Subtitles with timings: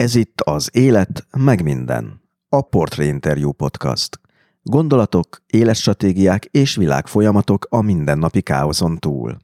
[0.00, 2.22] Ez itt az Élet, meg minden.
[2.48, 4.20] A Portré Interview Podcast.
[4.62, 9.36] Gondolatok, életstratégiák és világfolyamatok a mindennapi káoszon túl.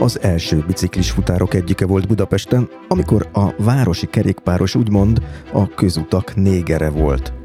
[0.00, 6.90] Az első biciklis futárok egyike volt Budapesten, amikor a városi kerékpáros úgymond a közutak négere
[6.90, 7.32] volt–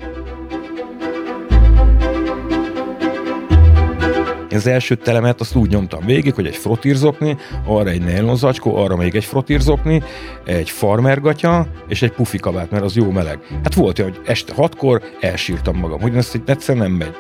[4.56, 9.16] az első telemet azt úgy nyomtam végig, hogy egy frotírzokni, arra egy nylonzacskó, arra még
[9.16, 10.04] egy frotírzokni,
[10.46, 13.40] egy farmergatya és egy pufi kabát, mert az jó meleg.
[13.64, 17.16] Hát volt olyan, hogy este hatkor elsírtam magam, hogy ezt egyszerűen nem megy.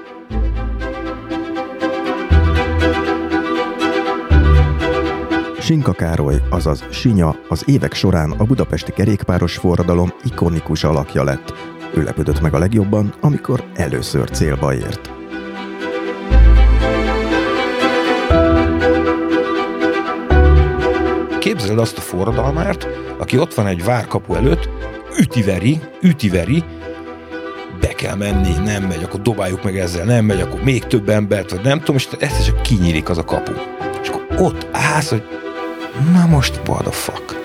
[5.59, 11.53] Sinka Károly, azaz Sinya az évek során a budapesti kerékpáros forradalom ikonikus alakja lett.
[11.95, 15.22] Ő lepődött meg a legjobban, amikor először célba ért.
[21.53, 24.69] Képzeld azt a forradalmárt, aki ott van egy várkapu előtt,
[25.19, 26.63] ütiveri, ütiveri,
[27.79, 31.51] be kell menni, nem megy, akkor dobáljuk meg ezzel, nem megy, akkor még több embert,
[31.51, 33.51] vagy nem tudom, és ezt csak kinyílik az a kapu.
[34.01, 35.23] És akkor ott állsz, hogy
[36.13, 37.35] na most what the fuck?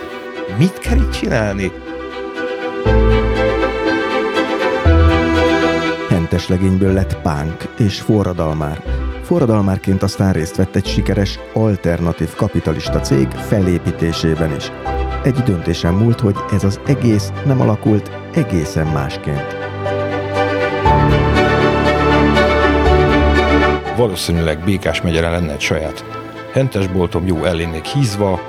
[0.58, 1.72] Mit kell itt csinálni?
[6.08, 13.28] Hentes legényből lett pánk és forradalmár Forradalmárként aztán részt vett egy sikeres, alternatív kapitalista cég
[13.28, 14.70] felépítésében is.
[15.22, 19.56] Egy döntésen múlt, hogy ez az egész nem alakult egészen másként.
[23.96, 26.04] Valószínűleg Békás megyere lenne egy saját
[26.52, 28.40] hentesboltom, jó ellennék hízva,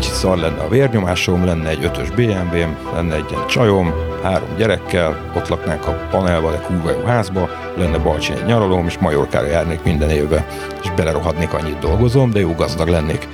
[0.00, 5.32] kicsit szar lenne a vérnyomásom, lenne egy ötös BMW-m, lenne egy ilyen csajom, három gyerekkel,
[5.36, 10.10] ott laknánk a panelba, egy kurva házba, lenne Balcsi egy nyaralóm, és Majorkára járnék minden
[10.10, 10.46] évbe,
[10.82, 13.28] és belerohadnék annyit dolgozom, de jó gazdag lennék.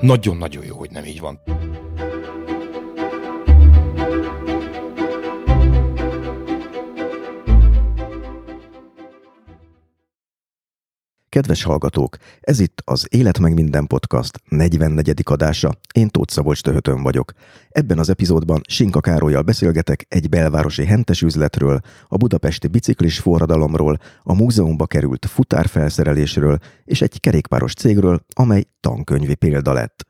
[0.00, 1.40] Nagyon-nagyon jó, hogy nem így van.
[11.30, 15.22] Kedves hallgatók, ez itt az Élet meg minden podcast 44.
[15.24, 15.72] adása.
[15.94, 17.32] Én Tóth Szabolcs Töhötön vagyok.
[17.68, 24.34] Ebben az epizódban Sinka Károlyjal beszélgetek egy belvárosi hentes üzletről, a budapesti biciklis forradalomról, a
[24.34, 30.09] múzeumba került futárfelszerelésről és egy kerékpáros cégről, amely tankönyvi példa lett.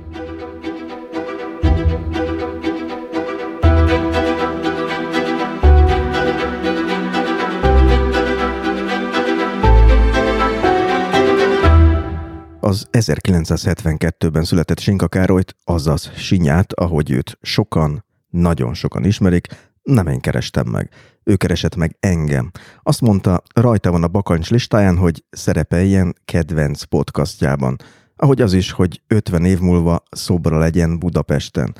[12.63, 19.47] Az 1972-ben született Sinka Károlyt, azaz Sinyát, ahogy őt sokan, nagyon sokan ismerik,
[19.81, 20.89] nem én kerestem meg.
[21.23, 22.51] Ő keresett meg engem.
[22.81, 27.75] Azt mondta, rajta van a bakancs listáján, hogy szerepeljen kedvenc podcastjában.
[28.15, 31.75] Ahogy az is, hogy 50 év múlva szobra legyen Budapesten.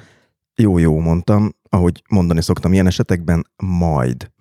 [0.55, 4.31] Jó-jó, mondtam, ahogy mondani szoktam ilyen esetekben, majd.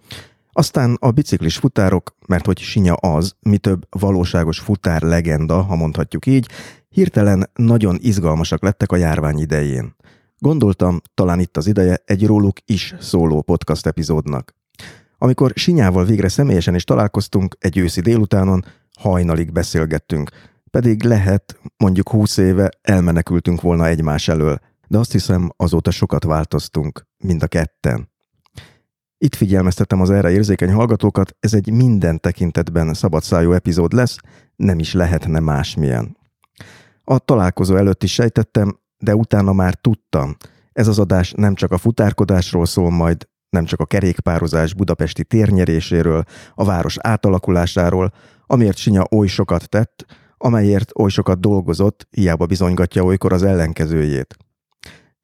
[0.53, 6.27] Aztán a biciklis futárok, mert hogy Sinya az, mi több valóságos futár legenda, ha mondhatjuk
[6.27, 6.49] így,
[6.89, 9.95] hirtelen nagyon izgalmasak lettek a járvány idején.
[10.39, 14.55] Gondoltam, talán itt az ideje egy róluk is szóló podcast epizódnak.
[15.19, 18.65] Amikor Sinyával végre személyesen is találkoztunk egy őszi délutánon,
[18.99, 20.31] hajnalig beszélgettünk,
[20.71, 24.59] pedig lehet, mondjuk húsz éve elmenekültünk volna egymás elől,
[24.89, 28.10] de azt hiszem azóta sokat változtunk, mind a ketten.
[29.23, 34.17] Itt figyelmeztetem az erre érzékeny hallgatókat, ez egy minden tekintetben szabadszájú epizód lesz,
[34.57, 36.17] nem is lehetne másmilyen.
[37.05, 40.37] A találkozó előtt is sejtettem, de utána már tudtam.
[40.73, 46.25] Ez az adás nem csak a futárkodásról szól majd, nem csak a kerékpározás budapesti térnyeréséről,
[46.55, 48.13] a város átalakulásáról,
[48.47, 50.07] amiért Sinya oly sokat tett,
[50.37, 54.37] amelyért oly sokat dolgozott, hiába bizonygatja olykor az ellenkezőjét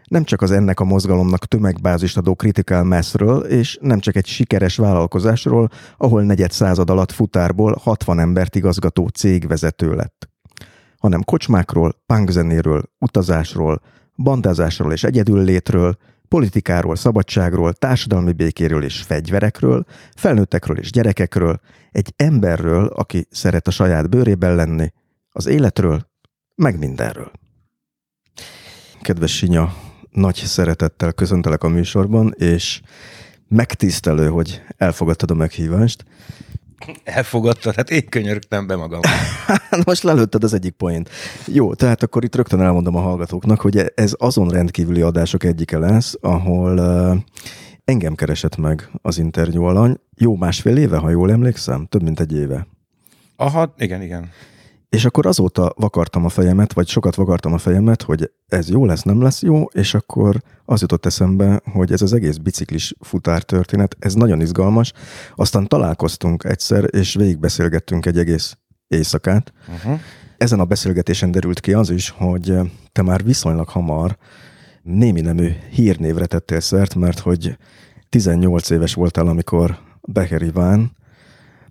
[0.08, 4.76] nem csak az ennek a mozgalomnak tömegbázist adó Critical Massről, és nem csak egy sikeres
[4.76, 10.34] vállalkozásról, ahol negyed század alatt futárból 60 embert igazgató cégvezető lett
[10.98, 13.80] hanem kocsmákról, punkzenéről, utazásról,
[14.14, 15.96] bandázásról és egyedüllétről,
[16.28, 21.60] politikáról, szabadságról, társadalmi békéről és fegyverekről, felnőttekről és gyerekekről,
[21.90, 24.92] egy emberről, aki szeret a saját bőrében lenni,
[25.30, 26.10] az életről,
[26.54, 27.30] meg mindenről.
[29.00, 29.74] Kedves Sinya,
[30.16, 32.80] nagy szeretettel köszöntelek a műsorban, és
[33.48, 36.04] megtisztelő, hogy elfogadtad a meghívást.
[37.04, 37.74] Elfogadtad?
[37.74, 39.00] Hát én könyörögtem be magam.
[39.86, 41.10] Most lelőtted az egyik point.
[41.46, 46.14] Jó, tehát akkor itt rögtön elmondom a hallgatóknak, hogy ez azon rendkívüli adások egyike lesz,
[46.20, 47.16] ahol uh,
[47.84, 49.96] engem keresett meg az interjú alany.
[50.16, 51.86] Jó másfél éve, ha jól emlékszem?
[51.86, 52.66] Több mint egy éve.
[53.36, 54.30] Aha, igen, igen.
[54.88, 59.02] És akkor azóta vakartam a fejemet, vagy sokat vakartam a fejemet, hogy ez jó lesz,
[59.02, 63.96] nem lesz jó, és akkor az jutott eszembe, hogy ez az egész biciklis futár történet,
[63.98, 64.92] ez nagyon izgalmas.
[65.34, 68.56] Aztán találkoztunk egyszer, és végigbeszélgettünk egy egész
[68.88, 69.52] éjszakát.
[69.68, 70.00] Uh-huh.
[70.36, 72.54] Ezen a beszélgetésen derült ki az is, hogy
[72.92, 74.16] te már viszonylag hamar
[74.82, 77.56] némi nemű hírnévre tettél szert, mert hogy
[78.08, 79.78] 18 éves voltál, amikor
[80.08, 80.96] Becher Iván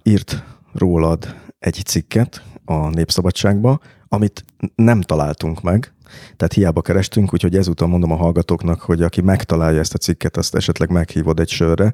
[0.03, 4.45] írt rólad egy cikket, a Népszabadságba, amit
[4.75, 5.93] nem találtunk meg,
[6.37, 10.55] tehát hiába kerestünk, úgyhogy ezúttal mondom a hallgatóknak, hogy aki megtalálja ezt a cikket, azt
[10.55, 11.93] esetleg meghívod egy sörre.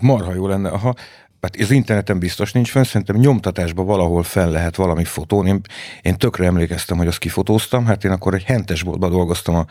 [0.00, 0.94] Marha jó lenne, aha.
[1.40, 5.46] Hát az interneten biztos nincs fenn, szerintem nyomtatásban valahol fel lehet valami fotón.
[5.46, 5.60] Én,
[6.02, 9.66] én tökre emlékeztem, hogy azt kifotóztam, hát én akkor egy hentes boltban dolgoztam a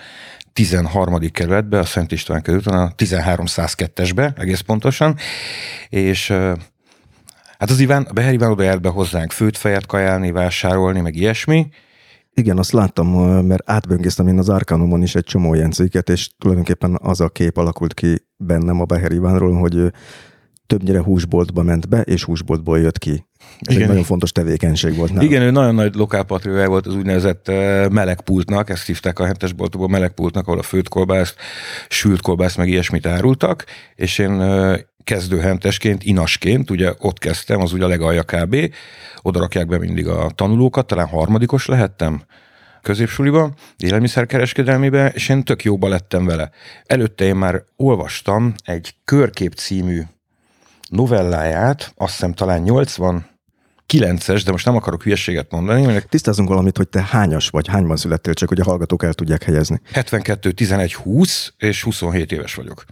[0.54, 1.31] 13.
[1.31, 5.18] kerületbe, a Szent István kerületen, a 1302-esbe egész pontosan,
[5.89, 6.34] és
[7.62, 11.16] Hát az Iván, a Beher Iván oda járt be hozzánk főt fejet kajálni, vásárolni, meg
[11.16, 11.68] ilyesmi.
[12.34, 13.08] Igen, azt láttam,
[13.46, 17.58] mert átböngésztem én az Arkanumon is egy csomó ilyen cikket, és tulajdonképpen az a kép
[17.58, 19.94] alakult ki bennem a Beher Ivánról, hogy ő
[20.68, 23.25] többnyire húsboltba ment be, és húsboltból jött ki.
[23.60, 23.81] Ez Igen.
[23.81, 25.25] egy nagyon fontos tevékenység volt nálam.
[25.25, 27.48] Igen, ő nagyon nagy lokálpatriója volt az úgynevezett
[27.90, 31.36] melegpultnak, ezt hívták a hentesboltokból melegpultnak, ahol a főtt kolbászt,
[31.90, 33.66] sült kolbászt, meg ilyesmit árultak,
[33.96, 34.42] és én
[35.03, 38.56] kezdőhentesként, inasként, ugye ott kezdtem, az ugye a legalja kb.
[39.21, 42.24] Oda rakják be mindig a tanulókat, talán harmadikos lehettem
[42.81, 46.50] középsuliba, élelmiszerkereskedelmibe, és én tök jóba lettem vele.
[46.86, 50.01] Előtte én már olvastam egy Körkép című
[50.89, 53.30] novelláját, azt hiszem talán 80
[53.94, 55.86] 9-es, de most nem akarok hülyeséget mondani.
[55.86, 56.09] Mert...
[56.09, 59.81] Tisztázunk valamit, hogy te hányas vagy, hányban születtél, csak hogy a hallgatók el tudják helyezni.
[59.92, 62.83] 72, 11, 20, és 27 éves vagyok.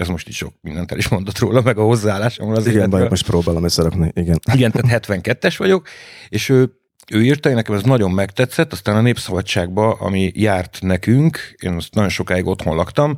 [0.00, 3.08] Ez most is sok mindent el is mondott róla, meg a hozzáállásom az Igen, baj,
[3.08, 4.38] most próbálom összerakni, igen.
[4.52, 5.88] Igen, tehát 72-es vagyok,
[6.28, 6.72] és ő,
[7.12, 11.94] ő írta, én nekem ez nagyon megtetszett, aztán a Népszabadságba, ami járt nekünk, én azt
[11.94, 13.16] nagyon sokáig otthon laktam,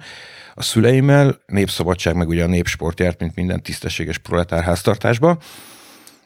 [0.55, 5.39] a szüleimmel, Népszabadság, meg ugye a Népsport járt, mint minden tisztességes proletár háztartásba,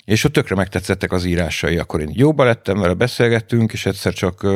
[0.04, 4.46] és ott tökre megtetszettek az írásai, akkor én jóba lettem vele, beszélgettünk, és egyszer csak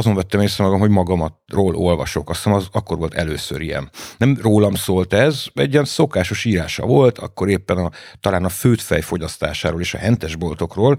[0.00, 2.30] azon vettem észre magam, hogy magamatról olvasok.
[2.30, 3.90] Azt hiszem, az akkor volt először ilyen.
[4.18, 9.00] Nem rólam szólt ez, egy ilyen szokásos írása volt, akkor éppen a, talán a főtfej
[9.00, 10.98] fogyasztásáról és a hentesboltokról,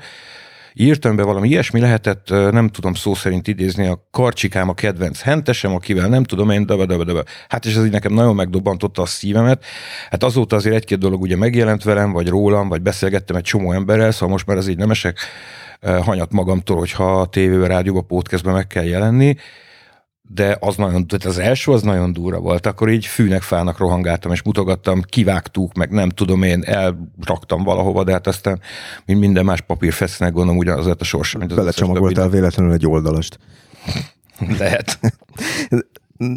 [0.73, 5.73] írtam be valami ilyesmi lehetett, nem tudom szó szerint idézni, a karcsikám a kedvenc hentesem,
[5.73, 7.23] akivel nem tudom én, döbe, döbe, döbe.
[7.47, 9.65] Hát és ez így nekem nagyon megdobbantotta a szívemet.
[10.09, 14.11] Hát azóta azért egy-két dolog ugye megjelent velem, vagy rólam, vagy beszélgettem egy csomó emberrel,
[14.11, 15.17] szóval most már ez így nem esek
[15.81, 19.35] hanyat magamtól, hogyha a tévében, rádióban, podcastben meg kell jelenni,
[20.33, 24.31] de az nagyon, tehát az első az nagyon durva volt, akkor így fűnek, fának rohangáltam,
[24.31, 28.59] és mutogattam, kivágtuk, meg nem tudom én, elraktam valahova, de hát aztán
[29.05, 33.39] mint minden más papírfesznek gondolom ugyanaz lett a sors, mint az Belecsomagoltál véletlenül egy oldalast.
[34.59, 34.99] Lehet.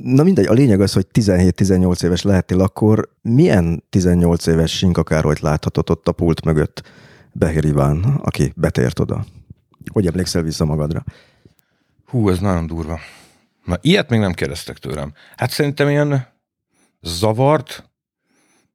[0.02, 5.90] Na mindegy, a lényeg az, hogy 17-18 éves lehettél, akkor milyen 18 éves Sinkakárolyt láthatott
[5.90, 6.82] ott a pult mögött
[7.36, 9.24] Behir Iván, aki betért oda?
[9.92, 11.04] Hogy emlékszel vissza magadra?
[12.06, 13.00] Hú, ez nagyon durva.
[13.64, 15.12] Na, ilyet még nem kérdeztek tőlem.
[15.36, 16.26] Hát szerintem ilyen
[17.00, 17.90] zavart,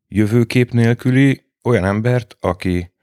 [0.08, 2.94] jövőkép nélküli olyan embert, aki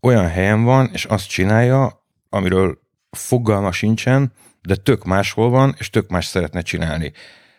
[0.00, 2.78] olyan helyen van, és azt csinálja, amiről
[3.10, 4.32] fogalma sincsen,
[4.62, 7.12] de tök máshol van, és tök más szeretne csinálni.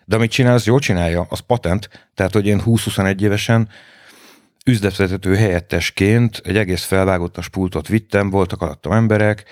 [0.06, 2.10] De amit csinál, az jól csinálja, az patent.
[2.14, 3.70] Tehát, hogy én 20-21 évesen
[4.64, 9.44] üzletvezető helyettesként egy egész felvágottas pultot vittem, voltak alattam emberek,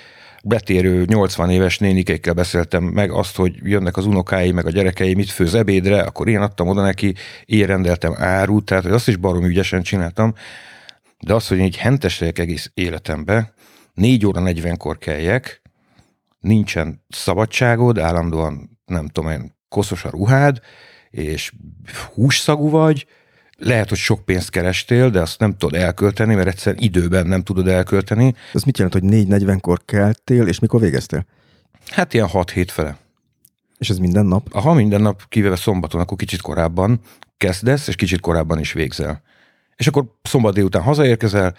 [0.44, 5.30] betérő 80 éves nénikeikkel beszéltem meg azt, hogy jönnek az unokái, meg a gyerekei, mit
[5.30, 7.14] főz ebédre, akkor én adtam oda neki,
[7.46, 10.34] én rendeltem árut, tehát hogy azt is barom ügyesen csináltam,
[11.20, 13.54] de az, hogy így hentesek egész életembe,
[13.94, 15.62] 4 óra 40-kor kelljek,
[16.40, 20.60] nincsen szabadságod, állandóan nem tudom én, koszos a ruhád,
[21.10, 21.52] és
[22.14, 23.06] hússzagú vagy,
[23.64, 27.68] lehet, hogy sok pénzt kerestél, de azt nem tudod elkölteni, mert egyszer időben nem tudod
[27.68, 28.36] elkölteni.
[28.54, 31.26] Ez mit jelent, hogy 4.40-kor keltél, és mikor végeztél?
[31.90, 32.98] Hát ilyen 6 hét fele.
[33.78, 34.54] És ez minden nap?
[34.54, 37.00] Ha minden nap, kivéve szombaton, akkor kicsit korábban
[37.38, 39.22] kezdesz, és kicsit korábban is végzel.
[39.76, 41.56] És akkor szombat délután hazaérkezel,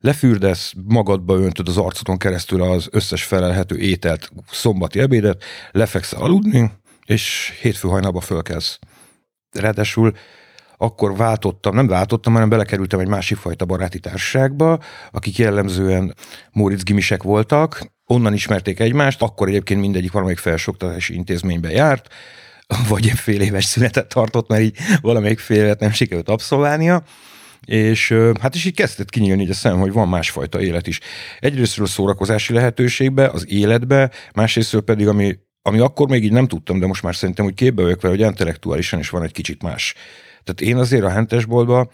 [0.00, 6.70] lefürdesz, magadba öntöd az arcodon keresztül az összes felelhető ételt, szombati ebédet, lefekszel aludni,
[7.04, 8.78] és hétfő hajnalba fölkelsz.
[9.52, 10.14] Ráadásul
[10.78, 14.78] akkor váltottam, nem váltottam, hanem belekerültem egy másik fajta baráti társaságba,
[15.10, 16.14] akik jellemzően
[16.52, 22.08] Móricz gimisek voltak, onnan ismerték egymást, akkor egyébként mindegyik valamelyik felsőoktatási intézménybe járt,
[22.88, 27.02] vagy egy fél éves szünetet tartott, mert így valamelyik fél évet nem sikerült abszolválnia,
[27.64, 31.00] és hát is így kezdett kinyílni így a szem, hogy van másfajta élet is.
[31.40, 36.86] Egyrésztről szórakozási lehetőségbe, az életbe, másrésztről pedig, ami, ami akkor még így nem tudtam, de
[36.86, 39.94] most már szerintem úgy képbe vagyok vele, hogy intellektuálisan is van egy kicsit más.
[40.48, 41.90] Tehát én azért a hentesboltban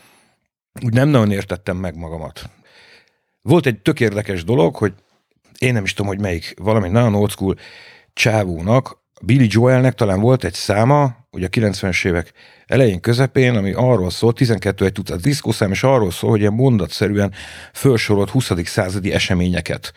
[0.84, 2.50] úgy nem nagyon értettem meg magamat.
[3.42, 4.92] Volt egy tök érdekes dolog, hogy
[5.58, 7.56] én nem is tudom, hogy melyik, valami nagyon old school
[8.12, 12.32] csávónak, Billy Joelnek talán volt egy száma, ugye a 90-es évek
[12.66, 17.32] elején, közepén, ami arról szól, 12 egy tucat diszkószám, és arról szól, hogy ilyen mondatszerűen
[17.72, 18.50] felsorolt 20.
[18.64, 19.92] századi eseményeket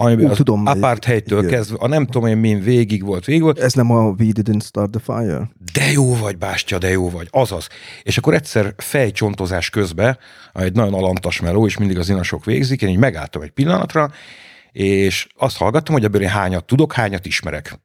[0.00, 1.50] amiben Ú, az tudom, apartheidtől igen.
[1.50, 4.64] kezdve, a nem tudom én min végig volt, végig volt, Ez nem a We Didn't
[4.64, 5.50] Start the Fire?
[5.72, 7.68] de jó vagy, Bástya, de jó vagy, azaz.
[8.02, 10.18] És akkor egyszer fejcsontozás közben,
[10.54, 14.10] egy nagyon alantas meló, és mindig az inasok végzik, én így megálltam egy pillanatra,
[14.72, 17.78] és azt hallgattam, hogy ebből én hányat tudok, hányat ismerek.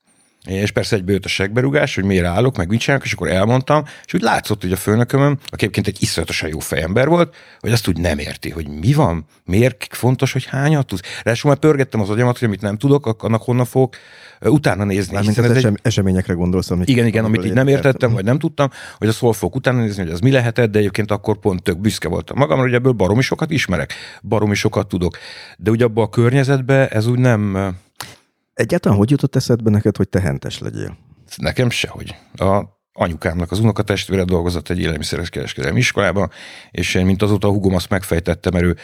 [0.48, 3.84] És persze egy jött a segberugás, hogy miért állok, meg mit csinálok, és akkor elmondtam,
[4.06, 7.88] és úgy látszott, hogy a főnökömön, aki egyébként egy iszonyatosan jó fejember volt, hogy azt
[7.88, 11.02] úgy nem érti, hogy mi van, miért fontos, hogy hányat tudsz.
[11.24, 13.96] Ráadásul már pörgettem az agyamat, hogy amit nem tudok, ak- annak honnan fogok
[14.42, 15.14] utána nézni.
[15.14, 18.14] Mármint hiszen az ez egy- esem, eseményekre gondolsz, amik, igen, igen, amit így nem értettem,
[18.14, 21.12] vagy nem tudtam, hogy azt hol fogok utána nézni, hogy az mi lehetett, de egyébként
[21.12, 25.18] akkor pont tök büszke voltam magamra, hogy ebből baromi sokat ismerek, baromi sokat tudok.
[25.58, 27.76] De ugye abban a környezetben ez úgy nem,
[28.54, 30.98] Egyáltalán hogy jutott eszedbe neked, hogy te hentes legyél?
[31.38, 32.16] nekem sehogy.
[32.34, 32.64] A
[32.96, 36.32] anyukámnak az unokatestvére dolgozott egy élelmiszeres kereskedelmi iskolában,
[36.72, 38.76] és én, mint azóta a hugom azt megfejtette, mert ő,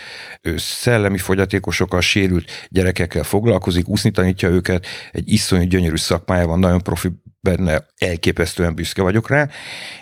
[0.42, 6.82] ő szellemi fogyatékosokkal, sérült gyerekekkel foglalkozik, úszni tanítja őket, egy iszonyú gyönyörű szakmája van, nagyon
[6.82, 7.10] profi
[7.42, 9.50] benne, elképesztően büszke vagyok rá,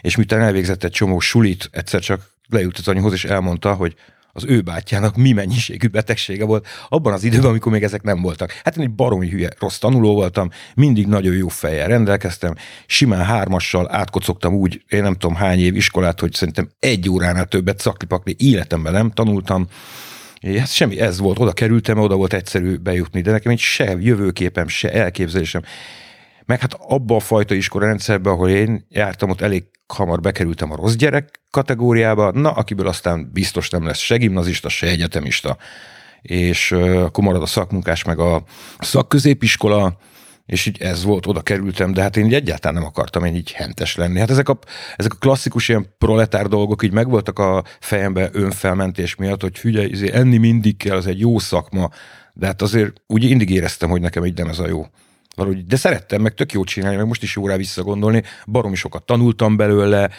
[0.02, 3.96] és miután elvégzett egy csomó sulit, egyszer csak leült az anyuhoz, és elmondta, hogy
[4.38, 8.52] az ő bátyjának mi mennyiségű betegsége volt abban az időben, amikor még ezek nem voltak.
[8.64, 13.88] Hát én egy baromi hülye, rossz tanuló voltam, mindig nagyon jó fejjel rendelkeztem, simán hármassal
[13.92, 18.94] átkocogtam úgy, én nem tudom hány év iskolát, hogy szerintem egy óránál többet szakli életemben
[18.94, 19.68] nem tanultam,
[20.42, 24.68] hát semmi, ez volt, oda kerültem, oda volt egyszerű bejutni, de nekem egy se jövőképem,
[24.68, 25.62] se elképzelésem.
[26.48, 30.94] Meg hát abba a fajta iskolarendszerbe, ahol én jártam, ott elég hamar bekerültem a rossz
[30.94, 35.58] gyerek kategóriába, na, akiből aztán biztos nem lesz se gimnazista, se egyetemista.
[36.22, 38.44] És uh, akkor marad a szakmunkás, meg a
[38.80, 39.98] szakközépiskola,
[40.46, 43.52] és így ez volt, oda kerültem, de hát én így egyáltalán nem akartam én így
[43.52, 44.20] hentes lenni.
[44.20, 44.60] Hát ezek a,
[44.96, 50.12] ezek a klasszikus ilyen proletár dolgok így megvoltak a fejembe önfelmentés miatt, hogy figyelj, izé,
[50.14, 51.90] enni mindig kell, az egy jó szakma,
[52.34, 54.86] de hát azért úgy mindig éreztem, hogy nekem így nem ez a jó.
[55.38, 59.06] Valahogy, de szerettem, meg tök jó csinálni, meg most is jó rá visszagondolni, baromi sokat
[59.06, 60.10] tanultam belőle,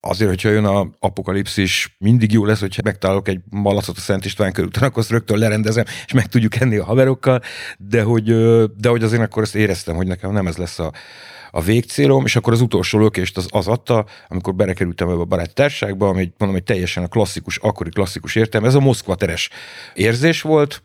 [0.00, 4.52] azért, hogyha jön a apokalipszis, mindig jó lesz, hogyha megtalálok egy malacot a Szent István
[4.52, 7.42] körúton, akkor azt rögtön lerendezem, és meg tudjuk enni a haverokkal,
[7.78, 8.24] de hogy,
[8.76, 10.92] de hogy azért akkor ezt éreztem, hogy nekem nem ez lesz a,
[11.50, 15.52] a végcélom, és akkor az utolsó lökést az, az adta, amikor belekerültem ebbe a baráti
[15.52, 19.50] társaságba, ami mondom, egy teljesen a klasszikus, akkori klasszikus értelme, ez a Moszkva teres
[19.94, 20.80] érzés volt,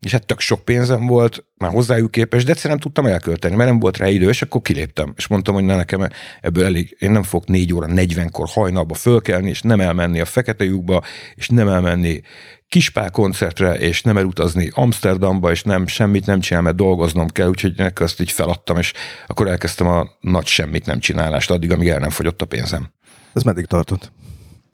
[0.00, 3.68] és hát tök sok pénzem volt, már hozzájuk képes, de egyszerűen nem tudtam elkölteni, mert
[3.70, 5.12] nem volt rá idő, és akkor kiléptem.
[5.16, 6.08] És mondtam, hogy ne nekem
[6.40, 10.64] ebből elég, én nem fogok 4 óra 40-kor hajnalba fölkelni, és nem elmenni a Fekete
[10.64, 11.02] lyukba,
[11.34, 12.20] és nem elmenni
[12.68, 17.72] Kispál koncertre, és nem elutazni Amsterdamba, és nem semmit nem csinál, mert dolgoznom kell, úgyhogy
[17.76, 18.92] ennek azt így feladtam, és
[19.26, 22.92] akkor elkezdtem a nagy semmit nem csinálást, addig, amíg el nem fogyott a pénzem.
[23.32, 24.12] Ez meddig tartott?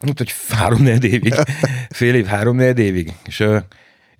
[0.06, 1.34] Hát, hogy három évig,
[1.90, 3.44] fél év, három évig, és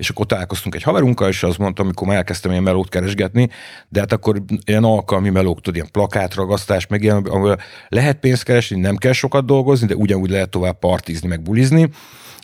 [0.03, 3.49] és akkor találkoztunk egy haverunkkal, és azt mondtam, amikor már elkezdtem ilyen melót keresgetni,
[3.89, 8.81] de hát akkor ilyen alkalmi melók, tudod, ilyen plakátragasztás, meg ilyen, ahol lehet pénzt keresni,
[8.81, 11.89] nem kell sokat dolgozni, de ugyanúgy lehet tovább partizni, meg bulizni.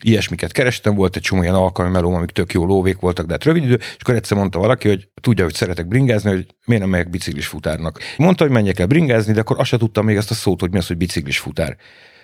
[0.02, 3.44] Ilyesmiket kerestem, volt egy csomó ilyen alkalmi melóm, amik tök jó lóvék voltak, de hát
[3.44, 6.90] rövid idő, és akkor egyszer mondta valaki, hogy tudja, hogy szeretek bringázni, hogy miért nem
[6.90, 7.98] megyek biciklis futárnak.
[8.16, 10.70] Mondta, hogy menjek el bringázni, de akkor azt se tudtam még azt a szót, hogy
[10.70, 11.76] mi az, hogy biciklis futár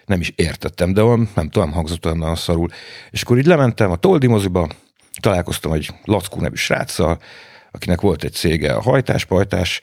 [0.07, 2.69] nem is értettem, de olyan, nem tudom, hangzott olyan nagyon szarul.
[3.11, 4.69] És akkor így lementem a Toldi moziba,
[5.21, 7.19] találkoztam egy Lackó nevű sráccal,
[7.71, 9.81] akinek volt egy cége a hajtás-pajtás,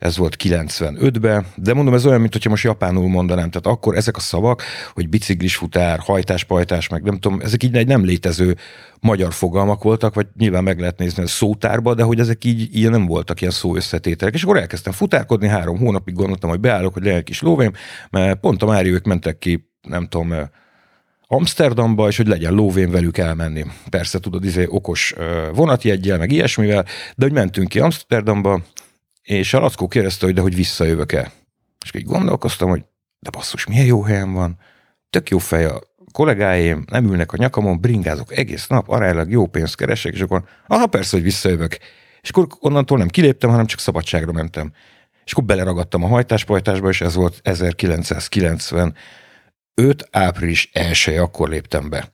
[0.00, 4.16] ez volt 95-ben, de mondom, ez olyan, mint hogyha most japánul mondanám, tehát akkor ezek
[4.16, 8.56] a szavak, hogy biciklis futár, hajtás, pajtás, meg nem tudom, ezek így egy nem létező
[9.00, 12.90] magyar fogalmak voltak, vagy nyilván meg lehet nézni a szótárba, de hogy ezek így ilyen
[12.90, 14.34] nem voltak ilyen szó összetételek.
[14.34, 17.72] És akkor elkezdtem futárkodni, három hónapig gondoltam, hogy beállok, hogy legyen kis lóvém,
[18.10, 20.34] mert pont a Máriók mentek ki, nem tudom,
[21.32, 23.64] Amsterdamba, és hogy legyen lóvén velük elmenni.
[23.90, 25.14] Persze tudod, izé okos
[25.54, 26.84] vonatjeggyel, meg ilyesmivel,
[27.16, 28.60] de hogy mentünk ki Amsterdamba,
[29.22, 31.32] és a Lackó kérdezte, hogy de hogy visszajövök-e.
[31.84, 32.84] És így gondolkoztam, hogy
[33.18, 34.58] de basszus, milyen jó helyen van,
[35.10, 35.80] tök jó fej a
[36.12, 40.86] kollégáim, nem ülnek a nyakamon, bringázok egész nap, aránylag jó pénzt keresek, és akkor, aha,
[40.86, 41.78] persze, hogy visszajövök.
[42.20, 44.72] És akkor onnantól nem kiléptem, hanem csak szabadságra mentem.
[45.24, 47.40] És akkor beleragadtam a hajtáspajtásba, és ez volt
[49.74, 50.08] 1995.
[50.10, 52.10] április 1 akkor léptem be.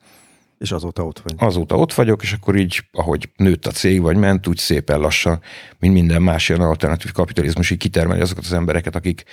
[0.59, 1.35] És azóta ott vagy.
[1.37, 5.41] Azóta ott vagyok, és akkor így, ahogy nőtt a cég, vagy ment, úgy szépen lassan,
[5.79, 9.25] mint minden más ilyen alternatív kapitalizmus, így kitermeli azokat az embereket, akik,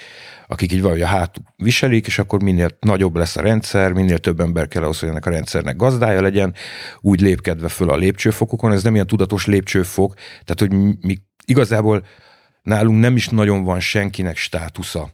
[0.47, 4.39] akik így valahogy a hát viselik, és akkor minél nagyobb lesz a rendszer, minél több
[4.39, 6.53] ember kell ahhoz, hogy ennek a rendszernek gazdája legyen,
[6.99, 8.71] úgy lépkedve föl a lépcsőfokokon.
[8.71, 12.05] Ez nem ilyen tudatos lépcsőfok, tehát hogy mi igazából
[12.61, 15.13] nálunk nem is nagyon van senkinek státusza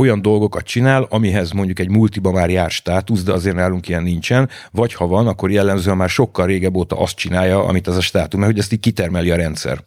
[0.00, 4.48] olyan dolgokat csinál, amihez mondjuk egy multiba már jár státusz, de azért nálunk ilyen nincsen,
[4.70, 8.40] vagy ha van, akkor jellemzően már sokkal régebb óta azt csinálja, amit az a státusz,
[8.40, 9.84] mert hogy ezt így kitermeli a rendszer.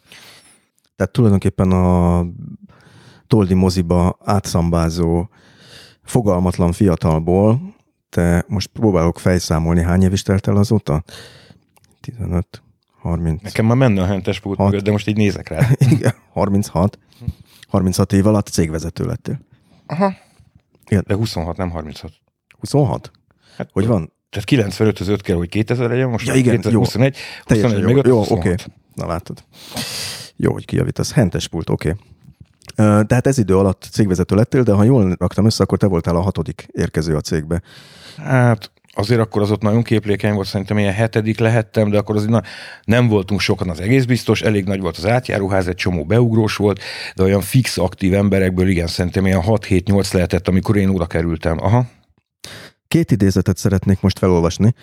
[0.96, 2.24] Tehát tulajdonképpen a
[3.26, 5.28] Toldi moziba átszambázó
[6.02, 7.74] fogalmatlan fiatalból,
[8.10, 11.04] te most próbálok fejszámolni, hány év is telt el azóta?
[12.00, 12.62] 15,
[13.00, 13.42] 30.
[13.42, 15.68] Nekem már menne a hentes pult mögött, de most így nézek rá.
[15.96, 16.98] Igen, 36.
[17.68, 19.40] 36 év alatt cégvezető lettél.
[19.86, 20.14] Aha.
[20.86, 21.04] Igen.
[21.06, 22.12] De 26, nem 36.
[22.58, 23.10] 26?
[23.56, 24.12] Hát, hogy van?
[24.30, 27.60] Tehát 95 az 5 kell, hogy 2000 legyen, most ja, igen, 2021, jó.
[27.60, 28.32] 21, még jó, oké.
[28.32, 28.54] Okay.
[28.94, 29.44] Na látod.
[30.36, 31.12] Jó, hogy kijavítasz.
[31.12, 31.88] Hentes pult, oké.
[31.88, 33.04] Okay.
[33.06, 36.20] Tehát ez idő alatt cégvezető lettél, de ha jól raktam össze, akkor te voltál a
[36.20, 37.62] hatodik érkező a cégbe.
[38.16, 42.30] Hát azért akkor az ott nagyon képlékeny volt, szerintem ilyen hetedik lehettem, de akkor azért
[42.30, 42.42] na,
[42.84, 46.80] nem voltunk sokan az egész biztos, elég nagy volt az átjáróház, egy csomó beugrós volt,
[47.14, 51.58] de olyan fix aktív emberekből igen, szerintem ilyen 6-7-8 lehetett, amikor én oda kerültem.
[51.60, 51.86] Aha.
[52.88, 54.74] Két idézetet szeretnék most felolvasni.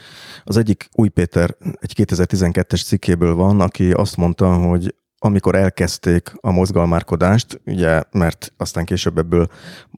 [0.43, 6.51] Az egyik Új Péter egy 2012-es cikkéből van, aki azt mondta, hogy amikor elkezdték a
[6.51, 9.47] mozgalmárkodást, ugye, mert aztán később ebből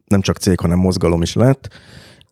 [0.08, 1.68] nem csak cég, hanem mozgalom is lett,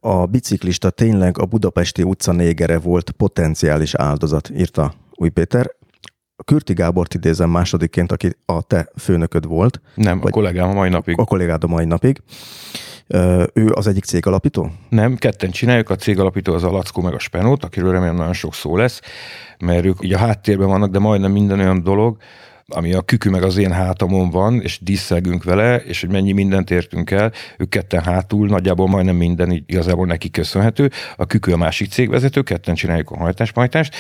[0.04, 5.72] a biciklista tényleg a budapesti utca négere volt potenciális áldozat, írta Új Péter.
[6.46, 9.82] Kürti Gábort idézem másodikként, aki a te főnököd volt.
[9.96, 11.20] Nem, a kollégám a mai napig.
[11.20, 12.22] A kollégád a mai napig.
[13.54, 14.72] Ő az egyik cég alapító?
[14.90, 18.34] Nem, ketten csináljuk, a cég alapító az a Lackó meg a Spenót, akiről remélem nagyon
[18.34, 19.02] sok szó lesz,
[19.60, 22.18] mert ők ugye a háttérben vannak, de majdnem minden olyan dolog,
[22.74, 26.72] ami a kükü meg az én hátamon van, és díszelgünk vele, és hogy mennyi mindent
[26.72, 30.90] értünk el, ők ketten hátul, nagyjából majdnem minden igazából neki köszönhető.
[31.16, 33.96] A kükü a másik cégvezető, ketten csináljuk a hajtáspajtást,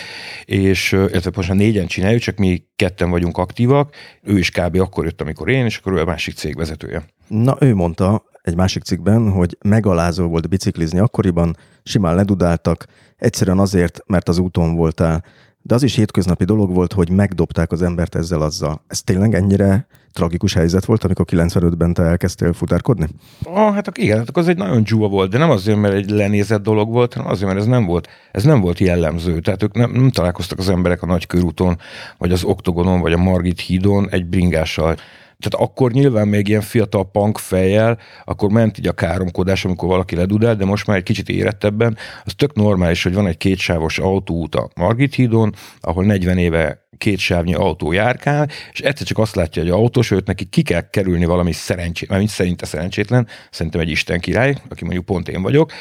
[0.45, 4.79] és illetve a négyen csináljuk, csak mi ketten vagyunk aktívak, ő is kb.
[4.79, 7.05] akkor jött, amikor én, és akkor ő a másik cégvezetője.
[7.27, 12.85] Na, ő mondta egy másik cikkben, hogy megalázó volt biciklizni akkoriban, simán ledudáltak,
[13.17, 15.23] egyszerűen azért, mert az úton voltál.
[15.61, 18.81] De az is hétköznapi dolog volt, hogy megdobták az embert ezzel azzal.
[18.87, 23.07] Ez tényleg ennyire tragikus helyzet volt, amikor 95-ben te elkezdtél futárkodni?
[23.43, 26.63] Ah, hát igen, hát az egy nagyon dzsúva volt, de nem azért, mert egy lenézett
[26.63, 29.39] dolog volt, hanem azért, mert ez nem volt, ez nem volt jellemző.
[29.39, 31.77] Tehát ők nem, nem találkoztak az emberek a nagykörúton,
[32.17, 34.95] vagy az oktogonon, vagy a Margit hídon egy bringással
[35.41, 40.15] tehát akkor nyilván még ilyen fiatal punk fejjel, akkor ment így a káromkodás, amikor valaki
[40.15, 44.55] ledudál, de most már egy kicsit érettebben, az tök normális, hogy van egy kétsávos autóút
[44.55, 49.61] a Margit hídon, ahol 40 éve két sávnyi autó járkál, és egyszer csak azt látja,
[49.61, 53.89] hogy a autós, őt neki ki kell kerülni valami szerencsét, mert szerinte szerencsétlen, szerintem egy
[53.89, 55.71] Isten király, aki mondjuk pont én vagyok,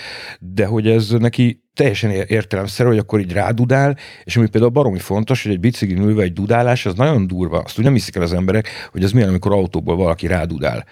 [0.40, 5.42] de hogy ez neki teljesen értelemszerű, hogy akkor így rádudál, és ami például baromi fontos,
[5.42, 7.58] hogy egy bicikli ülve egy dudálás, az nagyon durva.
[7.58, 10.84] Azt úgy nem hiszik el az emberek, hogy az milyen, amikor autóból valaki rádudál.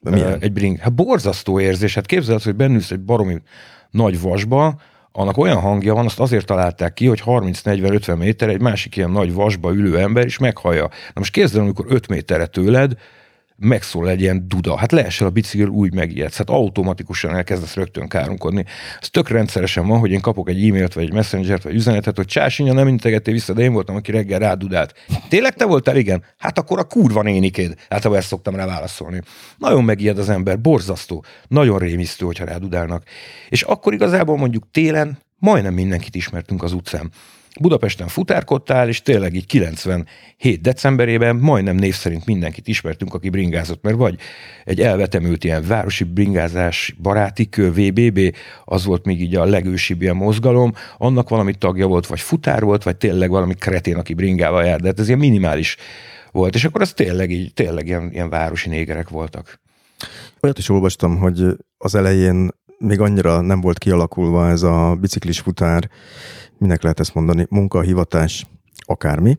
[0.00, 0.40] Milyen?
[0.40, 0.78] Egy bring.
[0.78, 1.94] Hát borzasztó érzés.
[1.94, 3.42] Hát képzeld, hogy bennülsz egy baromi
[3.90, 4.80] nagy vasba,
[5.12, 9.34] annak olyan hangja van, azt azért találták ki, hogy 30-40-50 méter egy másik ilyen nagy
[9.34, 10.82] vasba ülő ember is meghallja.
[10.82, 12.92] Na most képzeld, amikor 5 méterre tőled,
[13.60, 14.76] megszól egy ilyen duda.
[14.76, 16.36] Hát leesel a bicikl, úgy megijedsz.
[16.36, 18.64] Hát automatikusan elkezdesz rögtön kárunkodni.
[19.00, 22.26] Ez tök rendszeresen van, hogy én kapok egy e-mailt, vagy egy messengert, vagy üzenetet, hogy
[22.26, 24.94] csásinya nem integettél vissza, de én voltam, aki reggel rádudált.
[25.28, 25.96] Tényleg te voltál?
[25.96, 26.24] Igen.
[26.38, 27.74] Hát akkor a kurva nénikéd.
[27.88, 29.22] Hát ezt szoktam rá válaszolni.
[29.58, 33.02] Nagyon megijed az ember, borzasztó, nagyon rémisztő, hogyha rádudálnak.
[33.48, 37.10] És akkor igazából mondjuk télen majdnem mindenkit ismertünk az utcán.
[37.60, 43.96] Budapesten futárkodtál, és tényleg így 97 decemberében majdnem név szerint mindenkit ismertünk, aki bringázott, mert
[43.96, 44.18] vagy
[44.64, 50.16] egy elvetemült ilyen városi bringázás baráti kő, VBB, az volt még így a legősibb ilyen
[50.16, 54.80] mozgalom, annak valami tagja volt, vagy futár volt, vagy tényleg valami kretén, aki bringával jár,
[54.80, 55.76] de hát ez ilyen minimális
[56.32, 59.60] volt, és akkor az tényleg így, tényleg ilyen, ilyen városi négerek voltak.
[60.40, 61.44] Olyat is olvastam, hogy
[61.78, 65.90] az elején még annyira nem volt kialakulva ez a biciklis futár,
[66.60, 68.46] minek lehet ezt mondani, munkahivatás,
[68.86, 69.38] akármi,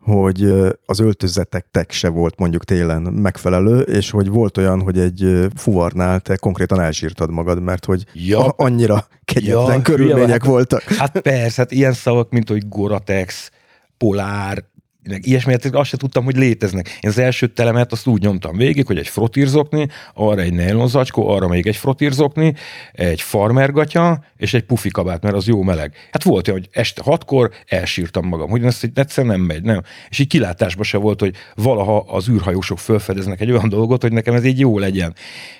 [0.00, 0.42] hogy
[0.86, 6.36] az öltözetektek se volt mondjuk télen megfelelő, és hogy volt olyan, hogy egy fuvarnál te
[6.36, 8.48] konkrétan elsírtad magad, mert hogy ja.
[8.48, 10.82] annyira kegyetlen ja, körülmények hát, voltak.
[10.82, 13.50] Hát persze, hát ilyen szavak, mint hogy Goratex,
[13.98, 14.64] Polár,
[15.04, 16.98] meg ilyesmi, hát azt se tudtam, hogy léteznek.
[17.00, 21.48] Én az első telemet azt úgy nyomtam végig, hogy egy frotírzokni, arra egy nylonzacskó, arra
[21.48, 22.54] még egy frotírzokni,
[22.92, 25.94] egy farmergatya, és egy pufi kabát, mert az jó meleg.
[26.12, 29.82] Hát volt olyan, hogy este hatkor elsírtam magam, hogy ezt egyszerűen nem megy, nem.
[30.08, 34.34] És így kilátásban se volt, hogy valaha az űrhajósok felfedeznek egy olyan dolgot, hogy nekem
[34.34, 35.14] ez így jó legyen.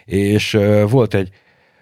[0.04, 1.30] És uh, volt egy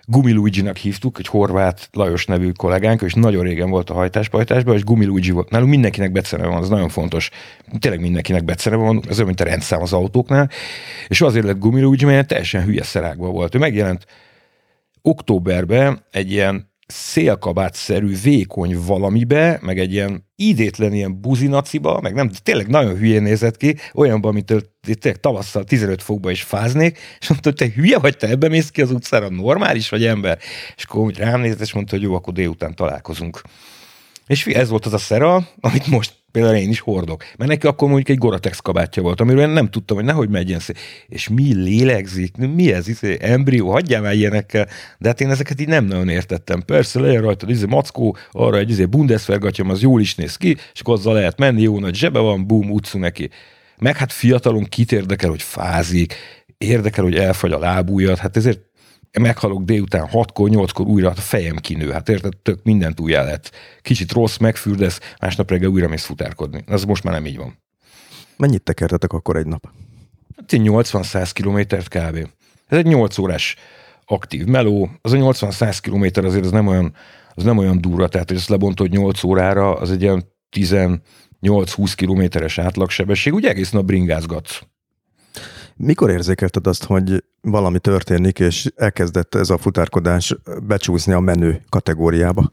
[0.08, 5.30] Gumiluigi-nak hívtuk, egy horvát Lajos nevű kollégánk, és nagyon régen volt a hajtáspajtásban, és Gumiluigi
[5.30, 5.50] volt.
[5.50, 7.30] Nálunk mindenkinek becene van, az nagyon fontos.
[7.78, 10.50] Tényleg mindenkinek becene van, ez olyan, mint a rendszám az autóknál.
[11.08, 13.54] És azért lett Gumiluigi, mert teljesen hülye szerákban volt.
[13.54, 14.06] Ő megjelent
[15.02, 22.68] októberben egy ilyen szélkabátszerű vékony valamibe, meg egy ilyen idétlen ilyen buzinaciba, meg nem, tényleg
[22.68, 24.46] nagyon hülyén nézett ki, olyanban, mint
[25.00, 28.70] tényleg tavasszal 15 fokba is fáznék, és mondta, hogy te hülye vagy, te ebbe mész
[28.70, 30.38] ki az utcára, normális vagy ember?
[30.76, 33.42] És akkor úgy rám nézett, és mondta, hogy jó, akkor délután találkozunk.
[34.26, 37.24] És ez volt az a szera, amit most például én is hordok.
[37.36, 40.58] Mert neki akkor mondjuk egy Goratex kabátja volt, amiről én nem tudtam, hogy nehogy megyen
[40.58, 40.76] szép.
[41.08, 44.68] És mi lélegzik, mi ez, izé, embrió, hagyjál már ilyenekkel.
[44.98, 46.62] De hát én ezeket így nem nagyon értettem.
[46.62, 50.80] Persze legyen rajta, izé mackó, arra egy izé Bundeswehr az jól is néz ki, és
[50.80, 53.30] akkor azzal lehet menni, jó nagy zsebe van, bum, utcu neki.
[53.78, 56.14] Meg hát fiatalon kit érdekel, hogy fázik,
[56.58, 58.60] érdekel, hogy elfagy a lábújat, hát ezért
[59.20, 63.50] meghalok délután 6-kor, 8-kor újra, hát a fejem kinő, hát érted, tök mindent újjá lett.
[63.80, 66.64] Kicsit rossz, megfürdesz, másnap reggel újra mész futárkodni.
[66.66, 67.58] Ez most már nem így van.
[68.36, 69.68] Mennyit tekertetek akkor egy nap?
[70.36, 72.28] Hát 80-100 kilométert kb.
[72.66, 73.56] Ez egy 8 órás
[74.04, 74.90] aktív meló.
[75.02, 76.94] Az a 80-100 kilométer azért az nem olyan,
[77.34, 82.58] az nem olyan durva, tehát hogy ezt lebontod 8 órára, az egy ilyen 18-20 kilométeres
[82.58, 84.60] átlagsebesség, ugye egész nap bringázgatsz.
[85.78, 92.52] Mikor érzékelted azt, hogy valami történik, és elkezdett ez a futárkodás becsúszni a menő kategóriába?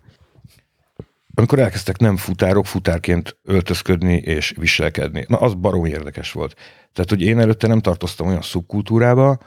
[1.35, 5.25] Amikor elkezdtek nem futárok futárként öltözködni és viselkedni.
[5.27, 6.55] Na, az barom érdekes volt.
[6.93, 9.37] Tehát, hogy én előtte nem tartoztam olyan szubkultúrába,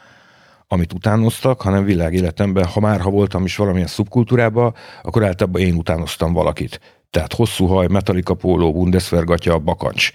[0.69, 6.33] amit utánoztak, hanem világéletemben, ha már ha voltam is valamilyen szubkultúrába, akkor általában én utánoztam
[6.33, 6.81] valakit.
[7.11, 10.11] Tehát hosszú haj, metalika póló, Bundeswehr gatya, bakancs.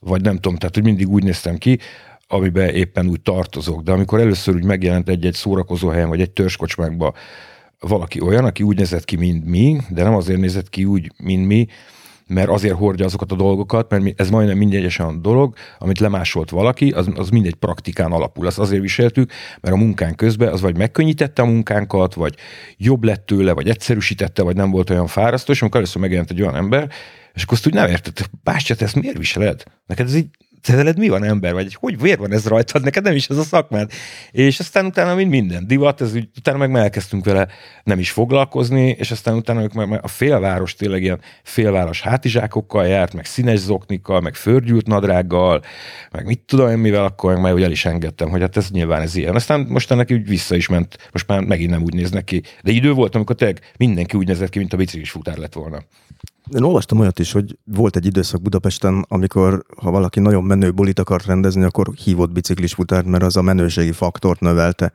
[0.00, 1.78] Vagy nem tudom, tehát hogy mindig úgy néztem ki,
[2.28, 3.82] amiben éppen úgy tartozok.
[3.82, 7.14] De amikor először úgy megjelent egy-egy szórakozó helyen, vagy egy törskocsmákba
[7.80, 11.46] valaki olyan, aki úgy nézett ki, mint mi, de nem azért nézett ki úgy, mint
[11.46, 11.66] mi,
[12.26, 16.90] mert azért hordja azokat a dolgokat, mert ez majdnem mindegy olyan dolog, amit lemásolt valaki,
[16.90, 18.46] az, az mindegy praktikán alapul.
[18.46, 22.34] Azt azért viseltük, mert a munkán közben az vagy megkönnyítette a munkánkat, vagy
[22.76, 26.40] jobb lett tőle, vagy egyszerűsítette, vagy nem volt olyan fárasztó, és amikor először megjelent egy
[26.40, 26.90] olyan ember,
[27.34, 29.62] és akkor azt úgy nem értette, bástya, te ezt miért viseled?
[29.86, 30.28] Neked ez így
[30.62, 31.74] te veled mi van ember vagy?
[31.74, 32.82] Hogy miért van ez rajtad?
[32.82, 33.90] Neked nem is ez a szakmád.
[34.30, 37.48] És aztán utána mind minden divat, ez utána meg elkezdtünk vele
[37.84, 43.14] nem is foglalkozni, és aztán utána ők meg a félváros tényleg ilyen félváros hátizsákokkal járt,
[43.14, 45.62] meg színes zoknikkal, meg fördgyűlt nadrággal,
[46.10, 49.02] meg mit tudom én mivel, akkor meg már el is engedtem, hogy hát ez nyilván
[49.02, 49.34] ez ilyen.
[49.34, 52.42] Aztán most ennek úgy vissza is ment, most már megint nem úgy néznek ki.
[52.62, 55.78] De idő volt, amikor tényleg mindenki úgy nézett ki, mint a biciklis futár lett volna.
[56.54, 60.98] Én olvastam olyat is, hogy volt egy időszak Budapesten, amikor ha valaki nagyon menő bulit
[60.98, 64.92] akart rendezni, akkor hívott biciklis futárt, mert az a menőségi faktort növelte.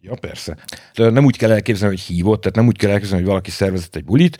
[0.00, 0.56] Ja, persze.
[0.94, 3.96] De nem úgy kell elképzelni, hogy hívott, tehát nem úgy kell elképzelni, hogy valaki szervezett
[3.96, 4.38] egy bulit,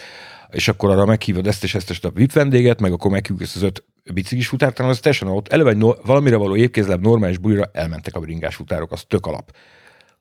[0.50, 3.56] és akkor arra meghívod ezt és ezt, és a VIP vendéget, meg akkor meghívjuk ezt
[3.56, 7.38] az öt biciklis futárt, hanem az teljesen ott eleve egy no, valamire való évkézlebb normális
[7.38, 9.52] bulira elmentek a bringás futárok, az tök alap.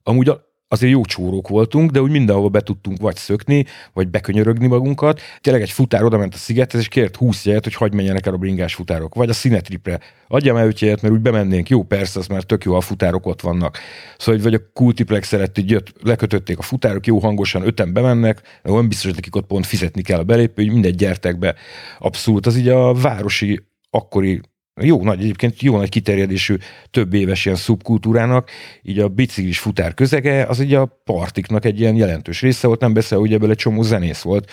[0.03, 4.67] Amúgy a, azért jó csórók voltunk, de úgy mindenhova be tudtunk vagy szökni, vagy bekönyörögni
[4.67, 5.21] magunkat.
[5.41, 8.33] Tényleg egy futár oda ment a szigethez, és kért 20 jelet, hogy hagyd menjenek el
[8.33, 9.15] a bringás futárok.
[9.15, 9.99] Vagy a színetripre.
[10.27, 11.69] Adjam el 5 jelet, mert úgy bemennénk.
[11.69, 13.77] Jó, persze, az már tök jó, a futárok ott vannak.
[14.17, 18.87] Szóval, vagy a kultiplex szerett, így jött, lekötötték a futárok, jó hangosan, öten bemennek, nem
[18.87, 21.55] biztos, hogy nekik ott pont fizetni kell a belépő, hogy mindegy gyertek be.
[21.99, 24.41] Abszolút, az így a városi akkori
[24.81, 26.55] jó nagy, egyébként jó nagy kiterjedésű
[26.91, 28.49] több éves ilyen szubkultúrának,
[28.83, 32.93] így a biciklis futár közege, az ugye a partiknak egy ilyen jelentős része volt, nem
[32.93, 34.51] beszél, hogy ebből egy csomó zenész volt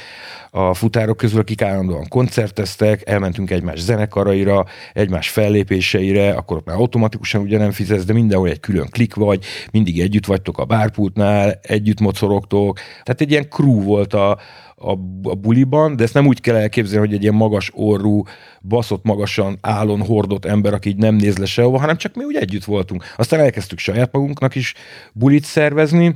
[0.50, 7.40] a futárok közül, akik állandóan koncerteztek, elmentünk egymás zenekaraira, egymás fellépéseire, akkor ott már automatikusan
[7.40, 12.00] ugye nem fizetsz, de mindenhol egy külön klik vagy, mindig együtt vagytok a bárpultnál, együtt
[12.00, 14.38] mocorogtok, tehát egy ilyen crew volt a,
[14.76, 14.90] a,
[15.22, 18.22] a buliban, de ezt nem úgy kell elképzelni, hogy egy ilyen magas orrú,
[18.62, 22.36] baszott magasan állon hordott ember, aki így nem néz le sehova, hanem csak mi úgy
[22.36, 23.04] együtt voltunk.
[23.16, 24.74] Aztán elkezdtük saját magunknak is
[25.12, 26.14] bulit szervezni,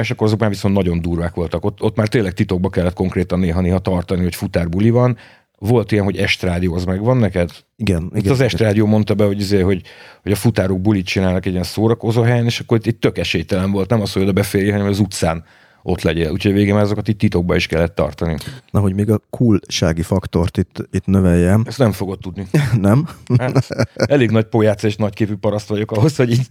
[0.00, 1.64] és akkor azok már viszont nagyon durvák voltak.
[1.64, 5.16] Ott, ott már tényleg titokba kellett konkrétan néha-néha tartani, hogy futárbuli van.
[5.58, 7.50] Volt ilyen, hogy estrádió, az meg van neked?
[7.76, 8.10] Igen.
[8.12, 9.82] Itt igen az estrádió mondta be, hogy, izé, hogy,
[10.22, 13.70] hogy a futárok bulit csinálnak egy ilyen szórakozó helyen, és akkor itt, itt tök esélytelen
[13.70, 15.44] volt, nem az, hogy oda beférj, hanem az utcán
[15.86, 16.30] ott legyél.
[16.30, 18.36] Úgyhogy végén azokat itt titokba is kellett tartani.
[18.70, 21.62] Na, hogy még a coolsági faktort itt, itt növeljem.
[21.66, 22.46] Ezt nem fogod tudni.
[22.80, 23.08] Nem?
[23.38, 26.50] Hát, elég nagy pojác és nagyképű paraszt vagyok ahhoz, hogy így...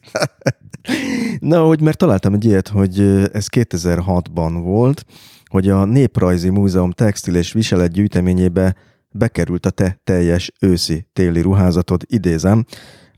[1.39, 2.99] Na, hogy mert találtam egy ilyet, hogy
[3.33, 5.05] ez 2006-ban volt,
[5.45, 8.75] hogy a Néprajzi Múzeum textil és viselet gyűjteményébe
[9.11, 12.65] bekerült a te teljes őszi-téli ruházatod, idézem,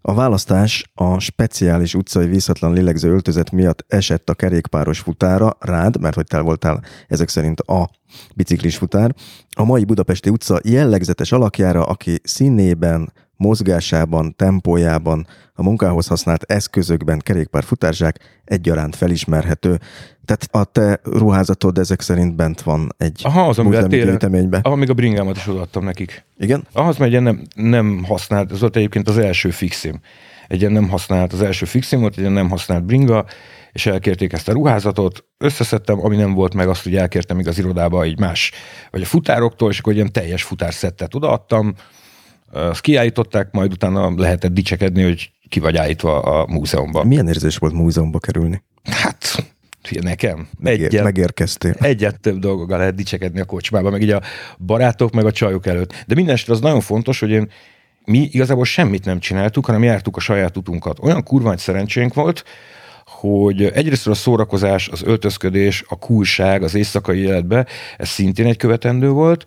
[0.08, 6.15] a választás a speciális utcai vízhatlan lélegző öltözet miatt esett a kerékpáros futára, rád, mert
[6.15, 7.89] hogy te voltál ezek szerint a
[8.36, 9.15] biciklis futár,
[9.56, 18.41] a mai Budapesti utca jellegzetes alakjára, aki színében, mozgásában, tempójában, a munkához használt eszközökben kerékpárfutárzsák
[18.45, 19.80] egyaránt felismerhető.
[20.26, 24.60] Tehát a te ruházatod ezek szerint bent van egy Aha, az, amivel télen, gyűjteménybe.
[24.62, 26.26] ahol még a bringámat is odaadtam nekik.
[26.38, 26.67] Igen?
[26.74, 30.00] Ahhoz megy nem, nem használt, ez volt egyébként az első fixim.
[30.48, 33.26] Egy ilyen nem használt, az első fixim volt, egy ilyen nem használt bringa,
[33.71, 37.58] és elkérték ezt a ruházatot, összeszedtem, ami nem volt meg, azt ugye elkértem még az
[37.58, 38.52] irodába egy más,
[38.91, 41.74] vagy a futároktól, és akkor egy ilyen teljes futárszettet odaadtam,
[42.51, 47.08] azt kiállították, majd utána lehetett dicsekedni, hogy ki vagy állítva a múzeumban.
[47.08, 48.63] Milyen érzés volt múzeumba kerülni?
[48.84, 49.45] Hát,
[49.91, 50.47] nekem.
[50.60, 51.75] Megér, Egyet, megérkeztél.
[51.79, 54.21] egyet több dolgokkal lehet dicsekedni a kocsmába, meg így a
[54.65, 56.03] barátok, meg a csajok előtt.
[56.08, 57.51] De minden az nagyon fontos, hogy én
[58.05, 60.99] mi igazából semmit nem csináltuk, hanem jártuk a saját utunkat.
[61.01, 62.43] Olyan kurva nagy szerencsénk volt,
[63.05, 67.65] hogy egyrészt a szórakozás, az öltözködés, a kulság az éjszakai életbe,
[67.97, 69.45] ez szintén egy követendő volt,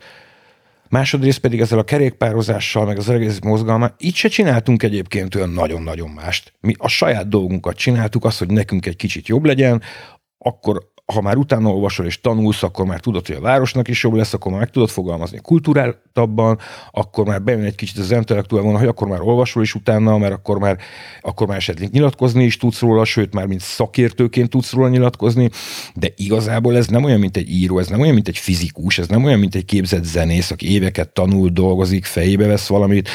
[0.89, 6.09] másodrészt pedig ezzel a kerékpározással, meg az egész mozgalma, így se csináltunk egyébként olyan nagyon-nagyon
[6.09, 6.53] mást.
[6.59, 9.81] Mi a saját dolgunkat csináltuk, azt, hogy nekünk egy kicsit jobb legyen,
[10.37, 14.13] akkor ha már utána olvasol és tanulsz, akkor már tudod, hogy a városnak is jobb
[14.13, 16.57] lesz, akkor már meg tudod fogalmazni kulturáltabban,
[16.91, 20.33] akkor már bejön egy kicsit az intellektuál volna, hogy akkor már olvasol is utána, mert
[20.33, 20.77] akkor már,
[21.21, 25.49] akkor már esetleg nyilatkozni is tudsz róla, sőt már mint szakértőként tudsz róla nyilatkozni,
[25.95, 29.07] de igazából ez nem olyan, mint egy író, ez nem olyan, mint egy fizikus, ez
[29.07, 33.09] nem olyan, mint egy képzett zenész, aki éveket tanul, dolgozik, fejébe vesz valamit,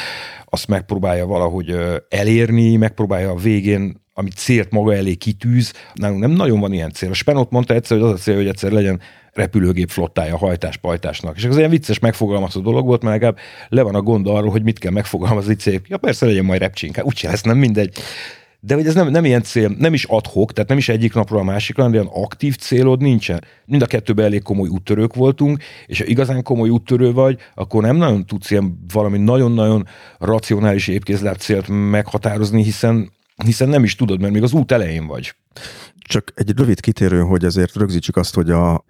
[0.44, 1.76] azt megpróbálja valahogy
[2.08, 7.10] elérni, megpróbálja a végén amit célt maga elé kitűz, nálunk nem nagyon van ilyen cél.
[7.10, 9.00] A Spenot mondta egyszer, hogy az a cél, hogy egyszer legyen
[9.32, 11.36] repülőgép flottája hajtás-pajtásnak.
[11.36, 14.62] És ez olyan vicces megfogalmazó dolog volt, mert legalább le van a gond arról, hogy
[14.62, 15.80] mit kell megfogalmazni cél.
[15.88, 17.98] Ja persze legyen majd repcsink, hát úgyse lesz, nem mindegy.
[18.60, 21.40] De hogy ez nem, nem ilyen cél, nem is adhok, tehát nem is egyik napról
[21.40, 23.44] a másikra, de olyan aktív célod nincsen.
[23.66, 27.96] Mind a kettőben elég komoly úttörők voltunk, és ha igazán komoly úttörő vagy, akkor nem
[27.96, 29.86] nagyon tudsz ilyen valami nagyon-nagyon
[30.18, 33.12] racionális épkézláb célt meghatározni, hiszen
[33.44, 35.34] hiszen nem is tudod, mert még az út elején vagy.
[35.98, 38.84] Csak egy rövid kitérő, hogy azért rögzítsük azt, hogy a,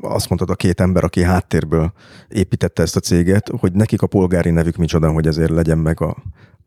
[0.00, 1.92] azt mondtad a két ember, aki háttérből
[2.28, 6.16] építette ezt a céget, hogy nekik a polgári nevük micsoda, hogy ezért legyen meg a...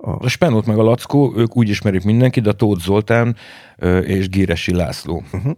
[0.01, 3.35] A, a Spenót meg a Lackó, ők úgy ismerik mindenki, de a Tóth Zoltán
[4.01, 5.23] és Gíresi László.
[5.33, 5.51] Uh-huh.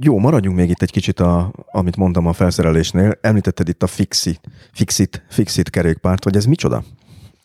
[0.00, 3.18] Jó, maradjunk még itt egy kicsit, a, amit mondtam a felszerelésnél.
[3.20, 4.40] Említetted itt a Fixit,
[4.72, 6.84] Fixit, Fixit kerékpárt, hogy ez micsoda?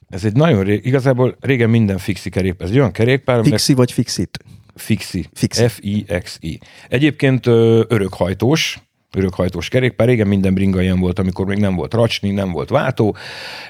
[0.10, 2.68] Ez egy nagyon rég, igazából régen minden fixi kerékpár.
[2.68, 4.40] Ez egy olyan kerékpár, Fixi vagy fixit?
[4.76, 5.26] Fixi.
[5.34, 5.68] Fixi.
[5.68, 6.60] F-I-X-I.
[6.90, 7.46] Egyébként
[7.88, 8.80] örökhajtós,
[9.16, 10.08] örökhajtós kerékpár.
[10.08, 13.16] Régen minden bringa ilyen volt, amikor még nem volt racsni, nem volt váltó.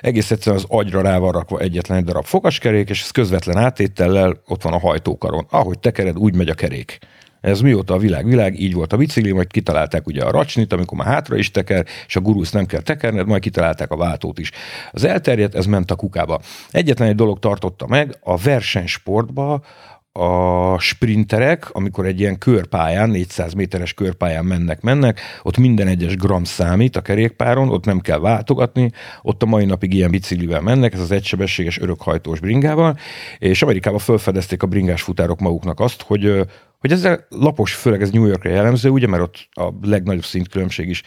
[0.01, 4.41] Egész egyszerűen az agyra rá van rakva egyetlen egy darab fogaskerék, és ez közvetlen átétellel
[4.47, 5.47] ott van a hajtókaron.
[5.49, 6.99] Ahogy tekered, úgy megy a kerék.
[7.45, 10.97] Ez mióta a világ világ, így volt a bicikli, majd kitalálták ugye a racsnit, amikor
[10.97, 14.51] már hátra is teker, és a gurusz nem kell tekerned, majd kitalálták a váltót is.
[14.91, 16.39] Az elterjedt, ez ment a kukába.
[16.69, 19.63] Egyetlen egy dolog tartotta meg, a versenysportba
[20.17, 26.43] a sprinterek, amikor egy ilyen körpályán, 400 méteres körpályán mennek, mennek, ott minden egyes gram
[26.43, 30.99] számít a kerékpáron, ott nem kell váltogatni, ott a mai napig ilyen biciklivel mennek, ez
[30.99, 32.97] az egysebességes örökhajtós bringával,
[33.37, 36.47] és Amerikában felfedezték a bringás futárok maguknak azt, hogy
[36.79, 41.03] hogy ezzel lapos, főleg ez New Yorkra jellemző, ugye, mert ott a legnagyobb szintkülönbség is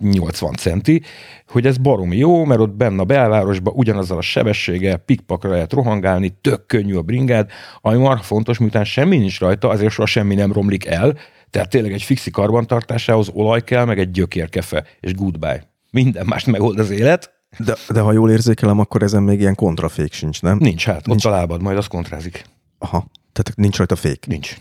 [0.00, 1.02] 80 centi,
[1.48, 6.36] hogy ez baromi jó, mert ott benne a belvárosban ugyanazzal a sebességgel pikpakra lehet rohangálni,
[6.40, 10.52] tök könnyű a bringád, ami már fontos, miután semmi nincs rajta, azért soha semmi nem
[10.52, 11.16] romlik el,
[11.50, 15.62] tehát tényleg egy fixi karbantartásához olaj kell, meg egy gyökérkefe, és goodbye.
[15.90, 20.12] Minden mást megold az élet, De, de ha jól érzékelem, akkor ezen még ilyen kontrafék
[20.12, 20.58] sincs, nem?
[20.58, 21.24] nincs hát, nincs.
[21.24, 22.44] ott a lábad, majd az kontrázik.
[22.78, 24.26] Aha, tehát nincs rajta fék.
[24.26, 24.56] Nincs.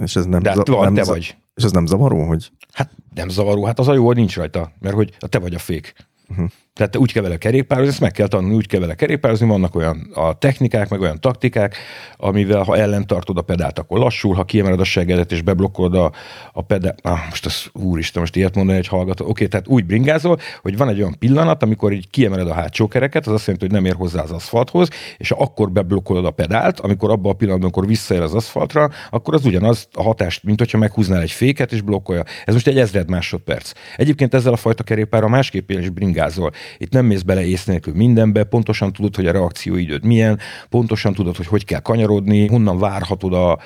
[0.00, 1.36] És ez nem, De hát van, nem te vagy.
[1.54, 4.72] És ez nem zavaró, hogy Hát nem zavaró, hát az a jó, hogy nincs rajta,
[4.78, 5.94] mert hogy te vagy a fék.
[6.28, 6.50] Uh-huh.
[6.74, 9.74] Tehát te úgy kell vele kerékpározni, ezt meg kell tanulni, úgy kell vele kerékpározni, vannak
[9.74, 11.76] olyan a technikák, meg olyan taktikák,
[12.16, 16.12] amivel ha ellen tartod a pedált, akkor lassul, ha kiemeled a segedet és beblokkolod a,
[16.52, 20.38] a pedált, ah, most az úristen, most ilyet mondani egy hallgató, oké, tehát úgy bringázol,
[20.62, 23.74] hogy van egy olyan pillanat, amikor így kiemeled a hátsó kereket, az azt jelenti, hogy
[23.74, 27.90] nem ér hozzá az aszfalthoz, és akkor beblokkolod a pedált, amikor abban a pillanatban, amikor
[27.90, 32.22] visszaér az aszfaltra, akkor az ugyanaz a hatást, mint hogyha meghúznál egy féket és blokkolja.
[32.44, 33.72] Ez most egy ezred másodperc.
[33.96, 36.52] Egyébként ezzel a fajta kerékpárral másképp is bringázol.
[36.78, 41.36] Itt nem mész bele ész nélkül mindenbe, pontosan tudod, hogy a reakcióidőd milyen, pontosan tudod,
[41.36, 43.58] hogy hogy kell kanyarodni, honnan várhatod a,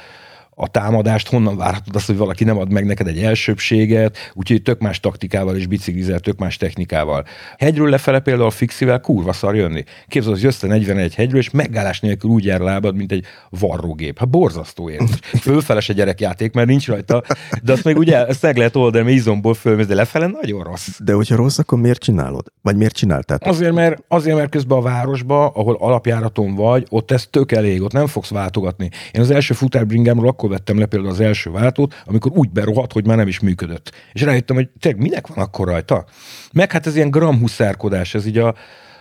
[0.61, 4.81] a támadást, honnan várhatod azt, hogy valaki nem ad meg neked egy elsőbséget, úgyhogy tök
[4.81, 7.25] más taktikával és biciklizel, tök más technikával.
[7.59, 9.85] Hegyről lefele például fixivel kurva szar jönni.
[10.09, 14.19] Képzeld, hogy jössz 41 hegyről, és megállás nélkül úgy jár lábad, mint egy varrógép.
[14.19, 15.19] Hát borzasztó érzés.
[15.41, 17.23] Fölfeles a gyerekjáték, mert nincs rajta,
[17.63, 20.89] de azt meg ugye ezt meg lehet oldani, mert izomból fölmész, de lefele nagyon rossz.
[20.99, 22.53] De hogyha rossz, akkor miért csinálod?
[22.63, 23.41] Vagy miért csináltad?
[23.45, 27.93] Azért, mert, azért, mert közben a városba, ahol alapjáraton vagy, ott ez tök elég, ott
[27.93, 28.91] nem fogsz váltogatni.
[29.13, 33.07] Én az első futárbringámról akkor vettem le például az első váltót, amikor úgy berohadt, hogy
[33.07, 33.93] már nem is működött.
[34.13, 36.05] És rájöttem, hogy tényleg minek van akkor rajta?
[36.53, 38.55] Meg hát ez ilyen gramhuszárkodás, ez így a,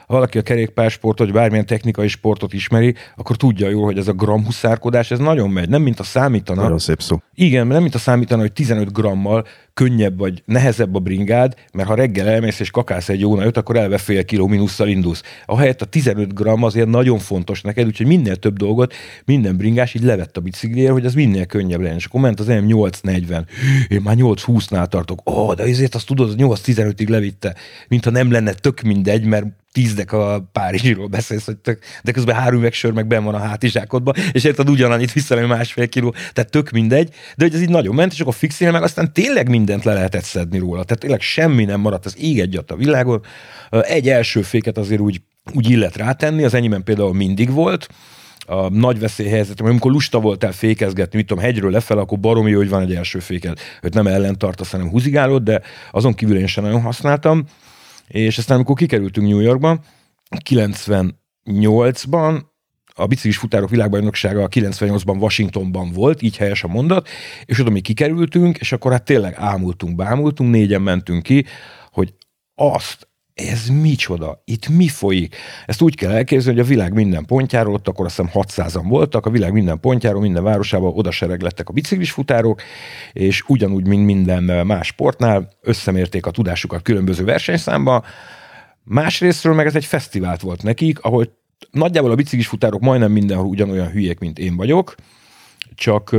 [0.08, 4.14] ha valaki a kerékpársportot, vagy bármilyen technikai sportot ismeri, akkor tudja jól, hogy ez a
[4.14, 5.70] gramhuszárkodás, ez nagyon megy.
[5.70, 6.62] Nem mint a számítana.
[6.62, 7.22] Nagyon szép szó.
[7.34, 11.96] Igen, nem mint a számítana, hogy 15 grammal könnyebb vagy nehezebb a bringád, mert ha
[11.96, 15.22] reggel elmész és kakálsz egy jó nagyot, akkor elve fél kiló mínusszal indulsz.
[15.46, 18.94] Ahelyett a 15 gram azért nagyon fontos neked, úgyhogy minél több dolgot
[19.26, 21.98] minden bringás így levett a bicikliért, hogy az minél könnyebb legyen.
[21.98, 23.46] És akkor ment az M840.
[23.88, 25.30] Én már 820-nál tartok.
[25.30, 27.56] Ó, oh, de ezért azt tudod, hogy 815-ig levitte.
[27.88, 29.46] Mintha nem lenne tök mindegy, mert
[29.78, 34.14] tízdek a Párizsiról beszélsz, hogy tök, de közben három üvegsör meg ben van a hátizsákodban,
[34.32, 38.12] és érted ugyanannyit vissza, másfél kiló, tehát tök mindegy, de hogy ez így nagyon ment,
[38.12, 40.84] és akkor fixél meg aztán tényleg mindent le lehetett szedni róla.
[40.84, 43.22] Tehát tényleg semmi nem maradt, az ég egyat a világon.
[43.70, 45.22] Egy első féket azért úgy,
[45.54, 47.88] úgy illet rátenni, az enyémben például mindig volt,
[48.46, 52.70] a nagy veszélyhelyzetem, amikor lusta voltál fékezgetni, mit tudom, hegyről lefelé, akkor baromi jó, hogy
[52.70, 55.62] van egy első féked, hogy nem ellen tartasz, hanem húzigálod, de
[55.92, 57.46] azon kívül én sem nagyon használtam.
[58.08, 59.80] És aztán, amikor kikerültünk New Yorkba,
[60.50, 62.42] 98-ban
[62.94, 67.08] a biciklis futárok világbajnoksága a 98-ban Washingtonban volt, így helyes a mondat,
[67.46, 71.46] és oda mi kikerültünk, és akkor hát tényleg ámultunk, bámultunk, négyen mentünk ki,
[71.92, 72.14] hogy
[72.56, 75.36] azt, ez micsoda, itt mi folyik?
[75.66, 79.26] Ezt úgy kell elképzelni, hogy a világ minden pontjáról, ott akkor azt hiszem 600-an voltak,
[79.26, 82.62] a világ minden pontjáról, minden városában oda lettek a biciklis futárok,
[83.14, 88.04] és ugyanúgy, mint minden más sportnál, összemérték a tudásukat különböző versenyszámba,
[88.90, 91.38] Másrésztről meg ez egy fesztivált volt nekik, ahol
[91.72, 94.96] nagyjából a biciklis futárok majdnem mindenhol ugyanolyan hülyék, mint én vagyok,
[95.76, 96.16] csak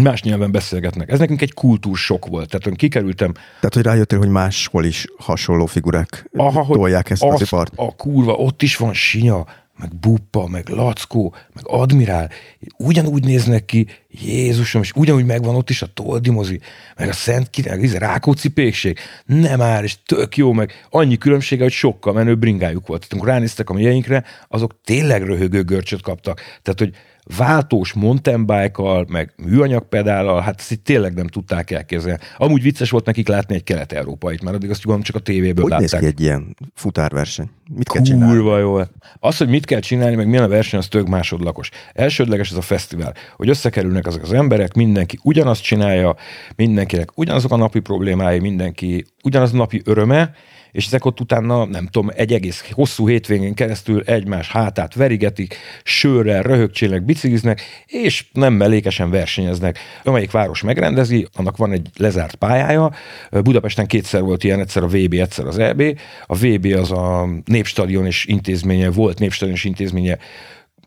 [0.00, 1.10] más nyelven beszélgetnek.
[1.10, 2.48] Ez nekünk egy kultúrsok volt.
[2.48, 3.32] Tehát én kikerültem.
[3.32, 7.72] Tehát, hogy rájöttél, hogy máshol is hasonló figurák Aha, tolják ezt az ipart.
[7.76, 9.44] A kurva, ott is van sinya,
[9.78, 12.30] meg Buppa, meg Lackó, meg Admirál,
[12.76, 16.60] ugyanúgy néznek ki, Jézusom, és ugyanúgy megvan ott is a Toldimozi,
[16.96, 21.62] meg a Szent Király, ez Rákóczi pékség, nem már, és tök jó, meg annyi különbsége,
[21.62, 23.00] hogy sokkal menő bringájuk volt.
[23.00, 26.40] Tehát, amikor ránéztek a mieinkre, azok tényleg röhögő görcsöt kaptak.
[26.62, 26.94] Tehát, hogy
[27.36, 32.20] váltós mountain bike meg műanyagpedállal, hát ezt itt tényleg nem tudták elképzelni.
[32.36, 35.70] Amúgy vicces volt nekik látni egy kelet-európait, mert addig azt gondolom csak a tévéből hogy
[35.70, 35.90] látták.
[35.90, 37.50] Néz ki egy ilyen futárverseny?
[37.74, 38.34] Mit kell csinálni?
[38.34, 38.78] Kurva jó.
[39.18, 41.70] Az, hogy mit kell csinálni, meg milyen a verseny, az tök másodlagos.
[41.92, 46.16] Elsődleges ez a fesztivál, hogy összekerülnek azok az emberek, mindenki ugyanazt csinálja,
[46.56, 50.34] mindenkinek ugyanazok a napi problémái, mindenki ugyanaz a napi öröme,
[50.72, 56.42] és ezek ott utána, nem tudom, egy egész hosszú hétvégén keresztül egymás hátát verigetik, sörrel,
[56.42, 59.78] röhögcsélnek, bicikliznek, és nem mellékesen versenyeznek.
[60.04, 62.92] Amelyik város megrendezi, annak van egy lezárt pályája.
[63.30, 65.82] Budapesten kétszer volt ilyen, egyszer a VB, egyszer az EB.
[66.26, 70.18] A VB az a Népstadion és intézménye, volt Népstadion és intézménye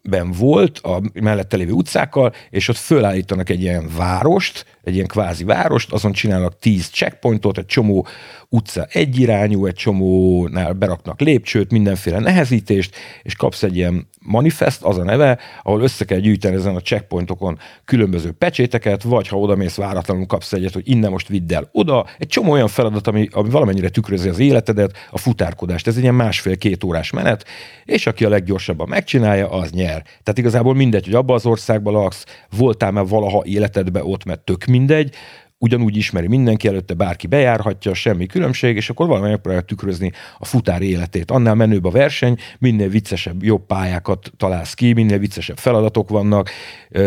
[0.10, 5.44] ben volt, a mellette lévő utcákkal, és ott fölállítanak egy ilyen várost, egy ilyen kvázi
[5.44, 8.08] várost, azon csinálnak tíz checkpointot, egy csomó
[8.56, 15.04] utca egyirányú, egy csomónál beraknak lépcsőt, mindenféle nehezítést, és kapsz egy ilyen manifest, az a
[15.04, 20.26] neve, ahol össze kell gyűjteni ezen a checkpointokon különböző pecséteket, vagy ha oda mész váratlanul
[20.26, 22.06] kapsz egyet, hogy innen most vidd el oda.
[22.18, 25.88] Egy csomó olyan feladat, ami, ami valamennyire tükrözi az életedet, a futárkodást.
[25.88, 27.46] Ez egy ilyen másfél-két órás menet,
[27.86, 30.02] és aki a leggyorsabban megcsinálja, az nyer.
[30.02, 32.26] Tehát igazából mindegy, hogy abba az országban laksz,
[32.58, 35.16] voltál már valaha életedbe ott, mert tök mindegy,
[35.58, 40.82] ugyanúgy ismeri mindenki, előtte bárki bejárhatja, semmi különbség, és akkor valami megpróbálja tükrözni a futár
[40.82, 41.32] életét.
[41.32, 46.50] Annál menőbb a verseny, minél viccesebb, jobb pályákat találsz ki, minél viccesebb feladatok vannak,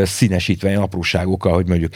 [0.03, 1.93] színesítve ilyen apróságokkal, hogy mondjuk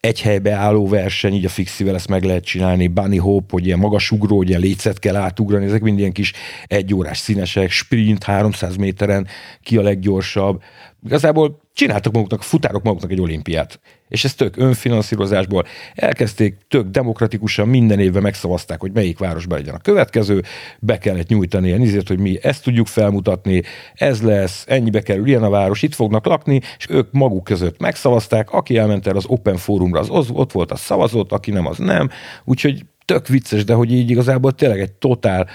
[0.00, 3.78] egy helybe álló verseny, így a fixivel ezt meg lehet csinálni, bunny hop, hogy ilyen
[3.78, 6.32] magas ugró, hogy ilyen lécet kell átugrani, ezek mind ilyen kis
[6.66, 9.26] egyórás színesek, sprint 300 méteren,
[9.62, 10.62] ki a leggyorsabb.
[11.04, 13.80] Igazából csináltak maguknak, futárok maguknak egy olimpiát.
[14.08, 19.78] És ezt tök önfinanszírozásból elkezdték, tök demokratikusan minden évben megszavazták, hogy melyik városban legyen a
[19.78, 20.42] következő,
[20.80, 23.62] be kellett nyújtani ilyen izért, hogy mi ezt tudjuk felmutatni,
[23.94, 28.50] ez lesz, ennyibe kerül ilyen a város, itt fognak lakni, és ők maguk között megszavazták,
[28.50, 31.78] aki elment el az Open Forumra, az, az ott volt, az szavazott, aki nem, az
[31.78, 32.10] nem.
[32.44, 35.48] Úgyhogy tök vicces, de hogy így igazából tényleg egy totál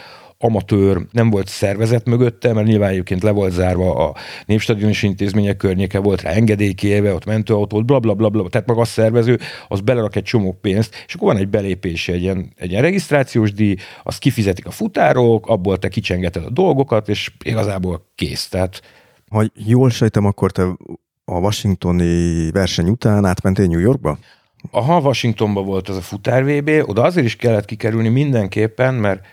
[0.45, 4.15] amatőr, nem volt szervezet mögötte, mert nyilván egyébként le volt zárva a
[4.45, 8.85] népstadionis intézmények környéke, volt rá engedélykéve, ott mentőautó, bla, bla, bla, bla, tehát maga a
[8.85, 12.81] szervező, az belerak egy csomó pénzt, és akkor van egy belépési, egy ilyen, egy ilyen
[12.81, 18.47] regisztrációs díj, azt kifizetik a futárok, abból te kicsengeted a dolgokat, és igazából kész.
[18.47, 18.81] Tehát
[19.29, 20.63] ha jól sejtem, akkor te
[21.25, 24.17] a washingtoni verseny után átmentél New Yorkba?
[24.71, 29.25] Aha, Washingtonban volt az a futár VB, oda azért is kellett kikerülni mindenképpen, mert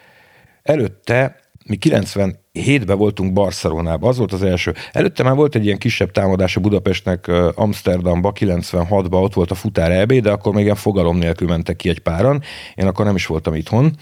[0.63, 4.75] Előtte mi 97-ben voltunk Barcelonában, az volt az első.
[4.93, 9.91] Előtte már volt egy ilyen kisebb támadás a Budapestnek Amsterdamba, 96-ban ott volt a futár
[9.91, 12.43] EB, de akkor még ilyen fogalom nélkül mentek ki egy páran.
[12.75, 13.97] Én akkor nem is voltam itthon,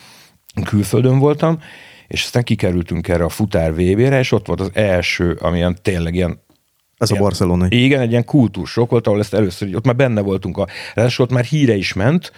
[0.65, 1.59] külföldön voltam,
[2.09, 6.41] és aztán kikerültünk erre a futár VB-re, és ott volt az első, amilyen tényleg ilyen
[6.97, 7.85] ez ilyen, a barcelonai.
[7.85, 10.67] Igen, egy ilyen kultúrsok volt, ahol ezt először, ott már benne voltunk, a,
[11.17, 12.33] ott már híre is ment,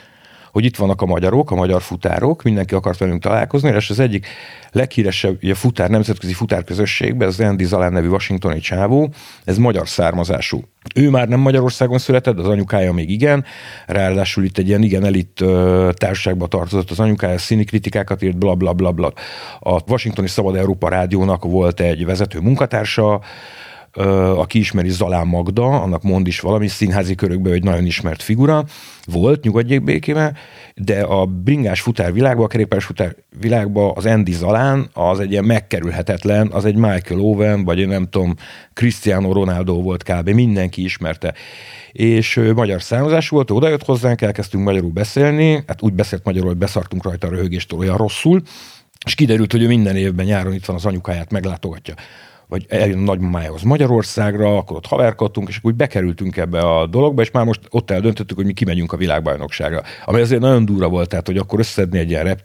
[0.53, 4.27] hogy itt vannak a magyarok, a magyar futárok, mindenki akart velünk találkozni, és az egyik
[4.71, 9.13] leghíresebb ugye, futár, nemzetközi futárközösségben, az Andy Zalán nevű washingtoni csávó,
[9.45, 10.63] ez magyar származású.
[10.95, 13.45] Ő már nem Magyarországon született, az anyukája még igen,
[13.87, 15.45] ráadásul itt egy ilyen igen elit
[15.93, 19.13] társaságba tartozott az anyukája, színi kritikákat írt, bla bla bla bla.
[19.61, 23.21] A Washingtoni Szabad Európa Rádiónak volt egy vezető munkatársa,
[24.37, 28.65] aki ismeri Zalán Magda, annak mond is valami színházi körökben, hogy nagyon ismert figura,
[29.07, 30.33] volt, nyugodjék békébe,
[30.75, 35.45] de a bringás futár világban, a kerékpáros futár világban az Andy Zalán az egy ilyen
[35.45, 38.35] megkerülhetetlen, az egy Michael Owen, vagy én nem tudom,
[38.73, 40.29] Cristiano Ronaldo volt kb.
[40.29, 41.35] Mindenki ismerte.
[41.93, 46.59] És magyar származású volt, oda jött hozzánk, elkezdtünk magyarul beszélni, hát úgy beszélt magyarul, hogy
[46.59, 48.43] beszartunk rajta a röhögéstől olyan rosszul,
[49.07, 51.95] és kiderült, hogy ő minden évben nyáron itt van az anyukáját, meglátogatja
[52.53, 57.23] vagy eljön a nagymamájához Magyarországra, akkor ott haverkodtunk, és akkor úgy bekerültünk ebbe a dologba,
[57.23, 59.83] és már most ott eldöntöttük, hogy mi kimegyünk a világbajnokságra.
[60.05, 62.41] Ami azért nagyon durva volt, tehát hogy akkor összedni egy ilyen rep,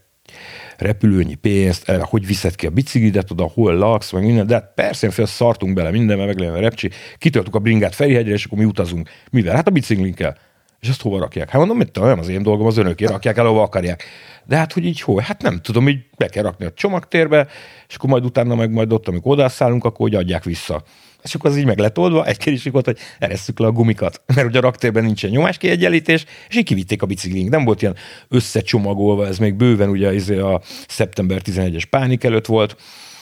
[0.77, 5.09] repülőnyi pénzt, hogy viszed ki a biciklidet oda, hol laksz, meg minden, de hát persze
[5.09, 9.09] fél szartunk bele mindenbe, meg a repcsi, kitöltük a bringát Ferihegyre, és akkor mi utazunk.
[9.31, 9.55] Mivel?
[9.55, 10.37] Hát a biciklinkkel.
[10.79, 11.49] És azt hova rakják?
[11.49, 14.03] Hát mondom, mit olyan az én dolgom, az önöké rakják el, ahova akarják.
[14.47, 15.21] De hát, hogy így hol?
[15.21, 17.47] Hát nem tudom, így be kell rakni a csomagtérbe,
[17.87, 20.83] és akkor majd utána meg majd ott, amikor odaszállunk, akkor hogy adják vissza.
[21.23, 24.21] És akkor az így meg lett oldva, egy kérdésük volt, hogy eresszük le a gumikat,
[24.35, 27.49] mert ugye a raktérben nincsen nyomáskiegyenlítés, és így kivitték a biciklink.
[27.49, 27.95] Nem volt ilyen
[28.27, 32.75] összecsomagolva, ez még bőven ugye izé a szeptember 11-es pánik előtt volt,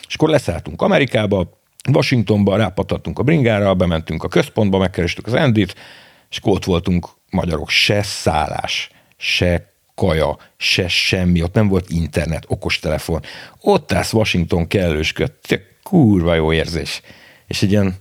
[0.07, 1.59] és akkor leszálltunk Amerikába,
[1.91, 5.76] Washingtonba, rápatadtunk a bringára, bementünk a központba, megkerestük az Endit,
[6.30, 13.21] és ott voltunk magyarok, se szállás, se kaja, se semmi, ott nem volt internet, okostelefon.
[13.61, 15.31] Ott állsz Washington kellősköd,
[15.83, 17.01] kurva jó érzés.
[17.47, 17.95] És egy ilyen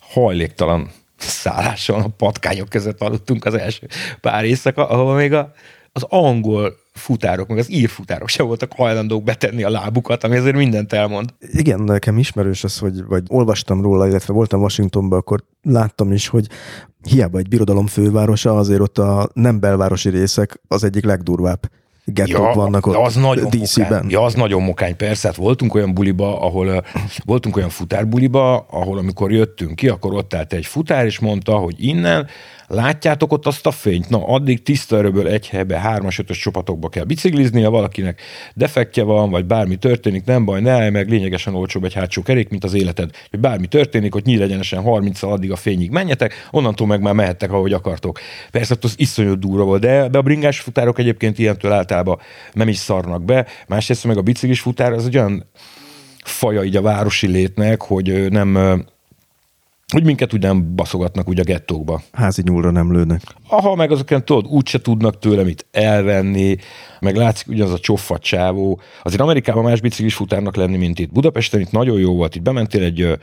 [0.00, 3.88] hajléktalan szálláson a patkányok között aludtunk az első
[4.20, 5.52] pár éjszaka, ahol még a,
[5.92, 10.56] az angol futárok, meg az ír futárok sem voltak hajlandók betenni a lábukat, ami azért
[10.56, 11.34] mindent elmond.
[11.38, 16.46] Igen, nekem ismerős az, hogy vagy olvastam róla, illetve voltam Washingtonban, akkor láttam is, hogy
[17.08, 21.70] hiába egy birodalom fővárosa, azért ott a nem belvárosi részek az egyik legdurvább
[22.04, 24.06] gettók ja, vannak ott az nagyon DC-ben.
[24.08, 25.28] Ja, az nagyon mokány, persze.
[25.28, 26.84] Hát voltunk olyan buliba, ahol
[27.24, 31.74] voltunk olyan futárbuliba, ahol amikor jöttünk ki, akkor ott állt egy futár, és mondta, hogy
[31.78, 32.26] innen
[32.66, 34.08] Látjátok ott azt a fényt?
[34.08, 38.20] Na, addig tiszta erőből egy helybe, hármas, ötös csapatokba kell bicikliznia, valakinek
[38.54, 42.48] defektje van, vagy bármi történik, nem baj, ne állj meg, lényegesen olcsóbb egy hátsó kerék,
[42.48, 43.10] mint az életed.
[43.30, 47.72] Hogy bármi történik, hogy nyílegyenesen 30 addig a fényig menjetek, onnantól meg már mehettek, ahogy
[47.72, 48.18] akartok.
[48.50, 52.18] Persze az iszonyú durva volt, de, de a bringás futárok egyébként ilyentől általában
[52.52, 53.46] nem is szarnak be.
[53.66, 55.44] Másrészt meg a biciklis futár az egy olyan
[56.24, 58.82] faja így a városi létnek, hogy nem
[59.94, 62.02] hogy minket úgy nem baszogatnak úgy a gettókba.
[62.12, 63.20] Házi nyúlra nem lőnek.
[63.48, 66.56] Aha, meg azoken tudod, úgyse tudnak tőle mit elvenni,
[67.00, 68.80] meg látszik ugyanaz a csoffat csávó.
[69.02, 71.12] Azért Amerikában más biciklis futárnak lenni, mint itt.
[71.12, 73.18] Budapesten itt nagyon jó volt, itt bementél egy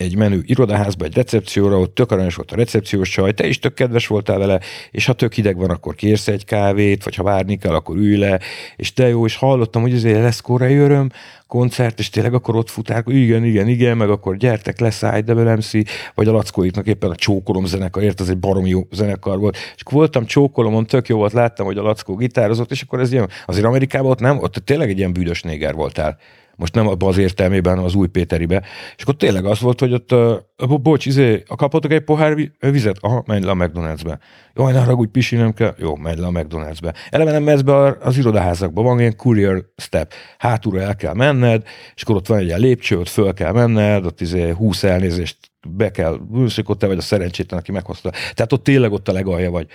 [0.00, 3.74] egy menő irodaházba, egy recepcióra, ott tök aranyos volt a recepciós csaj, te is tök
[3.74, 7.56] kedves voltál vele, és ha tök hideg van, akkor kérsz egy kávét, vagy ha várni
[7.56, 8.40] kell, akkor ülj le,
[8.76, 11.10] és te jó, és hallottam, hogy azért lesz korai öröm,
[11.46, 14.80] koncert, és tényleg akkor ott futál, igen, igen, igen, meg akkor gyertek,
[15.24, 15.84] de Belemszi,
[16.14, 19.56] vagy a Lackóiknak éppen a Csókolom zenekar, az egy barom jó zenekar volt.
[19.56, 23.12] És akkor voltam Csókolomon, tök jó volt, láttam, hogy a Lackó gitározott, és akkor ez
[23.12, 26.18] ilyen, azért Amerikában ott nem, ott tényleg egy ilyen büdös néger voltál
[26.60, 28.62] most nem abban az értelmében, az új Péteribe.
[28.96, 32.96] És akkor tényleg az volt, hogy ott, uh, bocs, izé, kaphatok egy pohár vizet?
[33.00, 34.18] Aha, menj le a McDonald'sbe.
[34.54, 35.74] Jó, ne haragudj, pisi nem kell.
[35.78, 36.94] Jó, menj le a McDonald'sbe.
[37.10, 40.12] Eleve nem mehetsz be az irodaházakba, van ilyen courier step.
[40.38, 41.62] Hátulra el kell menned,
[41.94, 45.36] és akkor ott van egy ilyen lépcső, ott föl kell menned, ott izé 20 elnézést
[45.68, 48.10] be kell, és ott te vagy a szerencsétlen, aki meghozta.
[48.10, 49.66] Tehát ott tényleg ott a legalja vagy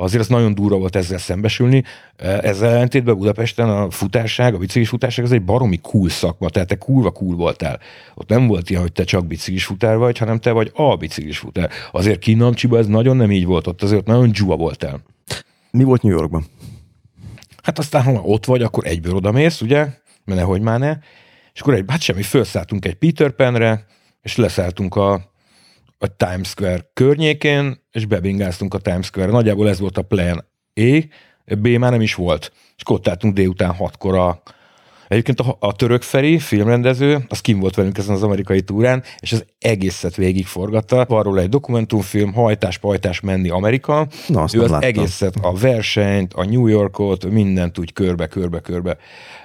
[0.00, 1.84] azért az nagyon durva volt ezzel szembesülni.
[2.16, 6.74] Ezzel ellentétben Budapesten a futárság, a biciklis futárság, ez egy baromi cool szakma, tehát te
[6.74, 7.80] kurva cool voltál.
[8.14, 11.38] Ott nem volt ilyen, hogy te csak biciklis futár vagy, hanem te vagy a biciklis
[11.38, 11.70] futár.
[11.92, 15.02] Azért Kinamcsiba ez nagyon nem így volt, ott azért nagyon dzsua voltál.
[15.70, 16.44] Mi volt New Yorkban?
[17.62, 19.78] Hát aztán, ha ott vagy, akkor egyből odamész, ugye?
[20.24, 20.96] Mert nehogy már ne.
[21.54, 23.86] És akkor egy, hát semmi, felszálltunk egy Peter Panre,
[24.22, 25.32] és leszálltunk a
[26.02, 29.30] a Times Square környékén, és bebingáztunk a Times Square.
[29.30, 30.44] Nagyjából ez volt a plan
[30.74, 31.04] A,
[31.54, 32.52] B már nem is volt.
[32.76, 34.42] És ott álltunk délután hatkor a,
[35.08, 39.32] Egyébként a, a török Feri, filmrendező, az kim volt velünk ezen az amerikai túrán, és
[39.32, 41.00] az egészet végig forgatta.
[41.00, 44.06] Arról egy dokumentumfilm, hajtás, pajtás menni Amerika.
[44.26, 44.88] Na, azt ő az láttam.
[44.88, 48.96] egészet, a versenyt, a New Yorkot, mindent úgy körbe, körbe, körbe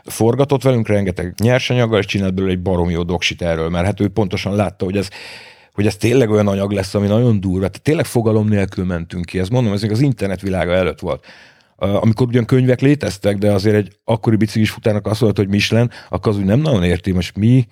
[0.03, 4.07] forgatott velünk, rengeteg nyersanyaggal, és csinált belőle egy barom jó doksit erről, mert hát ő
[4.07, 5.09] pontosan látta, hogy ez
[5.75, 7.67] hogy ez tényleg olyan anyag lesz, ami nagyon durva.
[7.67, 9.39] Tehát tényleg fogalom nélkül mentünk ki.
[9.39, 11.25] Ez mondom, ez még az internet világa előtt volt.
[11.75, 16.31] Amikor ugyan könyvek léteztek, de azért egy akkori biciklis futának azt mondta, hogy Michelin, akkor
[16.31, 17.67] az úgy nem nagyon érti, most mi,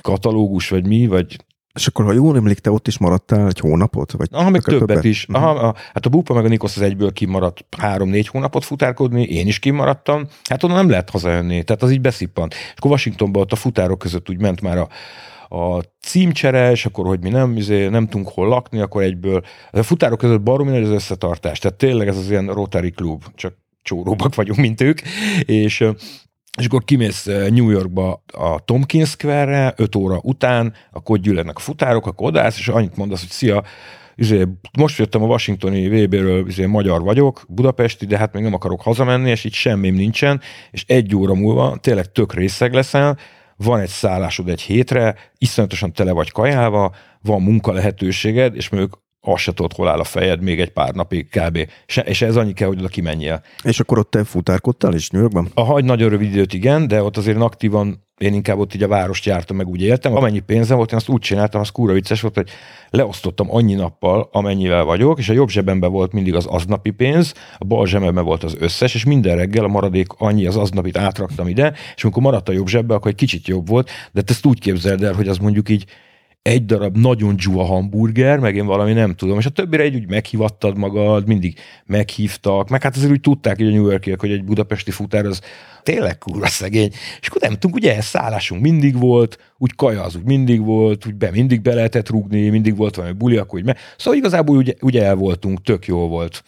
[0.00, 1.36] katalógus, vagy mi, vagy
[1.74, 4.12] és akkor, ha jól emlék, te ott is maradtál egy hónapot?
[4.12, 5.26] Vagy Aha, meg többet, többet is.
[5.32, 9.46] Aha, a, hát a Bupa meg a Nikosz az egyből kimaradt három-négy hónapot futárkodni, én
[9.46, 10.26] is kimaradtam.
[10.48, 12.54] Hát onnan nem lehet hazajönni, tehát az így beszippant.
[12.54, 14.88] És akkor Washingtonban ott a futárok között úgy ment már a,
[15.48, 19.42] a címcsere, és akkor, hogy mi nem, izé, nem tudunk hol lakni, akkor egyből.
[19.70, 21.58] A futárok között baromi nagy az összetartás.
[21.58, 25.00] Tehát tényleg ez az ilyen Rotary Club, csak csóróbbak vagyunk, mint ők,
[25.44, 25.84] és
[26.58, 32.06] és akkor kimész New Yorkba a Tompkins Square-re, 5 óra után, akkor gyűlnek a futárok,
[32.06, 33.62] akkor odász, és annyit mondasz, hogy szia,
[34.14, 34.46] izé,
[34.78, 39.30] most jöttem a Washingtoni VB-ről, izé, magyar vagyok, budapesti, de hát még nem akarok hazamenni,
[39.30, 40.40] és itt semmim nincsen,
[40.70, 43.18] és egy óra múlva tényleg tök részeg leszel,
[43.58, 49.02] van egy szállásod egy hétre, iszonyatosan tele vagy kajálva, van munka lehetőséged, és mondjuk
[49.32, 51.58] azt se tudod, hol áll a fejed még egy pár napig kb.
[52.04, 53.42] És ez annyi kell, hogy oda kimenjél.
[53.62, 55.50] És akkor ott te futárkodtál is New Yorkban?
[55.54, 58.88] A hagy nagyon rövid időt igen, de ott azért aktívan én inkább ott így a
[58.88, 60.16] várost jártam, meg úgy éltem.
[60.16, 62.48] Amennyi pénzem volt, én azt úgy csináltam, az kúra vicces volt, hogy
[62.90, 67.64] leosztottam annyi nappal, amennyivel vagyok, és a jobb zsebemben volt mindig az aznapi pénz, a
[67.64, 71.72] bal zsebemben volt az összes, és minden reggel a maradék annyi az aznapit átraktam ide,
[71.96, 75.02] és amikor maradt a jobb zsebbe, akkor egy kicsit jobb volt, de ezt úgy képzeld
[75.02, 75.84] el, hogy az mondjuk így
[76.42, 80.08] egy darab nagyon dzsúa hamburger, meg én valami nem tudom, és a többire egy úgy
[80.08, 84.44] meghívattad magad, mindig meghívtak, meg hát azért úgy tudták, hogy a New Yorkiek, hogy egy
[84.44, 85.40] budapesti futár az
[85.82, 90.24] tényleg kurva szegény, és akkor nem tudunk, ugye szállásunk mindig volt, úgy kaja az úgy
[90.24, 93.76] mindig volt, úgy be mindig be lehetett rúgni, mindig volt valami buli, akkor úgy me...
[93.96, 96.42] Szóval igazából ugye, ugye el voltunk, tök jó volt.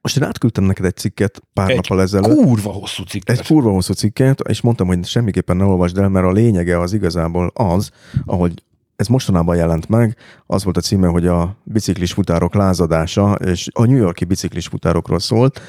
[0.00, 2.36] Most én átküldtem neked egy cikket pár egy nappal ezelőtt.
[2.36, 3.38] kurva hosszú cikket.
[3.38, 6.92] Egy kurva hosszú cikket, és mondtam, hogy semmiképpen ne olvasd el, mert a lényege az
[6.92, 7.90] igazából az,
[8.24, 8.52] ahogy
[8.98, 13.84] ez mostanában jelent meg, az volt a címe, hogy a biciklis futárok lázadása, és a
[13.84, 15.60] New Yorki biciklis futárokról szólt.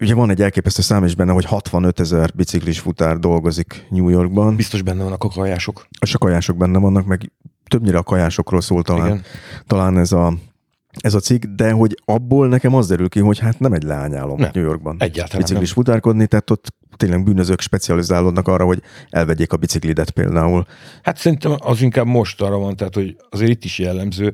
[0.00, 4.56] Ugye van egy elképesztő szám is benne, hogy 65 ezer biciklis futár dolgozik New Yorkban.
[4.56, 5.86] Biztos benne vannak a kajások.
[6.00, 7.32] És a kajások benne vannak, meg
[7.68, 9.22] többnyire a kajásokról szól talán, Igen.
[9.66, 10.34] talán ez a
[10.98, 14.38] ez a cikk, de hogy abból nekem az derül ki, hogy hát nem egy leányálom
[14.38, 14.96] nem, New Yorkban.
[14.98, 15.84] Egyáltalán Biciklis nem.
[15.84, 20.66] futárkodni, tehát ott tényleg bűnözők specializálódnak arra, hogy elvegyék a biciklidet például.
[21.02, 24.32] Hát szerintem az inkább most arra van, tehát hogy azért itt is jellemző,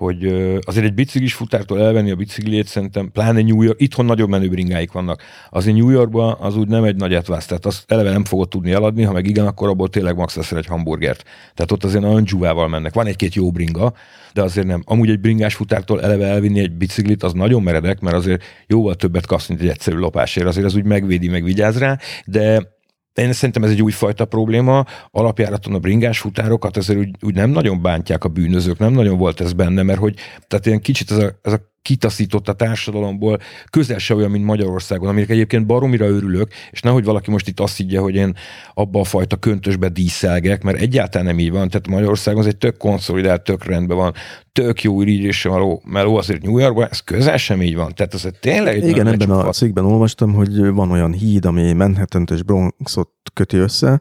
[0.00, 0.24] hogy
[0.60, 4.92] azért egy biciklis futártól elvenni a biciklét, szerintem pláne New York, itthon nagyobb menő bringáik
[4.92, 5.22] vannak.
[5.50, 8.72] Azért New Yorkban az úgy nem egy nagy etvász, tehát azt eleve nem fogod tudni
[8.72, 11.24] eladni, ha meg igen, akkor abból tényleg max lesz egy hamburgert.
[11.54, 12.94] Tehát ott azért nagyon dzsúvával mennek.
[12.94, 13.92] Van egy-két jó bringa,
[14.32, 14.82] de azért nem.
[14.84, 19.26] Amúgy egy bringás futártól eleve elvinni egy biciklit, az nagyon meredek, mert azért jóval többet
[19.26, 20.46] kapsz, mint egy egyszerű lopásért.
[20.46, 22.78] Azért az úgy megvédi, meg vigyáz rá, de
[23.20, 24.84] én szerintem ez egy újfajta probléma.
[25.10, 29.40] Alapjáraton a bringás futárokat azért úgy, úgy nem nagyon bántják a bűnözők, nem nagyon volt
[29.40, 30.14] ez benne, mert hogy
[30.48, 33.38] tehát ilyen kicsit ez a, ez a kitaszított a társadalomból,
[33.70, 37.76] közel se olyan, mint Magyarországon, aminek egyébként baromira örülök, és nehogy valaki most itt azt
[37.76, 38.36] higgye, hogy én
[38.74, 41.68] abba a fajta köntösbe díszelgek, mert egyáltalán nem így van.
[41.68, 44.14] Tehát Magyarországon az egy tök konszolidált, tök rendben van,
[44.52, 47.94] tök jó ürítésre való meló, azért New Yorkban ez közel sem így van.
[47.94, 52.28] Tehát az tényleg egy Igen, ebben a cikkben olvastam, hogy van olyan híd, ami manhattan
[52.32, 54.00] és Bronxot köti össze,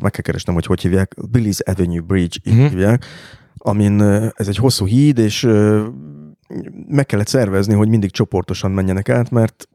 [0.00, 2.68] meg kell keresnem, hogy hogy hívják, Billy's Avenue Bridge uh-huh.
[2.68, 3.04] hívják,
[3.54, 4.00] amin
[4.34, 5.48] ez egy hosszú híd, és
[6.88, 9.68] meg kellett szervezni, hogy mindig csoportosan menjenek át, mert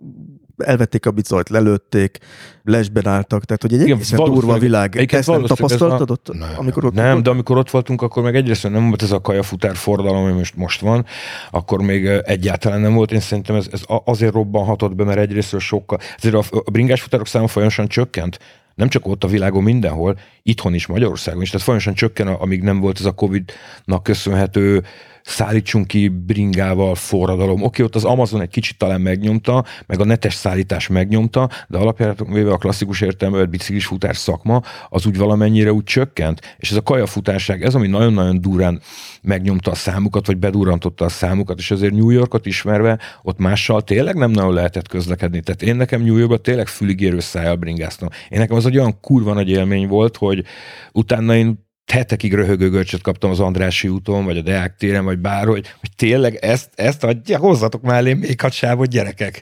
[0.57, 2.17] elvették a bicajt, lelőtték,
[2.63, 5.13] lesben álltak, tehát hogy egy Igen, egészen durva világ.
[5.13, 6.13] Ezt nem tapasztaltad a...
[6.13, 9.11] ott, nem, amikor ott Nem, de amikor ott voltunk, akkor meg egyrészt nem volt ez
[9.11, 11.05] a kajafutár forradalom, ami most, most van,
[11.51, 13.11] akkor még egyáltalán nem volt.
[13.11, 17.27] Én szerintem ez, ez azért robbanhatott be, mert egyrészt sokkal, ezért a, a bringás futárok
[17.27, 18.39] száma folyamatosan csökkent,
[18.75, 22.79] nem csak ott a világon mindenhol, itthon is, Magyarországon is, tehát folyamatosan csökken, amíg nem
[22.79, 24.83] volt ez a Covid-nak köszönhető
[25.23, 27.63] szállítsunk ki bringával forradalom.
[27.63, 32.31] Oké, ott az Amazon egy kicsit talán megnyomta, meg a netes szállítás megnyomta, de alapjáraton
[32.31, 36.81] véve a klasszikus értelmű biciklis futás szakma az úgy valamennyire úgy csökkent, és ez a
[36.81, 38.81] kajafutárság, ez ami nagyon-nagyon durán
[39.21, 44.15] megnyomta a számukat, vagy bedurrantotta a számukat, és azért New Yorkot ismerve, ott mással tényleg
[44.15, 45.39] nem nagyon lehetett közlekedni.
[45.39, 48.09] Tehát én nekem New Yorkban tényleg füligérő szájjal bringáztam.
[48.29, 50.43] Én nekem az egy olyan kurva nagy élmény volt, hogy
[50.91, 55.67] utána én hetekig röhögő görcsöt kaptam az Andrási úton, vagy a Deák téren, vagy bárhogy,
[55.79, 59.41] hogy tényleg ezt, ezt adja, hozzatok már elém még hadsávot, gyerekek.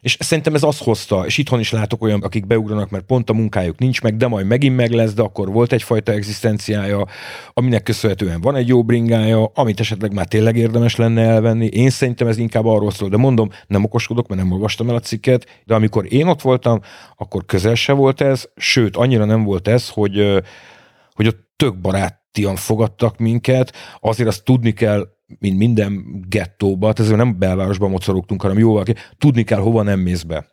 [0.00, 3.32] És szerintem ez azt hozta, és itthon is látok olyan, akik beugranak, mert pont a
[3.32, 7.06] munkájuk nincs meg, de majd megint meg lesz, de akkor volt egyfajta egzisztenciája,
[7.52, 11.66] aminek köszönhetően van egy jó bringája, amit esetleg már tényleg érdemes lenne elvenni.
[11.66, 15.00] Én szerintem ez inkább arról szól, de mondom, nem okoskodok, mert nem olvastam el a
[15.00, 16.80] cikket, de amikor én ott voltam,
[17.16, 20.42] akkor közel se volt ez, sőt, annyira nem volt ez, hogy,
[21.20, 25.08] hogy ott tök barátian fogadtak minket, azért azt tudni kell,
[25.38, 28.84] mint minden gettóba, tehát nem belvárosban mocorogtunk, hanem jóval,
[29.18, 30.46] tudni kell, hova nem mész be.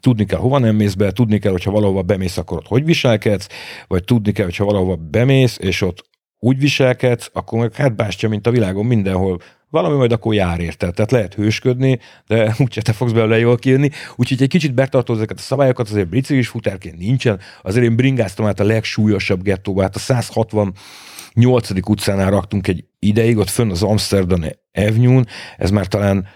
[0.00, 3.46] Tudni kell, hova nem mész be, tudni kell, hogyha valahova bemész, akkor ott hogy viselkedsz,
[3.86, 8.46] vagy tudni kell, hogyha valahova bemész, és ott úgy viselkedsz, akkor meg hát bástya, mint
[8.46, 9.40] a világon mindenhol
[9.72, 10.90] valami majd akkor jár érte.
[10.90, 13.90] Tehát lehet hősködni, de úgyse te fogsz belőle jól kijönni.
[14.16, 17.40] Úgyhogy egy kicsit betartod ezeket a szabályokat, azért biciklis futárként nincsen.
[17.62, 21.70] Azért én bringáztam át a legsúlyosabb gettóba, hát a 168.
[21.88, 26.26] utcánál raktunk egy ideig, ott fönn az Amsterdam Avenue-n, ez már talán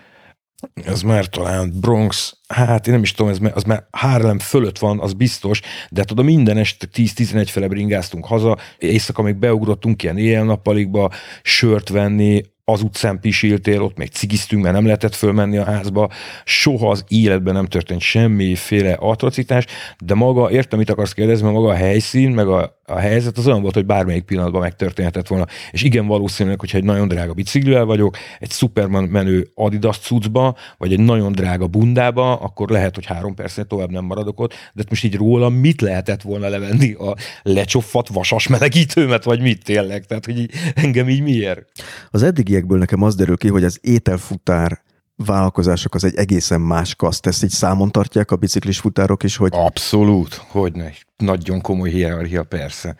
[0.84, 5.00] ez már talán Bronx, hát én nem is tudom, ez, az már Harlem fölött van,
[5.00, 5.60] az biztos,
[5.90, 11.10] de hát oda minden este 10-11 fele bringáztunk haza, éjszaka még beugrottunk ilyen éjjel-nappalikba,
[11.42, 16.10] sört venni, az utcán pisiltél, ott még cigiztünk, mert nem lehetett fölmenni a házba,
[16.44, 19.66] soha az életben nem történt semmiféle atrocitás,
[19.98, 23.62] de maga, értem, mit akarsz kérdezni, maga a helyszín, meg a, a helyzet az olyan
[23.62, 25.46] volt, hogy bármelyik pillanatban megtörténhetett volna.
[25.70, 30.92] És igen, valószínűleg, hogyha egy nagyon drága biciklivel vagyok, egy szuperman menő Adidas cuccba, vagy
[30.92, 35.04] egy nagyon drága bundába, akkor lehet, hogy három percnél tovább nem maradok ott, de most
[35.04, 40.04] így róla mit lehetett volna levenni a lecsofat vasas melegítőmet, vagy mit tényleg?
[40.04, 41.62] Tehát, hogy így, engem így miért?
[42.10, 44.84] Az eddigiekből nekem az derül ki, hogy az ételfutár
[45.16, 47.26] vállalkozások az egy egészen más kaszt.
[47.26, 49.50] Ezt így számon tartják a biciklis futárok is, hogy...
[49.54, 50.88] Abszolút, hogy ne.
[51.16, 52.96] Nagyon komoly hierarchia, persze.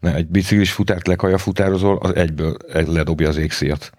[0.00, 3.90] Ne, egy biciklis futárt lekaja futározol, az egyből ledobja az égszíjat.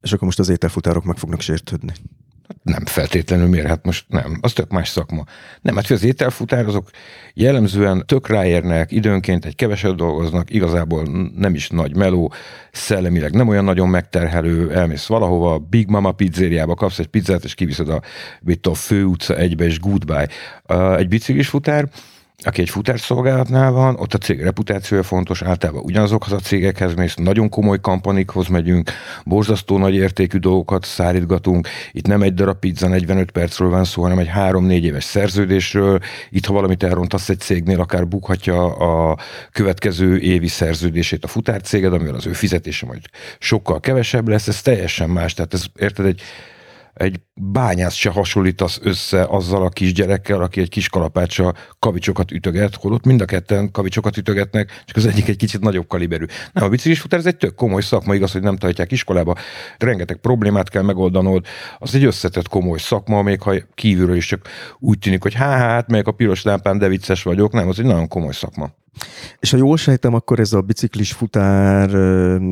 [0.00, 1.92] És akkor most az ételfutárok meg fognak sértődni.
[2.62, 5.24] Nem feltétlenül miért, hát most nem, az tök más szakma.
[5.60, 6.90] Nem, hát az ételfutározók
[7.34, 12.32] jellemzően tök ráérnek, időnként egy keveset dolgoznak, igazából nem is nagy meló,
[12.72, 17.88] szellemileg nem olyan nagyon megterhelő, elmész valahova, Big Mama pizzériába kapsz egy pizzát, és kiviszed
[17.88, 18.02] a,
[18.62, 20.28] a fő utca egybe, és goodbye.
[20.96, 21.88] Egy biciklis futár,
[22.44, 27.48] aki egy futárszolgálatnál van, ott a cég reputációja fontos, általában ugyanazokhoz a cégekhez mész, nagyon
[27.48, 28.90] komoly kampanikhoz megyünk,
[29.24, 34.18] borzasztó nagy értékű dolgokat szárítgatunk, itt nem egy darab pizza 45 percről van szó, hanem
[34.18, 39.18] egy 3-4 éves szerződésről, itt ha valamit elrontasz egy cégnél, akár bukhatja a
[39.52, 43.02] következő évi szerződését a futárcéged, amivel az ő fizetése majd
[43.38, 46.22] sokkal kevesebb lesz, ez teljesen más, tehát ez érted, egy
[46.94, 53.04] egy bányász se hasonlítasz össze azzal a kisgyerekkel, aki egy kis kalapácsa kavicsokat ütöget, holott
[53.04, 56.24] mind a ketten kavicsokat ütögetnek, csak az egyik egy kicsit nagyobb kaliberű.
[56.52, 59.36] Nem, a biciklis futár ez egy tök komoly szakma, igaz, hogy nem tartják iskolába,
[59.78, 61.46] rengeteg problémát kell megoldanod,
[61.78, 65.88] az egy összetett komoly szakma, még ha kívülről is csak úgy tűnik, hogy há, hát,
[65.88, 68.70] melyek a piros lámpán, de vicces vagyok, nem, az egy nagyon komoly szakma.
[69.38, 71.94] És ha jól sejtem, akkor ez a biciklis futár,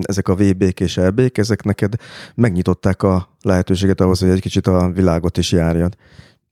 [0.02, 1.94] ezek a VB-k és EB-k, ezek neked
[2.34, 5.96] megnyitották a lehetőséget ahhoz, hogy egy kicsit a világot is járjad.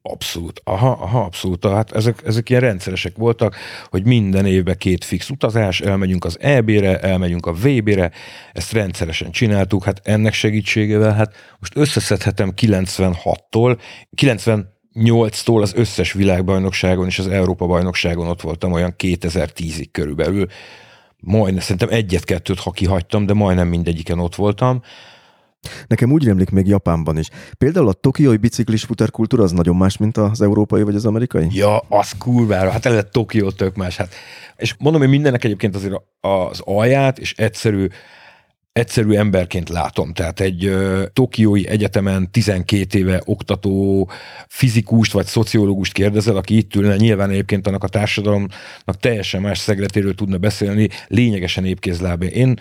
[0.02, 1.66] Abszolút, aha, aha, abszolút.
[1.66, 3.56] Hát ezek, ezek ilyen rendszeresek voltak,
[3.88, 8.10] hogy minden évben két fix utazás, elmegyünk az EB-re, elmegyünk a VB-re,
[8.52, 13.78] ezt rendszeresen csináltuk, hát ennek segítségével, hát most összeszedhetem 96-tól,
[14.14, 20.46] 90 2008-tól az összes világbajnokságon és az Európa-bajnokságon ott voltam olyan 2010-ig körülbelül.
[21.20, 24.82] Majdnem, szerintem egyet-kettőt, ha kihagytam, de majdnem mindegyiken ott voltam.
[25.86, 27.28] Nekem úgy rémlik még Japánban is.
[27.58, 31.46] Például a tokiói biciklis futárkultúra az nagyon más, mint az európai vagy az amerikai?
[31.50, 32.70] Ja, az kurvára.
[32.70, 33.96] Hát eleve Tokió tök más.
[33.96, 34.14] Hát,
[34.56, 37.86] és mondom, hogy mindennek egyébként azért az alját és egyszerű
[38.78, 40.12] egyszerű emberként látom.
[40.12, 44.10] Tehát egy uh, Tokiói Egyetemen 12 éve oktató
[44.48, 50.14] fizikust vagy szociológust kérdezel, aki itt ülne, nyilván egyébként annak a társadalomnak teljesen más szegletéről
[50.14, 52.26] tudna beszélni, lényegesen épkézlábé.
[52.26, 52.58] Én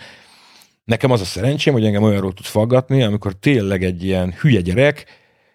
[0.84, 5.04] Nekem az a szerencsém, hogy engem olyanról tud faggatni, amikor tényleg egy ilyen hülye gyerek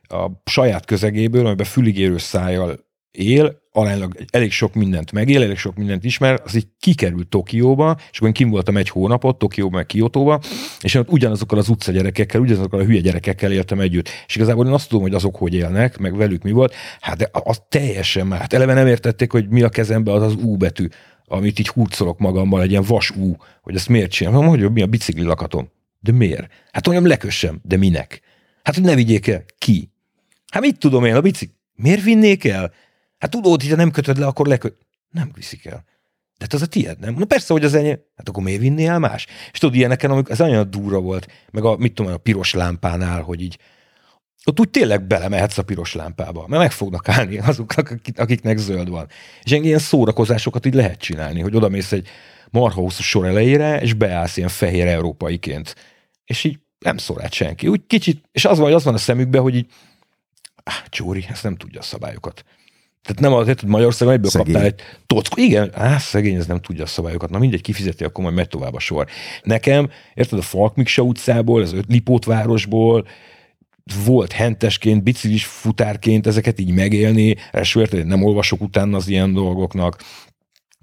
[0.02, 2.86] a saját közegéből, amiben füligérő szájjal
[3.18, 8.18] él, aránylag elég sok mindent megél, elég sok mindent ismer, az így kikerült Tokióba, és
[8.18, 10.40] akkor én kim voltam egy hónapot, Tokióba, meg Kiotóba,
[10.82, 14.10] és én ott ugyanazokkal az utca gyerekekkel, ugyanazokkal a hülye gyerekekkel éltem együtt.
[14.28, 17.30] És igazából én azt tudom, hogy azok hogy élnek, meg velük mi volt, hát de
[17.32, 18.40] az teljesen már.
[18.40, 20.88] Hát eleve nem értették, hogy mi a kezembe az az U betű,
[21.26, 24.88] amit így hurcolok magammal, egy ilyen vas U, hogy ezt miért csinálom, hogy mi a
[24.88, 25.70] bicikli lakatom.
[26.00, 26.48] De miért?
[26.72, 28.22] Hát olyan lekössem, de minek?
[28.64, 29.44] Hát, hogy ne vigyék el.
[29.58, 29.92] Ki?
[30.52, 31.62] Hát mit tudom én, a bicikli?
[31.76, 32.74] Miért vinnék el?
[33.24, 34.78] Hát tudod, hogy nem kötöd le, akkor leköt.
[35.10, 35.84] Nem viszik el.
[36.38, 37.14] De hát az a tiéd, nem?
[37.14, 38.00] Na persze, hogy az enyém.
[38.16, 39.28] Hát akkor miért vinnél el más?
[39.52, 43.22] És tudod, ilyeneken, amikor ez olyan durva volt, meg a, mit tudom, a piros lámpánál,
[43.22, 43.58] hogy így
[44.46, 49.08] ott úgy tényleg belemehetsz a piros lámpába, mert meg fognak állni azoknak, akiknek zöld van.
[49.44, 52.08] És ilyen szórakozásokat így lehet csinálni, hogy odamész egy
[52.50, 55.76] marha hosszú sor elejére, és beállsz ilyen fehér európaiként.
[56.26, 57.68] És így nem szól át senki.
[57.68, 59.72] Úgy kicsit, és az van, hogy az van a szemükben, hogy így,
[60.64, 62.44] ah, Csóri, ezt nem tudja a szabályokat.
[63.04, 64.54] Tehát nem azért, hogy Magyarországon egyből szegény.
[64.54, 65.42] kaptál egy tockó.
[65.42, 67.30] Igen, á, szegény, ez nem tudja a szabályokat.
[67.30, 69.08] Na mindegy, kifizeti, akkor majd megy tovább a sor.
[69.44, 73.08] Nekem, érted, a Falkmiksa utcából, az Lipótvárosból,
[74.06, 80.04] volt hentesként, biciklis futárként ezeket így megélni, ráadásul nem olvasok utána az ilyen dolgoknak,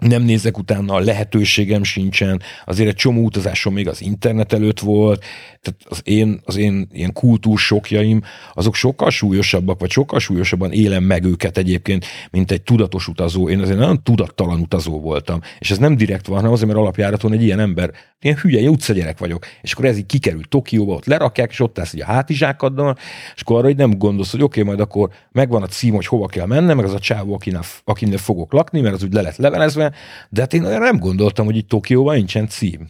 [0.07, 5.23] nem nézek utána, a lehetőségem sincsen, azért egy csomó utazásom még az internet előtt volt,
[5.61, 8.21] tehát az én, az én ilyen kultúrsokjaim,
[8.53, 13.49] azok sokkal súlyosabbak, vagy sokkal súlyosabban élem meg őket egyébként, mint egy tudatos utazó.
[13.49, 17.33] Én azért nagyon tudattalan utazó voltam, és ez nem direkt van, hanem azért, mert alapjáraton
[17.33, 17.91] egy ilyen ember,
[18.21, 21.79] ilyen hülye, ilyen utcagyerek vagyok, és akkor ez így kikerült Tokióba, ott lerakják, és ott
[21.79, 22.97] állsz így a hátizsákaddal,
[23.35, 26.05] és akkor arra így nem gondolsz, hogy oké, okay, majd akkor megvan a cím, hogy
[26.05, 29.21] hova kell mennem, meg az a csávó, akinek, akinek fogok lakni, mert az úgy le
[29.21, 29.90] lett levelezve,
[30.29, 32.87] de hát én nem gondoltam, hogy itt Tokióban nincsen cím.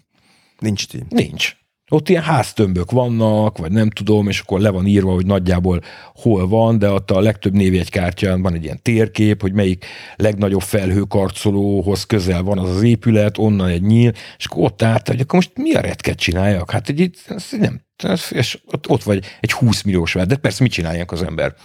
[0.59, 1.05] Nincs cím.
[1.09, 1.55] Nincs.
[1.93, 5.81] Ott ilyen háztömbök vannak, vagy nem tudom, és akkor le van írva, hogy nagyjából
[6.15, 9.85] hol van, de ott a legtöbb névjegykártyán van egy ilyen térkép, hogy melyik
[10.15, 15.19] legnagyobb felhőkarcolóhoz közel van az az épület, onnan egy nyíl, és akkor ott állt, hogy
[15.19, 16.71] akkor most mi a retket csináljak?
[16.71, 17.09] Hát egy,
[17.51, 17.81] nem,
[18.29, 21.55] és ott, ott vagy egy 20 milliós vár, de persze mit csinálják az ember?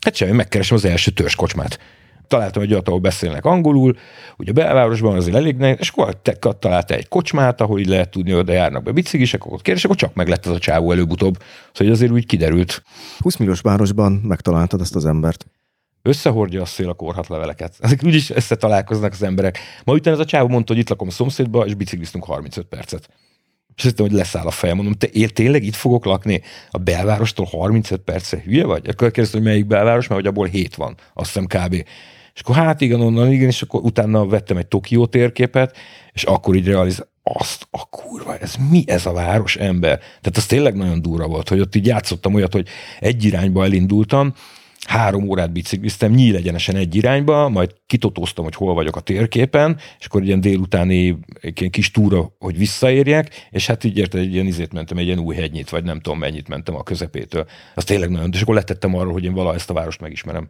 [0.00, 1.78] Hát semmi, megkeresem az első törzskocsmát
[2.34, 3.96] találtam egy olyat, ahol beszélnek angolul,
[4.36, 6.16] ugye a belvárosban azért elég nehéz, és akkor
[6.58, 9.96] találta egy kocsmát, ahol így lehet tudni, hogy oda járnak be biciklisek, akkor kérdés, akkor
[9.96, 11.42] csak meg lett az a csávó előbb-utóbb.
[11.72, 12.82] Szóval azért úgy kiderült.
[13.18, 15.46] 20 milliós városban megtaláltad ezt az embert.
[16.02, 17.74] Összehordja a szél a korhatleveleket.
[17.86, 19.58] Ezek úgyis összetalálkoznak az emberek.
[19.84, 23.08] Ma utána ez a csávó mondta, hogy itt lakom a szomszédba, és bicikliztünk 35 percet.
[23.76, 24.76] És hittem, hogy leszáll a fejem.
[24.76, 26.42] Mondom, te én tényleg itt fogok lakni?
[26.70, 28.88] A belvárostól 35 percre hülye vagy?
[28.88, 31.84] Akkor kérdeztem, hogy melyik belváros, mert hogy abból 7 van, azt hiszem kb.
[32.34, 35.76] És akkor hát igen, onnan igen, és akkor utána vettem egy Tokió térképet,
[36.12, 39.98] és akkor így realizáltam, azt a kurva, ez mi ez a város ember?
[39.98, 42.68] Tehát az tényleg nagyon durva volt, hogy ott így játszottam olyat, hogy
[43.00, 44.34] egy irányba elindultam,
[44.86, 50.06] három órát bicikliztem nyíl egyenesen egy irányba, majd kitotóztam, hogy hol vagyok a térképen, és
[50.06, 54.46] akkor ilyen délutáni egy ilyen kis túra, hogy visszaérjek, és hát így érted, egy ilyen
[54.46, 57.46] izét mentem, egy ilyen új hegynyit, vagy nem tudom mennyit mentem a közepétől.
[57.74, 60.48] Az tényleg nagyon, és akkor letettem arról, hogy én valaha ezt a várost megismerem.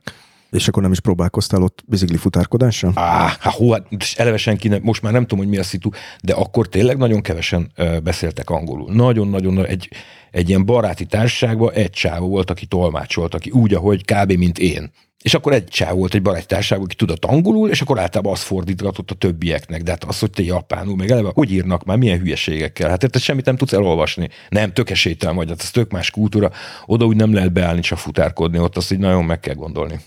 [0.54, 2.92] És akkor nem is próbálkoztál ott bizigli futárkodással?
[2.94, 3.86] Á, hát hú, hát
[4.16, 5.90] eleve senki nem, most már nem tudom, hogy mi a szitu,
[6.22, 8.92] de akkor tényleg nagyon kevesen beszéltek angolul.
[8.92, 9.88] Nagyon-nagyon egy,
[10.30, 14.32] egy ilyen baráti társaságban egy csávó volt, aki tolmácsolt, aki úgy, ahogy kb.
[14.32, 14.90] mint én.
[15.22, 18.42] És akkor egy csáv volt, egy baráti társaság, aki tudott angolul, és akkor általában azt
[18.42, 19.82] fordítgatott a többieknek.
[19.82, 22.88] De hát az, hogy te japánul, meg eleve, hogy írnak már, milyen hülyeségekkel.
[22.88, 24.28] Hát te semmit nem tudsz elolvasni.
[24.48, 26.50] Nem, tök esélytel majd, hát ez tök más kultúra.
[26.86, 30.00] Oda úgy nem lehet beállni, csak futárkodni, ott azt így nagyon meg kell gondolni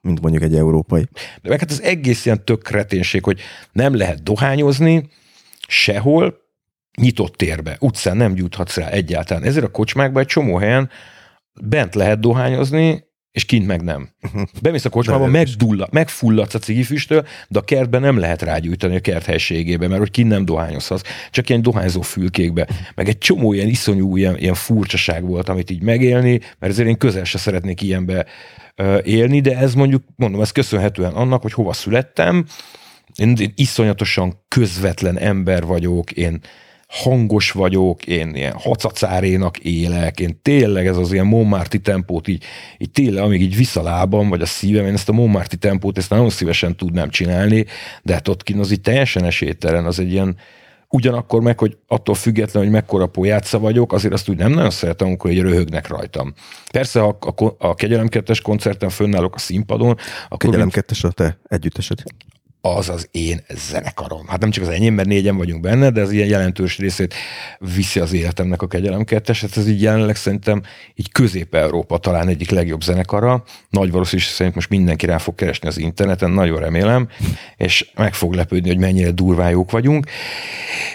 [0.00, 1.08] mint mondjuk egy európai.
[1.42, 3.40] De meg hát az egész ilyen tök kreténség, hogy
[3.72, 5.08] nem lehet dohányozni
[5.68, 6.42] sehol,
[7.00, 9.42] nyitott térbe, utcán nem juthatsz rá egyáltalán.
[9.42, 10.90] Ezért a kocsmákban egy csomó helyen
[11.60, 13.04] bent lehet dohányozni,
[13.34, 14.08] és kint meg nem.
[14.62, 19.24] Bemész a kocsmába, megdulla, megfulladsz a cigifüsttől, de a kertben nem lehet rágyújtani a kert
[19.24, 22.68] helységébe, mert hogy kint nem dohányozhatsz, csak ilyen dohányzó fülkékbe.
[22.94, 26.98] Meg egy csomó ilyen iszonyú, ilyen, ilyen furcsaság volt, amit így megélni, mert ezért én
[26.98, 28.26] közel se szeretnék ilyenbe
[29.02, 32.44] élni, de ez mondjuk, mondom, ez köszönhetően annak, hogy hova születtem,
[33.14, 36.40] én, én iszonyatosan közvetlen ember vagyok, én
[36.94, 42.44] hangos vagyok, én ilyen hacacárénak élek, én tényleg ez az ilyen Montmartre tempót így,
[42.78, 46.30] így tényleg, amíg így visszalábam, vagy a szívem, én ezt a Montmartre tempót ezt nagyon
[46.30, 47.66] szívesen tudnám csinálni,
[48.02, 50.36] de hát ott kint az így teljesen esélytelen, az egy ilyen,
[50.88, 55.06] ugyanakkor meg, hogy attól független, hogy mekkora pojátsza vagyok, azért azt úgy nem nagyon szeretem,
[55.06, 56.32] amikor egy röhögnek rajtam.
[56.72, 59.98] Persze, ha a, a, a Kegyelem 2 koncerten fönnállok a színpadon, akkor...
[60.28, 61.98] A Kegyelem 2 a te együttesed?
[62.66, 63.40] Az az én
[63.70, 64.26] zenekarom.
[64.26, 67.14] Hát nem csak az enyém, mert négyen vagyunk benne, de az ilyen jelentős részét
[67.58, 69.40] viszi az életemnek a kegyelem kettes.
[69.40, 70.62] Hát ez így jelenleg szerintem
[70.94, 73.42] így Közép-Európa talán egyik legjobb zenekara.
[73.70, 77.08] Nagy valószínűség szerint most mindenki rá fog keresni az interneten, nagyon remélem,
[77.56, 80.06] és meg fog lepődni, hogy mennyire durvájuk vagyunk.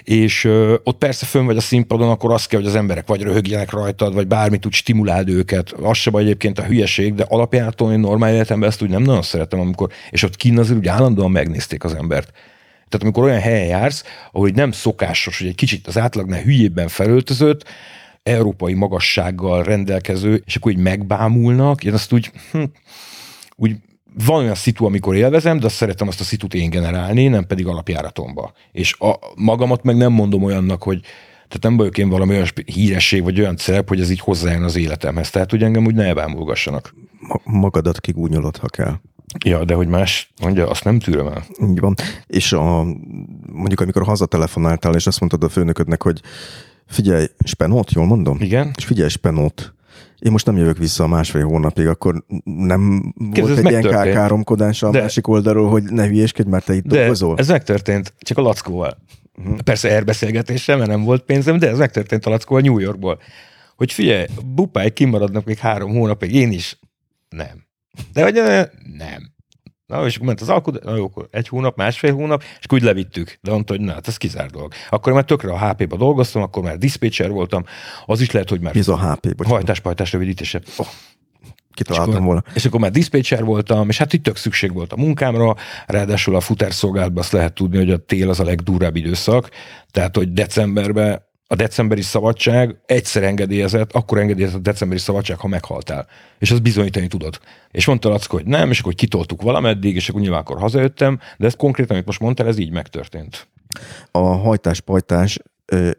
[0.03, 3.21] És ö, ott persze fönn vagy a színpadon, akkor azt kell, hogy az emberek vagy
[3.21, 5.71] röhögjenek rajtad, vagy bármit úgy stimuláld őket.
[5.71, 9.21] Az se vagy egyébként a hülyeség, de alapjától én normál életemben ezt úgy nem nagyon
[9.21, 12.31] szeretem, amikor, és ott kinn azért úgy állandóan megnéz megnézték az embert.
[12.89, 17.63] Tehát amikor olyan helyen jársz, ahol nem szokásos, hogy egy kicsit az átlagnál hülyébben felöltözött,
[18.23, 22.63] európai magassággal rendelkező, és akkor így megbámulnak, én azt úgy, hm,
[23.55, 23.75] úgy
[24.25, 27.67] van olyan szitu, amikor élvezem, de azt szeretem azt a szitut én generálni, nem pedig
[27.67, 28.51] alapjáratomba.
[28.71, 30.99] És a magamat meg nem mondom olyannak, hogy
[31.47, 34.75] tehát nem vagyok én valami olyan híresség, vagy olyan szerep, hogy ez így hozzájön az
[34.75, 35.29] életemhez.
[35.29, 36.95] Tehát, hogy engem úgy ne elbámulgassanak.
[37.19, 38.99] Ma- magadat kigúnyolod, ha kell.
[39.45, 41.45] Ja, de hogy más mondja, azt nem tűröm el.
[41.69, 41.95] Így van.
[42.27, 42.83] És a,
[43.51, 46.21] mondjuk, amikor hazatelefonáltál, és azt mondtad a főnöködnek, hogy
[46.87, 48.37] figyelj, Spenót, jól mondom?
[48.39, 48.71] Igen.
[48.77, 49.73] És figyelj, Spenót,
[50.19, 54.83] én most nem jövök vissza a másfél hónapig, akkor nem Kérdez, volt egy ilyen káromkodás
[54.83, 57.37] a de, másik oldalról, hogy ne hülyéskedj, mert te itt de dolgozol?
[57.37, 58.97] ez megtörtént, csak a Lackóval.
[59.37, 59.59] Uh-huh.
[59.59, 63.19] Persze erbeszélgetéssel, mert nem volt pénzem, de ez megtörtént a Lackóval New Yorkból.
[63.75, 66.79] Hogy figyelj, bupáj kimaradnak még három hónapig, én is.
[67.29, 67.67] Nem.
[68.13, 68.33] De hogy
[68.97, 69.31] nem.
[69.85, 72.77] Na, és akkor ment az alkut, na jó, akkor egy hónap, másfél hónap, és akkor
[72.77, 73.37] úgy levittük.
[73.41, 74.73] De mondta, hogy na, hát ez kizár dolog.
[74.89, 77.63] Akkor már tökre a HP-ba dolgoztam, akkor már dispatcher voltam,
[78.05, 78.73] az is lehet, hogy már...
[78.73, 79.47] Mi a HP?
[79.47, 80.61] Hajtás-pajtás rövidítése.
[80.77, 80.87] Oh
[81.79, 82.43] kitaláltam és akkor, volna.
[82.53, 86.39] És akkor már dispatcher voltam, és hát itt tök szükség volt a munkámra, ráadásul a
[86.39, 89.49] futárszolgálatban azt lehet tudni, hogy a tél az a legdurább időszak,
[89.91, 96.07] tehát hogy decemberben a decemberi szabadság egyszer engedélyezett, akkor engedélyezett a decemberi szabadság, ha meghaltál.
[96.39, 97.39] És azt bizonyítani tudod.
[97.71, 101.45] És mondta Lackó, hogy nem, és akkor kitoltuk valameddig, és akkor nyilván akkor hazajöttem, de
[101.45, 103.47] ez konkrétan, amit most mondtál, ez így megtörtént.
[104.11, 105.39] A hajtás-pajtás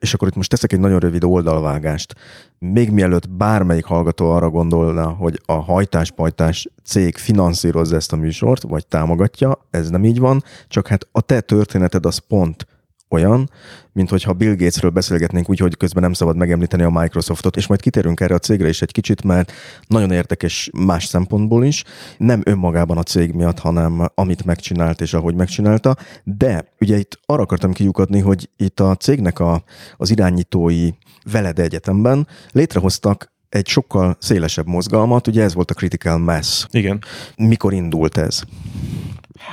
[0.01, 2.15] és akkor itt most teszek egy nagyon rövid oldalvágást.
[2.59, 8.87] Még mielőtt bármelyik hallgató arra gondolna, hogy a hajtáspajtás cég finanszírozza ezt a műsort, vagy
[8.87, 12.67] támogatja, ez nem így van, csak hát a te történeted az pont
[13.11, 13.51] olyan,
[13.93, 17.81] mint hogyha Bill Gatesről beszélgetnénk úgy, hogy közben nem szabad megemlíteni a Microsoftot, és majd
[17.81, 19.53] kitérünk erre a cégre is egy kicsit, mert
[19.87, 21.85] nagyon érdekes más szempontból is,
[22.19, 27.43] nem önmagában a cég miatt, hanem amit megcsinált és ahogy megcsinálta, de ugye itt arra
[27.43, 29.63] akartam kiukadni, hogy itt a cégnek a,
[29.97, 30.91] az irányítói
[31.33, 36.65] veled egyetemben létrehoztak egy sokkal szélesebb mozgalmat, ugye ez volt a Critical Mass.
[36.71, 36.99] Igen.
[37.37, 38.43] Mikor indult ez?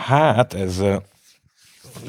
[0.05, 0.81] Hát ez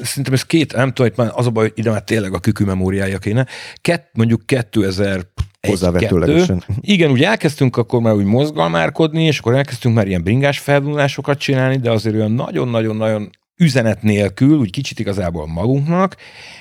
[0.01, 2.65] szerintem ez két, nem tudom, már az a baj, hogy ide már tényleg a kükü
[2.65, 3.45] memóriája kéne.
[3.81, 5.21] Kett, mondjuk 2000
[5.67, 6.63] Hozzávetőlegesen.
[6.81, 11.77] Igen, úgy elkezdtünk akkor már úgy mozgalmárkodni, és akkor elkezdtünk már ilyen bringás felvonulásokat csinálni,
[11.77, 16.15] de azért olyan nagyon-nagyon-nagyon üzenet nélkül, úgy kicsit igazából magunknak,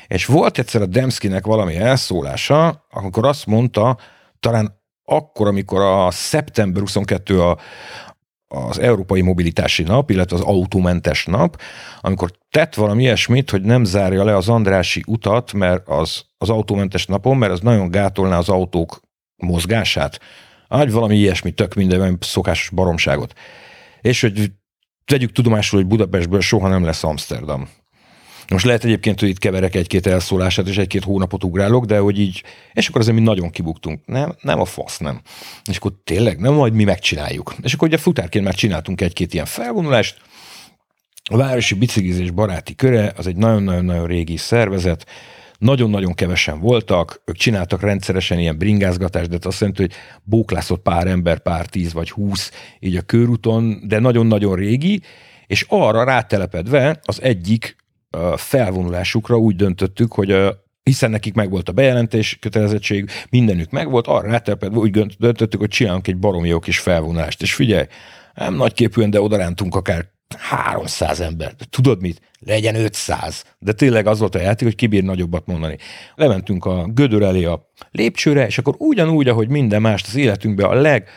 [0.07, 3.99] és volt egyszer a Demszkinek valami elszólása, amikor azt mondta,
[4.41, 7.59] talán akkor, amikor a szeptember 22 a,
[8.49, 11.61] az Európai Mobilitási Nap, illetve az autómentes nap,
[12.01, 17.07] amikor tett valami ilyesmit, hogy nem zárja le az Andrási utat, mert az, az autómentes
[17.07, 19.01] napon, mert az nagyon gátolná az autók
[19.36, 20.20] mozgását.
[20.68, 23.34] Ágy valami ilyesmi, tök minden szokásos baromságot.
[24.01, 24.53] és hogy
[25.05, 27.68] tegyük tudomásul, hogy Budapestből soha nem lesz Amsterdam.
[28.51, 32.42] Most lehet egyébként, hogy itt keverek egy-két elszólását, és egy-két hónapot ugrálok, de hogy így,
[32.72, 34.01] és akkor azért mi nagyon kibuktunk.
[34.07, 35.20] Nem, nem a fasz, nem.
[35.70, 37.55] És akkor tényleg, nem majd mi megcsináljuk.
[37.62, 40.20] És akkor ugye futárként már csináltunk egy-két ilyen felvonulást,
[41.30, 45.07] a Városi Biciklizés Baráti Köre az egy nagyon-nagyon-nagyon régi szervezet,
[45.59, 49.92] nagyon-nagyon kevesen voltak, ők csináltak rendszeresen ilyen bringázgatást, de azt jelenti, hogy
[50.22, 55.01] bóklászott pár ember, pár tíz vagy húsz így a körúton, de nagyon-nagyon régi,
[55.46, 57.76] és arra rátelepedve az egyik
[58.36, 60.36] felvonulásukra úgy döntöttük, hogy
[60.82, 66.18] hiszen nekik megvolt a bejelentés kötelezettség, mindenük megvolt, arra rátelepedve úgy döntöttük, hogy csinálunk egy
[66.18, 67.42] baromi jó kis felvonulást.
[67.42, 67.86] És figyelj,
[68.34, 70.06] nem nagyképűen, de odarántunk akár
[70.36, 71.52] 300 ember.
[71.70, 72.20] Tudod mit?
[72.38, 73.44] Legyen 500.
[73.59, 75.76] De tényleg az volt a játék, hogy kibír nagyobbat mondani.
[76.14, 80.74] Lementünk a gödör elé a lépcsőre, és akkor ugyanúgy, ahogy minden mást az életünkben a
[80.74, 81.09] leg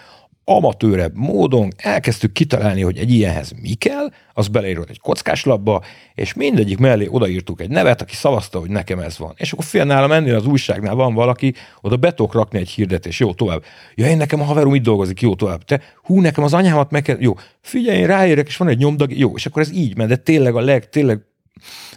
[0.43, 5.83] amatőrebb módon elkezdtük kitalálni, hogy egy ilyenhez mi kell, az beleírott egy kockás labba,
[6.13, 9.33] és mindegyik mellé odaírtuk egy nevet, aki szavazta, hogy nekem ez van.
[9.37, 13.19] És akkor fél nálam ennél az újságnál van valaki, oda be tudok rakni egy hirdetés,
[13.19, 13.63] jó, tovább.
[13.95, 15.63] Ja, én nekem a haverom itt dolgozik, jó, tovább.
[15.63, 19.17] Te, hú, nekem az anyámat meg kell, jó, figyelj, én ráérek, és van egy nyomdag,
[19.17, 21.19] jó, és akkor ez így ment, de tényleg a leg, tényleg,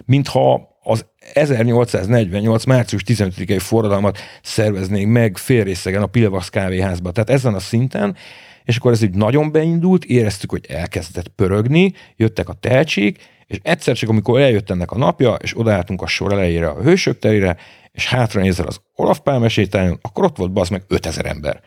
[0.05, 0.74] mintha
[1.33, 2.65] 1848.
[2.65, 7.11] március 15-i forradalmat szerveznénk meg félrészegen a Pilvasz kávéházba.
[7.11, 8.17] Tehát ezen a szinten,
[8.65, 13.97] és akkor ez így nagyon beindult, éreztük, hogy elkezdett pörögni, jöttek a tehetség, és egyszer
[13.97, 17.57] csak, amikor eljött ennek a napja, és odaálltunk a sor elejére a hősök terére,
[17.93, 21.61] és hátra nézel az Olaf Pálmesétájon, akkor ott volt az meg 5000 ember.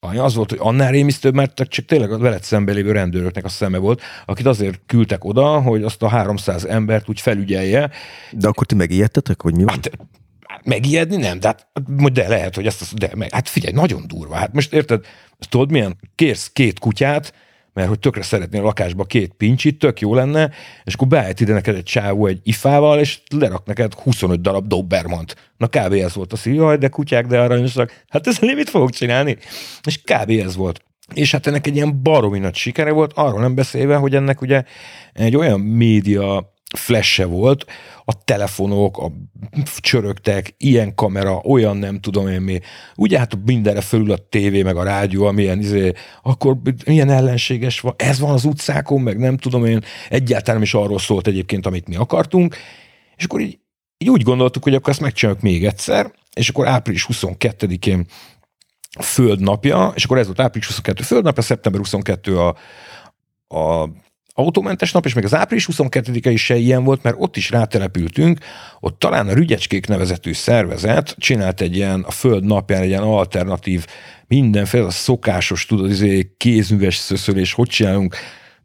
[0.00, 3.78] Az volt, hogy annál rémisztőbb, mert csak tényleg a veled szembe lévő rendőröknek a szeme
[3.78, 7.90] volt, akit azért küldtek oda, hogy azt a 300 embert úgy felügyelje.
[8.32, 9.72] De akkor ti megijedtetek, hogy mi van?
[9.72, 9.90] Hát,
[10.64, 11.68] megijedni nem, de, hát,
[12.12, 14.34] de lehet, hogy ezt, de, hát figyelj, nagyon durva.
[14.34, 15.04] Hát most érted,
[15.48, 15.96] tudod milyen?
[16.14, 17.32] Kérsz két kutyát,
[17.78, 20.50] mert hogy tökre szeretnél a lakásba két pincsit, tök jó lenne,
[20.84, 25.36] és akkor beállít ide neked egy csávó egy ifával, és lerak neked 25 darab Dobermant.
[25.56, 25.92] Na kb.
[25.92, 28.04] ez volt a szív, de kutyák, de aranyosak.
[28.08, 29.36] Hát ezzel mit fogok csinálni?
[29.86, 30.30] És kb.
[30.30, 30.82] ez volt.
[31.14, 34.62] És hát ennek egy ilyen baromi nagy sikere volt, arról nem beszélve, hogy ennek ugye
[35.12, 37.64] egy olyan média flash volt,
[38.04, 39.12] a telefonok, a
[39.78, 42.60] csörögtek, ilyen kamera, olyan nem tudom én mi.
[42.96, 45.92] Ugye hát mindenre fölül a tévé, meg a rádió, amilyen izé,
[46.22, 46.56] akkor
[46.86, 51.26] milyen ellenséges van, ez van az utcákon, meg nem tudom én, egyáltalán is arról szólt
[51.26, 52.56] egyébként, amit mi akartunk,
[53.16, 53.58] és akkor így,
[53.98, 58.06] így úgy gondoltuk, hogy akkor ezt megcsináljuk még egyszer, és akkor április 22-én
[59.00, 62.56] földnapja, és akkor ez volt április 22 földnapja, szeptember 22 a,
[63.48, 63.88] a
[64.38, 68.38] autómentes nap, és még az április 22-e is ilyen volt, mert ott is rátelepültünk,
[68.80, 73.86] ott talán a Rügyecskék nevezetű szervezet csinált egy ilyen, a Föld napján egy ilyen alternatív,
[74.26, 78.16] mindenféle a szokásos, tudod, izé, kézműves szöszölés, hogy csinálunk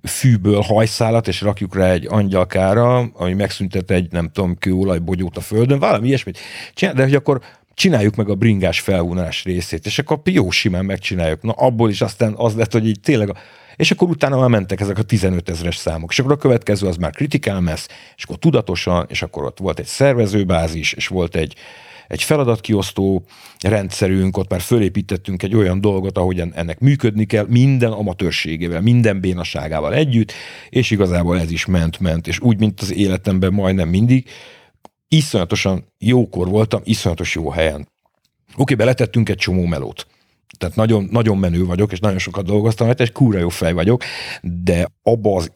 [0.03, 5.79] fűből hajszálat, és rakjuk rá egy angyalkára, ami megszüntet egy, nem tudom, kőolajbogyót a földön,
[5.79, 6.39] valami ilyesmit
[6.73, 7.41] csinál, de hogy akkor
[7.73, 11.41] csináljuk meg a bringás felvonás részét, és akkor jó simán megcsináljuk.
[11.41, 13.35] Na abból is aztán az lett, hogy így tényleg a
[13.75, 16.11] és akkor utána már mentek ezek a 15 ezeres számok.
[16.11, 17.13] És akkor a következő az már
[17.59, 21.55] messz, és akkor tudatosan, és akkor ott volt egy szervezőbázis, és volt egy,
[22.07, 23.23] egy feladatkiosztó
[23.59, 29.93] rendszerünk, ott már fölépítettünk egy olyan dolgot, ahogy ennek működni kell, minden amatőrségével, minden bénaságával
[29.93, 30.31] együtt,
[30.69, 34.29] és igazából ez is ment-ment, és úgy, mint az életemben majdnem mindig,
[35.07, 37.87] iszonyatosan jókor voltam, iszonyatos jó helyen.
[38.57, 40.07] Oké, beletettünk egy csomó melót
[40.57, 44.03] tehát nagyon, nagyon menő vagyok, és nagyon sokat dolgoztam, mert egy kúra jó fej vagyok,
[44.41, 45.51] de abba az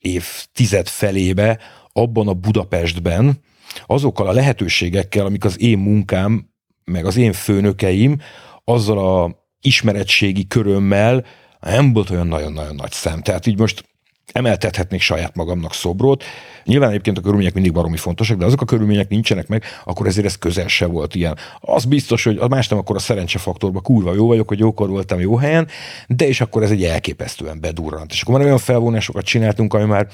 [0.00, 1.58] év, tized felébe,
[1.92, 3.40] abban a Budapestben,
[3.86, 6.50] azokkal a lehetőségekkel, amik az én munkám,
[6.84, 8.18] meg az én főnökeim,
[8.64, 11.24] azzal a ismeretségi körömmel
[11.60, 13.22] nem volt olyan nagyon-nagyon nagy szem.
[13.22, 13.84] Tehát így most
[14.32, 16.24] emeltethetnék saját magamnak szobrot.
[16.64, 20.26] Nyilván egyébként a körülmények mindig baromi fontosak, de azok a körülmények nincsenek meg, akkor ezért
[20.26, 21.36] ez közel se volt ilyen.
[21.60, 25.36] Az biztos, hogy más nem akkor a szerencsefaktorban kurva jó vagyok, hogy jókor voltam jó
[25.36, 25.68] helyen,
[26.06, 28.12] de és akkor ez egy elképesztően bedurrant.
[28.12, 30.06] És akkor már olyan felvonásokat csináltunk, ami már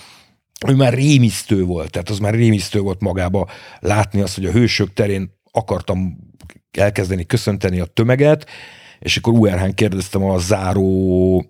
[0.58, 3.48] ami már rémisztő volt, tehát az már rémisztő volt magába
[3.80, 6.18] látni azt, hogy a hősök terén akartam
[6.70, 8.46] elkezdeni köszönteni a tömeget,
[9.06, 11.44] és akkor URH-n kérdeztem a záró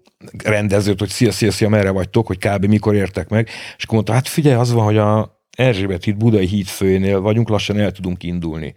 [0.44, 2.64] rendezőt, hogy szia, szia, szia, merre vagytok, hogy kb.
[2.64, 6.46] mikor értek meg, és akkor mondta, hát figyelj, az van, hogy a Erzsébet híd Budai
[6.46, 8.74] híd főnél vagyunk, lassan el tudunk indulni.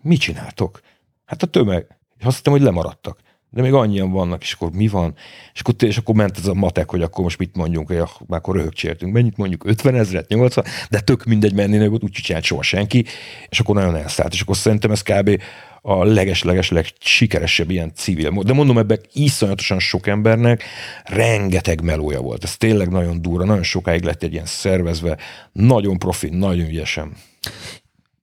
[0.00, 0.80] Mit csináltok?
[1.24, 1.86] Hát a tömeg.
[2.22, 3.18] Azt hittem, hogy lemaradtak.
[3.50, 5.14] De még annyian vannak, és akkor mi van?
[5.54, 8.38] És akkor, és akkor ment ez a matek, hogy akkor most mit mondjunk, hogy már
[8.38, 9.12] akkor röhögcsértünk.
[9.12, 9.64] Mennyit mondjuk?
[9.64, 13.04] 50 ezeret, 80, de tök mindegy mennének, úgy csinált soha senki,
[13.48, 14.32] és akkor nagyon elszállt.
[14.32, 15.40] És akkor szerintem ez kb
[15.82, 18.42] a leges-leges sikeresebb ilyen civil.
[18.42, 20.62] De mondom, ebben iszonyatosan sok embernek
[21.04, 22.44] rengeteg melója volt.
[22.44, 25.18] Ez tényleg nagyon durva, nagyon sokáig lett egy ilyen szervezve,
[25.52, 27.12] nagyon profi, nagyon ügyesen.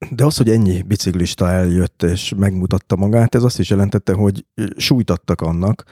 [0.10, 4.46] De az, hogy ennyi biciklista eljött és megmutatta magát, ez azt is jelentette, hogy
[4.78, 5.84] sújtattak annak,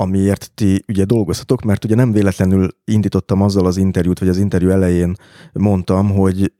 [0.00, 4.70] amiért ti ugye dolgozhatok, mert ugye nem véletlenül indítottam azzal az interjút, vagy az interjú
[4.70, 5.14] elején
[5.52, 6.52] mondtam, hogy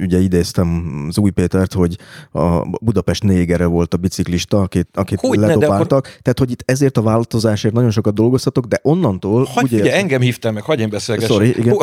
[0.00, 1.96] ugye idéztem az új Pétert, hogy
[2.32, 5.98] a Budapest négere volt a biciklista, akit, akit hogy ledobáltak.
[5.98, 6.18] akkor...
[6.22, 9.48] Tehát, hogy itt ezért a változásért nagyon sokat dolgoztatok, de onnantól...
[9.54, 11.30] Hogy ugye, ugye engem hívtam meg, hagyj én beszélgessek.
[11.30, 11.76] Sorry, igen.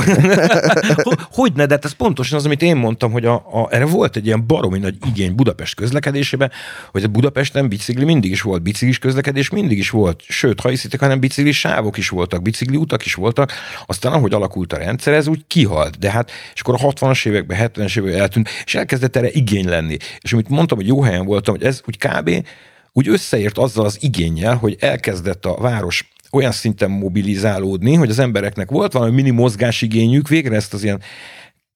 [1.31, 4.15] hogy ne, de hát ez pontosan az, amit én mondtam, hogy a, a, erre volt
[4.15, 6.51] egy ilyen baromi nagy igény Budapest közlekedésében,
[6.91, 10.21] hogy a Budapesten bicikli mindig is volt, biciklis közlekedés mindig is volt.
[10.27, 13.51] Sőt, ha hiszitek, hanem bicikli sávok is voltak, bicikli utak is voltak.
[13.85, 15.99] Aztán ahogy alakult a rendszer, ez úgy kihalt.
[15.99, 19.97] De hát, és akkor a 60-as években, 70-es években eltűnt, és elkezdett erre igény lenni.
[20.19, 22.45] És amit mondtam, hogy jó helyen voltam, hogy ez úgy kb.
[22.91, 28.69] úgy összeért azzal az igényel, hogy elkezdett a város olyan szinten mobilizálódni, hogy az embereknek
[28.69, 31.01] volt valami mini mozgásigényük, végre ezt az ilyen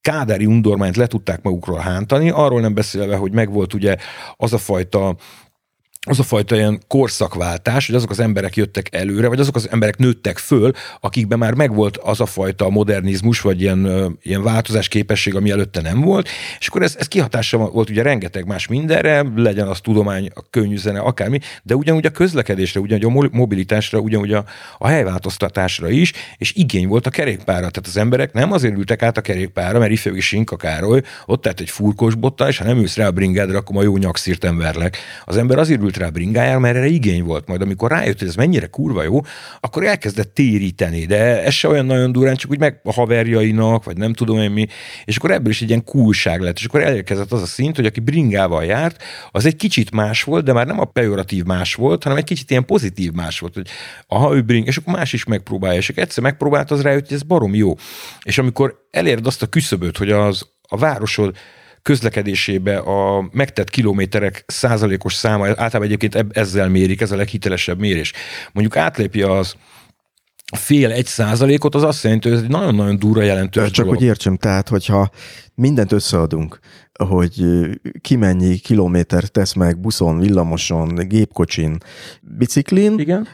[0.01, 3.95] kádári undormányt le tudták magukról hántani, arról nem beszélve, hogy megvolt ugye
[4.35, 5.15] az a fajta
[6.07, 9.97] az a fajta ilyen korszakváltás, hogy azok az emberek jöttek előre, vagy azok az emberek
[9.97, 15.51] nőttek föl, akikben már megvolt az a fajta modernizmus, vagy ilyen, ilyen változás képesség, ami
[15.51, 16.29] előtte nem volt,
[16.59, 20.99] és akkor ez, ez kihatása volt ugye rengeteg más mindenre, legyen az tudomány, a könnyűzene,
[20.99, 24.45] akármi, de ugyanúgy a közlekedésre, ugyanúgy a mobilitásra, ugyanúgy a,
[24.77, 27.69] a helyváltoztatásra is, és igény volt a kerékpára.
[27.69, 31.59] Tehát az emberek nem azért ültek át a kerékpára, mert ifjú Sinka Károly, ott tehát
[31.59, 34.97] egy furkos botta, és ha nem ülsz rá a bringádra, akkor ma jó nyakszírten verlek.
[35.25, 37.47] Az ember azért rá a bringájára, mert erre igény volt.
[37.47, 39.21] Majd amikor rájött, hogy ez mennyire kurva jó,
[39.59, 43.97] akkor elkezdett téríteni, de ez se olyan nagyon durán, csak úgy meg a haverjainak, vagy
[43.97, 44.67] nem tudom én mi,
[45.05, 47.85] és akkor ebből is egy ilyen coolság lett, és akkor elérkezett az a szint, hogy
[47.85, 52.03] aki bringával járt, az egy kicsit más volt, de már nem a pejoratív más volt,
[52.03, 53.67] hanem egy kicsit ilyen pozitív más volt, hogy
[54.07, 57.23] aha, ő bring, és akkor más is megpróbálja, és egyszer megpróbált, az rájött, hogy ez
[57.23, 57.75] barom jó.
[58.23, 61.35] És amikor elérd azt a küszöböt, hogy az a városod
[61.81, 68.13] közlekedésébe a megtett kilométerek százalékos száma, általában egyébként ezzel mérik, ez a leghitelesebb mérés.
[68.51, 69.55] Mondjuk átlépi az
[70.57, 73.99] fél egy százalékot, az azt jelenti, hogy ez egy nagyon-nagyon durva jelentős Csak dolog.
[73.99, 75.09] hogy értsem, tehát, hogyha
[75.55, 76.59] mindent összeadunk,
[77.07, 77.45] hogy
[78.01, 81.77] ki mennyi kilométer tesz meg buszon, villamoson, gépkocsin,
[82.21, 82.99] biciklin.
[82.99, 83.27] Igen.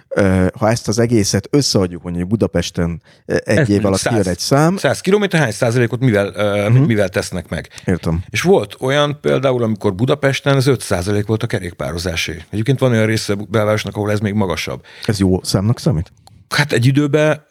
[0.54, 4.78] Ha ezt az egészet összeadjuk, mondjuk Budapesten egy Ez év alatt jön egy szám.
[4.78, 6.86] 100 kilométer, hány százalékot mivel, uh-huh.
[6.86, 7.70] mivel tesznek meg?
[7.86, 8.24] Értem.
[8.30, 12.44] És volt olyan például, amikor Budapesten az 5 százalék volt a kerékpározásé.
[12.50, 14.84] Egyébként van olyan része belvárosnak, ahol ez még magasabb.
[15.04, 16.12] Ez jó számnak számít?
[16.50, 17.46] Hát egy időben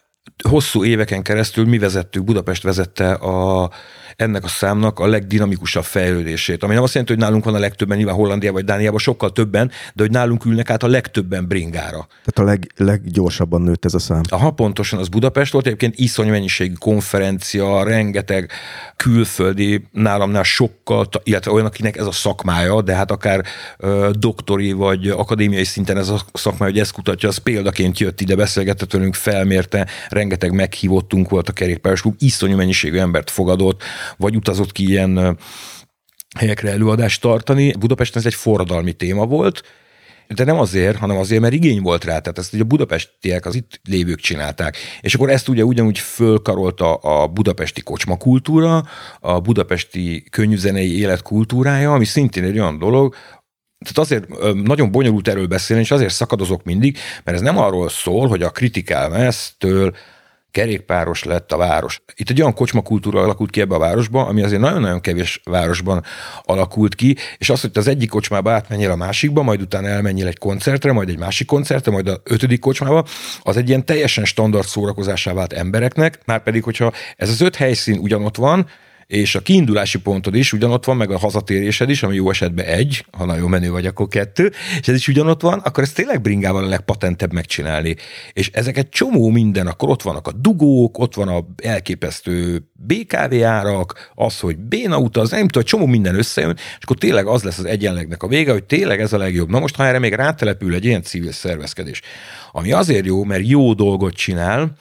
[0.49, 3.71] hosszú éveken keresztül mi vezettük, Budapest vezette a
[4.17, 6.63] ennek a számnak a legdinamikusabb fejlődését.
[6.63, 9.71] Ami nem azt jelenti, hogy nálunk van a legtöbben, nyilván Hollandiában vagy Dániában sokkal többen,
[9.93, 12.07] de hogy nálunk ülnek át a legtöbben bringára.
[12.25, 14.21] Tehát a leg, leggyorsabban nőtt ez a szám.
[14.29, 18.51] Aha, pontosan, az Budapest volt, egyébként iszony mennyiségű konferencia, rengeteg
[18.95, 23.45] külföldi, nálamnál sokkal, illetve olyan, akinek ez a szakmája, de hát akár
[23.77, 28.35] ö, doktori vagy akadémiai szinten ez a szakmája, hogy ezt kutatja, az példaként jött ide,
[28.35, 33.83] beszélgetett velünk, felmérte, rengeteg meghívottunk volt a kerékpáros klub, iszonyú mennyiségű embert fogadott,
[34.17, 35.37] vagy utazott ki ilyen
[36.37, 37.73] helyekre előadást tartani.
[37.79, 39.63] Budapesten ez egy forradalmi téma volt,
[40.27, 42.19] de nem azért, hanem azért, mert igény volt rá.
[42.19, 44.77] Tehát ezt ugye a budapestiek, az itt lévők csinálták.
[45.01, 48.83] És akkor ezt ugye ugyanúgy fölkarolta a budapesti kocsmakultúra,
[49.19, 53.15] a budapesti könnyűzenei élet kultúrája, ami szintén egy olyan dolog,
[53.79, 58.27] tehát azért nagyon bonyolult erről beszélni, és azért szakadozok mindig, mert ez nem arról szól,
[58.27, 59.95] hogy a kritikálmeztől
[60.51, 62.01] kerékpáros lett a város.
[62.15, 66.03] Itt egy olyan kocsmakultúra alakult ki ebbe a városba, ami azért nagyon-nagyon kevés városban
[66.43, 70.37] alakult ki, és az, hogy az egyik kocsmába átmenjél a másikba, majd utána elmenjél egy
[70.37, 73.05] koncertre, majd egy másik koncertre, majd a ötödik kocsmába,
[73.41, 77.97] az egy ilyen teljesen standard szórakozásá vált embereknek, már pedig, hogyha ez az öt helyszín
[77.97, 78.67] ugyanott van,
[79.07, 83.05] és a kiindulási pontod is ugyanott van, meg a hazatérésed is, ami jó esetben egy,
[83.11, 86.63] ha nagyon menő vagy, akkor kettő, és ez is ugyanott van, akkor ez tényleg bringával
[86.63, 87.95] a legpatentebb megcsinálni.
[88.33, 93.43] És ezek egy csomó minden, akkor ott vannak a dugók, ott van a elképesztő BKV
[93.43, 97.57] árak, az, hogy béna utaz, nem tudom, csomó minden összejön, és akkor tényleg az lesz
[97.57, 99.49] az egyenlegnek a vége, hogy tényleg ez a legjobb.
[99.49, 102.01] Na most, ha erre még rátelepül egy ilyen civil szervezkedés,
[102.51, 104.75] ami azért jó, mert jó dolgot csinál,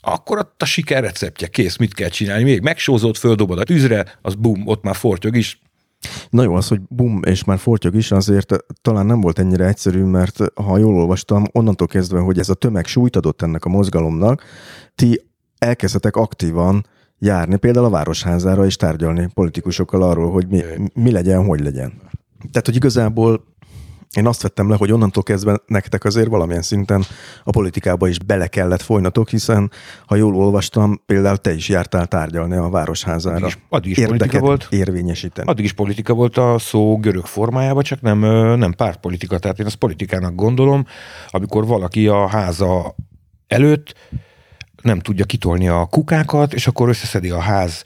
[0.00, 4.34] akkor ott a siker receptje, kész, mit kell csinálni, még megsózott, földobod a tűzre, az
[4.34, 5.60] bum, ott már fortyog is,
[6.30, 10.02] Na jó, az, hogy bum, és már fortyog is, azért talán nem volt ennyire egyszerű,
[10.02, 14.44] mert ha jól olvastam, onnantól kezdve, hogy ez a tömeg súlyt adott ennek a mozgalomnak,
[14.94, 15.22] ti
[15.58, 16.86] elkezdetek aktívan
[17.18, 20.62] járni például a Városházára és tárgyalni politikusokkal arról, hogy mi,
[20.94, 21.92] mi legyen, hogy legyen.
[22.50, 23.44] Tehát, hogy igazából
[24.16, 27.04] Én azt vettem le, hogy onnantól kezdve nektek azért valamilyen szinten
[27.44, 29.70] a politikába is bele kellett folynatok, hiszen
[30.06, 33.36] ha jól olvastam, például te is jártál tárgyalni a Városházára.
[33.36, 34.66] Addig is, addig is politika volt.
[34.70, 35.48] érvényesíteni.
[35.48, 38.18] Addig is politika volt a szó görög formájában, csak nem,
[38.58, 39.38] nem pártpolitika.
[39.38, 40.86] Tehát én azt politikának gondolom,
[41.30, 42.94] amikor valaki a háza
[43.46, 43.94] előtt
[44.82, 47.82] nem tudja kitolni a kukákat, és akkor összeszedi a ház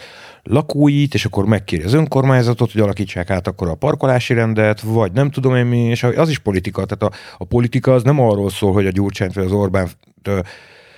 [0.48, 5.30] lakóit, és akkor megkéri az önkormányzatot, hogy alakítsák át akkor a parkolási rendet, vagy nem
[5.30, 6.84] tudom én mi, és az is politika.
[6.84, 9.88] Tehát a, a politika az nem arról szól, hogy a Gyurcsányt vagy az Orbán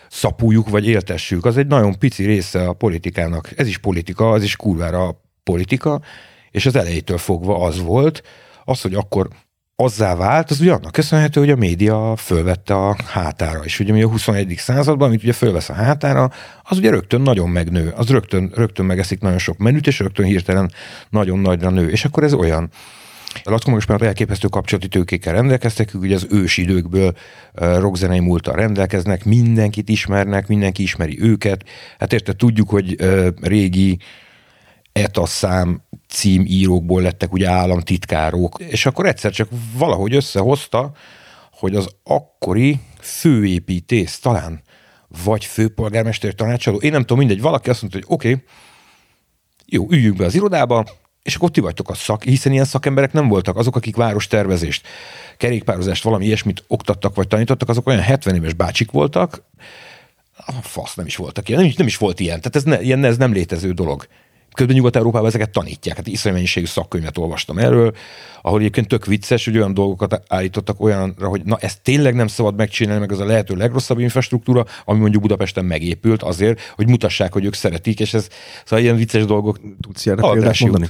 [0.09, 1.45] szapuljuk, vagy éltessük.
[1.45, 3.51] Az egy nagyon pici része a politikának.
[3.57, 6.01] Ez is politika, az is kurvára politika,
[6.51, 8.23] és az elejétől fogva az volt,
[8.65, 9.29] az, hogy akkor
[9.83, 13.65] azzá vált, az ugye annak köszönhető, hogy a média fölvette a hátára.
[13.65, 14.55] És ugye mi a 21.
[14.57, 16.31] században, amit ugye fölvesz a hátára,
[16.63, 17.93] az ugye rögtön nagyon megnő.
[17.97, 20.73] Az rögtön, rögtön megeszik nagyon sok menüt, és rögtön hirtelen
[21.11, 21.91] nagyon nagyra nő.
[21.91, 22.71] És akkor ez olyan,
[23.43, 27.15] a Lackó már elképesztő kapcsolati tőkékkel rendelkeztek, ugye az ős időkből
[27.55, 31.65] rockzenei múltal rendelkeznek, mindenkit ismernek, mindenki ismeri őket.
[31.99, 32.97] Hát érte, tudjuk, hogy
[33.41, 33.99] régi
[34.99, 40.93] ETA szám címírókból lettek ugye államtitkárok, és akkor egyszer csak valahogy összehozta,
[41.53, 44.63] hogy az akkori főépítész talán,
[45.25, 48.45] vagy főpolgármester tanácsadó, én nem tudom, mindegy, valaki azt mondta, hogy oké, okay,
[49.67, 50.87] jó, üljünk be az irodába,
[51.23, 54.87] és akkor ti vagytok a szak, hiszen ilyen szakemberek nem voltak, azok, akik várostervezést,
[55.37, 59.43] kerékpározást, valami ilyesmit oktattak vagy tanítottak, azok olyan 70 éves bácsik voltak,
[60.47, 62.81] a fasz nem is voltak ilyen, nem is, nem is volt ilyen, tehát ez, ne,
[62.81, 64.07] ilyen, ez nem létező dolog.
[64.55, 65.97] Közben Nyugat-Európában ezeket tanítják.
[65.97, 67.95] Hát iszonyú mennyiségű szakkönyvet olvastam erről,
[68.43, 72.57] ahol egyébként tök vicces, hogy olyan dolgokat állítottak olyanra, hogy na ezt tényleg nem szabad
[72.57, 77.45] megcsinálni, meg az a lehető legrosszabb infrastruktúra, ami mondjuk Budapesten megépült azért, hogy mutassák, hogy
[77.45, 78.29] ők szeretik, és ez
[78.65, 79.61] szóval ilyen vicces dolgok.
[79.81, 80.89] Tudsz erre példát mondani?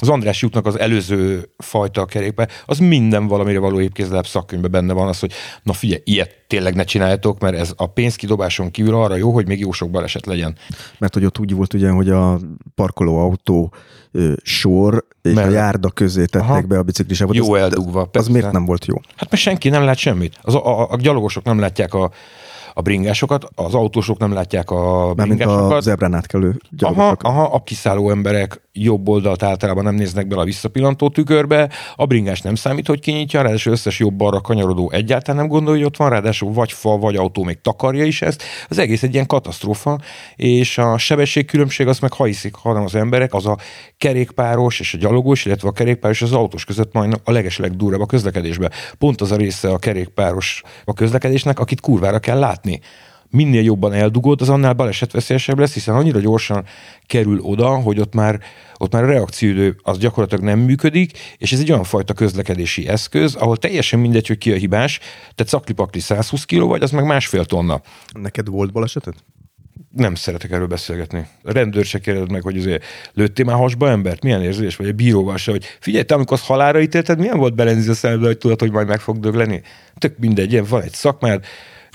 [0.00, 5.08] Az András útnak az előző fajta kerékbe, az minden valamire való épkézláb szakkönyvben benne van
[5.08, 5.32] az, hogy
[5.62, 9.60] na figyelj, ilyet tényleg ne csináljátok, mert ez a pénzkidobáson kívül arra jó, hogy még
[9.60, 10.56] jó sok baleset legyen.
[10.98, 12.38] Mert hogy ott úgy volt ugye, hogy a
[12.74, 13.72] parkoló autó
[14.42, 15.48] sor és Mert...
[15.48, 16.60] a járda közé tettek Aha.
[16.60, 17.34] be a biciklisávot.
[17.34, 18.00] Jó az, eldugva.
[18.00, 18.94] Az, az miért nem volt jó?
[19.16, 20.38] Hát mert senki nem lát semmit.
[20.42, 22.10] Az, a, a, a gyalogosok nem látják a,
[22.74, 25.60] a bringásokat, az autósok nem látják a bringásokat.
[25.60, 30.40] Mint a zebrán átkelő aha, aha, a kiszálló emberek jobb oldalt általában nem néznek bele
[30.40, 35.40] a visszapillantó tükörbe, a bringás nem számít, hogy kinyitja, ráadásul összes jobb arra kanyarodó egyáltalán
[35.40, 38.42] nem gondolja, hogy ott van, ráadásul vagy fa, vagy autó még takarja is ezt.
[38.68, 39.98] Az egész egy ilyen katasztrófa,
[40.36, 43.56] és a sebességkülönbség az meg hiszik, hanem az emberek, az a
[43.98, 48.00] kerékpáros és a gyalogos, illetve a kerékpáros és az autós között majd a legesleg durvább
[48.00, 48.70] a közlekedésbe.
[48.98, 52.80] Pont az a része a kerékpáros a közlekedésnek, akit kurvára kell látni
[53.30, 56.64] minél jobban eldugod, az annál balesetveszélyesebb lesz, hiszen annyira gyorsan
[57.06, 58.40] kerül oda, hogy ott már,
[58.76, 63.34] ott már a reakcióidő az gyakorlatilag nem működik, és ez egy olyan fajta közlekedési eszköz,
[63.34, 65.00] ahol teljesen mindegy, hogy ki a hibás,
[65.34, 67.80] te caklipakli 120 kg vagy, az meg másfél tonna.
[68.12, 69.14] Neked volt baleseted?
[69.92, 71.26] nem szeretek erről beszélgetni.
[71.42, 74.22] A rendőr se kérdez meg, hogy azért lőttél már hasba embert?
[74.22, 74.76] Milyen érzés?
[74.76, 77.94] Vagy a bíróval se, hogy figyelj, te amikor azt halára ítélted, milyen volt belenzi a
[77.94, 79.62] szembe, hogy tudod, hogy majd meg fog dögleni?
[79.98, 81.44] Tök mindegy, ilyen van egy szakmád,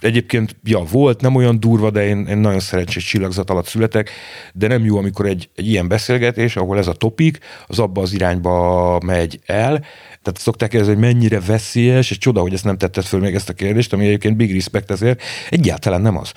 [0.03, 4.09] Egyébként, ja, volt, nem olyan durva, de én, én nagyon szerencsés csillagzat alatt születek,
[4.53, 8.13] de nem jó, amikor egy, egy ilyen beszélgetés, ahol ez a topik, az abba az
[8.13, 9.79] irányba megy el.
[10.21, 13.49] Tehát szokták kérdezni, hogy mennyire veszélyes, és csoda, hogy ezt nem tetted föl még ezt
[13.49, 15.21] a kérdést, ami egyébként big respect ezért.
[15.49, 16.31] Egyáltalán nem az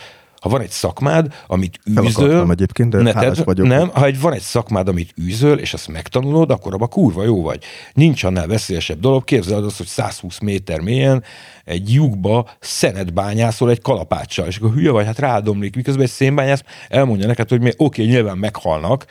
[0.46, 3.66] ha van egy szakmád, amit űzöl, egyébként, de neted, vagyok.
[3.66, 7.42] Nem, ha egy, van egy szakmád, amit űzöl, és azt megtanulod, akkor abban kurva jó
[7.42, 7.64] vagy.
[7.92, 9.24] Nincs annál veszélyesebb dolog.
[9.24, 11.24] Képzeld azt, hogy 120 méter mélyen
[11.64, 16.62] egy lyukba szenet bányászol egy kalapáccsal, és akkor hülye vagy, hát rádomlik, miközben egy szénbányász
[16.88, 19.04] elmondja neked, hogy oké, okay, nyilván meghalnak,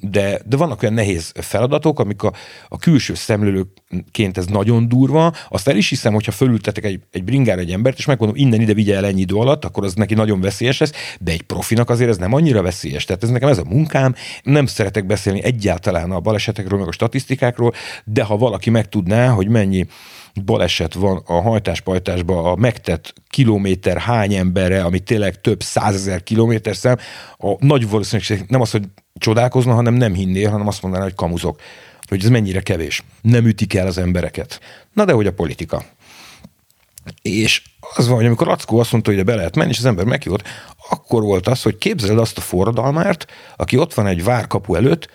[0.00, 2.32] de, de vannak olyan nehéz feladatok, amik a,
[2.68, 7.60] a külső szemlélőként ez nagyon durva, azt el is hiszem, hogyha fölültetek egy, egy bringára
[7.60, 10.40] egy embert, és megmondom, innen ide vigye el ennyi idő alatt, akkor az neki nagyon
[10.40, 13.04] veszélyes lesz, de egy profinak azért ez nem annyira veszélyes.
[13.04, 17.72] Tehát ez nekem ez a munkám, nem szeretek beszélni egyáltalán a balesetekről, meg a statisztikákról,
[18.04, 19.86] de ha valaki megtudná, hogy mennyi
[20.44, 26.96] baleset van a hajtáspajtásban, a megtett kilométer hány emberre, ami tényleg több százezer kilométer szám,
[27.38, 28.84] a nagy valószínűség nem az, hogy
[29.18, 31.60] csodálkozna, hanem nem hinnél, hanem azt mondaná, hogy kamuzok.
[32.08, 33.02] Hogy ez mennyire kevés.
[33.20, 34.60] Nem ütik el az embereket.
[34.92, 35.84] Na de hogy a politika.
[37.22, 37.62] És
[37.96, 40.42] az van, hogy amikor Lackó azt mondta, hogy be lehet menni, és az ember meghívott,
[40.90, 43.26] akkor volt az, hogy képzeld azt a forradalmárt,
[43.56, 45.08] aki ott van egy várkapu előtt,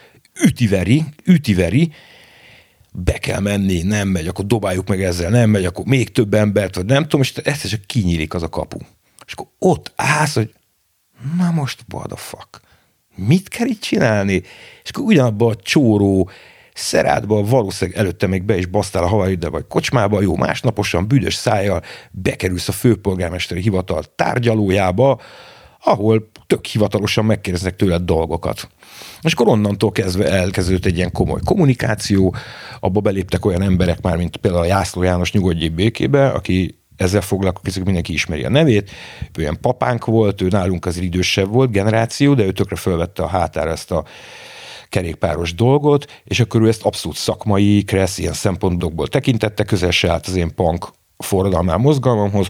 [0.44, 1.94] ütiveri, ütiveri,
[2.92, 6.76] be kell menni, nem megy, akkor dobáljuk meg ezzel, nem megy, akkor még több embert,
[6.76, 8.78] vagy nem tudom, és ezt csak kinyílik az a kapu.
[9.26, 10.54] És akkor ott állsz, hogy
[11.38, 12.62] na most what the fuck
[13.28, 14.42] mit kell itt csinálni?
[14.84, 16.30] És akkor ugyanabban a csóró
[16.80, 21.82] Szerádba valószínűleg előtte még be is basztál a Hawaii vagy kocsmába, jó, másnaposan büdös szájjal
[22.12, 25.22] bekerülsz a főpolgármesteri hivatal tárgyalójába,
[25.84, 28.70] ahol tök hivatalosan megkérdeznek tőled dolgokat.
[29.22, 32.36] És akkor onnantól kezdve elkezdődött egy ilyen komoly kommunikáció,
[32.80, 37.84] abba beléptek olyan emberek már, mint például a Jászló János nyugodjék békébe, aki ezzel foglalkozik,
[37.84, 38.92] mindenki ismeri a nevét.
[39.38, 43.28] Ő ilyen papánk volt, ő nálunk az idősebb volt generáció, de ő tökre felvette a
[43.28, 44.04] hátára ezt a
[44.90, 50.28] kerékpáros dolgot, és akkor ő ezt abszolút szakmai, kressz, ilyen szempontokból tekintette, közel se állt
[50.28, 50.88] az én punk
[51.24, 52.48] forradalmán mozgalmamhoz,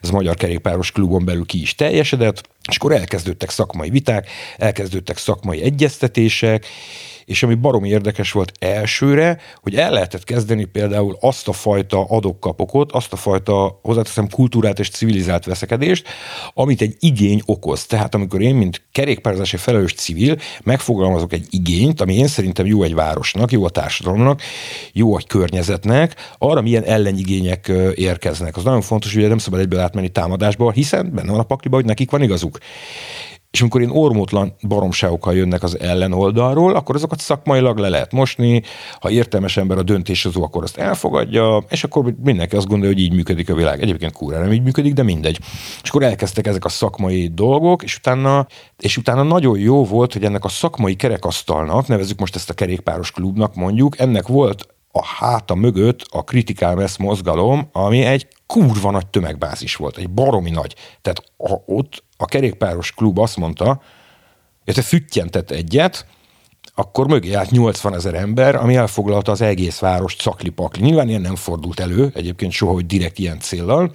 [0.00, 5.16] ez a Magyar Kerékpáros Klubon belül ki is teljesedett, és akkor elkezdődtek szakmai viták, elkezdődtek
[5.16, 6.66] szakmai egyeztetések,
[7.24, 12.92] és ami baromi érdekes volt elsőre, hogy el lehetett kezdeni például azt a fajta adokkapokot,
[12.92, 16.08] azt a fajta, hozzáteszem, kultúrát és civilizált veszekedést,
[16.54, 17.86] amit egy igény okoz.
[17.86, 22.94] Tehát amikor én, mint kerékpározási felelős civil, megfogalmazok egy igényt, ami én szerintem jó egy
[22.94, 24.42] városnak, jó a társadalomnak,
[24.92, 27.72] jó a környezetnek, arra milyen ellenigények
[28.12, 28.56] érkeznek.
[28.56, 31.84] Az nagyon fontos, hogy nem szabad egyből átmenni támadásba, hiszen benne van a pakliba, hogy
[31.84, 32.58] nekik van igazuk.
[33.50, 38.62] És amikor én ormótlan baromságokkal jönnek az ellenoldalról, akkor azokat szakmailag le lehet mosni,
[39.00, 43.12] ha értelmes ember a döntéshozó, akkor azt elfogadja, és akkor mindenki azt gondolja, hogy így
[43.12, 43.82] működik a világ.
[43.82, 45.38] Egyébként kúra nem így működik, de mindegy.
[45.82, 48.46] És akkor elkezdtek ezek a szakmai dolgok, és utána,
[48.78, 53.10] és utána nagyon jó volt, hogy ennek a szakmai kerekasztalnak, nevezük most ezt a kerékpáros
[53.10, 59.06] klubnak mondjuk, ennek volt a háta mögött a Critical Mass mozgalom, ami egy kurva nagy
[59.06, 60.74] tömegbázis volt, egy baromi nagy.
[61.02, 63.82] Tehát ha ott a kerékpáros klub azt mondta,
[64.64, 66.06] hogy te füttyentett egyet,
[66.74, 70.82] akkor mögé állt 80 ezer ember, ami elfoglalta az egész várost szakli-pakli.
[70.82, 73.92] Nyilván ilyen nem fordult elő, egyébként soha, hogy direkt ilyen céllal,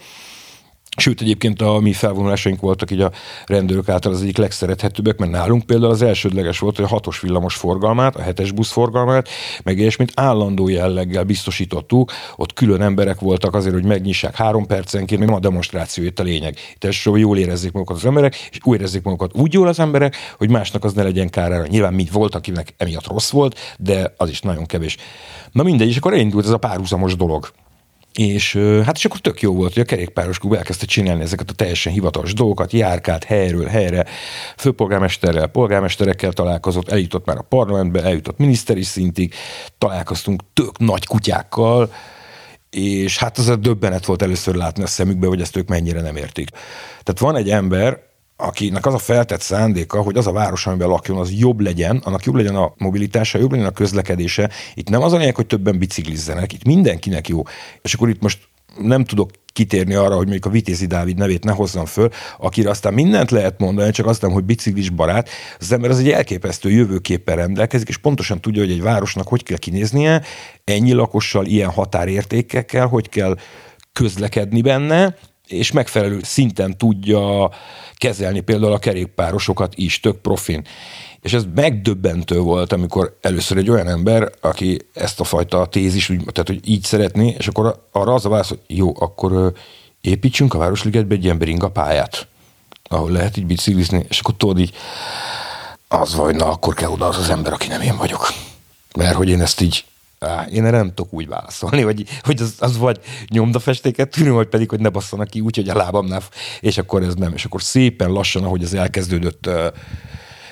[1.00, 3.12] Sőt, egyébként a mi felvonulásaink voltak így a
[3.46, 7.56] rendőrök által az egyik legszerethetőbbek, mert nálunk például az elsődleges volt, hogy a hatos villamos
[7.56, 9.30] forgalmát, a hetes busz forgalmát,
[9.64, 12.12] meg mint állandó jelleggel biztosítottuk.
[12.36, 16.58] Ott külön emberek voltak azért, hogy megnyissák három percenként, még a demonstráció itt a lényeg.
[16.74, 20.16] Itt elsősorban jól érezzék magukat az emberek, és úgy érezzék magukat úgy jól az emberek,
[20.38, 21.68] hogy másnak az ne legyen kárára.
[21.68, 24.98] Nyilván mi volt, akinek emiatt rossz volt, de az is nagyon kevés.
[25.52, 27.50] Na mindegy, és akkor elindult ez a párhuzamos dolog.
[28.18, 31.54] És hát és akkor tök jó volt, hogy a kerékpáros klub elkezdte csinálni ezeket a
[31.54, 34.06] teljesen hivatalos dolgokat, járkált helyről helyre,
[34.58, 39.34] főpolgármesterrel, polgármesterekkel találkozott, eljutott már a parlamentbe, eljutott miniszteri szintig,
[39.78, 41.94] találkoztunk tök nagy kutyákkal,
[42.70, 46.16] és hát az a döbbenet volt először látni a szemükbe, hogy ezt ők mennyire nem
[46.16, 46.50] értik.
[47.04, 48.07] Tehát van egy ember,
[48.38, 52.24] akinek az a feltett szándéka, hogy az a város, amiben lakjon, az jobb legyen, annak
[52.24, 54.50] jobb legyen a mobilitása, jobb legyen a közlekedése.
[54.74, 57.42] Itt nem az a lényeg, hogy többen biciklizzenek, itt mindenkinek jó.
[57.82, 58.40] És akkor itt most
[58.80, 62.94] nem tudok kitérni arra, hogy mondjuk a Vitézi Dávid nevét ne hozzam föl, akire aztán
[62.94, 65.30] mindent lehet mondani, csak azt nem, hogy biciklis barát.
[65.60, 69.58] Az ember az egy elképesztő jövőképpen rendelkezik, és pontosan tudja, hogy egy városnak hogy kell
[69.58, 70.22] kinéznie,
[70.64, 73.38] ennyi lakossal, ilyen határértékekkel, hogy kell
[73.94, 75.16] közlekedni benne,
[75.48, 77.52] és megfelelő szinten tudja
[77.96, 80.68] kezelni például a kerékpárosokat is, tök profin.
[81.22, 86.48] És ez megdöbbentő volt, amikor először egy olyan ember, aki ezt a fajta tézis, tehát
[86.48, 89.54] hogy így szeretné, és akkor arra az a válasz, hogy jó, akkor
[90.02, 92.28] építsünk a Városligetbe egy ilyen bringa pályát,
[92.84, 94.74] ahol lehet így biciklizni, és akkor tudod így,
[95.88, 98.34] az vagy, na akkor kell oda az az ember, aki nem én vagyok.
[98.96, 99.86] Mert hogy én ezt így
[100.52, 103.00] Én erre nem tudok úgy válaszolni, hogy, hogy az, az vagy
[103.30, 106.22] nyomdafestéket tűnő, vagy pedig, hogy ne basszanak ki úgy, hogy a lábamnál,
[106.60, 107.34] és akkor ez nem.
[107.34, 109.50] És akkor szépen lassan, ahogy ez elkezdődött,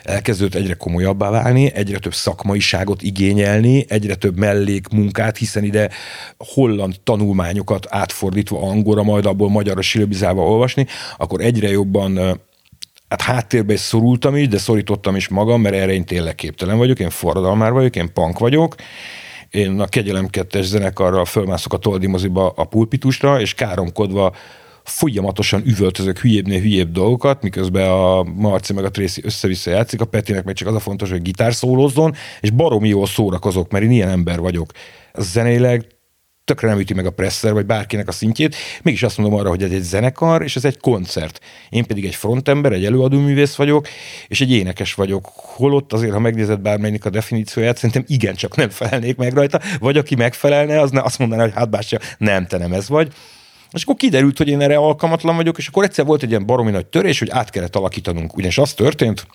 [0.04, 5.90] elkezdődött egyre komolyabbá válni, egyre több szakmaiságot igényelni, egyre több mellékmunkát, hiszen ide
[6.38, 10.88] holland tanulmányokat átfordítva angolra, majd abból magyarra silabizálva olvasni,
[11.18, 12.40] akkor egyre jobban
[13.08, 17.00] hát háttérbe is szorultam is, de szorítottam is magam, mert erre én tényleg képtelen vagyok,
[17.00, 18.76] én forradalmár vagyok, én punk vagyok,
[19.56, 24.36] én a Kegyelem 2 zenekarral fölmászok a Toldimoziba a pulpitusra, és káromkodva
[24.84, 30.44] folyamatosan üvöltözök hülyébbnél hülyébb dolgokat, miközben a Marci meg a Tracy össze-vissza játszik, a Petinek
[30.44, 34.10] meg csak az a fontos, hogy gitár szólózzon, és baromi jól szórakozok, mert én ilyen
[34.10, 34.72] ember vagyok.
[35.14, 35.95] Zeneileg
[36.46, 39.64] tökre nem üti meg a presser, vagy bárkinek a szintjét, mégis azt mondom arra, hogy
[39.64, 41.40] ez egy zenekar, és ez egy koncert.
[41.70, 43.88] Én pedig egy frontember, egy előadóművész vagyok,
[44.28, 45.28] és egy énekes vagyok.
[45.36, 49.98] Holott azért, ha megnézed bármelyik a definícióját, szerintem igen, csak nem felelnék meg rajta, vagy
[49.98, 53.14] aki megfelelne, az ne azt mondaná, hogy hát bárcsak, nem, te nem ez vagy.
[53.72, 56.72] És akkor kiderült, hogy én erre alkalmatlan vagyok, és akkor egyszer volt egy ilyen baromi
[56.72, 58.38] nagy törés, hogy át kellett alakítanunk.
[58.38, 59.28] Ugyanis az történt,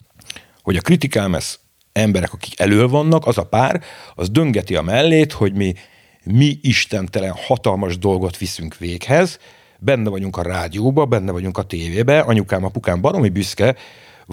[0.62, 1.58] hogy a kritikálmesz
[1.92, 3.82] emberek, akik elő vannak, az a pár,
[4.14, 5.74] az döngeti a mellét, hogy mi
[6.24, 9.38] mi istentelen hatalmas dolgot viszünk véghez,
[9.78, 13.76] benne vagyunk a rádióba, benne vagyunk a tévébe, anyukám, apukám baromi büszke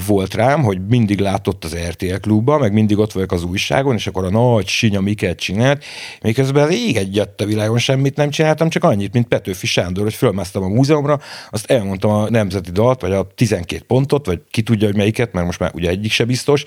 [0.05, 4.07] volt rám, hogy mindig látott az RTL klubba, meg mindig ott vagyok az újságon, és
[4.07, 5.83] akkor a nagy sinya miket csinált,
[6.21, 10.63] miközben rég egyet a világon semmit nem csináltam, csak annyit, mint Petőfi Sándor, hogy fölmásztam
[10.63, 11.19] a múzeumra,
[11.49, 15.45] azt elmondtam a nemzeti dalt, vagy a 12 pontot, vagy ki tudja, hogy melyiket, mert
[15.45, 16.63] most már ugye egyik se biztos,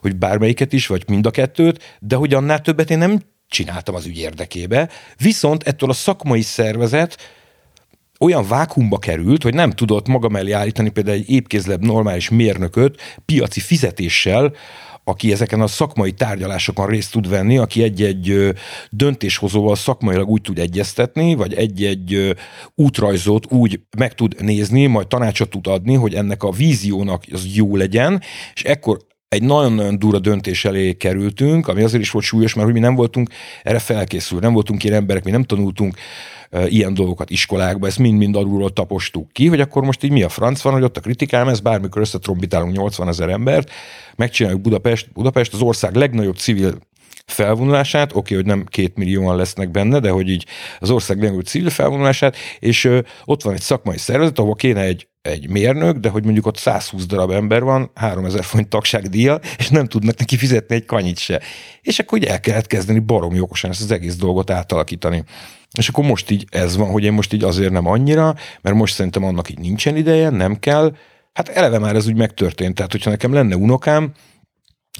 [0.00, 3.20] hogy bármelyiket is, vagy mind a kettőt, de hogy annál többet én nem
[3.52, 4.88] csináltam az ügy érdekébe.
[5.16, 7.16] Viszont ettől a szakmai szervezet
[8.18, 13.60] olyan vákumba került, hogy nem tudott maga mellé állítani például egy épkézlebb normális mérnököt piaci
[13.60, 14.52] fizetéssel,
[15.04, 18.54] aki ezeken a szakmai tárgyalásokon részt tud venni, aki egy-egy
[18.90, 22.36] döntéshozóval szakmailag úgy tud egyeztetni, vagy egy-egy
[22.74, 27.76] útrajzot úgy meg tud nézni, majd tanácsot tud adni, hogy ennek a víziónak az jó
[27.76, 28.22] legyen,
[28.54, 28.98] és ekkor
[29.32, 32.94] egy nagyon-nagyon durva döntés elé kerültünk, ami azért is volt súlyos, mert hogy mi nem
[32.94, 33.30] voltunk
[33.62, 35.96] erre felkészül, nem voltunk ilyen emberek, mi nem tanultunk
[36.66, 40.60] ilyen dolgokat iskolákba, ezt mind-mind alulról tapostuk ki, hogy akkor most így mi a franc
[40.62, 43.70] van, hogy ott a kritikám, ez bármikor összetrombitálunk 80 ezer embert,
[44.16, 46.78] megcsináljuk Budapest, Budapest az ország legnagyobb civil
[47.26, 50.46] felvonulását, oké, okay, hogy nem két millióan lesznek benne, de hogy így
[50.78, 55.06] az ország legnagyobb civil felvonulását, és ö, ott van egy szakmai szervezet, ahol kéne egy,
[55.22, 59.86] egy mérnök, de hogy mondjuk ott 120 darab ember van, 3000 forint tagságdíjjal, és nem
[59.86, 61.40] tudnak neki fizetni egy kanyit se.
[61.80, 65.24] És akkor ugye el kellett kezdeni baromi okosan ezt az egész dolgot átalakítani.
[65.78, 68.94] És akkor most így ez van, hogy én most így azért nem annyira, mert most
[68.94, 70.96] szerintem annak így nincsen ideje, nem kell.
[71.32, 72.74] Hát eleve már ez úgy megtörtént.
[72.74, 74.12] Tehát, hogyha nekem lenne unokám,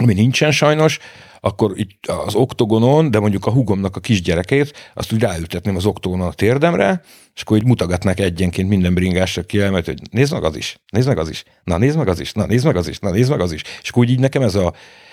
[0.01, 0.99] ami nincsen sajnos,
[1.41, 6.27] akkor itt az oktogonon, de mondjuk a hugomnak a kisgyerekét, azt úgy ráültetném az oktogonon
[6.27, 7.03] a térdemre,
[7.35, 11.09] és akkor így mutogatnák egyenként minden bringásra ki elmet, hogy nézd meg az is, nézd
[11.09, 13.31] meg az is, na nézd meg az is, na nézd meg az is, na nézd
[13.31, 13.63] meg az is.
[13.83, 14.73] És akkor úgy így nekem ez a,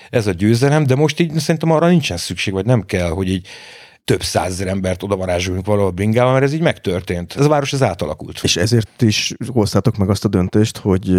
[0.10, 3.47] ez a győzelem, de most így szerintem arra nincsen szükség, vagy nem kell, hogy így
[4.10, 7.36] több százezer embert oda varázsoljunk valahol bringával, mert ez így megtörtént.
[7.38, 8.40] Ez a város ez átalakult.
[8.44, 11.11] És ezért is hoztátok meg azt a döntést, hogy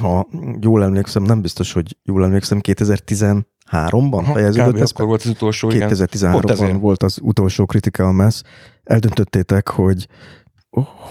[0.00, 0.28] ha
[0.60, 4.80] jól emlékszem, nem biztos, hogy jól emlékszem, 2013-ban fejeződött.
[4.80, 8.42] Ez akkor volt az utolsó, 2013-ban volt az utolsó Critical Mass.
[8.84, 10.06] Eldöntöttétek, hogy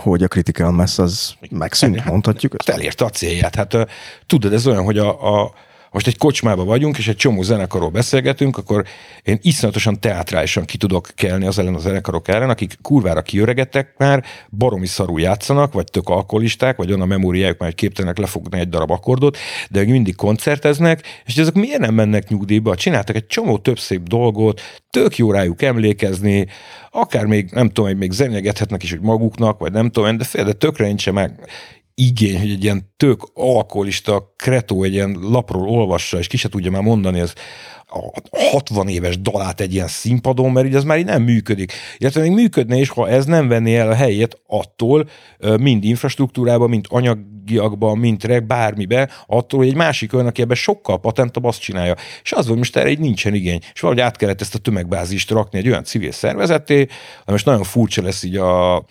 [0.02, 2.54] hogy a Critical Mass az megszűnt, mondhatjuk.
[2.58, 3.56] Ezt elérte a célját.
[3.56, 3.78] Hát
[4.26, 5.54] tudod, ez olyan, hogy a, a
[5.92, 8.86] most egy kocsmába vagyunk, és egy csomó zenekarról beszélgetünk, akkor
[9.24, 14.24] én iszonyatosan teátrálisan ki tudok kelni az ellen a zenekarok ellen, akik kurvára kiöregedtek már,
[14.50, 18.70] baromi szarú játszanak, vagy tök alkoholisták, vagy olyan a memóriájuk már, hogy képtelenek lefogni egy
[18.70, 19.38] darab akkordot,
[19.70, 22.76] de mindig koncerteznek, és ezek miért nem mennek nyugdíjba?
[22.76, 26.48] Csináltak egy csomó több szép dolgot, tök jó rájuk emlékezni,
[26.92, 30.54] akár még, nem tudom, még zenyegethetnek is, hogy maguknak, vagy nem tudom, de fél, de
[30.54, 31.40] tökre nincs meg
[32.02, 36.72] igény, hogy egy ilyen tök alkoholista kretó egy ilyen lapról olvassa, és ki se tudja
[36.72, 37.34] már mondani ez
[37.90, 38.22] a
[38.52, 41.74] 60 éves dalát egy ilyen színpadon, mert ugye ez már így nem működik.
[41.98, 45.10] Illetve még működne is, ha ez nem venné el a helyét attól,
[45.60, 51.00] mind infrastruktúrában, mind anyagiakban, mind reg, bármibe, attól, hogy egy másik olyan, aki ebben sokkal
[51.00, 51.96] patentabb, azt csinálja.
[52.24, 53.60] És az, hogy most erre egy nincsen igény.
[53.74, 56.90] És valahogy át kellett ezt a tömegbázist rakni egy olyan civil szervezeté, ami
[57.26, 58.86] most nagyon furcsa lesz így a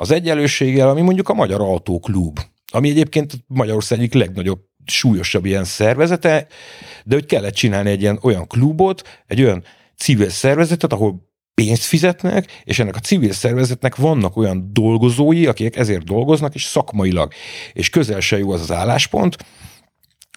[0.00, 2.40] az egyenlőséggel, ami mondjuk a Magyar Autóklub,
[2.72, 6.46] ami egyébként Magyarország egyik legnagyobb súlyosabb ilyen szervezete,
[7.04, 9.64] de hogy kellett csinálni egy ilyen olyan klubot, egy olyan
[9.96, 16.04] civil szervezetet, ahol pénzt fizetnek, és ennek a civil szervezetnek vannak olyan dolgozói, akik ezért
[16.04, 17.32] dolgoznak, és szakmailag.
[17.72, 19.36] És közel se jó az az álláspont,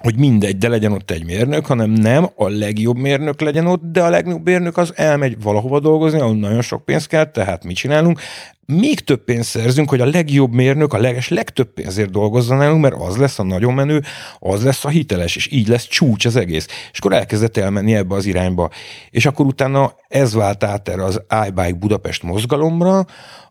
[0.03, 4.03] hogy mindegy, de legyen ott egy mérnök, hanem nem a legjobb mérnök legyen ott, de
[4.03, 8.19] a legjobb mérnök az elmegy valahova dolgozni, ahol nagyon sok pénz kell, tehát mit csinálunk?
[8.65, 12.95] Még több pénzt szerzünk, hogy a legjobb mérnök a leges legtöbb pénzért dolgozzon nálunk, mert
[12.95, 14.01] az lesz a nagyon menő,
[14.39, 16.67] az lesz a hiteles, és így lesz csúcs az egész.
[16.91, 18.69] És akkor elkezdett elmenni ebbe az irányba.
[19.09, 23.05] És akkor utána ez vált át erre az iBike Budapest mozgalomra,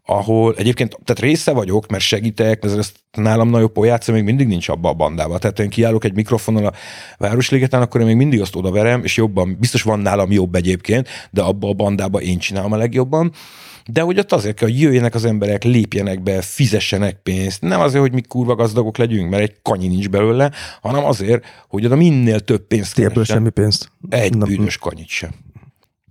[0.05, 4.69] ahol egyébként, tehát része vagyok, mert segítek, ez ezt nálam nagyobb pojáca még mindig nincs
[4.69, 5.41] abba a bandában.
[5.41, 6.73] Tehát én kiállok egy mikrofonnal a
[7.19, 11.43] Városligeten, akkor én még mindig azt odaverem, és jobban, biztos van nálam jobb egyébként, de
[11.43, 13.33] abba a bandába én csinálom a legjobban.
[13.87, 17.61] De hogy ott azért kell, hogy jöjjenek az emberek, lépjenek be, fizessenek pénzt.
[17.61, 20.51] Nem azért, hogy mi kurva gazdagok legyünk, mert egy kanyi nincs belőle,
[20.81, 23.93] hanem azért, hogy oda minél több pénzt Ebből semmi pénzt?
[24.09, 25.31] Egy bűnös kanyit sem.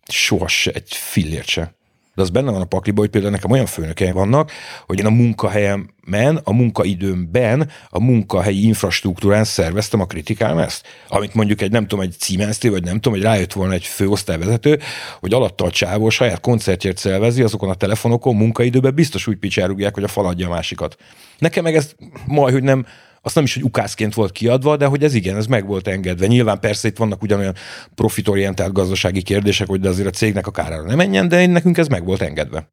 [0.08, 1.80] Soha se, egy fillért se
[2.16, 4.52] de az benne van a pakliba, hogy például nekem olyan főnökeim vannak,
[4.86, 10.88] hogy én a men, a munkaidőmben, a munkahelyi infrastruktúrán szerveztem a kritikám ezt.
[11.08, 14.80] Amit mondjuk egy, nem tudom, egy siemens vagy nem tudom, hogy rájött volna egy főosztályvezető,
[15.20, 20.04] hogy alatta a csávó saját koncertjét szervezi azokon a telefonokon munkaidőben biztos úgy picsárugják, hogy
[20.04, 20.98] a faladja a másikat.
[21.38, 22.86] Nekem meg ez majd, hogy nem
[23.22, 26.28] azt nem is, hogy ukászként volt kiadva, de hogy ez igen, ez meg volt engedve.
[26.28, 27.54] Nyilván persze itt vannak ugyanolyan
[27.96, 31.88] profitorientált gazdasági kérdések, hogy de azért a cégnek a kárára nem menjen, de nekünk ez
[31.88, 32.70] meg volt engedve.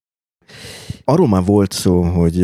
[1.04, 2.42] Arról már volt szó, hogy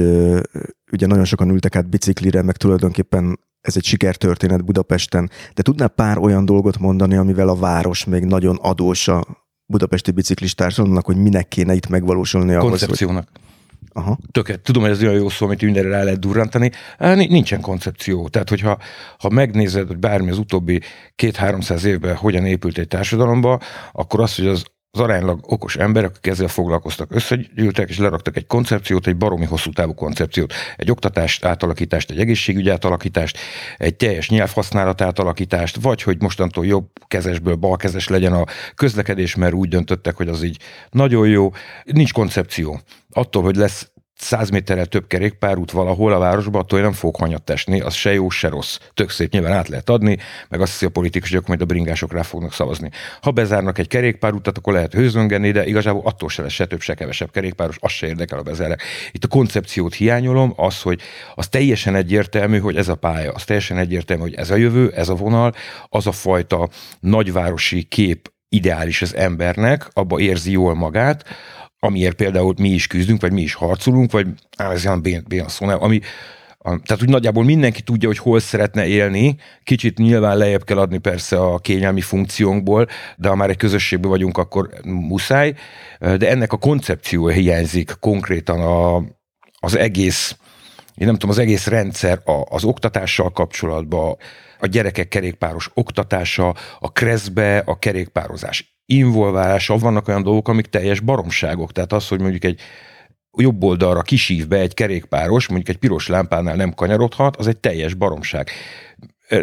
[0.93, 6.19] ugye nagyon sokan ültek át biciklire, meg tulajdonképpen ez egy sikertörténet Budapesten, de tudnál pár
[6.19, 9.27] olyan dolgot mondani, amivel a város még nagyon adós a
[9.67, 13.29] budapesti biciklistársadalomnak, hogy minek kéne itt megvalósulni ahhoz, Koncepciónak.
[13.33, 13.43] Hogy...
[13.93, 14.19] Aha.
[14.31, 14.61] Tökélet.
[14.61, 16.71] Tudom, hogy ez olyan jó szó, amit mindenre rá lehet durrantani.
[16.99, 18.29] Nincsen koncepció.
[18.29, 18.79] Tehát, hogyha
[19.19, 20.81] ha megnézed, hogy bármi az utóbbi
[21.15, 23.61] két-háromszáz évben hogyan épült egy társadalomba,
[23.93, 24.65] akkor az, hogy az
[24.95, 29.71] az aránylag okos emberek, akik ezzel foglalkoztak, összegyűltek és leraktak egy koncepciót, egy baromi hosszú
[29.71, 33.39] távú koncepciót, egy oktatást átalakítást, egy egészségügy átalakítást,
[33.77, 38.45] egy teljes nyelvhasználat átalakítást, vagy hogy mostantól jobb kezesből balkezes legyen a
[38.75, 40.59] közlekedés, mert úgy döntöttek, hogy az így
[40.91, 41.53] nagyon jó.
[41.85, 42.81] Nincs koncepció.
[43.11, 43.91] Attól, hogy lesz
[44.25, 48.29] száz méterrel több kerékpárút valahol a városban, attól nem fog hanyat tesni, az se jó,
[48.29, 48.79] se rossz.
[48.95, 50.19] Tök szép nyilván át lehet adni,
[50.49, 52.91] meg azt hiszi a politikusok, majd a bringások rá fognak szavazni.
[53.21, 56.95] Ha bezárnak egy kerékpárutat, akkor lehet hőzöngeni, de igazából attól se lesz se több, se
[56.95, 58.83] kevesebb kerékpáros, az se érdekel a bezárek.
[59.13, 61.01] Itt a koncepciót hiányolom, az, hogy
[61.35, 65.09] az teljesen egyértelmű, hogy ez a pálya, az teljesen egyértelmű, hogy ez a jövő, ez
[65.09, 65.55] a vonal,
[65.89, 66.69] az a fajta
[67.01, 71.25] nagyvárosi kép ideális az embernek, abba érzi jól magát,
[71.85, 75.49] amiért például mi is küzdünk, vagy mi is harcolunk, vagy á, ez olyan bén, bén
[75.49, 76.01] szó, nem, ami,
[76.59, 81.41] tehát úgy nagyjából mindenki tudja, hogy hol szeretne élni, kicsit nyilván lejjebb kell adni persze
[81.41, 82.87] a kényelmi funkciónkból,
[83.17, 85.55] de ha már egy közösségben vagyunk, akkor muszáj,
[85.99, 89.05] de ennek a koncepciója hiányzik konkrétan a,
[89.61, 90.37] az egész,
[90.95, 94.17] én nem tudom, az egész rendszer a, az oktatással kapcsolatban,
[94.59, 101.73] a gyerekek kerékpáros oktatása, a kreszbe, a kerékpározás involválása, vannak olyan dolgok, amik teljes baromságok.
[101.73, 102.61] Tehát az, hogy mondjuk egy
[103.37, 107.95] jobb oldalra kisív be egy kerékpáros, mondjuk egy piros lámpánál nem kanyarodhat, az egy teljes
[107.95, 108.51] baromság.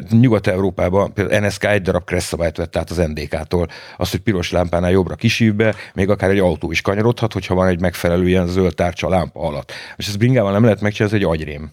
[0.09, 3.67] Nyugat-Európában például NSK egy darab kresszabályt vett át az NDK-tól.
[3.97, 7.67] Az, hogy piros lámpánál jobbra kisív be, még akár egy autó is kanyarodhat, hogyha van
[7.67, 9.71] egy megfelelő ilyen zöld tárcsa lámpa alatt.
[9.95, 11.71] És ez bringával nem lehet megcsinálni, ez egy agyrém.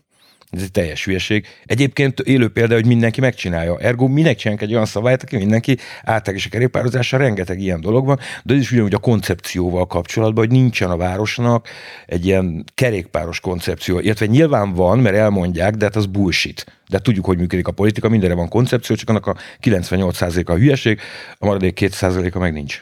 [0.51, 1.47] Ez egy teljes hülyeség.
[1.67, 3.79] Egyébként élő példa, hogy mindenki megcsinálja.
[3.79, 8.07] Ergo minek csinálunk egy olyan szabályt, aki mindenki átlag és a kerékpározással rengeteg ilyen dolog
[8.07, 11.69] van, de ez is ugyanúgy a koncepcióval kapcsolatban, hogy nincsen a városnak
[12.07, 13.99] egy ilyen kerékpáros koncepció.
[13.99, 16.67] Illetve nyilván van, mert elmondják, de hát az bullshit.
[16.89, 21.01] De tudjuk, hogy működik a politika, mindenre van koncepció, csak annak a 98%-a a hülyeség,
[21.39, 22.81] a maradék 2%-a meg nincs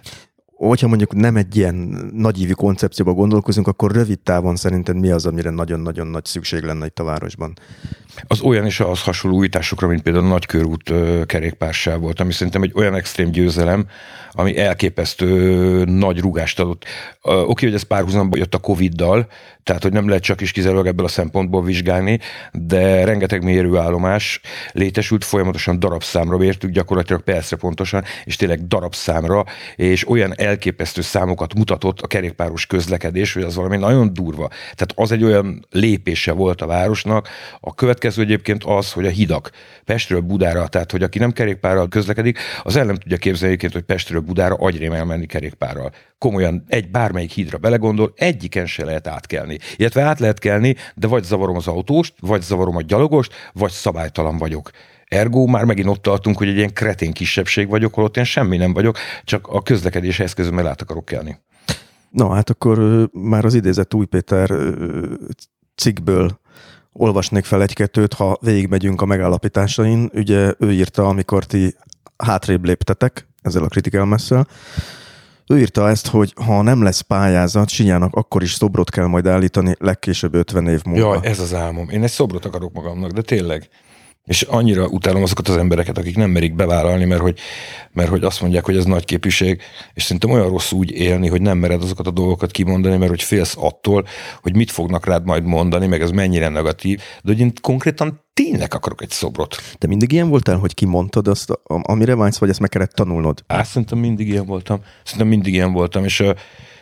[0.57, 1.74] hogyha mondjuk nem egy ilyen
[2.12, 6.99] nagyívű koncepcióba gondolkozunk, akkor rövid távon szerinted mi az, amire nagyon-nagyon nagy szükség lenne itt
[6.99, 7.59] a városban?
[8.27, 10.93] Az olyan és az hasonló újításokra, mint például a nagykörút
[11.27, 13.87] kerékpársáv volt, ami szerintem egy olyan extrém győzelem,
[14.33, 16.85] ami elképesztő nagy rugást adott.
[17.23, 19.28] Oké, hogy ez párhuzamban jött a Covid-dal,
[19.66, 22.18] tehát hogy nem lehet csak is kizárólag ebből a szempontból vizsgálni,
[22.52, 24.40] de rengeteg mérőállomás
[24.72, 29.44] létesült, folyamatosan darabszámra vértük, gyakorlatilag percre pontosan, és tényleg darabszámra,
[29.76, 34.48] és olyan elképesztő számokat mutatott a kerékpáros közlekedés, hogy az valami nagyon durva.
[34.48, 37.28] Tehát az egy olyan lépése volt a városnak.
[37.60, 39.51] A következő egyébként az, hogy a hidak
[39.84, 44.20] Pestről Budára, tehát hogy aki nem kerékpárral közlekedik, az el nem tudja képzelni hogy Pestről
[44.20, 45.93] Budára agyrém elmenni kerékpárral.
[46.18, 49.56] Komolyan egy bármelyik hídra belegondol, egyiken se lehet átkelni.
[49.77, 54.39] Illetve át lehet kelni, de vagy zavarom az autóst, vagy zavarom a gyalogost, vagy szabálytalan
[54.39, 54.70] vagyok.
[55.05, 58.73] Ergo már megint ott tartunk, hogy egy ilyen kretén kisebbség vagyok, holott én semmi nem
[58.73, 61.39] vagyok, csak a közlekedés eszközömmel át akarok kelni.
[62.11, 64.51] Na hát akkor már az idézett Új Péter
[65.74, 66.39] cikkből
[66.93, 70.11] olvasnék fel egy-kettőt, ha végigmegyünk a megállapításain.
[70.15, 71.74] Ugye ő írta, amikor ti
[72.16, 74.47] hátrébb léptetek ezzel a critical messzel,
[75.48, 79.74] ő írta ezt, hogy ha nem lesz pályázat, Sinyának akkor is szobrot kell majd állítani
[79.78, 81.14] legkésőbb 50 év múlva.
[81.14, 81.89] Jaj, ez az álmom.
[81.89, 83.68] Én egy szobrot akarok magamnak, de tényleg.
[84.27, 87.39] És annyira utálom azokat az embereket, akik nem merik bevállalni, mert hogy,
[87.93, 89.61] mert hogy azt mondják, hogy ez nagy képviség,
[89.94, 93.23] és szerintem olyan rossz úgy élni, hogy nem mered azokat a dolgokat kimondani, mert hogy
[93.23, 94.07] félsz attól,
[94.43, 98.74] hogy mit fognak rád majd mondani, meg ez mennyire negatív, de hogy én konkrétan tényleg
[98.74, 99.57] akarok egy szobrot.
[99.78, 103.44] De mindig ilyen voltál, hogy kimondtad azt, amire vágysz, vagy ezt meg kellett tanulnod?
[103.47, 104.81] Á, szerintem mindig ilyen voltam.
[105.05, 106.24] Szerintem mindig ilyen voltam, és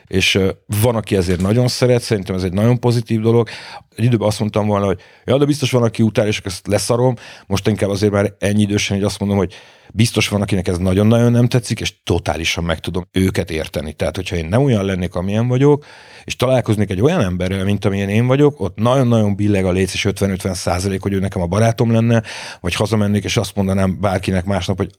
[0.06, 0.38] és
[0.80, 3.48] van, aki ezért nagyon szeret, szerintem ez egy nagyon pozitív dolog.
[3.96, 7.14] Egy időben azt mondtam volna, hogy ja, de biztos van, aki utál, és ezt leszarom.
[7.46, 9.54] Most inkább azért már ennyi idősen, hogy azt mondom, hogy
[9.92, 13.92] biztos van, akinek ez nagyon-nagyon nem tetszik, és totálisan meg tudom őket érteni.
[13.92, 15.84] Tehát, hogyha én nem olyan lennék, amilyen vagyok,
[16.24, 20.06] és találkoznék egy olyan emberrel, mint amilyen én vagyok, ott nagyon-nagyon billeg a léc, és
[20.10, 22.22] 50-50 százalék, hogy ő nekem a barátom lenne,
[22.60, 24.90] vagy hazamennék, és azt mondanám bárkinek másnap, hogy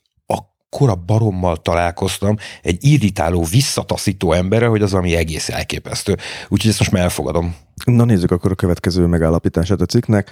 [0.70, 6.18] akkora barommal találkoztam, egy irritáló, visszataszító emberre, hogy az ami egész elképesztő.
[6.48, 7.56] Úgyhogy ezt most már elfogadom.
[7.86, 10.32] Na nézzük akkor a következő megállapítását a cikknek.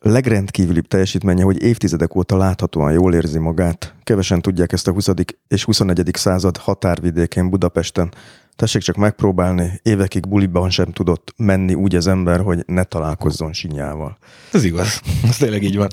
[0.00, 3.94] Legrendkívülibb teljesítménye, hogy évtizedek óta láthatóan jól érzi magát.
[4.02, 5.08] Kevesen tudják ezt a 20.
[5.48, 6.10] és 21.
[6.12, 8.12] század határvidékén Budapesten.
[8.56, 14.18] Tessék csak megpróbálni, évekig buliban sem tudott menni úgy az ember, hogy ne találkozzon sinyával.
[14.52, 15.88] Ez igaz, ez tényleg így van.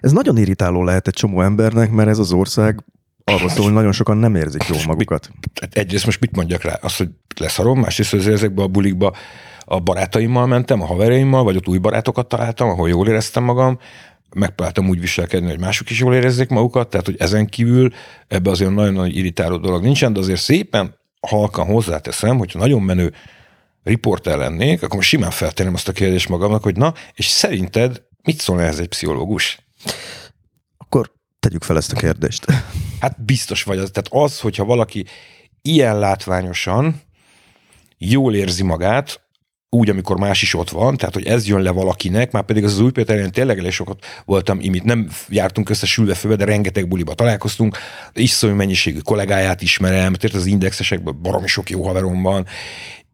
[0.00, 2.84] Ez nagyon irritáló lehet egy csomó embernek, mert ez az ország
[3.24, 5.30] arról szól, hogy nagyon sokan nem érzik jól magukat.
[5.60, 6.78] Hát egyrészt most mit mondjak rá?
[6.82, 9.14] Azt, hogy leszarom, másrészt, hogy ezekbe a bulikba
[9.64, 13.78] a barátaimmal mentem, a havereimmal, vagy ott új barátokat találtam, ahol jól éreztem magam,
[14.34, 17.92] megpróbáltam úgy viselkedni, hogy mások is jól érezzék magukat, tehát hogy ezen kívül
[18.28, 23.12] ebbe azért nagyon nagy irritáló dolog nincsen, de azért szépen halkan hozzáteszem, hogyha nagyon menő
[23.82, 28.40] riporter lennék, akkor most simán feltenném azt a kérdést magamnak, hogy na, és szerinted mit
[28.40, 29.67] szólna ez egy pszichológus?
[31.48, 32.44] Tegyük fel ezt a kérdést.
[33.00, 33.90] Hát biztos vagy az.
[33.92, 35.04] Tehát az, hogyha valaki
[35.62, 37.00] ilyen látványosan
[37.98, 39.20] jól érzi magát,
[39.68, 42.72] úgy, amikor más is ott van, tehát hogy ez jön le valakinek, már pedig az,
[42.72, 46.88] az új Péter, tényleg elég sokat voltam imit, nem jártunk össze sülve főbe, de rengeteg
[46.88, 47.76] buliba találkoztunk,
[48.12, 52.44] iszonyú mennyiségű kollégáját ismerem, tehát az indexesekben baromi sok jó haverom van.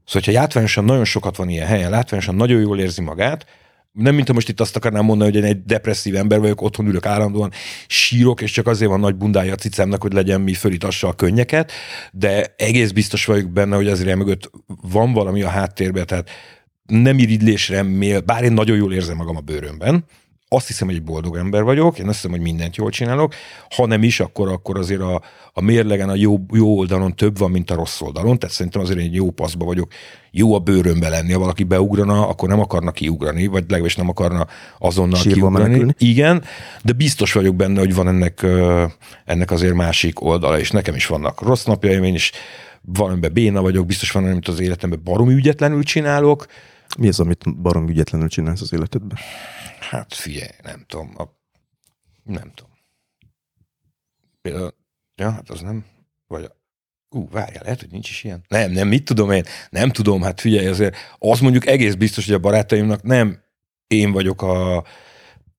[0.05, 3.47] Szóval, hogyha látványosan nagyon sokat van ilyen helyen, látványosan nagyon jól érzi magát,
[3.95, 7.07] nem mint most itt azt akarnám mondani, hogy én egy depresszív ember vagyok, otthon ülök
[7.07, 7.51] állandóan,
[7.87, 11.73] sírok, és csak azért van nagy bundája a cicámnak, hogy legyen mi fölítassa a könnyeket,
[12.13, 14.51] de egész biztos vagyok benne, hogy azért mögött
[14.83, 16.31] van valami a háttérben, tehát
[16.87, 20.05] nem iridlésre mél, bár én nagyon jól érzem magam a bőrömben,
[20.55, 23.35] azt hiszem, hogy egy boldog ember vagyok, én azt hiszem, hogy mindent jól csinálok,
[23.77, 25.23] ha nem is, akkor, akkor azért a,
[25.53, 28.99] a mérlegen a jó, jó oldalon több van, mint a rossz oldalon, tehát szerintem azért
[28.99, 29.93] egy jó paszba vagyok,
[30.31, 34.47] jó a bőrömbe lenni, ha valaki beugrana, akkor nem akarna kiugrani, vagy legalábbis nem akarna
[34.79, 35.63] azonnal Sírva kiugrani.
[35.63, 35.95] menekülni.
[35.99, 36.43] Igen,
[36.83, 38.47] de biztos vagyok benne, hogy van ennek,
[39.25, 42.33] ennek azért másik oldala, és nekem is vannak rossz napjaim, én is
[42.81, 46.47] valamiben béna vagyok, biztos van, amit az életemben baromi ügyetlenül csinálok,
[46.99, 49.19] Mi az, amit barom ügyetlenül csinálsz az életedben?
[49.91, 51.15] Hát figyelj, nem tudom.
[51.17, 51.23] A,
[52.23, 52.73] nem tudom.
[54.43, 54.75] Például,
[55.15, 55.85] ja, hát az nem,
[56.27, 56.57] vagy a,
[57.09, 58.45] ú, várjál, lehet, hogy nincs is ilyen.
[58.49, 59.45] Nem, nem, mit tudom én?
[59.71, 63.43] Nem tudom, hát figyelj, azért az mondjuk egész biztos, hogy a barátaimnak nem
[63.87, 64.85] én vagyok a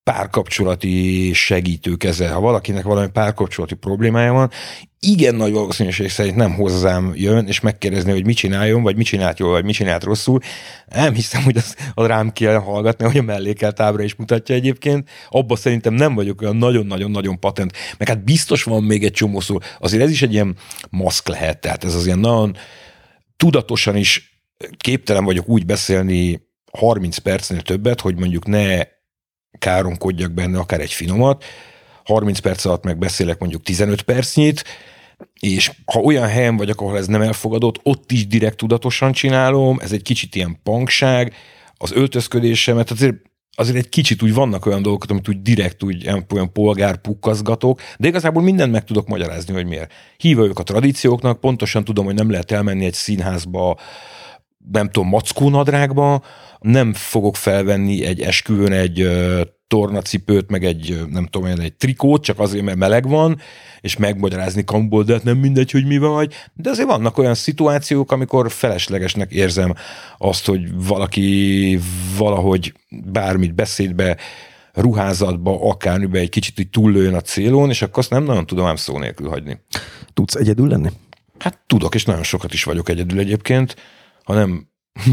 [0.06, 2.30] párkapcsolati segítő keze.
[2.30, 4.52] Ha valakinek valami párkapcsolati problémája van,
[5.00, 9.40] igen nagy valószínűség szerint nem hozzám jön, és megkérdezni, hogy mit csináljon, vagy mit csinált
[9.40, 10.40] jól, vagy mit csinált rosszul.
[10.88, 15.10] Nem hiszem, hogy az, az rám kell hallgatni, hogy a mellékelt ábra is mutatja egyébként.
[15.30, 17.74] Abba szerintem nem vagyok olyan nagyon-nagyon-nagyon patent.
[17.98, 19.58] Meg hát biztos van még egy csomó szó.
[19.80, 20.56] Azért ez is egy ilyen
[20.90, 22.56] maszk lehet, tehát ez az ilyen nagyon
[23.38, 24.42] tudatosan is
[24.78, 26.42] képtelen vagyok úgy beszélni
[26.72, 28.95] 30 percnél többet, hogy mondjuk ne
[29.66, 31.44] káromkodjak benne akár egy finomat,
[32.04, 34.64] 30 perc alatt meg beszélek mondjuk 15 percnyit,
[35.40, 39.92] és ha olyan helyen vagyok, ahol ez nem elfogadott, ott is direkt tudatosan csinálom, ez
[39.92, 41.34] egy kicsit ilyen pankság,
[41.78, 43.16] az öltözködésemet, azért,
[43.56, 48.08] azért egy kicsit úgy vannak olyan dolgok, amit úgy direkt úgy olyan polgár pukkazgatok, de
[48.08, 49.92] igazából mindent meg tudok magyarázni, hogy miért.
[50.18, 53.80] Híva ők a tradícióknak, pontosan tudom, hogy nem lehet elmenni egy színházba,
[54.72, 56.24] nem tudom, mackónadrágba,
[56.60, 59.08] nem fogok felvenni egy esküvőn egy
[59.68, 63.40] tornacipőt, meg egy, nem tudom én, egy trikót, csak azért, mert meleg van,
[63.82, 66.34] és megmagyarázni kamuból, de hát nem mindegy, hogy mi vagy.
[66.54, 69.74] De azért vannak olyan szituációk, amikor feleslegesnek érzem
[70.18, 71.80] azt, hogy valaki
[72.18, 74.18] valahogy bármit beszédbe,
[74.74, 78.76] ruházatba, akármibe egy kicsit így túllőjön a célon, és akkor azt nem nagyon tudom ám
[78.76, 79.60] szó nélkül hagyni.
[80.14, 80.90] Tudsz egyedül lenni?
[81.40, 83.76] Hát tudok, és nagyon sokat is vagyok egyedül egyébként,
[84.24, 84.68] ha nem,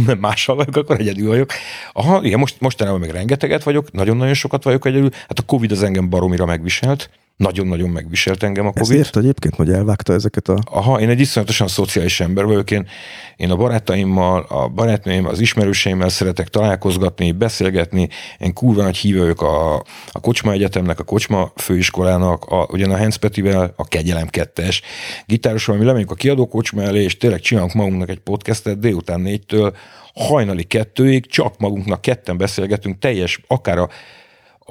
[0.06, 1.50] nem mással vagyok, akkor egyedül vagyok.
[1.92, 5.10] Aha, igen, most, mostanában még rengeteget vagyok, nagyon-nagyon sokat vagyok egyedül.
[5.12, 8.90] Hát a Covid az engem baromira megviselt, nagyon-nagyon megviselt engem a Covid.
[8.90, 10.58] Ezért egyébként, hogy elvágta ezeket a...
[10.64, 12.88] Aha, én egy iszonyatosan szociális ember vagyok, én,
[13.36, 19.42] én a barátaimmal, a barátnőim, az ismerőseimmel szeretek találkozgatni, beszélgetni, én kurva nagy híve vagyok
[19.42, 19.74] a,
[20.12, 24.80] a Kocsma Egyetemnek, a Kocsma Főiskolának, a, ugyan a Hens Petivel, a Kegyelem 2-es
[25.26, 29.76] gitárosról, mi lemegyünk a kiadó kocsma elé, és tényleg csinálunk magunknak egy podcastet délután négytől
[30.14, 33.88] hajnali kettőig, csak magunknak ketten beszélgetünk, teljes, akár a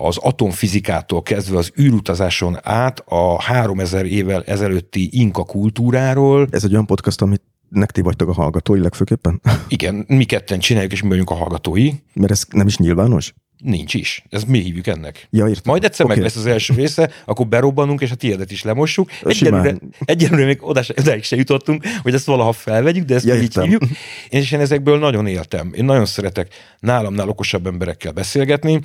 [0.05, 6.47] az atomfizikától kezdve az űrutazáson át a 3000 évvel ezelőtti inka kultúráról.
[6.51, 9.41] Ez egy olyan podcast, amit nek ti vagytok a hallgatói legfőképpen?
[9.67, 11.91] Igen, mi ketten csináljuk, és mi vagyunk a hallgatói.
[12.13, 13.33] Mert ez nem is nyilvános?
[13.63, 14.23] Nincs is.
[14.29, 15.27] Ez mi hívjuk ennek.
[15.29, 15.63] Ja, értem.
[15.65, 16.13] Majd egyszer Oké.
[16.13, 19.09] meg lesz az első része, akkor berobbanunk, és a tiédet is lemossuk.
[19.23, 19.75] Egyelőre,
[20.05, 23.59] egyelőre még oda se, odáig se jutottunk, hogy ezt valaha felvegyük, de ezt Ja, így
[23.59, 23.83] hívjuk.
[24.29, 25.71] És én ezekből nagyon éltem.
[25.75, 28.81] Én nagyon szeretek nálamnál okosabb emberekkel beszélgetni.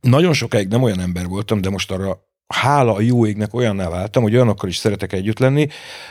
[0.00, 4.22] Nagyon sokáig nem olyan ember voltam, de most arra hála a jó égnek olyanná váltam,
[4.22, 5.66] hogy olyanokkal is szeretek együtt lenni,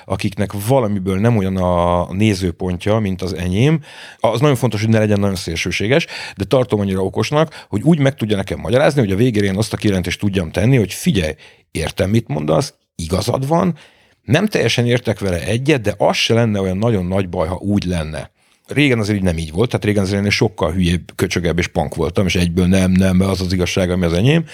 [0.05, 3.81] akiknek valamiből nem olyan a nézőpontja, mint az enyém.
[4.17, 6.07] Az nagyon fontos, hogy ne legyen nagyon szélsőséges,
[6.37, 9.73] de tartom annyira okosnak, hogy úgy meg tudja nekem magyarázni, hogy a végére én azt
[9.73, 11.33] a kijelentést tudjam tenni, hogy figyelj,
[11.71, 13.75] értem, mit mondasz, igazad van,
[14.21, 17.83] nem teljesen értek vele egyet, de az se lenne olyan nagyon nagy baj, ha úgy
[17.83, 18.31] lenne.
[18.67, 21.95] Régen azért így nem így volt, tehát régen azért én sokkal hülyébb, köcsögebb és pank
[21.95, 24.45] voltam, és egyből nem, nem, az az igazság, ami az enyém.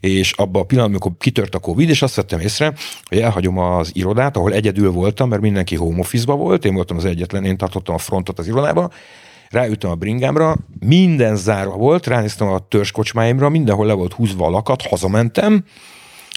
[0.00, 2.74] És abban a pillanatban, amikor kitört a Covid, és azt vettem észre,
[3.08, 7.04] hogy elhagyom az irodát, ahol egyedül voltam, mert mindenki home office volt, én voltam az
[7.04, 8.90] egyetlen, én tartottam a frontot az irodába,
[9.50, 14.82] ráütöm a bringámra, minden zárva volt, ránéztem a törzskocsmáimra, mindenhol le volt húzva a lakat,
[14.82, 15.64] hazamentem,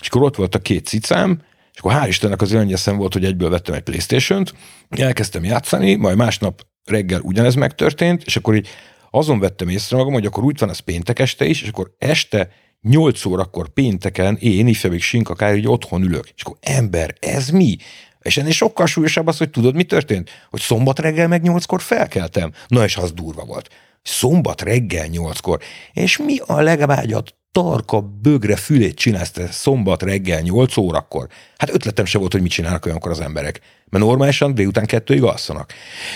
[0.02, 1.42] és akkor ott volt a két cicám,
[1.74, 4.54] és akkor hál' Istennek az eszem volt, hogy egyből vettem egy Playstation-t,
[4.90, 8.68] elkezdtem játszani, majd másnap reggel ugyanez megtörtént, és akkor így
[9.12, 12.50] azon vettem észre magam, hogy akkor úgy van ez péntek este is, és akkor este
[12.82, 16.30] 8 órakor pénteken én ifjabbik sinkakár így otthon ülök.
[16.36, 17.78] És akkor ember, ez mi?
[18.22, 20.30] És ennél sokkal súlyosabb az, hogy tudod, mi történt?
[20.50, 22.52] Hogy szombat reggel meg nyolckor felkeltem.
[22.68, 23.70] Na és az durva volt.
[24.02, 25.60] Szombat reggel nyolckor.
[25.94, 31.28] És mi a legvágyat tarka bögre fülét csinálsz szombat reggel 8 órakor?
[31.58, 33.60] Hát ötletem se volt, hogy mit csinálnak olyankor az emberek.
[33.90, 35.74] Mert normálisan délután kettőig alszanak.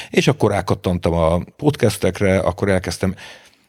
[0.09, 3.15] És akkor rákattantam a podcastekre, akkor elkezdtem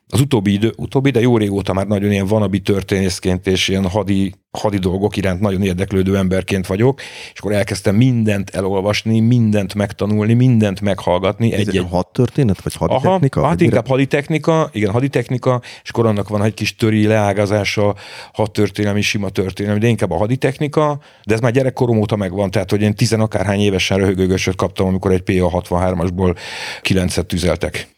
[0.08, 4.34] az utóbbi idő, utóbbi, de jó régóta már nagyon ilyen vanabi történészként és ilyen hadi,
[4.58, 7.00] hadi dolgok iránt nagyon érdeklődő emberként vagyok,
[7.32, 11.52] és akkor elkezdtem mindent elolvasni, mindent megtanulni, mindent meghallgatni.
[11.52, 13.40] Egy, egy hadtörténet, vagy haditechnika?
[13.40, 17.94] Aha, hát inkább haditechnika, igen, haditechnika, és akkor annak van egy kis töri leágazása,
[18.32, 22.82] hadtörténelmi, sima történelmi, de inkább a haditechnika, de ez már gyerekkorom óta megvan, tehát hogy
[22.82, 26.36] én tizen akárhány évesen röhögőgösöt kaptam, amikor egy PA63-asból
[26.82, 27.88] kilencet tüzeltek.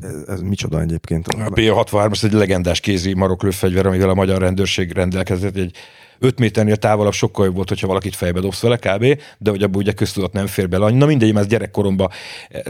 [0.00, 1.28] Ez, ez micsoda egyébként?
[1.28, 5.56] A P63 egy legendás kézi maroklőfegyver, amivel a magyar rendőrség rendelkezett.
[5.56, 5.76] Egy
[6.18, 9.82] 5 méternél távolabb sokkal jobb volt, hogyha valakit fejbe dobsz vele kb., de hogy abból
[9.82, 10.90] ugye köztudat nem fér bele.
[10.90, 12.10] Na mindegy, mert gyerekkoromban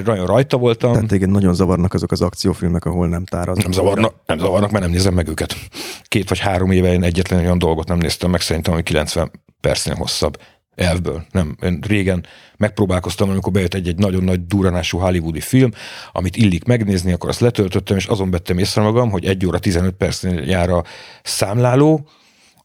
[0.05, 0.93] nagyon rajta voltam.
[0.93, 3.57] Tehát igen, nagyon zavarnak azok az akciófilmek, ahol nem táraz.
[3.57, 5.55] Nem zavarnak, nem zavarnak, mert nem nézem meg őket.
[6.03, 9.31] Két vagy három éve én egyetlen olyan dolgot nem néztem meg, szerintem, ami 90
[9.61, 10.39] percnél hosszabb
[10.77, 11.27] elvből.
[11.31, 12.27] Nem, én régen
[12.57, 15.71] megpróbálkoztam, amikor bejött egy-egy nagyon nagy duranású hollywoodi film,
[16.13, 19.95] amit illik megnézni, akkor azt letöltöttem, és azon vettem észre magam, hogy egy óra 15
[19.95, 20.85] percnél jár a
[21.23, 22.09] számláló,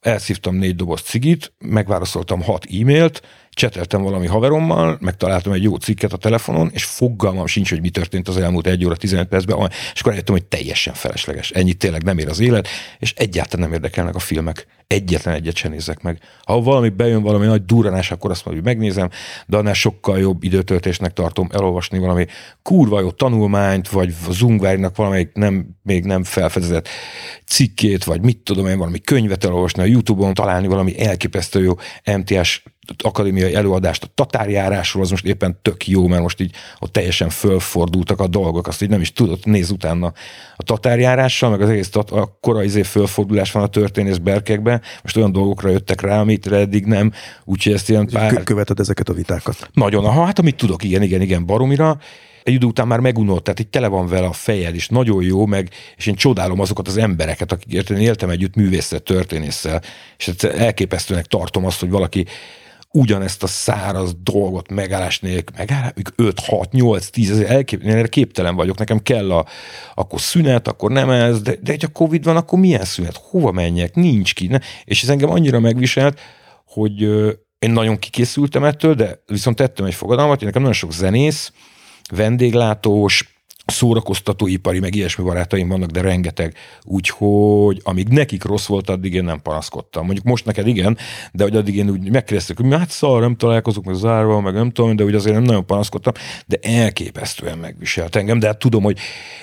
[0.01, 6.17] elszívtam négy doboz cigit, megválaszoltam hat e-mailt, cseteltem valami haverommal, megtaláltam egy jó cikket a
[6.17, 10.11] telefonon, és fogalmam sincs, hogy mi történt az elmúlt egy óra 15 percben, és akkor
[10.11, 11.51] eljöttem, hogy teljesen felesleges.
[11.51, 12.67] Ennyit tényleg nem ér az élet,
[12.99, 14.67] és egyáltalán nem érdekelnek a filmek.
[14.91, 16.19] Egyetlen egyet sem nézek meg.
[16.43, 19.09] Ha valami bejön, valami nagy duranás, akkor azt mondom, hogy megnézem,
[19.47, 22.25] de annál sokkal jobb időtöltésnek tartom elolvasni valami
[22.61, 26.87] kurva jó tanulmányt, vagy zungvárnak valamelyik nem, még nem felfedezett
[27.45, 31.73] cikkét, vagy mit tudom én, valami könyvet elolvasni a YouTube-on, találni valami elképesztő jó
[32.17, 32.63] MTS
[33.03, 38.19] akadémiai előadást a tatárjárásról, az most éppen tök jó, mert most így ott teljesen fölfordultak
[38.19, 40.13] a dolgok, azt így nem is tudott, néz utána
[40.55, 45.17] a tatárjárással, meg az egész tat, a korai izé fölfordulás van a történész berkekben, most
[45.17, 47.11] olyan dolgokra jöttek rá, amit eddig nem,
[47.43, 48.43] úgyhogy ezt ilyen pár...
[48.43, 49.69] Követed ezeket a vitákat?
[49.73, 51.99] Nagyon, aha, hát amit tudok, igen, igen, igen, baromira,
[52.43, 55.45] egy idő után már megunott, tehát itt tele van vele a fejed, és nagyon jó,
[55.45, 59.81] meg, és én csodálom azokat az embereket, akik én éltem együtt művészre, történésszel,
[60.17, 62.25] és elképesztőnek tartom azt, hogy valaki
[62.91, 68.07] ugyanezt a száraz dolgot megállás nélkül, megállás, 5, 6, 8, 10 ezer, elkép, én erre
[68.07, 69.45] képtelen vagyok, nekem kell a,
[69.93, 73.51] akkor szünet, akkor nem ez, de, de egy a Covid van, akkor milyen szünet, hova
[73.51, 74.59] menjek, nincs ki, ne?
[74.83, 76.19] és ez engem annyira megviselt,
[76.65, 77.01] hogy
[77.59, 81.51] én nagyon kikészültem ettől, de viszont tettem egy fogadalmat, hogy nekem nagyon sok zenész,
[82.11, 86.55] vendéglátós, szórakoztatóipari, meg ilyesmi barátaim vannak, de rengeteg.
[86.83, 90.05] Úgyhogy amíg nekik rossz volt, addig én nem panaszkodtam.
[90.05, 90.97] Mondjuk most neked igen,
[91.31, 94.71] de hogy addig én úgy megkérdeztek, hogy hát szar, nem találkozok, meg zárva, meg nem
[94.71, 96.13] tudom, de úgy azért nem nagyon panaszkodtam,
[96.45, 98.97] de elképesztően megviselt engem, de hát tudom, hogy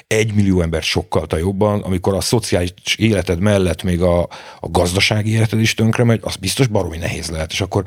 [0.07, 4.21] egy millió ember sokkal jobban, amikor a szociális életed mellett még a,
[4.61, 7.85] a gazdasági életed is tönkre megy, az biztos baromi nehéz lehet, és akkor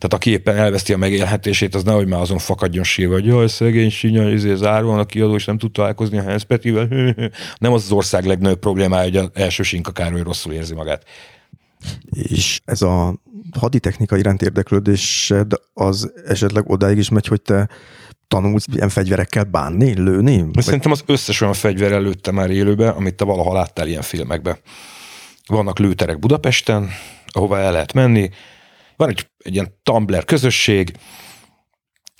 [0.00, 3.90] tehát aki éppen elveszti a megélhetését, az nehogy már azon fakadjon sírva, hogy jaj, szegény
[3.90, 6.88] sinya, izé, zárva a kiadó, és nem tud találkozni a Hans Petivel.
[7.58, 11.04] Nem az az ország legnagyobb problémája, hogy az első Sinka Károly rosszul érzi magát.
[12.12, 13.14] És ez a
[13.58, 17.68] haditechnika iránt érdeklődésed az esetleg odáig is megy, hogy te
[18.28, 20.44] tanulsz ilyen fegyverekkel bánni, lőni?
[20.52, 20.64] Vagy...
[20.64, 24.56] Szerintem az összes olyan fegyver előtte már élőbe, amit te valaha láttál ilyen filmekben.
[25.46, 26.88] Vannak lőterek Budapesten,
[27.26, 28.30] ahova el lehet menni,
[29.00, 30.92] van egy, egy ilyen Tumblr közösség,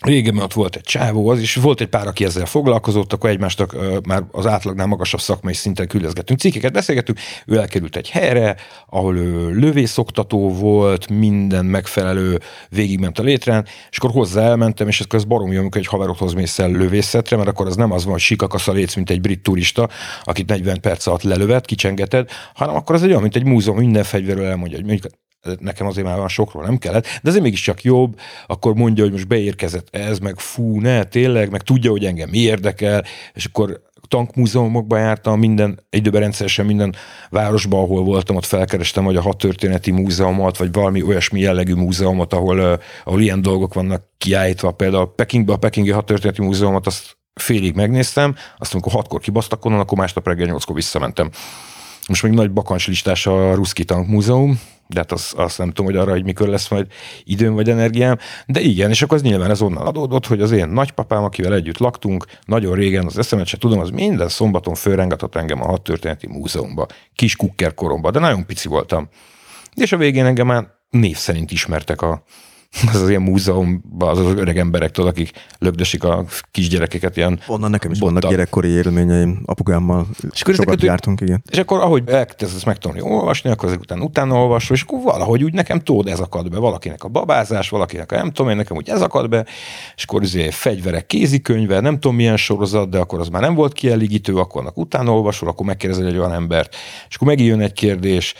[0.05, 3.73] Régen ott volt egy csávó, az is volt egy pár, aki ezzel foglalkozott, akkor egymástak
[3.73, 9.16] uh, már az átlagnál magasabb szakmai szinten küldözgettünk cikkeket, beszélgettünk, ő elkerült egy helyre, ahol
[9.16, 15.57] ő lövészoktató volt, minden megfelelő végigment a létrán, és akkor hozzá elmentem, és ez baromi,
[15.57, 18.73] amikor egy haverothoz mész el lövészetre, mert akkor az nem az van, hogy sikakasz a
[18.73, 19.89] léc, mint egy brit turista,
[20.23, 24.05] akit 40 perc alatt lelövet, kicsengeted, hanem akkor az egy olyan, mint egy múzeum, minden
[24.05, 25.12] fegyverről elmondja, hogy mondjuk
[25.59, 29.29] nekem azért már van sokról nem kellett, de azért mégiscsak jobb, akkor mondja, hogy most
[29.29, 33.05] beérkezett ez, meg fú, ne, tényleg, meg tudja, hogy engem mi érdekel,
[33.35, 36.95] és akkor tankmúzeumokba jártam, minden, időben rendszeresen minden
[37.31, 42.81] városban, ahol voltam, ott felkerestem, hogy a hadtörténeti múzeumot, vagy valami olyasmi jellegű múzeumot, ahol,
[43.05, 44.71] ahol ilyen dolgok vannak kiállítva.
[44.71, 49.99] Például Pekingbe a Pekingi Hadtörténeti Múzeumot azt félig megnéztem, azt amikor hatkor kibasztak onnan, akkor
[49.99, 51.31] másnap reggel nyolckor visszamentem.
[52.09, 54.61] Most még nagy bakancslistás a Ruszki Tank Múzeum,
[54.93, 56.87] de hát azt, azt nem tudom, hogy arra, hogy mikor lesz majd
[57.25, 60.69] időm vagy energiám, de igen, és akkor az nyilván ez onnan adódott, hogy az én
[60.69, 65.62] nagypapám, akivel együtt laktunk, nagyon régen, az eszemet se tudom, az minden szombaton fölrengatott engem
[65.62, 69.09] a hadtörténeti múzeumba, kis kukker koromba, de nagyon pici voltam.
[69.75, 72.23] És a végén engem már név szerint ismertek a,
[72.93, 77.91] az az ilyen múzeumban az, az öreg emberektől, akik lögdösik a kisgyerekeket ilyen Onnan nekem
[77.91, 78.15] is bottal.
[78.15, 81.43] vannak gyerekkori élményeim, apugámmal és sokat jártunk, igen.
[81.51, 85.53] És akkor ahogy elkezdesz megtanulni olvasni, akkor ezek után utána olvasol, és akkor valahogy úgy
[85.53, 86.59] nekem tudod, ez akad be.
[86.59, 89.47] Valakinek a babázás, valakinek a nem tudom én, nekem úgy ez akad be,
[89.97, 93.73] és akkor azért fegyverek kézikönyve, nem tudom milyen sorozat, de akkor az már nem volt
[93.73, 96.77] kielégítő, akkor annak utána olvasol, akkor megkérdezel egy olyan embert,
[97.09, 98.35] és akkor megjön egy kérdés,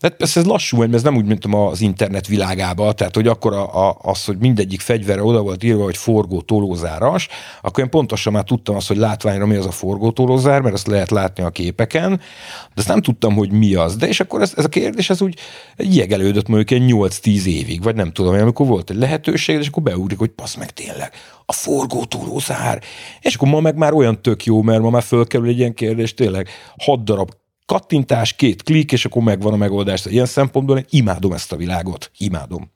[0.00, 3.52] tehát persze ez lassú, mert ez nem úgy, mint az internet világába, tehát hogy akkor
[3.52, 7.28] a, a, az, hogy mindegyik fegyverre oda volt írva, hogy forgó tolózáras,
[7.62, 10.86] akkor én pontosan már tudtam azt, hogy látványra mi az a forgó tolózár, mert azt
[10.86, 13.96] lehet látni a képeken, de azt nem tudtam, hogy mi az.
[13.96, 15.38] De és akkor ez, ez a kérdés, ez úgy
[15.76, 20.18] jegelődött mondjuk egy 8-10 évig, vagy nem tudom, amikor volt egy lehetőség, és akkor beugrik,
[20.18, 21.12] hogy passz meg tényleg,
[21.46, 22.82] a forgó tolózár.
[23.20, 26.14] És akkor ma meg már olyan tök jó, mert ma már fölkerül egy ilyen kérdés,
[26.14, 27.30] tényleg hat darab
[27.70, 30.04] kattintás, két klik, és akkor megvan a megoldás.
[30.04, 32.10] Ilyen szempontból én imádom ezt a világot.
[32.16, 32.70] Imádom.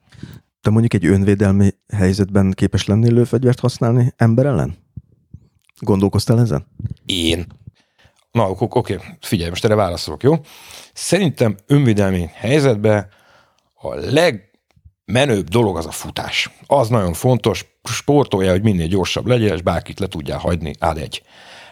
[0.61, 4.77] Te mondjuk egy önvédelmi helyzetben képes lennél lőfegyvert használni ember ellen?
[5.81, 6.66] Gondolkoztál ezen?
[7.07, 7.47] Én.
[8.31, 10.35] Na, oké, oké, figyelj, most erre válaszolok, jó?
[10.93, 13.09] Szerintem önvédelmi helyzetben
[13.75, 16.51] a legmenőbb dolog az a futás.
[16.66, 21.23] Az nagyon fontos, sportolja, hogy minél gyorsabb legyen, és bárkit le tudjál hagyni, áll egy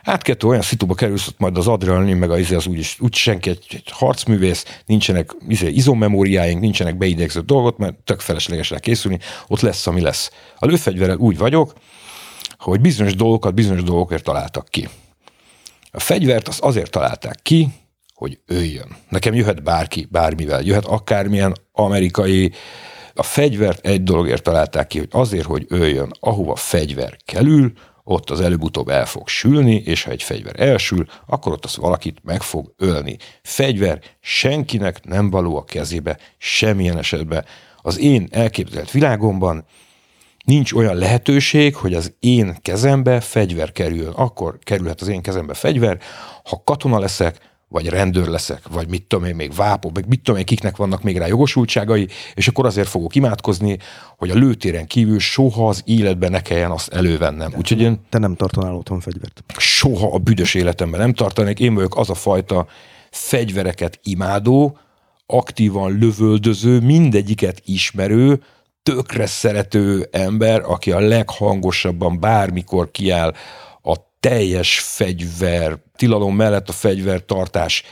[0.03, 3.51] át olyan szituba kerülsz, hogy majd az adrenalin, meg az, izé az úgyis, úgy senki
[3.51, 9.61] egy, egy harcművész, nincsenek izé, izommemóriáink, nincsenek beidegzett dolgot, mert tök felesleges rá készülni, ott
[9.61, 10.31] lesz, ami lesz.
[10.59, 11.73] A lőfegyverrel úgy vagyok,
[12.59, 14.89] hogy bizonyos dolgokat bizonyos dolgokért találtak ki.
[15.91, 17.69] A fegyvert az azért találták ki,
[18.15, 18.97] hogy öljön.
[19.09, 22.53] Nekem jöhet bárki, bármivel, jöhet akármilyen amerikai,
[23.15, 27.73] a fegyvert egy dologért találták ki, hogy azért, hogy öljön, ahova fegyver kerül,
[28.05, 32.19] ott az előbb-utóbb el fog sülni, és ha egy fegyver elsül, akkor ott az valakit
[32.23, 33.17] meg fog ölni.
[33.43, 37.45] Fegyver senkinek nem való a kezébe, semmilyen esetben.
[37.83, 39.65] Az én elképzelt világomban
[40.45, 44.13] nincs olyan lehetőség, hogy az én kezembe fegyver kerüljön.
[44.13, 45.99] Akkor kerülhet az én kezembe fegyver,
[46.45, 50.41] ha katona leszek, vagy rendőr leszek, vagy mit tudom én, még vápó, meg mit tudom
[50.41, 53.79] én, kiknek vannak még rá jogosultságai, és akkor azért fogok imádkozni,
[54.17, 57.53] hogy a lőtéren kívül soha az életben ne kelljen azt elővennem.
[57.57, 58.01] Úgyhogy én...
[58.09, 59.45] Te nem tartanál otthon fegyvert?
[59.57, 61.61] Soha a büdös életemben nem tartanék.
[61.61, 62.67] Én vagyok az a fajta
[63.11, 64.79] fegyvereket imádó,
[65.27, 68.43] aktívan lövöldöző, mindegyiket ismerő,
[68.83, 73.35] tökre szerető ember, aki a leghangosabban bármikor kiáll
[74.29, 77.83] teljes fegyver, tilalom mellett a fegyvertartás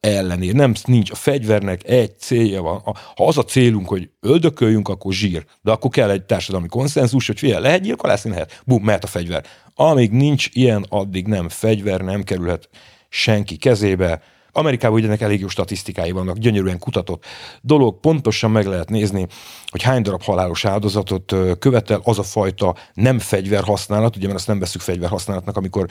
[0.00, 0.52] ellenére.
[0.52, 2.80] Nem, nincs a fegyvernek egy célja van.
[2.84, 5.44] Ha az a célunk, hogy öldököljünk, akkor zsír.
[5.62, 8.62] De akkor kell egy társadalmi konszenzus, hogy figyelj, lehet gyilkolászni, lehet.
[8.64, 9.44] Bum, mehet a fegyver.
[9.74, 12.68] Amíg nincs ilyen, addig nem fegyver, nem kerülhet
[13.08, 14.22] senki kezébe.
[14.52, 17.24] Amerikában ugye ennek elég jó statisztikái vannak, gyönyörűen kutatott
[17.60, 19.26] dolog, pontosan meg lehet nézni,
[19.66, 24.46] hogy hány darab halálos áldozatot követel az a fajta nem fegyver használat, ugye mert azt
[24.46, 25.86] nem veszük fegyver használatnak, amikor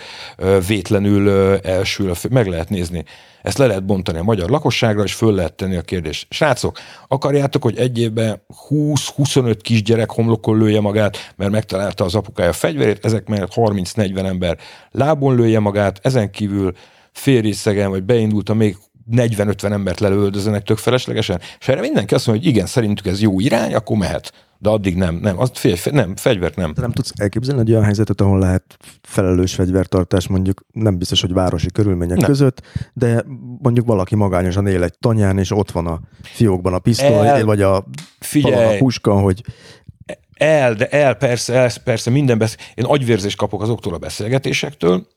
[0.68, 3.04] vétlenül elsül, meg lehet nézni.
[3.42, 6.28] Ezt le lehet bontani a magyar lakosságra, és föl lehet tenni a kérdést.
[6.30, 12.54] Srácok, akarjátok, hogy egy évben 20-25 kisgyerek homlokon lője magát, mert megtalálta az apukája a
[12.54, 14.58] fegyverét, ezek mellett 30-40 ember
[14.92, 16.74] lábon lője magát, ezen kívül
[17.12, 18.78] félrészegen, vagy beindult, még
[19.12, 23.40] 40-50 embert lelőldözenek tök feleslegesen, és erre mindenki azt mondja, hogy igen, szerintük ez jó
[23.40, 24.34] irány, akkor mehet.
[24.58, 26.74] De addig nem, nem, az fél, nem, fegyvert nem.
[26.74, 31.34] De nem tudsz elképzelni egy olyan helyzetet, ahol lehet felelős fegyvertartás, mondjuk nem biztos, hogy
[31.34, 32.30] városi körülmények nem.
[32.30, 32.62] között,
[32.94, 33.26] de
[33.62, 37.62] mondjuk valaki magányosan él egy tanyán, és ott van a fiókban a pisztoly, El, vagy
[37.62, 37.86] a,
[38.20, 39.44] figyelj, a puska, hogy
[40.34, 42.58] el, de el, persze, el, persze, minden besz...
[42.76, 45.08] Én agyvérzést kapok azoktól a beszélgetésektől,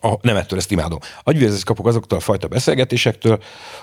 [0.00, 0.98] a, nem ettől ezt imádom.
[1.22, 3.42] Agyvérzést kapok azoktól a fajta beszélgetésektől,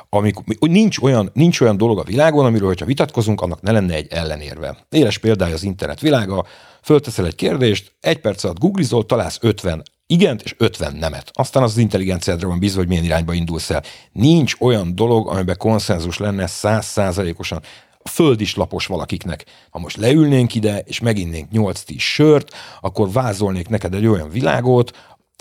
[0.10, 4.07] amikor nincs olyan, nincs olyan dolog a világon, amiről, hogyha vitatkozunk, annak ne lenne egy
[4.11, 4.77] ellenérve.
[4.90, 6.45] Éles példája az internet világa,
[6.81, 11.31] fölteszel egy kérdést, egy perc alatt googlizol, találsz 50 igent, és 50 nemet.
[11.34, 13.84] Aztán az, az intelligenciádra van bízva, hogy milyen irányba indulsz el.
[14.11, 17.61] Nincs olyan dolog, amiben konszenzus lenne százszázalékosan.
[17.98, 19.45] A föld is lapos valakiknek.
[19.69, 24.91] Ha most leülnénk ide, és meginnénk 8-10 sört, akkor vázolnék neked egy olyan világot,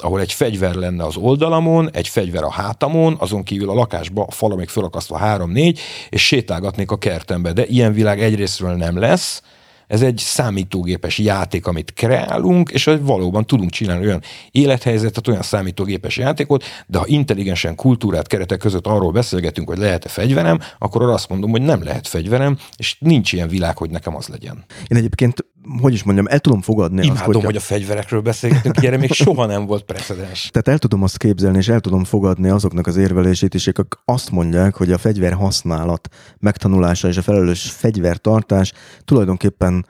[0.02, 4.30] ahol egy fegyver lenne az oldalamon, egy fegyver a hátamon, azon kívül a lakásba a
[4.30, 7.52] fala még fölakasztva három-négy, és sétálgatnék a kertembe.
[7.52, 9.42] De ilyen világ egyrésztről nem lesz,
[9.88, 16.64] ez egy számítógépes játék, amit kreálunk, és valóban tudunk csinálni olyan élethelyzetet, olyan számítógépes játékot,
[16.86, 21.50] de ha intelligensen kultúrát keretek között arról beszélgetünk, hogy lehet-e fegyverem, akkor arra azt mondom,
[21.50, 24.64] hogy nem lehet fegyverem, és nincs ilyen világ, hogy nekem az legyen.
[24.88, 25.44] Én egyébként
[25.80, 29.12] hogy is mondjam, el tudom fogadni Imádom, azt, hogy, hogy a fegyverekről beszélgetünk, erre még
[29.12, 30.48] soha nem volt precedens.
[30.52, 34.30] Tehát el tudom azt képzelni, és el tudom fogadni azoknak az érvelését is, akik azt
[34.30, 36.08] mondják, hogy a fegyver használat
[36.38, 38.72] megtanulása és a felelős fegyvertartás
[39.04, 39.86] tulajdonképpen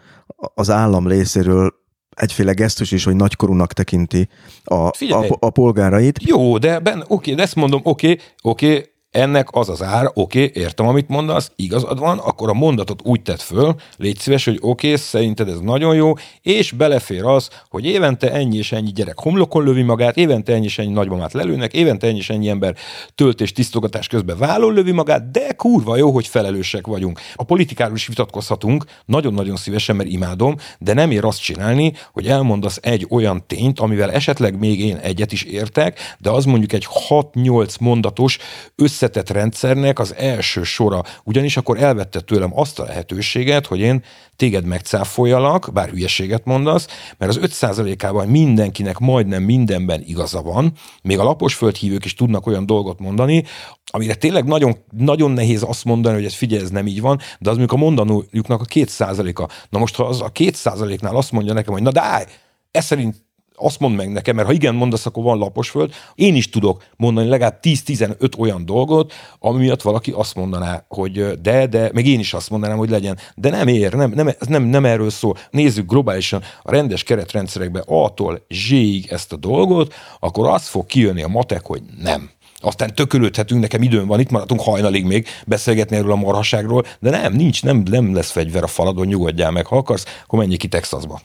[0.55, 1.75] az állam részéről
[2.17, 4.29] egyféle gesztus is, hogy nagykorúnak tekinti
[4.65, 6.23] a, a, a polgárait.
[6.23, 10.63] Jó, de ben, oké, de ezt mondom, oké, oké, ennek az az ár, oké, okay,
[10.63, 14.97] értem, amit mondasz, igazad van, akkor a mondatot úgy tett föl, légy szíves, hogy oké,
[14.97, 16.13] szerinted ez nagyon jó,
[16.43, 20.79] és belefér az, hogy évente ennyi és ennyi gyerek homlokon lövi magát, évente ennyi és
[20.79, 22.75] ennyi nagymamát lelőnek, évente ennyi és ennyi ember
[23.15, 27.21] töltés tisztogatás közben vállon lövi magát, de kurva jó, hogy felelősek vagyunk.
[27.35, 32.79] A politikáról is vitatkozhatunk, nagyon-nagyon szívesen, mert imádom, de nem ér azt csinálni, hogy elmondasz
[32.83, 37.81] egy olyan tényt, amivel esetleg még én egyet is értek, de az mondjuk egy 6-8
[37.81, 38.39] mondatos
[38.77, 44.05] össze összetett rendszernek az első sora, ugyanis akkor elvette tőlem azt a lehetőséget, hogy én
[44.37, 46.87] téged megcáfoljalak, bár hülyeséget mondasz,
[47.19, 50.73] mert az 5%-ában mindenkinek majdnem mindenben igaza van,
[51.03, 53.45] még a lapos földhívők is tudnak olyan dolgot mondani,
[53.85, 57.51] amire tényleg nagyon, nagyon nehéz azt mondani, hogy ez figyelj, ez nem így van, de
[57.51, 59.53] az mondjuk a mondanójuknak a 2%-a.
[59.71, 62.25] Na most, ha az a 2%-nál azt mondja nekem, hogy na de állj,
[62.71, 63.27] ez szerint
[63.59, 65.93] azt mondd meg nekem, mert ha igen mondasz, akkor van lapos föld.
[66.15, 71.67] Én is tudok mondani legalább 10-15 olyan dolgot, ami miatt valaki azt mondaná, hogy de,
[71.67, 73.19] de, meg én is azt mondanám, hogy legyen.
[73.35, 75.37] De nem ér, nem, nem, nem, nem erről szól.
[75.51, 81.29] Nézzük globálisan a rendes keretrendszerekbe A-tól Z-ig ezt a dolgot, akkor az fog kijönni a
[81.29, 82.31] matek, hogy nem.
[82.61, 87.33] Aztán tökölődhetünk, nekem időm van, itt maradunk hajnalig még beszélgetni erről a marhaságról, de nem,
[87.33, 91.21] nincs, nem, nem lesz fegyver a faladon, nyugodjál meg, ha akarsz, akkor menjél ki Texasba.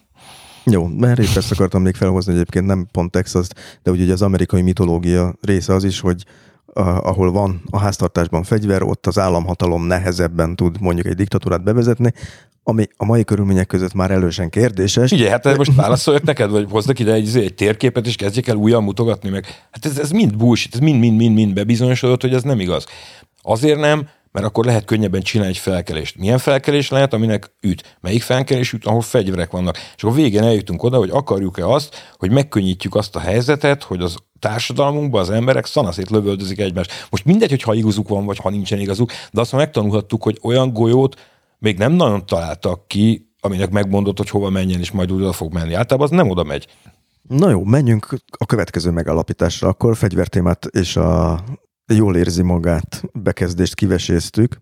[0.65, 3.48] Jó, mert épp ezt akartam még felhozni egyébként, nem pont Texas,
[3.84, 6.26] de ugye az amerikai mitológia része az is, hogy
[6.73, 12.14] ahol van a háztartásban fegyver, ott az államhatalom nehezebben tud mondjuk egy diktatúrát bevezetni,
[12.64, 15.11] ami a mai körülmények között már elősen kérdéses.
[15.11, 18.81] Ugye, hát most válaszoljak neked, vagy hoznak ide egy, egy térképet, és kezdjék el újra
[18.81, 19.45] mutogatni meg.
[19.72, 22.85] Hát ez, ez mind bullshit, ez mind-mind-mind-mind bebizonyosodott, hogy ez nem igaz.
[23.41, 26.18] Azért nem, mert akkor lehet könnyebben csinálni egy felkelést.
[26.18, 27.97] Milyen felkelés lehet, aminek üt?
[28.01, 29.77] Melyik felkelés üt, ahol fegyverek vannak?
[29.95, 34.15] És akkor végén eljutunk oda, hogy akarjuk-e azt, hogy megkönnyítjük azt a helyzetet, hogy az
[34.39, 37.07] társadalmunkban az emberek szanaszét lövöldözik egymást.
[37.10, 40.73] Most mindegy, hogy ha igazuk van, vagy ha nincsen igazuk, de azt megtanulhattuk, hogy olyan
[40.73, 41.19] golyót
[41.60, 45.73] még nem nagyon találtak ki, aminek megmondott, hogy hova menjen, és majd oda fog menni.
[45.73, 46.68] Általában az nem oda megy.
[47.27, 49.68] Na jó, menjünk a következő megállapításra.
[49.68, 51.43] Akkor fegyvertémát és a
[51.88, 54.61] jól érzi magát bekezdést kiveséztük.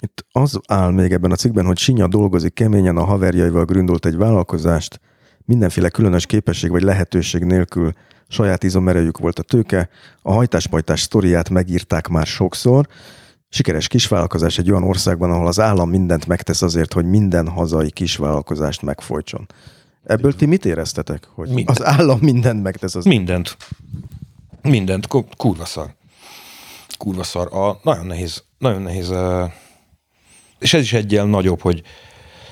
[0.00, 4.16] Itt az áll még ebben a cikkben, hogy Sinya dolgozik keményen, a haverjaival gründolt egy
[4.16, 5.00] vállalkozást,
[5.44, 7.92] mindenféle különös képesség vagy lehetőség nélkül
[8.28, 9.88] saját izomerejük volt a tőke,
[10.22, 12.88] a hajtáspajtás sztoriát megírták már sokszor,
[13.48, 18.82] Sikeres kisvállalkozás egy olyan országban, ahol az állam mindent megtesz azért, hogy minden hazai kisvállalkozást
[18.82, 19.46] megfojtson.
[20.04, 21.28] Ebből ti mit éreztetek?
[21.34, 21.78] Hogy mindent.
[21.78, 22.94] az állam mindent megtesz?
[22.94, 23.04] Az...
[23.04, 23.56] Mindent.
[24.62, 25.06] Mindent.
[25.36, 25.94] Kurva szar
[26.96, 27.54] kurva szar.
[27.54, 29.14] A, nagyon nehéz, nagyon nehéz,
[30.58, 31.82] és ez is egyel nagyobb, hogy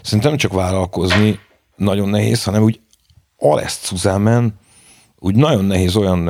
[0.03, 1.41] szerintem nem csak vállalkozni
[1.77, 2.81] nagyon nehéz, hanem úgy
[3.37, 4.59] aleszt szuzámen,
[5.19, 6.29] úgy nagyon nehéz olyan,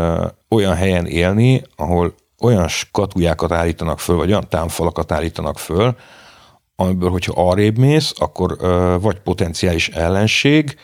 [0.49, 5.97] olyan helyen élni, ahol olyan skatujákat állítanak föl, vagy olyan támfalakat állítanak föl,
[6.77, 8.57] amiből, hogyha arrébb mész, akkor
[9.01, 10.77] vagy potenciális ellenség,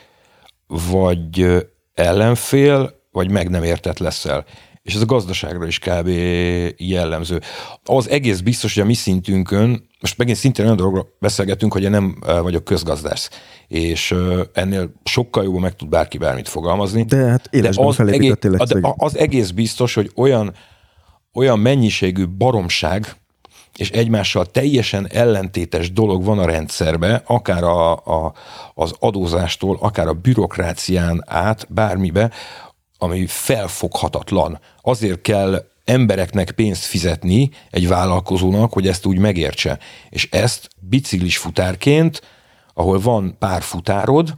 [0.67, 1.47] vagy
[1.95, 4.45] ellenfél, vagy meg nem értett leszel
[4.89, 6.09] és ez a gazdaságra is kb.
[6.77, 7.41] jellemző.
[7.85, 11.91] Az egész biztos, hogy a mi szintünkön, most megint szintén olyan dologról beszélgetünk, hogy én
[11.91, 13.31] nem vagyok közgazdász,
[13.67, 14.15] és
[14.53, 17.03] ennél sokkal jobban meg tud bárki bármit fogalmazni.
[17.03, 20.55] De hát de az, egész, de az egész biztos, hogy olyan,
[21.35, 23.17] olyan mennyiségű baromság,
[23.77, 28.33] és egymással teljesen ellentétes dolog van a rendszerbe, akár a, a,
[28.75, 32.31] az adózástól, akár a bürokrácián át, bármibe,
[32.99, 34.61] ami felfoghatatlan.
[34.83, 39.79] Azért kell embereknek pénzt fizetni egy vállalkozónak, hogy ezt úgy megértse.
[40.09, 42.23] És ezt biciklis futárként,
[42.75, 44.35] ahol van pár futárod,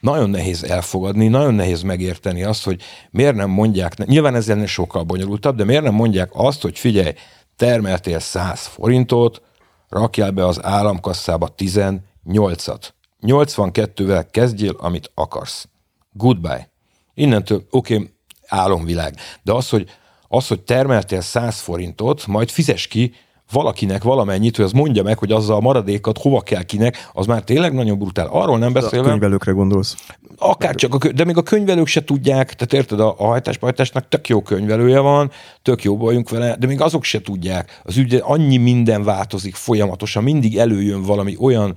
[0.00, 5.02] nagyon nehéz elfogadni, nagyon nehéz megérteni azt, hogy miért nem mondják, nyilván ez ennél sokkal
[5.02, 7.12] bonyolultabb, de miért nem mondják azt, hogy figyelj,
[7.56, 9.42] termeltél 100 forintot,
[9.88, 12.88] rakjál be az államkasszába 18-at.
[13.22, 15.68] 82-vel kezdjél, amit akarsz.
[16.12, 16.70] Goodbye.
[17.18, 18.10] Innentől, oké, okay,
[18.46, 19.14] álomvilág.
[19.42, 19.88] De az, hogy,
[20.28, 23.12] az, hogy termeltél 100 forintot, majd fizes ki
[23.52, 27.42] valakinek valamennyit, hogy az mondja meg, hogy azzal a maradékat hova kell kinek, az már
[27.42, 28.26] tényleg nagyon brutál.
[28.26, 29.06] Arról nem beszélve.
[29.06, 29.94] A könyvelőkre gondolsz.
[30.38, 34.28] Akár csak, a, de még a könyvelők se tudják, tehát érted, a, a hajtáspajtásnak tök
[34.28, 35.30] jó könyvelője van,
[35.62, 37.80] tök jó bajunk vele, de még azok se tudják.
[37.84, 41.76] Az ügy, annyi minden változik folyamatosan, mindig előjön valami olyan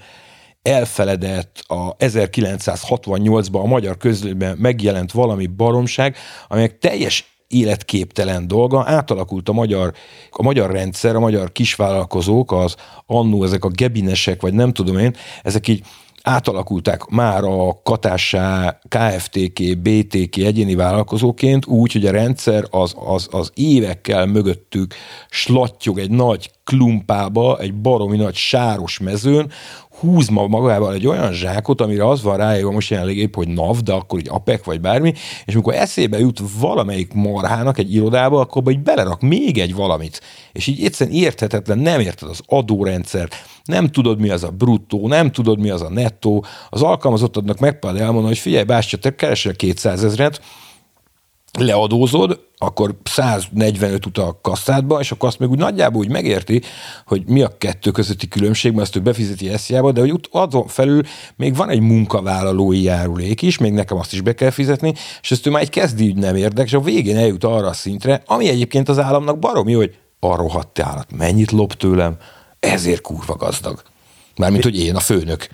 [0.70, 6.16] elfeledett a 1968-ban a magyar közlőben megjelent valami baromság,
[6.48, 9.94] amelyek teljes életképtelen dolga, átalakult a magyar,
[10.32, 12.76] a magyar rendszer, a magyar kisvállalkozók, az
[13.06, 15.84] annó ezek a gebinesek, vagy nem tudom én, ezek így
[16.24, 23.52] átalakulták már a katássá, KFTK, BTK egyéni vállalkozóként úgy, hogy a rendszer az, az, az
[23.54, 24.94] évekkel mögöttük
[25.30, 29.52] slattyog egy nagy klumpába, egy baromi nagy sáros mezőn,
[30.00, 33.94] húz magával egy olyan zsákot, amire az van rájövő most jelenleg épp, hogy NAV, de
[33.94, 35.14] akkor egy APEC vagy bármi,
[35.46, 40.22] és amikor eszébe jut valamelyik marhának egy irodába, akkor így belerak még egy valamit.
[40.52, 43.30] És így egyszerűen érthetetlen, nem érted az adórendszer,
[43.64, 46.46] nem tudod, mi az a bruttó, nem tudod, mi az a nettó.
[46.70, 50.42] Az alkalmazottadnak megpróbál elmondani, hogy figyelj, Bástya, te keresel 200 ezeret,
[51.58, 56.62] leadózod, akkor 145 utal a kasszádba, és akkor azt meg úgy nagyjából úgy megérti,
[57.06, 61.02] hogy mi a kettő közötti különbség, mert azt ő befizeti esziába, de hogy azon felül
[61.36, 65.48] még van egy munkavállalói járulék is, még nekem azt is be kell fizetni, és ezt
[65.48, 68.50] ő már egy kezdi ügy nem érdek, és a végén eljut arra a szintre, ami
[68.50, 72.18] egyébként az államnak baromi, hogy a rohadt állat mennyit lop tőlem,
[72.60, 73.82] ezért kurva gazdag.
[74.36, 75.48] Mármint, hogy én a főnök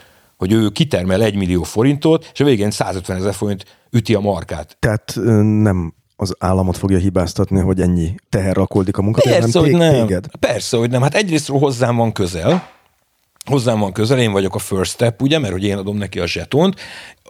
[0.46, 4.78] hogy ő kitermel egy millió forintot, és a végén 150 ezer forint üti a markát.
[4.80, 5.14] Tehát
[5.62, 10.08] nem az államot fogja hibáztatni, hogy ennyi teher rakoldik a munkatérben, Persze, hogy nem.
[10.08, 10.26] Téged?
[10.40, 11.02] Persze, hogy nem.
[11.02, 12.70] Hát egyrészt hozzám van közel,
[13.46, 16.28] hozzám van közel, én vagyok a first step, ugye, mert hogy én adom neki a
[16.28, 16.76] zsetont,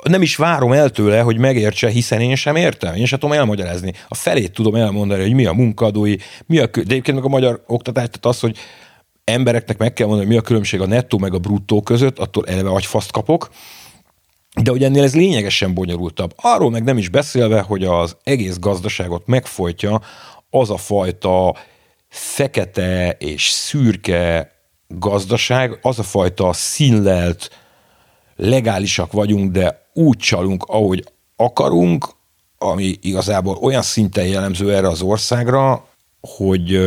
[0.03, 2.95] nem is várom el tőle, hogy megértse, hiszen én sem értem.
[2.95, 3.93] Én sem tudom elmagyarázni.
[4.07, 6.15] A felét tudom elmondani, hogy mi a munkadói,
[6.45, 8.57] mi a, de egyébként meg a magyar oktatás, tehát az, hogy
[9.25, 12.45] embereknek meg kell mondani, hogy mi a különbség a nettó meg a bruttó között, attól
[12.45, 13.49] eleve agyfaszt kapok.
[14.61, 16.33] De hogy ennél ez lényegesen bonyolultabb.
[16.35, 20.01] Arról meg nem is beszélve, hogy az egész gazdaságot megfojtja
[20.49, 21.55] az a fajta
[22.07, 24.51] fekete és szürke
[24.87, 27.49] gazdaság, az a fajta színlelt,
[28.35, 31.03] legálisak vagyunk, de úgy csalunk, ahogy
[31.35, 32.07] akarunk,
[32.57, 35.87] ami igazából olyan szinten jellemző erre az országra,
[36.21, 36.79] hogy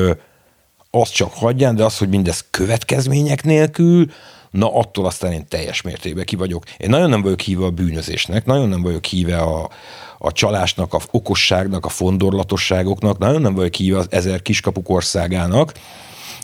[0.91, 4.11] azt csak hagyján, de az, hogy mindez következmények nélkül,
[4.51, 6.65] na attól aztán én teljes mértékben ki vagyok.
[6.77, 9.71] Én nagyon nem vagyok híve a bűnözésnek, nagyon nem vagyok híve a,
[10.19, 15.73] a csalásnak, a okosságnak, a fondorlatosságoknak, nagyon nem vagyok híve az ezer kiskapuk országának,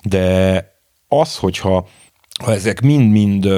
[0.03, 0.73] de
[1.09, 1.89] az, hogyha
[2.43, 3.49] ha ezek mind-mind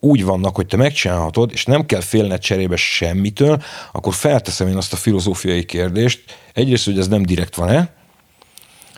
[0.00, 4.92] úgy vannak, hogy te megcsinálhatod, és nem kell félned cserébe semmitől, akkor felteszem én azt
[4.92, 6.24] a filozófiai kérdést.
[6.52, 8.01] Egyrészt, hogy ez nem direkt van-e,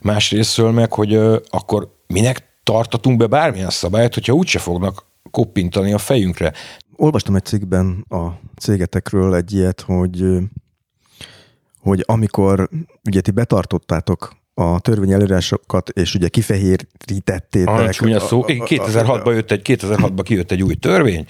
[0.05, 1.15] másrésztől meg, hogy
[1.49, 6.53] akkor minek tartatunk be bármilyen szabályt, hogyha úgyse fognak koppintani a fejünkre.
[6.97, 8.27] Olvastam egy cikkben a
[8.57, 10.25] cégetekről egy ilyet, hogy,
[11.81, 12.69] hogy amikor
[13.05, 17.69] ugye ti betartottátok a törvény előírásokat, és ugye kifehérítettétek.
[17.69, 18.45] Ah, csúnya szó.
[18.47, 21.27] 2006-ban jött egy, 2006-ban kijött egy új törvény,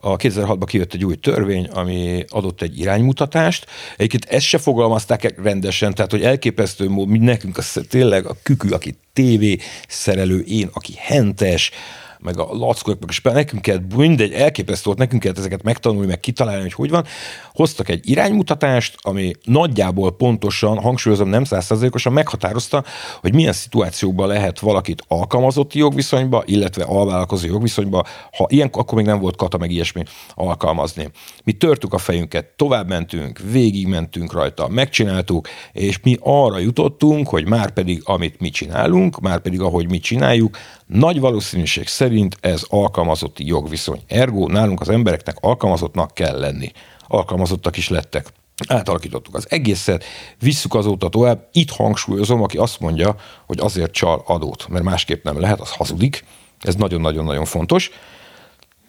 [0.00, 3.66] a 2006-ban kijött egy új törvény, ami adott egy iránymutatást.
[3.96, 8.94] Egyébként ezt se fogalmazták rendesen, tehát hogy elképesztő mód, nekünk az tényleg a kükü, aki
[9.12, 9.58] tévé
[9.88, 11.70] szerelő, én, aki hentes,
[12.18, 16.20] meg a lackók, meg a nekünk kellett, mindegy, elképesztő volt, nekünk kellett ezeket megtanulni, meg
[16.20, 17.04] kitalálni, hogy hogy van.
[17.52, 22.84] Hoztak egy iránymutatást, ami nagyjából pontosan, hangsúlyozom, nem százszerzékosan meghatározta,
[23.20, 28.04] hogy milyen szituációkban lehet valakit alkalmazotti jogviszonyba, illetve alvállalkozó jogviszonyba,
[28.36, 30.02] ha ilyen, akkor még nem volt kata, meg ilyesmi
[30.34, 31.10] alkalmazni.
[31.44, 37.46] Mi törtük a fejünket, tovább mentünk, végig mentünk rajta, megcsináltuk, és mi arra jutottunk, hogy
[37.46, 40.56] már pedig amit mi csinálunk, már pedig ahogy mi csináljuk,
[40.86, 42.05] nagy valószínűség szerint
[42.40, 44.02] ez alkalmazotti jogviszony.
[44.06, 46.72] Ergo nálunk az embereknek alkalmazottnak kell lenni.
[47.06, 48.32] Alkalmazottak is lettek.
[48.68, 50.04] Átalakítottuk az egészet,
[50.38, 51.48] visszük azóta tovább.
[51.52, 53.16] Itt hangsúlyozom, aki azt mondja,
[53.46, 56.24] hogy azért csal adót, mert másképp nem lehet, az hazudik.
[56.60, 57.90] Ez nagyon-nagyon-nagyon fontos.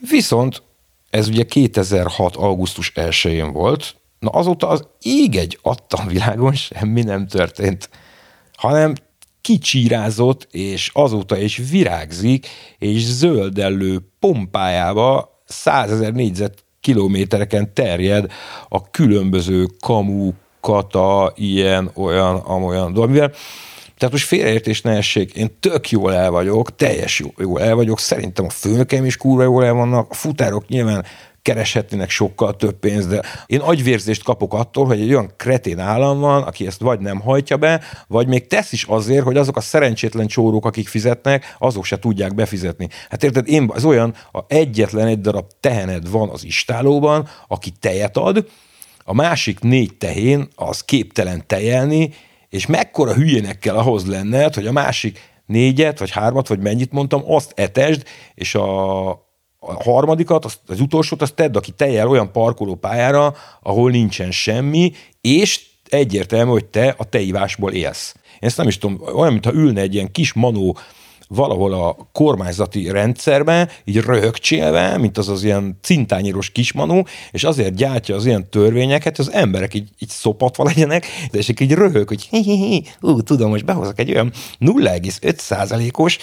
[0.10, 0.64] Viszont
[1.10, 2.36] ez ugye 2006.
[2.36, 7.90] augusztus 1-én volt, na azóta az ég egy adtam világon semmi nem történt,
[8.56, 8.94] hanem
[9.48, 12.48] kicsírázott, és azóta is virágzik,
[12.78, 18.32] és zöldellő pompájába százezer négyzet kilométereken terjed
[18.70, 23.16] a különböző kamu, kata, ilyen, olyan, amolyan dolog.
[23.98, 28.00] Tehát most félreértés ne essék, én tök jól el vagyok, teljes jó, jól el vagyok,
[28.00, 31.06] szerintem a főnökeim is kurva jól el vannak, a futárok nyilván
[31.48, 36.44] kereshetnének sokkal több pénzt, de én agyvérzést kapok attól, hogy egy olyan kretén állam van,
[36.44, 40.28] aki ezt vagy nem hajtja be, vagy még tesz is azért, hogy azok a szerencsétlen
[40.28, 42.88] csórók, akik fizetnek, azok se tudják befizetni.
[43.10, 48.18] Hát érted, én az olyan, a egyetlen egy darab tehened van az istálóban, aki tejet
[48.18, 48.48] ad,
[49.04, 52.14] a másik négy tehén az képtelen tejelni,
[52.50, 57.22] és mekkora hülyének kell ahhoz lenned, hogy a másik négyet, vagy hármat, vagy mennyit mondtam,
[57.26, 58.04] azt etesd,
[58.34, 59.27] és a,
[59.60, 65.66] a harmadikat, az, az utolsót, azt tedd, aki tejjel olyan parkolópályára, ahol nincsen semmi, és
[65.90, 68.16] egyértelmű, hogy te a teivásból élsz.
[68.16, 70.78] Én ezt nem is tudom, olyan, mintha ülne egy ilyen kis manó
[71.28, 77.02] valahol a kormányzati rendszerben, így röhögcsélve, mint az az ilyen cintányíros kismanú,
[77.32, 81.74] és azért gyártja az ilyen törvényeket, hogy az emberek így, így szopatva legyenek, és így
[81.74, 86.18] röhög, hogy hi, hi, hi, ú, tudom, most behozok egy olyan 0,5 os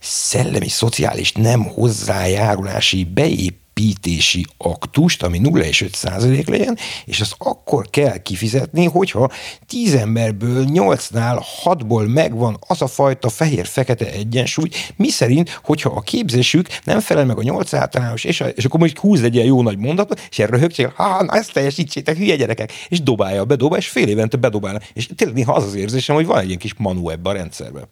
[0.00, 8.16] szellemi, szociális nem hozzájárulási beép építési aktust, ami 0,5 százalék legyen, és azt akkor kell
[8.16, 9.30] kifizetni, hogyha
[9.66, 16.68] 10 emberből 8-nál 6-ból megvan az a fajta fehér-fekete egyensúly, mi szerint, hogyha a képzésük
[16.84, 19.62] nem felel meg a 8 általános, és, a, és akkor mondjuk húz egy ilyen jó
[19.62, 23.88] nagy mondatot, és erre röhögtség, ha, na ezt teljesítsétek, hülye gyerekek, és dobálja, bedobálja, és
[23.88, 24.80] fél évente bedobálja.
[24.92, 27.88] És tényleg néha az az érzésem, hogy van egy ilyen kis manu ebben a rendszerben.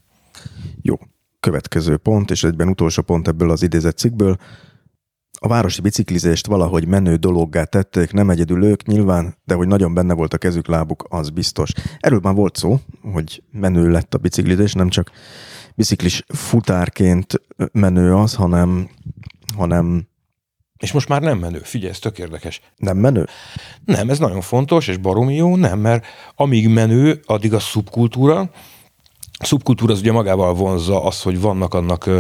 [0.83, 0.99] Jó,
[1.45, 4.37] következő pont, és egyben utolsó pont ebből az idézett cikkből,
[5.39, 10.15] a városi biciklizést valahogy menő dologgá tették, nem egyedül ők nyilván, de hogy nagyon benne
[10.15, 11.73] volt a kezük, lábuk, az biztos.
[11.99, 12.81] Erről már volt szó,
[13.13, 15.11] hogy menő lett a biciklizés, nem csak
[15.75, 17.41] biciklis futárként
[17.73, 18.89] menő az, hanem,
[19.57, 20.07] hanem
[20.79, 21.59] és most már nem menő.
[21.59, 22.61] Figyelj, ez tök érdekes.
[22.77, 23.27] Nem menő?
[23.85, 28.51] Nem, ez nagyon fontos, és baromi jó, nem, mert amíg menő, addig a szubkultúra,
[29.45, 32.11] szubkultúra az ugye magával vonzza az, hogy vannak annak,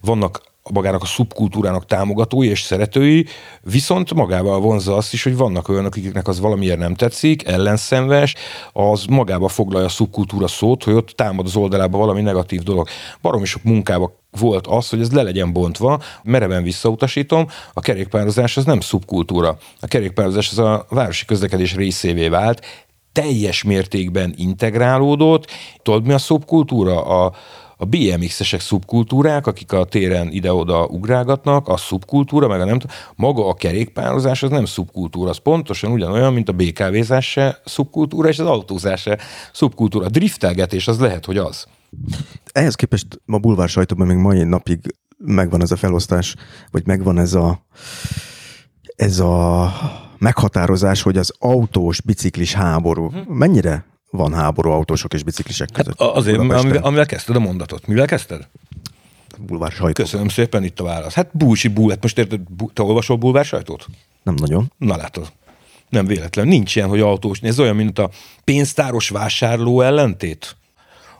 [0.00, 3.26] vannak magának a szubkultúrának támogatói és szeretői,
[3.62, 8.34] viszont magával vonzza azt is, hogy vannak olyanok, akiknek az valamiért nem tetszik, ellenszenves,
[8.72, 12.88] az magába foglalja a szubkultúra szót, hogy ott támad az oldalába valami negatív dolog.
[13.22, 18.64] Baromi sok munkába volt az, hogy ez le legyen bontva, mereven visszautasítom, a kerékpározás az
[18.64, 19.56] nem szubkultúra.
[19.80, 22.66] A kerékpározás az a városi közlekedés részévé vált,
[23.12, 25.46] teljes mértékben integrálódott.
[25.82, 27.04] Tudod, mi a szubkultúra?
[27.04, 27.34] A,
[27.76, 32.78] a BMX-esek szubkultúrák, akik a téren ide-oda ugrálgatnak, a szubkultúra, meg a nem
[33.16, 38.38] maga a kerékpározás az nem szubkultúra, az pontosan ugyanolyan, mint a BKV-zás se szubkultúra, és
[38.38, 39.18] az autózás se
[39.52, 40.06] szubkultúra.
[40.06, 41.66] A driftelgetés az lehet, hogy az.
[42.52, 44.80] Ehhez képest a bulvár sajtóban még mai napig
[45.18, 46.34] megvan ez a felosztás,
[46.70, 47.66] vagy megvan ez a
[48.96, 49.72] ez a
[50.20, 53.12] meghatározás, hogy az autós, biciklis háború.
[53.28, 56.00] Mennyire van háború autósok és biciklisek között.
[56.00, 57.86] Hát azért, amivel, amivel kezdted a mondatot.
[57.86, 58.48] Mivel kezdted?
[59.38, 60.02] Bulvár sajtó.
[60.02, 61.14] Köszönöm szépen, itt a válasz.
[61.14, 62.40] Hát búsi bú, hát most érted,
[62.72, 63.86] te olvasol bulvár sajtót?
[64.22, 64.72] Nem nagyon.
[64.76, 65.32] Na látod.
[65.88, 66.48] Nem véletlen.
[66.48, 67.40] Nincs ilyen, hogy autós.
[67.40, 68.10] Ez olyan, mint a
[68.44, 70.56] pénztáros vásárló ellentét.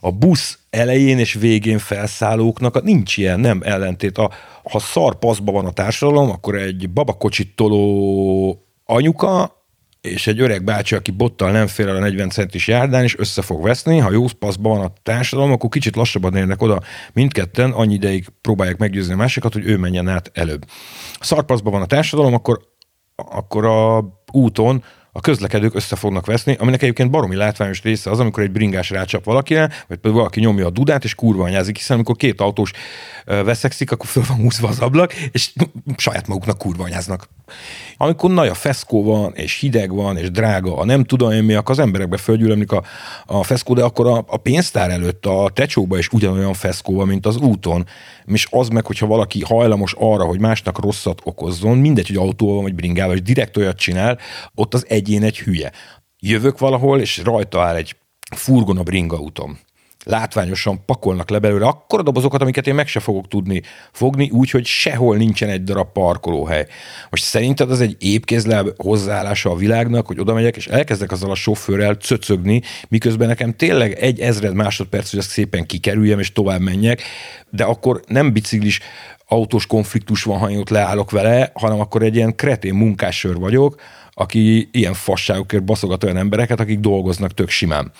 [0.01, 4.19] A busz elején és végén felszállóknak nincs ilyen, nem ellentét.
[4.19, 4.31] A,
[4.71, 9.59] ha szar paszba van a társadalom, akkor egy babakocsit toló anyuka
[10.01, 13.43] és egy öreg bácsi, aki bottal nem fél el a 40 centis járdán, és össze
[13.43, 16.81] fog veszni, ha jó paszban van a társadalom, akkor kicsit lassabban érnek oda
[17.13, 20.65] mindketten, annyi ideig próbálják meggyőzni a másikat, hogy ő menjen át előbb.
[21.19, 22.61] Ha szarpaszban van a társadalom, akkor,
[23.15, 28.43] akkor a úton a közlekedők össze fognak veszni, aminek egyébként baromi látványos része az, amikor
[28.43, 32.17] egy bringás rácsap valakire, vagy pedig valaki nyomja a dudát, és kurva anyázik, hiszen amikor
[32.17, 32.73] két autós
[33.25, 35.53] veszekszik, akkor föl van húzva az ablak, és
[35.97, 37.29] saját maguknak kurva anyáznak.
[37.97, 41.55] Amikor nagy a feszkó van, és hideg van, és drága, a nem tudom én mi,
[41.55, 42.83] akkor az emberekbe fölgyűlömlik a,
[43.27, 47.27] a feszkó, de akkor a, a pénztár előtt a tecsóba is ugyanolyan feszkó van, mint
[47.27, 47.87] az úton.
[48.27, 52.75] És az meg, hogyha valaki hajlamos arra, hogy másnak rosszat okozzon, mindegy, hogy autóval vagy
[52.75, 54.19] bringával, és direkt olyat csinál,
[54.55, 55.73] ott az egyén egy hülye.
[56.19, 57.97] Jövök valahol, és rajta áll egy
[58.37, 59.59] furgon a bringa úton
[60.05, 63.63] látványosan pakolnak le belőle akkora dobozokat, amiket én meg se fogok tudni
[63.93, 66.67] fogni, úgyhogy sehol nincsen egy darab parkolóhely.
[67.11, 71.35] Most szerinted az egy épkézláb hozzáállása a világnak, hogy oda megyek, és elkezdek azzal a
[71.35, 77.03] sofőrrel cöcögni, miközben nekem tényleg egy ezred másodperc, hogy ezt szépen kikerüljem, és tovább menjek,
[77.51, 78.81] de akkor nem biciklis
[79.27, 83.81] autós konfliktus van, ha én ott leállok vele, hanem akkor egy ilyen kretén munkássör vagyok,
[84.13, 87.93] aki ilyen fasságokért baszogat olyan embereket, akik dolgoznak tök simán.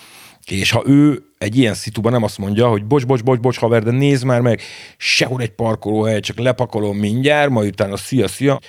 [0.45, 3.83] És ha ő egy ilyen szituban nem azt mondja, hogy bocs, bocs, bocs, bocs, haver,
[3.83, 4.61] de nézd már meg,
[4.97, 8.59] sehol egy parkolóhely, csak lepakolom mindjárt, majd utána szia, szia,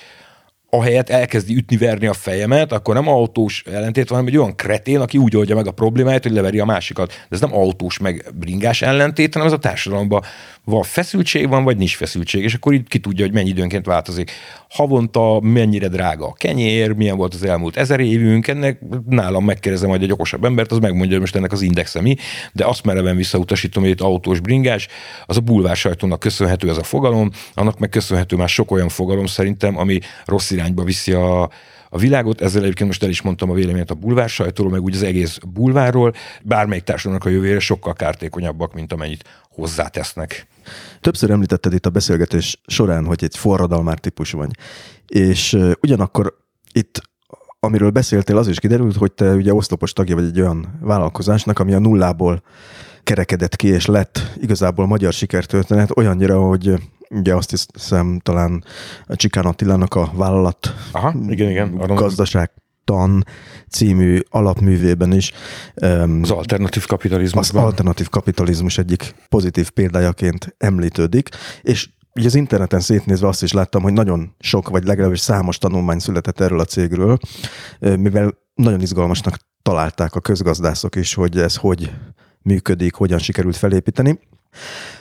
[0.69, 5.17] ahelyett elkezdi ütni, verni a fejemet, akkor nem autós ellentét, hanem egy olyan kretén, aki
[5.17, 7.07] úgy oldja meg a problémáját, hogy leveri a másikat.
[7.07, 10.23] De ez nem autós meg bringás ellentét, hanem ez a társadalomban
[10.65, 14.31] van feszültség van, vagy nincs feszültség, és akkor itt ki tudja, hogy mennyi időnként változik.
[14.69, 20.01] Havonta mennyire drága a kenyér, milyen volt az elmúlt ezer évünk, ennek nálam megkérdezem majd
[20.01, 22.15] egy okosabb embert, az megmondja, hogy most ennek az indexe mi,
[22.51, 24.87] de azt mereven visszautasítom, hogy itt autós bringás,
[25.25, 29.25] az a bulvár sajtónak köszönhető ez a fogalom, annak meg köszönhető már sok olyan fogalom
[29.25, 31.49] szerintem, ami rossz irányba viszi a,
[31.93, 32.41] a világot.
[32.41, 35.37] Ezzel egyébként most el is mondtam a véleményet a bulvár sajtóról, meg úgy az egész
[35.53, 36.13] bulvárról.
[36.43, 40.47] Bármelyik társadalomnak a jövőre sokkal kártékonyabbak, mint amennyit hozzátesznek.
[41.01, 44.51] Többször említetted itt a beszélgetés során, hogy egy forradalmár típus vagy.
[45.07, 46.37] És ugyanakkor
[46.71, 47.01] itt
[47.59, 51.73] amiről beszéltél, az is kiderült, hogy te ugye oszlopos tagja vagy egy olyan vállalkozásnak, ami
[51.73, 52.43] a nullából
[53.03, 56.73] kerekedett ki, és lett igazából magyar sikertörténet olyannyira, hogy
[57.13, 58.63] ugye azt hiszem talán
[59.05, 61.75] a Csikán Attilának a vállalat Aha, igen, igen.
[61.75, 62.51] gazdaság
[62.83, 63.25] tan
[63.69, 65.31] című alapművében is.
[66.21, 67.49] Az alternatív kapitalizmus.
[67.49, 71.29] Az alternatív kapitalizmus egyik pozitív példájaként említődik,
[71.61, 75.99] és Ugye az interneten szétnézve azt is láttam, hogy nagyon sok, vagy legalábbis számos tanulmány
[75.99, 77.17] született erről a cégről,
[77.79, 81.91] mivel nagyon izgalmasnak találták a közgazdászok is, hogy ez hogy
[82.41, 84.19] működik, hogyan sikerült felépíteni.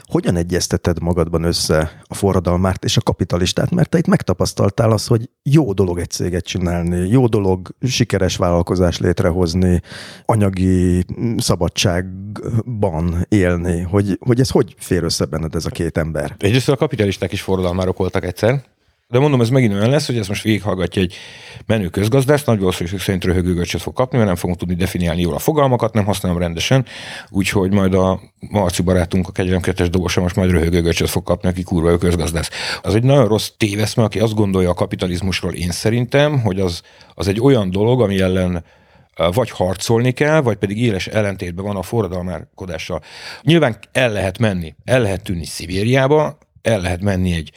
[0.03, 3.71] Hogyan egyezteted magadban össze a forradalmárt és a kapitalistát?
[3.71, 8.99] Mert te itt megtapasztaltál az, hogy jó dolog egy céget csinálni, jó dolog sikeres vállalkozás
[8.99, 9.81] létrehozni,
[10.25, 11.05] anyagi
[11.37, 16.35] szabadságban élni, hogy, hogy ez hogy fér össze benned ez a két ember?
[16.39, 18.63] Egyrészt a kapitalisták is forradalmárok voltak egyszer,
[19.13, 21.15] de mondom, ez megint olyan lesz, hogy ez most végighallgatja egy
[21.67, 25.39] menő közgazdász, nagy valószínűség szerint röhögőgöcsöt fog kapni, mert nem fogunk tudni definiálni jól a
[25.39, 26.87] fogalmakat, nem használom rendesen,
[27.31, 28.21] úgyhogy majd a
[28.51, 32.51] Marci barátunk, a kegyelem kettes dobosa most majd röhögőgöcsöt fog kapni, aki kurva ő közgazdász.
[32.83, 36.83] Az egy nagyon rossz téveszme, aki azt gondolja a kapitalizmusról én szerintem, hogy az,
[37.15, 38.65] az egy olyan dolog, ami ellen
[39.33, 43.03] vagy harcolni kell, vagy pedig éles ellentétben van a forradalmárkodással.
[43.43, 47.53] Nyilván el lehet menni, el lehet tűnni Szibériába, el lehet menni egy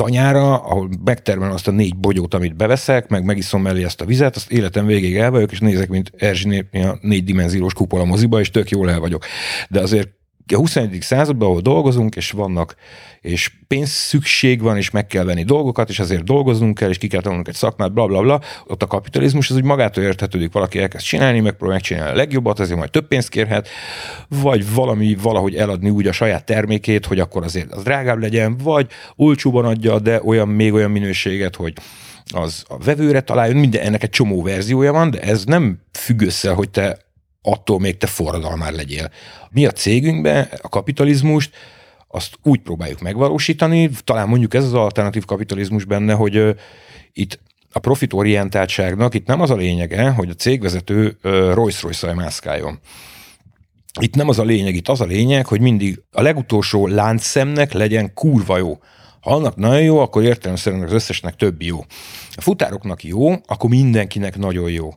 [0.00, 4.36] tanyára, ahol megtermelem azt a négy bogyót, amit beveszek, meg megiszom mellé ezt a vizet,
[4.36, 8.50] azt életem végéig el vagyok, és nézek, mint Erzsiné a négy dimenziós kupola moziba, és
[8.50, 9.24] tök jól el vagyok.
[9.68, 10.08] De azért
[10.54, 10.98] a 21.
[11.00, 12.74] században, ahol dolgozunk, és vannak,
[13.20, 17.06] és pénz szükség van, és meg kell venni dolgokat, és azért dolgoznunk kell, és ki
[17.06, 18.40] kell tanulnunk egy szakmát, bla, bla, bla.
[18.66, 22.78] Ott a kapitalizmus az úgy magától érthetődik, valaki elkezd csinálni, megpróbál megcsinálni a legjobbat, azért
[22.78, 23.68] majd több pénzt kérhet,
[24.28, 28.86] vagy valami valahogy eladni úgy a saját termékét, hogy akkor azért az drágább legyen, vagy
[29.16, 31.72] olcsóban adja, de olyan, még olyan minőséget, hogy
[32.32, 36.50] az a vevőre találjon, minden ennek egy csomó verziója van, de ez nem függ össze,
[36.50, 36.98] hogy te
[37.42, 39.10] attól még te forradalmár legyél.
[39.50, 41.56] Mi a cégünkben a kapitalizmust
[42.08, 46.56] azt úgy próbáljuk megvalósítani, talán mondjuk ez az alternatív kapitalizmus benne, hogy uh,
[47.12, 47.38] itt
[47.72, 52.78] a profitorientáltságnak itt nem az a lényege, hogy a cégvezető Rolls-Royce-szal mászkáljon.
[54.00, 58.14] Itt nem az a lényeg, itt az a lényeg, hogy mindig a legutolsó láncszemnek legyen
[58.14, 58.78] kurva jó.
[59.20, 61.78] Ha annak nagyon jó, akkor értelemszerűen az összesnek több jó.
[62.34, 64.88] A futároknak jó, akkor mindenkinek nagyon jó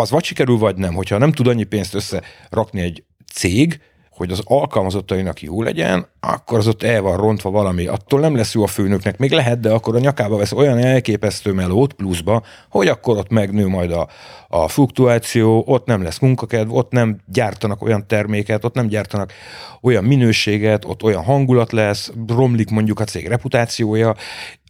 [0.00, 0.94] az vagy sikerül, vagy nem.
[0.94, 3.80] Hogyha nem tud annyi pénzt összerakni egy cég,
[4.20, 7.86] hogy az alkalmazottainak jó legyen, akkor az ott el van rontva valami.
[7.86, 11.52] Attól nem lesz jó a főnöknek, még lehet, de akkor a nyakába vesz olyan elképesztő
[11.52, 14.08] melót pluszba, hogy akkor ott megnő majd a,
[14.48, 19.32] a fluktuáció, ott nem lesz munkakedv, ott nem gyártanak olyan terméket, ott nem gyártanak
[19.80, 24.16] olyan minőséget, ott olyan hangulat lesz, romlik mondjuk a cég reputációja,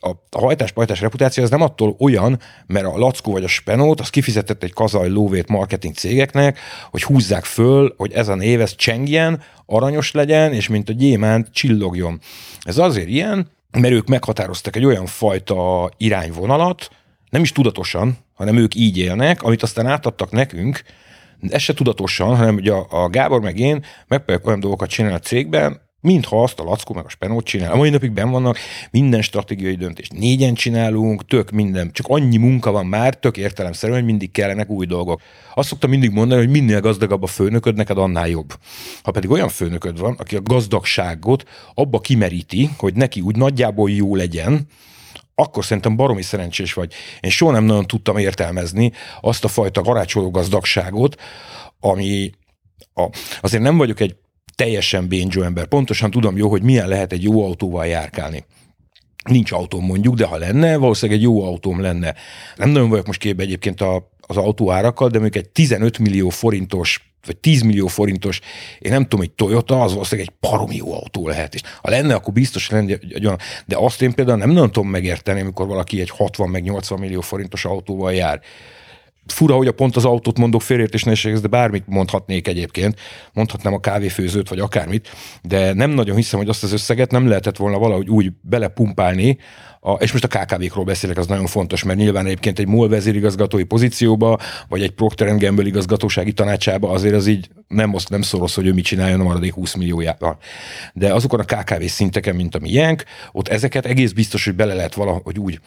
[0.00, 4.10] a, a hajtás-pajtás reputáció az nem attól olyan, mert a Lackó vagy a Spenót, az
[4.10, 6.58] kifizetett egy kazaj lóvét marketing cégeknek,
[6.90, 11.48] hogy húzzák föl, hogy ez a név, ez csengjen, aranyos legyen, és mint a gyémánt
[11.52, 12.20] csillogjon.
[12.62, 16.90] Ez azért ilyen, mert ők meghatároztak egy olyan fajta irányvonalat,
[17.30, 20.82] nem is tudatosan, hanem ők így élnek, amit aztán átadtak nekünk,
[21.48, 25.20] ez se tudatosan, hanem ugye a, a Gábor meg én megpróbáljuk olyan dolgokat csinálni a
[25.20, 27.72] cégben, mintha azt a Lackó meg a Spenót csinál.
[27.72, 28.58] A mai napig ben vannak,
[28.90, 34.08] minden stratégiai döntést négyen csinálunk, tök minden, csak annyi munka van már, tök értelemszerűen, hogy
[34.08, 35.20] mindig kellenek új dolgok.
[35.54, 38.54] Azt szoktam mindig mondani, hogy minél gazdagabb a főnököd, neked annál jobb.
[39.02, 44.16] Ha pedig olyan főnököd van, aki a gazdagságot abba kimeríti, hogy neki úgy nagyjából jó
[44.16, 44.66] legyen,
[45.34, 46.92] akkor szerintem baromi szerencsés vagy.
[47.20, 51.20] Én soha nem nagyon tudtam értelmezni azt a fajta garácsoló gazdagságot,
[51.80, 52.30] ami
[52.94, 53.08] a,
[53.40, 54.16] azért nem vagyok egy
[54.60, 55.66] teljesen bénzsó ember.
[55.66, 58.44] Pontosan tudom jó, hogy milyen lehet egy jó autóval járkálni.
[59.24, 62.14] Nincs autóm mondjuk, de ha lenne, valószínűleg egy jó autóm lenne.
[62.56, 67.12] Nem nagyon vagyok most képbe egyébként a, az autóárakkal, de mondjuk egy 15 millió forintos
[67.26, 68.40] vagy 10 millió forintos,
[68.78, 71.54] én nem tudom, egy Toyota, az valószínűleg egy paromi jó autó lehet.
[71.54, 72.96] És ha lenne, akkor biztos lenne.
[73.66, 77.20] De azt én például nem nagyon tudom megérteni, amikor valaki egy 60 meg 80 millió
[77.20, 78.40] forintos autóval jár
[79.32, 83.00] fura, hogy a pont az autót mondok félértés nehézséghez, de bármit mondhatnék egyébként.
[83.32, 85.08] Mondhatnám a kávéfőzőt, vagy akármit,
[85.42, 89.38] de nem nagyon hiszem, hogy azt az összeget nem lehetett volna valahogy úgy belepumpálni,
[89.82, 93.64] a, és most a KKV-król beszélek, az nagyon fontos, mert nyilván egyébként egy MOL vezérigazgatói
[93.64, 94.38] pozícióba,
[94.68, 98.84] vagy egy Procter Gamble igazgatósági tanácsába azért az így nem, nem szól hogy ő mit
[98.84, 100.38] csináljon a maradék 20 milliójával.
[100.92, 104.94] De azokon a KKV szinteken, mint a miénk, ott ezeket egész biztos, hogy bele lehet
[104.94, 105.60] valahogy úgy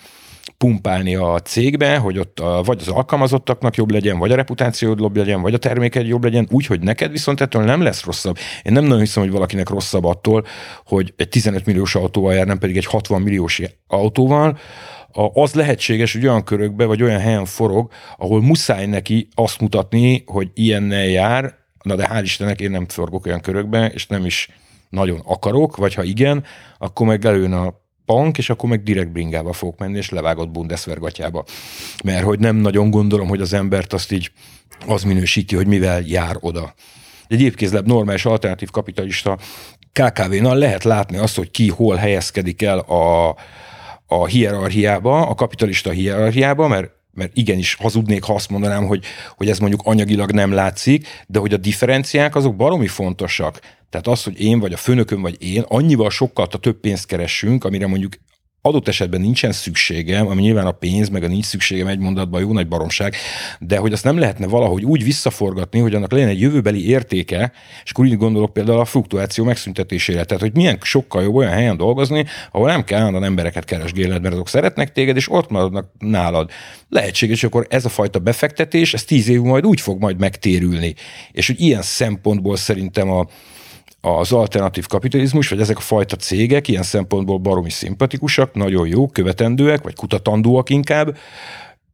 [0.58, 5.16] pumpálni a cégbe, hogy ott a, vagy az alkalmazottaknak jobb legyen, vagy a reputációd jobb
[5.16, 8.38] legyen, vagy a terméked jobb legyen, úgy, hogy neked viszont ettől nem lesz rosszabb.
[8.64, 10.46] Én nem nagyon hiszem, hogy valakinek rosszabb attól,
[10.86, 14.58] hogy egy 15 milliós autóval jár, nem pedig egy 60 milliós autóval,
[15.34, 20.52] az lehetséges, hogy olyan körökbe, vagy olyan helyen forog, ahol muszáj neki azt mutatni, hogy
[20.54, 24.50] ilyennel jár, na de hál' Istennek én nem forgok olyan körökbe, és nem is
[24.90, 26.44] nagyon akarok, vagy ha igen,
[26.78, 31.00] akkor meg előn a bank, és akkor meg direkt bringába fogok menni, és levágott Bundeswehr
[31.00, 31.44] gatyába.
[32.04, 34.32] Mert hogy nem nagyon gondolom, hogy az embert azt így
[34.88, 36.74] az minősíti, hogy mivel jár oda.
[37.28, 39.38] Egy évkézlebb normális alternatív kapitalista
[39.92, 43.36] KKV-nal lehet látni azt, hogy ki hol helyezkedik el a,
[44.08, 49.06] a hierarchiába, a kapitalista hierarchiába, mert mert igenis hazudnék, ha azt mondanám, hogy,
[49.36, 53.60] hogy ez mondjuk anyagilag nem látszik, de hogy a differenciák azok baromi fontosak.
[53.94, 57.88] Tehát az, hogy én vagy a főnököm vagy én annyival sokkal több pénzt keressünk, amire
[57.88, 58.14] mondjuk
[58.62, 62.54] adott esetben nincsen szükségem, ami nyilván a pénz, meg a nincs szükségem egy mondatban jó
[62.54, 63.16] nagy baromság,
[63.60, 67.52] de hogy azt nem lehetne valahogy úgy visszaforgatni, hogy annak legyen egy jövőbeli értéke,
[67.84, 70.24] és akkor így gondolok például a fluktuáció megszüntetésére.
[70.24, 74.34] Tehát, hogy milyen sokkal jobb olyan helyen dolgozni, ahol nem kell állandóan embereket keresgélned, mert
[74.34, 76.50] azok szeretnek téged, és ott maradnak nálad.
[76.90, 80.96] Lehetséges, hogy akkor ez a fajta befektetés, ez tíz év majd úgy fog majd megtérülni.
[81.32, 83.28] És hogy ilyen szempontból szerintem a,
[84.06, 89.84] az alternatív kapitalizmus, vagy ezek a fajta cégek ilyen szempontból baromi szimpatikusak, nagyon jó, követendőek,
[89.84, 91.18] vagy kutatandóak inkább,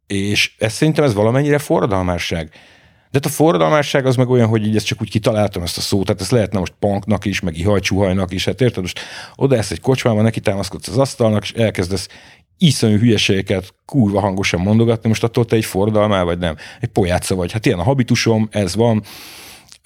[0.06, 2.48] és ez szerintem ez valamennyire forradalmásság.
[3.10, 5.80] De hát a forradalmásság az meg olyan, hogy így ezt csak úgy kitaláltam ezt a
[5.80, 8.82] szót, tehát ez lehetne most punknak is, meg ihajcsuhajnak is, hát érted?
[8.82, 9.00] Most
[9.34, 12.08] oda ezt egy kocsmában, neki támaszkodsz az asztalnak, és elkezdesz
[12.58, 17.52] iszonyú hülyeségeket kurva hangosan mondogatni, most attól te egy forradalmá vagy nem, egy pojáca vagy.
[17.52, 19.02] Hát ilyen a habitusom, ez van,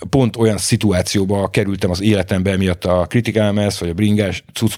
[0.09, 4.75] pont olyan szituációba kerültem az életembe miatt a kritikámez, vagy a bringás cucc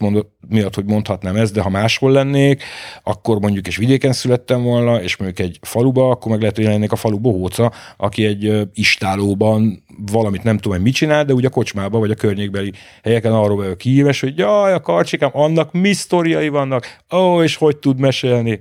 [0.48, 2.62] miatt, hogy mondhatnám ezt, de ha máshol lennék,
[3.02, 6.92] akkor mondjuk és vidéken születtem volna, és mondjuk egy faluba, akkor meg lehet, hogy lennék
[6.92, 11.50] a falu bohóca, aki egy istálóban valamit nem tudom, hogy mit csinál, de ugye a
[11.50, 12.72] kocsmába vagy a környékbeli
[13.02, 17.76] helyeken arról vagyok híves, hogy jaj, a karcsikám, annak mi sztoriai vannak, ó, és hogy
[17.76, 18.60] tud mesélni.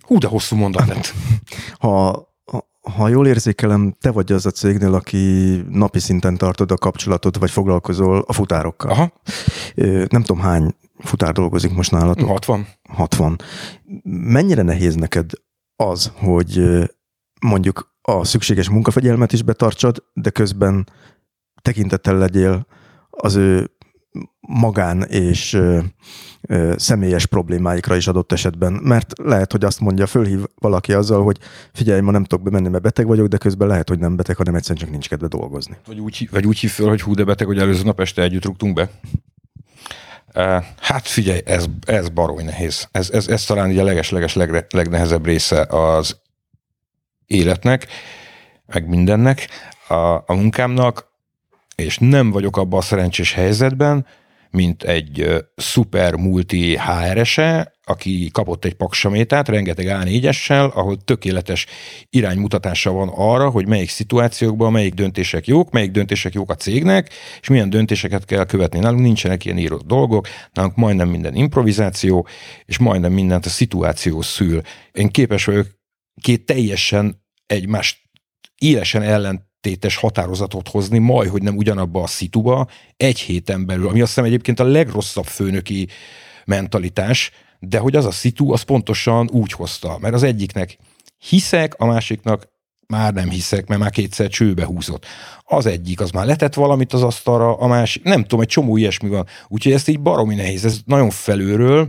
[0.00, 1.12] Hú, de hosszú mondat lett.
[1.78, 2.27] Ha
[2.96, 7.50] ha jól érzékelem, te vagy az a cégnél, aki napi szinten tartod a kapcsolatot, vagy
[7.50, 8.90] foglalkozol a futárokkal.
[8.90, 9.12] Aha.
[10.08, 12.28] Nem tudom, hány futár dolgozik most nálatok?
[12.28, 12.66] 60.
[12.88, 13.40] 60.
[14.04, 15.30] Mennyire nehéz neked
[15.76, 16.62] az, hogy
[17.40, 20.88] mondjuk a szükséges munkafegyelmet is betartsad, de közben
[21.62, 22.66] tekintettel legyél
[23.10, 23.70] az ő
[24.40, 25.78] magán és ö,
[26.40, 28.72] ö, személyes problémáikra is adott esetben.
[28.72, 31.38] Mert lehet, hogy azt mondja, fölhív valaki azzal, hogy
[31.72, 34.54] figyelj, ma nem tudok bemenni, mert beteg vagyok, de közben lehet, hogy nem beteg, hanem
[34.54, 35.76] egyszerűen csak nincs kedve dolgozni.
[35.86, 38.44] Vagy úgy, vagy úgy hív föl, hogy hú, de beteg, hogy előző nap este együtt
[38.44, 38.90] rúgtunk be.
[40.80, 42.88] Hát figyelj, ez, ez baroly nehéz.
[42.90, 46.20] Ez, ez, ez talán így a leges-leges legre, legnehezebb része az
[47.26, 47.86] életnek,
[48.66, 49.48] meg mindennek,
[49.88, 51.07] a, a munkámnak,
[51.82, 54.06] és nem vagyok abban a szerencsés helyzetben,
[54.50, 61.66] mint egy szuper multi HR-ese, aki kapott egy paksamétát, rengeteg A4-essel, ahol tökéletes
[62.10, 67.10] iránymutatása van arra, hogy melyik szituációkban melyik döntések jók, melyik döntések jók a cégnek,
[67.40, 68.78] és milyen döntéseket kell követni.
[68.78, 72.26] Nálunk nincsenek ilyen írott dolgok, nálunk majdnem minden improvizáció,
[72.64, 74.60] és majdnem mindent a szituáció szül.
[74.92, 75.66] Én képes vagyok
[76.22, 77.98] két teljesen egymást
[78.58, 82.66] élesen ellent ellentétes határozatot hozni, majd, hogy nem ugyanabba a szituba,
[82.96, 85.88] egy héten belül, ami azt hiszem egyébként a legrosszabb főnöki
[86.44, 87.30] mentalitás,
[87.60, 90.78] de hogy az a szitu, az pontosan úgy hozta, mert az egyiknek
[91.18, 92.48] hiszek, a másiknak
[92.86, 95.06] már nem hiszek, mert már kétszer csőbe húzott.
[95.44, 99.08] Az egyik, az már letett valamit az asztalra, a másik, nem tudom, egy csomó ilyesmi
[99.08, 99.26] van.
[99.48, 101.88] Úgyhogy ezt így baromi nehéz, ez nagyon felőről,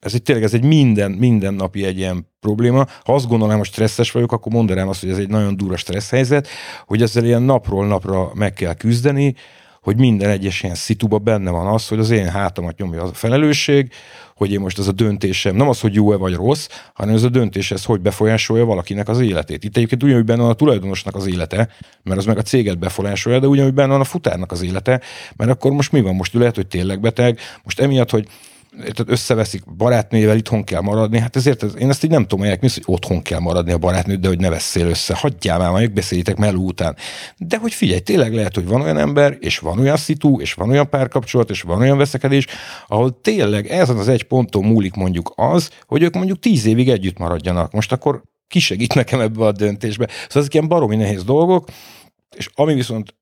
[0.00, 2.86] ez egy tényleg ez egy minden, mindennapi egy ilyen probléma.
[3.04, 6.10] Ha azt gondolom, hogy stresszes vagyok, akkor mondanám azt, hogy ez egy nagyon durva stressz
[6.10, 6.48] helyzet,
[6.86, 9.34] hogy ezzel ilyen napról napra meg kell küzdeni,
[9.82, 13.14] hogy minden egyes ilyen szituba benne van az, hogy az én hátamat nyomja az a
[13.14, 13.92] felelősség,
[14.34, 17.28] hogy én most az a döntésem, nem az, hogy jó-e vagy rossz, hanem ez a
[17.28, 19.64] döntés, ez hogy befolyásolja valakinek az életét.
[19.64, 21.68] Itt egyébként ugyanúgy benne van a tulajdonosnak az élete,
[22.02, 25.00] mert az meg a céget befolyásolja, de ugyanúgy benne van a futárnak az élete,
[25.36, 26.14] mert akkor most mi van?
[26.14, 28.28] Most lehet, hogy tényleg beteg, most emiatt, hogy
[29.06, 31.18] összeveszik barátnőjével, itthon kell maradni.
[31.18, 34.14] Hát ezért ez, én ezt így nem tudom, hogy hogy otthon kell maradni a barátnő,
[34.14, 35.14] de hogy ne veszél össze.
[35.14, 36.96] Hagyjál már, majd beszéljétek melú után.
[37.36, 40.70] De hogy figyelj, tényleg lehet, hogy van olyan ember, és van olyan szitu, és van
[40.70, 42.46] olyan párkapcsolat, és van olyan veszekedés,
[42.86, 47.18] ahol tényleg ezen az egy ponton múlik mondjuk az, hogy ők mondjuk tíz évig együtt
[47.18, 47.72] maradjanak.
[47.72, 50.08] Most akkor ki segít nekem ebbe a döntésbe?
[50.08, 51.68] Szóval ezek ilyen baromi nehéz dolgok,
[52.36, 53.14] és ami viszont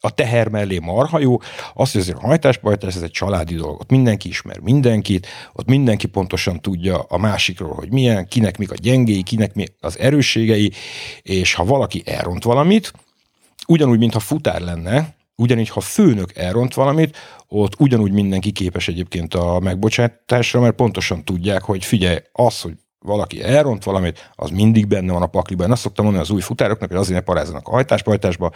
[0.00, 1.38] a teher mellé marha jó,
[1.74, 3.80] az, hogy azért a hajtáspajtás, ez egy családi dolog.
[3.80, 8.74] Ott mindenki ismer mindenkit, ott mindenki pontosan tudja a másikról, hogy milyen, kinek mik a
[8.74, 10.72] gyengéi, kinek mi az erősségei,
[11.22, 12.92] és ha valaki elront valamit,
[13.66, 17.16] ugyanúgy, mintha futár lenne, ugyanígy, ha főnök elront valamit,
[17.48, 22.74] ott ugyanúgy mindenki képes egyébként a megbocsátásra, mert pontosan tudják, hogy figyelj, az, hogy
[23.04, 25.66] valaki elront valamit, az mindig benne van a pakliban.
[25.66, 28.52] Én azt szoktam mondani az új futároknak, hogy azért ne parázzanak a hajtáspajtásba,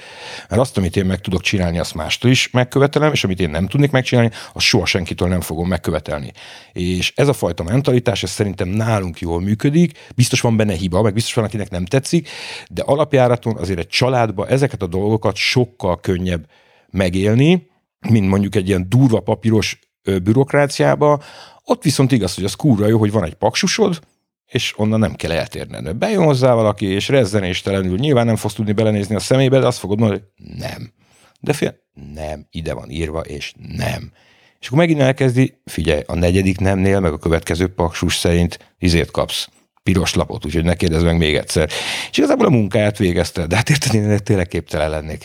[0.48, 3.66] mert azt, amit én meg tudok csinálni, azt mástól is megkövetelem, és amit én nem
[3.66, 6.32] tudnék megcsinálni, azt soha senkitől nem fogom megkövetelni.
[6.72, 11.12] És ez a fajta mentalitás, ez szerintem nálunk jól működik, biztos van benne hiba, meg
[11.12, 12.28] biztos van, akinek nem tetszik,
[12.70, 16.46] de alapjáraton azért egy családba ezeket a dolgokat sokkal könnyebb
[16.90, 17.70] megélni,
[18.08, 19.78] mint mondjuk egy ilyen durva papíros
[20.22, 21.22] bürokráciába,
[21.64, 24.00] ott viszont igaz, hogy az kúra jó, hogy van egy paksusod,
[24.46, 25.96] és onnan nem kell eltérned.
[25.96, 29.98] Bejön hozzá valaki, és rezzenéstelenül nyilván nem fogsz tudni belenézni a szemébe, de azt fogod
[29.98, 30.92] mondani, hogy nem.
[31.40, 31.74] De fél,
[32.14, 34.12] nem, ide van írva, és nem.
[34.60, 39.48] És akkor megint elkezdi, figyelj, a negyedik nemnél, meg a következő paksus szerint izért kapsz
[39.82, 41.70] piros lapot, úgyhogy ne kérdezz meg még egyszer.
[42.10, 45.24] És igazából a munkáját végezte, de hát érted, én tényleg képtelen lennék.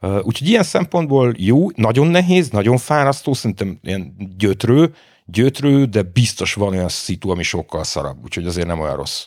[0.00, 4.94] Úgyhogy ilyen szempontból jó, nagyon nehéz, nagyon fárasztó, szerintem ilyen gyötrő,
[5.26, 9.26] gyötrő, de biztos van olyan szitu, ami sokkal szarabb, úgyhogy azért nem olyan rossz.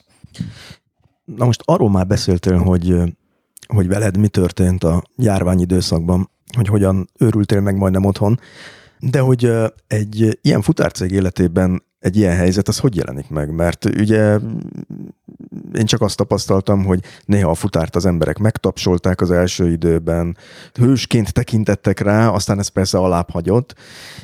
[1.25, 2.95] Na most arról már beszéltél, hogy,
[3.67, 8.39] hogy veled mi történt a járvány időszakban, hogy hogyan őrültél meg majdnem otthon,
[8.99, 9.51] de hogy
[9.87, 13.51] egy ilyen futárcég életében egy ilyen helyzet, az hogy jelenik meg?
[13.51, 14.37] Mert ugye
[15.73, 20.37] én csak azt tapasztaltam, hogy néha a futárt az emberek megtapsolták az első időben,
[20.73, 23.75] hősként tekintettek rá, aztán ez persze alább hagyott,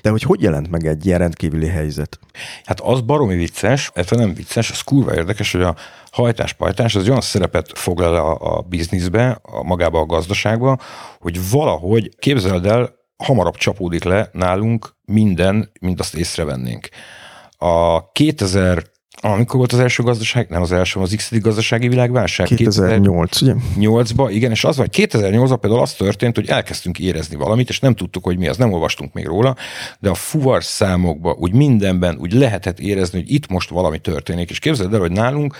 [0.02, 2.19] de hogy hogy jelent meg egy ilyen rendkívüli helyzet?
[2.64, 5.76] Hát az baromi vicces, ez nem vicces, az kurva érdekes, hogy a
[6.11, 10.77] hajtás-pajtás az olyan szerepet foglal a, a bizniszbe, a magába a gazdaságba,
[11.19, 16.89] hogy valahogy képzeld el, hamarabb csapódik le nálunk minden, mint azt észrevennénk.
[17.66, 22.48] A 2000 amikor volt az első gazdaság, nem az első, az x gazdasági világválság?
[22.48, 23.54] 2008, 2008 ugye?
[23.78, 27.96] 8-ba, igen, és az vagy 2008-ban például az történt, hogy elkezdtünk érezni valamit, és nem
[27.96, 29.56] tudtuk, hogy mi az, nem olvastunk még róla,
[30.00, 34.60] de a fuvar számokba, úgy mindenben úgy lehetett érezni, hogy itt most valami történik, és
[34.60, 35.56] képzeld el, hogy nálunk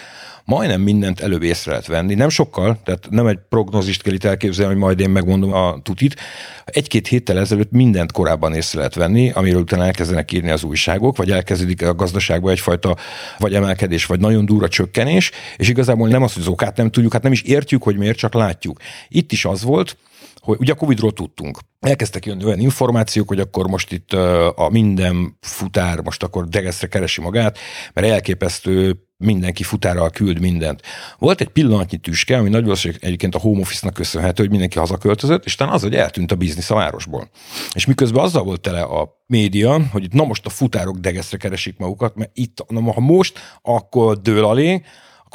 [0.46, 2.14] majdnem mindent előbb észre lehet venni.
[2.14, 6.16] Nem sokkal, tehát nem egy prognózist kell itt elképzelni, hogy majd én megmondom a tutit.
[6.66, 11.32] Egy-két héttel ezelőtt mindent korábban észre lehet venni, amiről utána elkezdenek írni az újságok, vagy
[11.32, 12.96] elkezdődik a gazdaságban egyfajta
[13.38, 17.14] vagy emelkedés, vagy nagyon durva csökkenés, és igazából nem az, hogy az okát nem tudjuk,
[17.14, 18.80] hát nem is értjük, hogy miért, csak látjuk.
[19.10, 19.98] Itt is az volt,
[20.46, 21.60] hogy ugye a Covid-ról tudtunk.
[21.80, 24.14] Elkezdtek jönni olyan információk, hogy akkor most itt
[24.56, 27.58] a minden futár most akkor degeszre keresi magát,
[27.94, 30.82] mert elképesztő mindenki futárral küld mindent.
[31.18, 35.46] Volt egy pillanatnyi tüske, ami nagy valószínűleg egyébként a home office-nak köszönhető, hogy mindenki hazaköltözött,
[35.46, 37.30] és talán az, hogy eltűnt a biznisz a városból.
[37.74, 41.78] És miközben azzal volt tele a média, hogy itt na most a futárok degeszre keresik
[41.78, 44.82] magukat, mert itt, na ha most, akkor dől alé,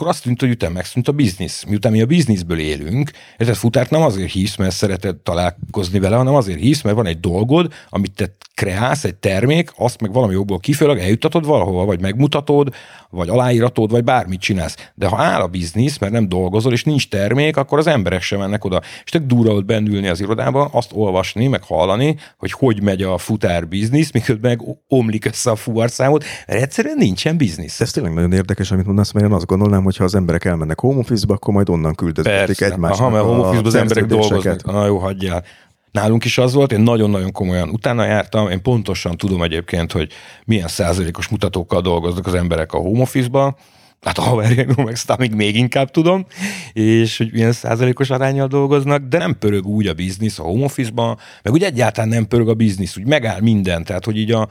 [0.00, 1.64] akkor azt tűnt, hogy utána megszűnt a biznisz.
[1.68, 6.34] Miután mi a bizniszből élünk, ez futárt nem azért hisz, mert szereted találkozni vele, hanem
[6.34, 10.58] azért hisz, mert van egy dolgod, amit te kreálsz, egy termék, azt meg valami jobból
[10.58, 12.74] kifőleg eljutatod valahova, vagy megmutatod,
[13.10, 14.90] vagy aláíratod, vagy bármit csinálsz.
[14.94, 18.38] De ha áll a biznisz, mert nem dolgozol, és nincs termék, akkor az emberek sem
[18.38, 18.80] mennek oda.
[19.04, 23.18] És tök durva ott bennülni az irodában, azt olvasni, meg hallani, hogy hogy megy a
[23.18, 27.80] futár biznisz, miközben meg omlik össze a fuvarszámot, mert egyszerűen nincsen biznisz.
[27.80, 30.80] Ez tényleg nagyon érdekes, amit mondasz, mert én azt gondolnám, hogy ha az emberek elmennek
[30.80, 33.00] home office-ba, akkor majd onnan küldözgetik egymásnak.
[33.00, 34.64] Aha, mert home office az emberek dolgoznak.
[34.64, 35.44] Na jó, hagyjál.
[35.92, 40.12] Nálunk is az volt, én nagyon-nagyon komolyan utána jártam, én pontosan tudom egyébként, hogy
[40.44, 43.56] milyen százalékos mutatókkal dolgoznak az emberek a home office-ba,
[44.00, 46.26] hát a haverjaimról meg még, még inkább tudom,
[46.72, 51.18] és hogy milyen százalékos arányjal dolgoznak, de nem pörög úgy a biznisz a home office-ban,
[51.42, 54.48] meg úgy egyáltalán nem pörög a biznisz, úgy megáll minden, tehát hogy így a,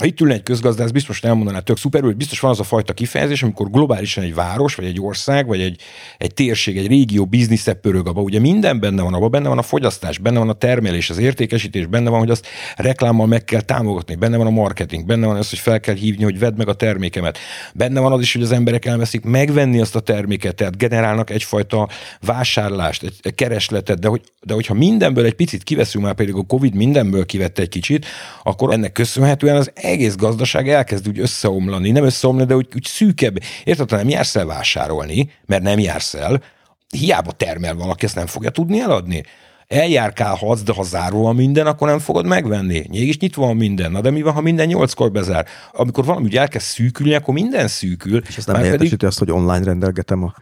[0.00, 2.92] ha itt ülne egy közgazdász, biztos elmondaná tök szuperül, hogy biztos van az a fajta
[2.92, 5.80] kifejezés, amikor globálisan egy város, vagy egy ország, vagy egy,
[6.18, 8.20] egy térség, egy régió biznisze pörög abba.
[8.20, 11.86] Ugye minden benne van, abban benne van a fogyasztás, benne van a termelés, az értékesítés,
[11.86, 12.46] benne van, hogy azt
[12.76, 16.24] reklámmal meg kell támogatni, benne van a marketing, benne van az, hogy fel kell hívni,
[16.24, 17.38] hogy vedd meg a termékemet.
[17.74, 21.88] Benne van az is, hogy az emberek elveszik megvenni azt a terméket, tehát generálnak egyfajta
[22.20, 26.74] vásárlást, egy keresletet, de, hogy, de hogyha mindenből egy picit kiveszünk, már pedig a Covid
[26.74, 28.06] mindenből kivette egy kicsit,
[28.42, 33.38] akkor ennek köszönhetően az egész gazdaság elkezd úgy összeomlani, nem összeomlani, de úgy, úgy szűkebb.
[33.64, 36.42] Érted, ha nem jársz el vásárolni, mert nem jársz el,
[36.88, 39.24] hiába termel valaki, ezt nem fogja tudni eladni.
[39.68, 42.84] Eljárkálhatsz, de ha zárva van minden, akkor nem fogod megvenni.
[42.90, 43.92] Mégis nyitva van minden.
[43.92, 45.46] Na de mi van, ha minden nyolckor bezár?
[45.72, 48.22] Amikor valami úgy elkezd szűkülni, akkor minden szűkül.
[48.28, 49.06] És ez nem értesíti pedig...
[49.06, 50.34] azt, hogy online rendelgetem a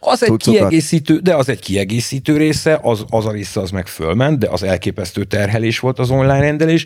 [0.00, 4.38] az egy kiegészítő, de az egy kiegészítő része, az, az a része az meg fölment,
[4.38, 6.84] de az elképesztő terhelés volt az online rendelés,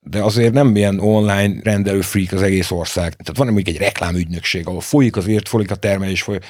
[0.00, 3.12] de azért nem ilyen online rendelő freak az egész ország.
[3.12, 6.44] Tehát van mondjuk egy reklámügynökség, ahol folyik az ért, folyik a termelés, folyik,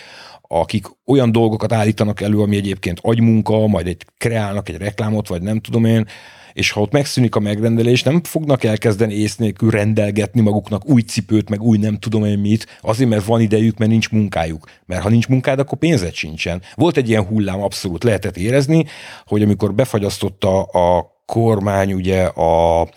[0.48, 5.60] akik olyan dolgokat állítanak elő, ami egyébként agymunka, majd egy kreálnak egy reklámot, vagy nem
[5.60, 6.06] tudom én,
[6.54, 11.48] és ha ott megszűnik a megrendelés, nem fognak elkezdeni ész nélkül rendelgetni maguknak új cipőt,
[11.48, 14.70] meg új nem tudom én mit, azért, mert van idejük, mert nincs munkájuk.
[14.86, 16.62] Mert ha nincs munkád, akkor pénzed sincsen.
[16.74, 18.84] Volt egy ilyen hullám, abszolút lehetett érezni,
[19.26, 22.88] hogy amikor befagyasztotta a kormány ugye a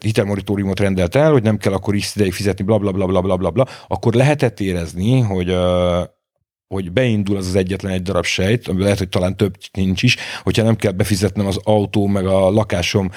[0.00, 3.36] hitelmonitoriumot rendelt el, hogy nem kell akkor is ideig fizetni, bla bla bla bla bla
[3.36, 5.56] bla, bla akkor lehetett érezni, hogy
[6.74, 10.16] hogy beindul az az egyetlen egy darab sejt, ami lehet, hogy talán több nincs is,
[10.42, 13.10] hogyha nem kell befizetnem az autó meg a lakásom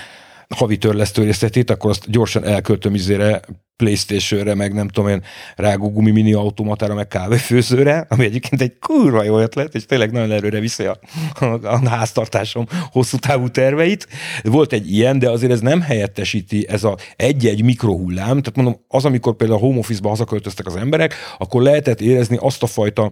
[0.56, 3.42] havi törlesztő részletét, akkor azt gyorsan elköltöm izére
[3.78, 5.24] Playstation-re, meg nem tudom én,
[5.56, 10.32] rágó gumi mini automatára, meg kávéfőzőre, ami egyébként egy kurva jó ötlet, és tényleg nagyon
[10.32, 11.00] erőre viszi a,
[11.40, 14.08] a, a háztartásom hosszú távú terveit.
[14.44, 19.06] Volt egy ilyen, de azért ez nem helyettesíti ez a egy-egy mikrohullám, tehát mondom, az,
[19.06, 23.12] amikor például a home office-ba hazaköltöztek az emberek, akkor lehetett érezni azt a fajta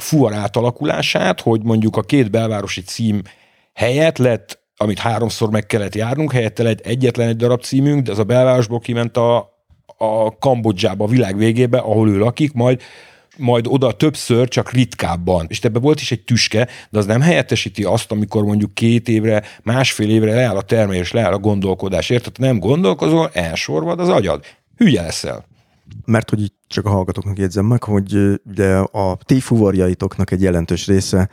[0.00, 3.22] fuar átalakulását, hogy mondjuk a két belvárosi cím
[3.74, 8.18] helyett lett amit háromszor meg kellett járnunk, helyette egy egyetlen egy darab címünk, de az
[8.18, 9.36] a belvárosból kiment a,
[9.96, 12.80] a Kambodzsába, a világ végébe, ahol ő lakik, majd
[13.36, 15.46] majd oda többször, csak ritkábban.
[15.48, 19.42] És ebbe volt is egy tüske, de az nem helyettesíti azt, amikor mondjuk két évre,
[19.62, 22.10] másfél évre leáll a termelés, leáll a gondolkodás.
[22.10, 22.38] Érted?
[22.38, 24.44] Nem gondolkozol, elsorvad az agyad.
[24.76, 25.44] Hülye leszel.
[26.04, 30.86] Mert hogy így csak a hallgatóknak jegyzem meg, hogy ugye a ti fuvarjaitoknak egy jelentős
[30.86, 31.28] része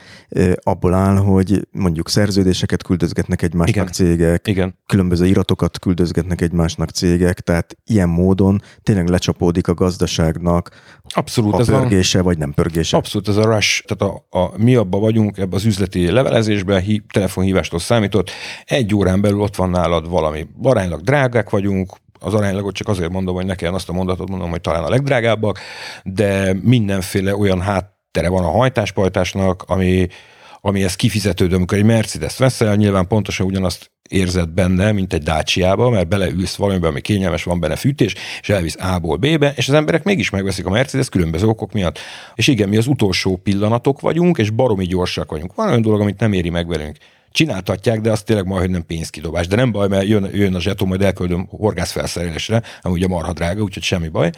[0.64, 3.92] abból áll, hogy mondjuk szerződéseket küldözgetnek egymásnak Igen.
[3.92, 4.76] cégek, Igen.
[4.86, 10.70] különböző iratokat küldözgetnek egymásnak cégek, tehát ilyen módon tényleg lecsapódik a gazdaságnak
[11.10, 12.98] Abszolút, a ez pörgése, a, vagy nem pörgése.
[12.98, 17.04] Abszolút, ez a rush, tehát a, a mi abban vagyunk, ebbe az üzleti levelezésben, hí,
[17.14, 18.32] telefonhívástól számított,
[18.66, 20.48] egy órán belül ott van nálad valami.
[20.64, 24.62] Aránylag drágák vagyunk, az aránylagot csak azért mondom, hogy nekem azt a mondatot mondom, hogy
[24.62, 25.60] talán a legdrágábbak,
[26.04, 30.08] de mindenféle olyan háttere van a hajtáspajtásnak, ami,
[30.62, 35.90] ami ez kifizetődő, amikor egy Mercedes veszel, nyilván pontosan ugyanazt érzed benne, mint egy dácsiába,
[35.90, 40.04] mert beleülsz valamiben, ami kényelmes, van benne fűtés, és elvisz A-ból B-be, és az emberek
[40.04, 42.00] mégis megveszik a Mercedes különböző okok miatt.
[42.36, 45.56] És igen, mi az utolsó pillanatok vagyunk, és baromi gyorsak vagyunk.
[45.56, 46.98] Van olyan dolog, amit nem éri meg velünk
[47.38, 49.48] csináltatják, de az tényleg majd, hogy nem pénzkidobás.
[49.48, 53.62] De nem baj, mert jön, jön a zsetó, majd elküldöm horgászfelszerelésre, ami ugye marha drága,
[53.62, 54.32] úgyhogy semmi baj.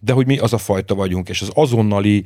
[0.00, 2.24] De hogy mi az a fajta vagyunk, és az azonnali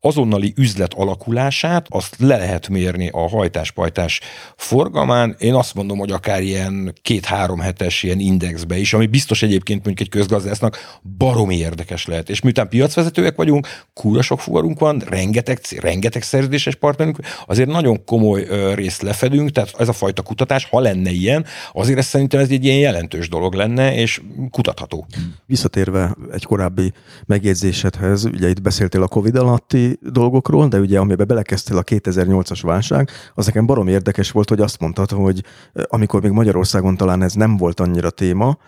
[0.00, 4.20] azonnali üzlet alakulását, azt le lehet mérni a hajtáspajtás
[4.56, 5.36] forgalmán.
[5.38, 10.08] Én azt mondom, hogy akár ilyen két-három hetes ilyen indexbe is, ami biztos egyébként mondjuk
[10.08, 12.30] egy közgazdásznak baromi érdekes lehet.
[12.30, 18.46] És miután piacvezetőek vagyunk, kúra sok fuvarunk van, rengeteg, rengeteg szerződéses partnerünk, azért nagyon komoly
[18.74, 22.64] részt lefedünk, tehát ez a fajta kutatás, ha lenne ilyen, azért ez szerintem ez egy
[22.64, 24.20] ilyen jelentős dolog lenne, és
[24.50, 25.06] kutatható.
[25.46, 26.92] Visszatérve egy korábbi
[27.26, 33.10] megjegyzésedhez, ugye itt beszéltél a Covid alatti dolgokról, de ugye amiben belekezdtél a 2008-as válság,
[33.34, 35.44] az nekem barom érdekes volt, hogy azt mondtad, hogy
[35.88, 38.58] amikor még Magyarországon talán ez nem volt annyira téma,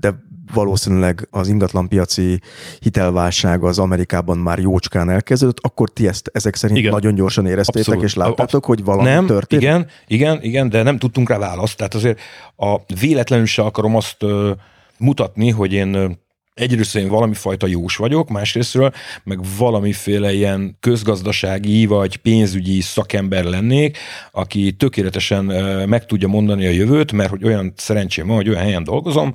[0.00, 2.40] de valószínűleg az ingatlanpiaci
[2.80, 6.92] hitelválság az Amerikában már jócskán elkezdődött, akkor ti ezt ezek szerint igen.
[6.92, 8.04] nagyon gyorsan éreztétek, Abszolút.
[8.04, 9.62] és láttátok, hogy valami nem, történt?
[9.62, 11.76] Igen, igen, igen, de nem tudtunk rá választ.
[11.76, 12.20] Tehát azért
[12.56, 14.50] a véletlenül se akarom azt uh,
[14.98, 16.18] mutatni, hogy én
[16.58, 18.92] egyrészt én valami fajta jós vagyok, másrésztről
[19.24, 23.98] meg valamiféle ilyen közgazdasági vagy pénzügyi szakember lennék,
[24.32, 25.44] aki tökéletesen
[25.88, 29.34] meg tudja mondani a jövőt, mert hogy olyan szerencsém van, hogy olyan helyen dolgozom,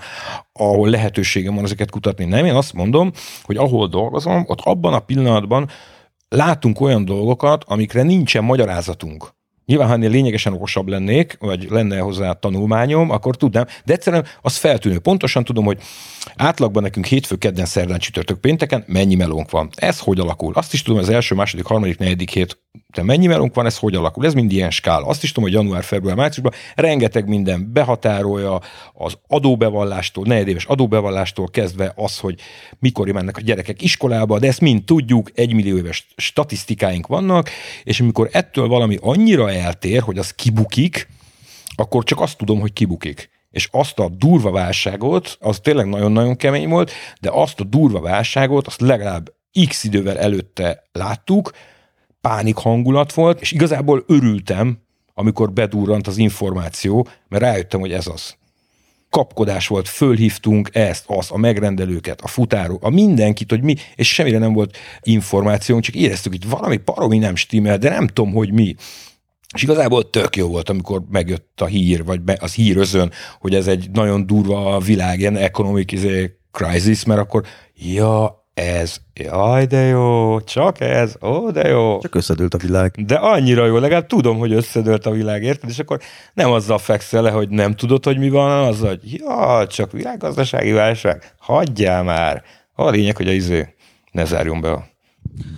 [0.53, 2.25] ahol lehetőségem van ezeket kutatni.
[2.25, 3.11] Nem, én azt mondom,
[3.43, 5.69] hogy ahol dolgozom, ott abban a pillanatban
[6.29, 9.33] látunk olyan dolgokat, amikre nincsen magyarázatunk.
[9.65, 14.55] Nyilván, ha ennél lényegesen okosabb lennék, vagy lenne hozzá tanulmányom, akkor tudnám, de egyszerűen az
[14.55, 14.99] feltűnő.
[14.99, 15.81] Pontosan tudom, hogy
[16.35, 19.69] átlagban nekünk hétfő, kedden, szerdán, csütörtök, pénteken mennyi melónk van.
[19.75, 20.53] Ez hogy alakul?
[20.53, 22.61] Azt is tudom, az első, második, harmadik, negyedik hét
[22.93, 24.25] de mennyi melónk van, ez hogy alakul?
[24.25, 25.05] Ez mind ilyen skála.
[25.05, 28.61] Azt is tudom, hogy január, február, márciusban rengeteg minden behatárolja
[28.93, 32.39] az adóbevallástól, negyedéves adóbevallástól kezdve az, hogy
[32.79, 37.49] mikor mennek a gyerekek iskolába, de ezt mind tudjuk, egymillió éves statisztikáink vannak,
[37.83, 41.07] és amikor ettől valami annyira eltér, hogy az kibukik,
[41.75, 43.29] akkor csak azt tudom, hogy kibukik.
[43.51, 46.91] És azt a durva válságot, az tényleg nagyon-nagyon kemény volt,
[47.21, 49.33] de azt a durva válságot, azt legalább
[49.67, 51.51] x idővel előtte láttuk,
[52.27, 54.77] pánik hangulat volt, és igazából örültem,
[55.13, 58.35] amikor bedurrant az információ, mert rájöttem, hogy ez az.
[59.09, 64.37] Kapkodás volt, fölhívtunk ezt, azt, a megrendelőket, a futáró, a mindenkit, hogy mi, és semmire
[64.37, 68.75] nem volt információnk, csak éreztük, hogy valami paromi nem stimmel, de nem tudom, hogy mi.
[69.53, 73.91] És igazából tök jó volt, amikor megjött a hír, vagy az hírözön, hogy ez egy
[73.91, 77.45] nagyon durva világ, ilyen economic izé, crisis, mert akkor
[77.75, 81.99] ja, ez, jaj, de jó, csak ez, ó, de jó.
[81.99, 83.05] Csak összedőlt a világ.
[83.05, 85.69] De annyira jó, legalább tudom, hogy összedőlt a világ, érted?
[85.69, 85.99] És akkor
[86.33, 90.71] nem azzal fekszel le, hogy nem tudod, hogy mi van, az, hogy ja, csak világgazdasági
[90.71, 92.43] válság, hagyjál már.
[92.73, 93.73] A lényeg, hogy a izé
[94.11, 94.85] ne zárjon be a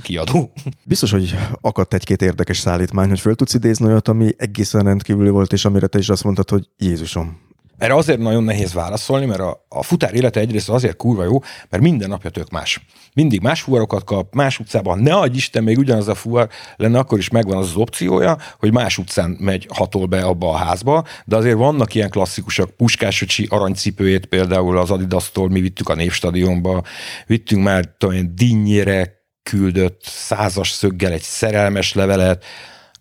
[0.04, 0.52] kiadó.
[0.84, 5.54] Biztos, hogy akadt egy-két érdekes szállítmány, hogy föl tudsz idézni olyat, ami egészen rendkívüli volt,
[5.54, 7.40] és amire te is azt mondtad, hogy Jézusom,
[7.78, 11.40] erre azért nagyon nehéz válaszolni, mert a, a futár élete egyrészt azért kurva jó,
[11.70, 12.86] mert minden napja tök más.
[13.14, 15.00] Mindig más fuvarokat kap, más utcában.
[15.00, 18.72] Ne adj Isten, még ugyanaz a fuvar lenne, akkor is megvan az, az opciója, hogy
[18.72, 22.70] más utcán megy, hatol be abba a házba, de azért vannak ilyen klasszikusak.
[22.70, 26.84] Puskásocsi aranycipőjét például az Adidas-tól mi vittük a Névstadionba,
[27.26, 32.46] vittünk már tudom, dinnyére küldött százas szöggel egy szerelmes levelet,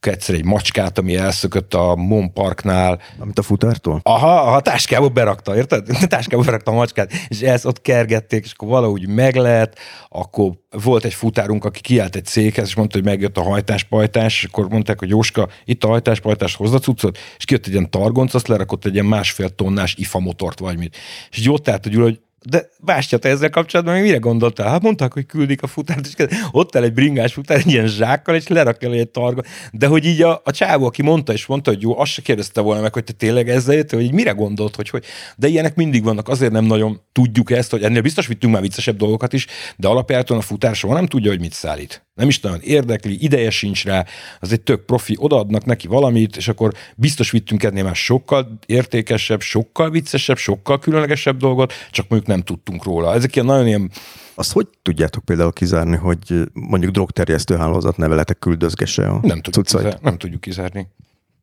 [0.07, 3.01] egyszer egy macskát, ami elszökött a Mon Parknál.
[3.19, 4.01] Amit a futártól?
[4.03, 5.89] Aha, a táskába berakta, érted?
[6.05, 11.05] A táskába berakta a macskát, és ezt ott kergették, és akkor valahogy meglett, akkor volt
[11.05, 14.99] egy futárunk, aki kiállt egy céghez, és mondta, hogy megjött a hajtáspajtás, és akkor mondták,
[14.99, 18.93] hogy Jóska, itt a hajtáspajtás, hozza cuccot, és kijött egy ilyen targonc, azt lerakott egy
[18.93, 20.97] ilyen másfél tonnás IFA motort, vagy mit.
[21.31, 24.69] És így ott állt, hogy, hogy de Bástya, te ezzel kapcsolatban mire gondoltál?
[24.69, 28.35] Hát mondták, hogy küldik a futárt, és ott el egy bringás futár, egy ilyen zsákkal,
[28.35, 29.43] és lerakja egy targa.
[29.73, 32.61] De hogy így a, a csávó, aki mondta, és mondta, hogy jó, azt se kérdezte
[32.61, 35.05] volna meg, hogy te tényleg ezzel jöttél, hogy így mire gondolt, hogy, hogy.
[35.37, 38.97] De ilyenek mindig vannak, azért nem nagyon tudjuk ezt, hogy ennél biztos vittünk már viccesebb
[38.97, 42.61] dolgokat is, de alapjáton a futár soha nem tudja, hogy mit szállít nem is nagyon
[42.63, 44.07] érdekli, ideje sincs rá,
[44.41, 49.41] az egy tök profi, odaadnak neki valamit, és akkor biztos vittünk ennél már sokkal értékesebb,
[49.41, 53.15] sokkal viccesebb, sokkal különlegesebb dolgot, csak mondjuk nem tudtunk róla.
[53.15, 53.91] Ezek ilyen nagyon ilyen
[54.35, 59.99] azt hogy tudjátok például kizárni, hogy mondjuk drogterjesztő hálózat neveletek küldözgesse a nem tudjuk, kizárni,
[60.03, 60.89] nem tudjuk kizárni.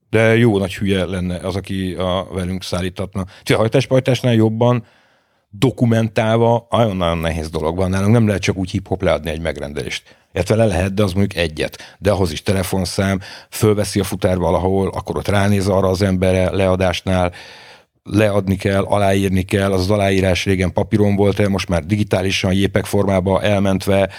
[0.09, 3.25] De jó nagy hülye lenne az, aki a velünk szállítatna.
[3.45, 4.85] a hajtáspajtásnál jobban
[5.49, 8.13] dokumentálva nagyon-nagyon nehéz dolog van nálunk.
[8.13, 11.95] Nem lehet csak úgy hip-hop leadni egy megrendelést illetve le lehet, de az mondjuk egyet.
[11.99, 17.33] De ahhoz is telefonszám, fölveszi a futár valahol, akkor ott ránéz arra az emberre leadásnál,
[18.03, 23.41] leadni kell, aláírni kell, az, az aláírás régen papíron volt, most már digitálisan, jépek formába
[23.41, 24.09] elmentve,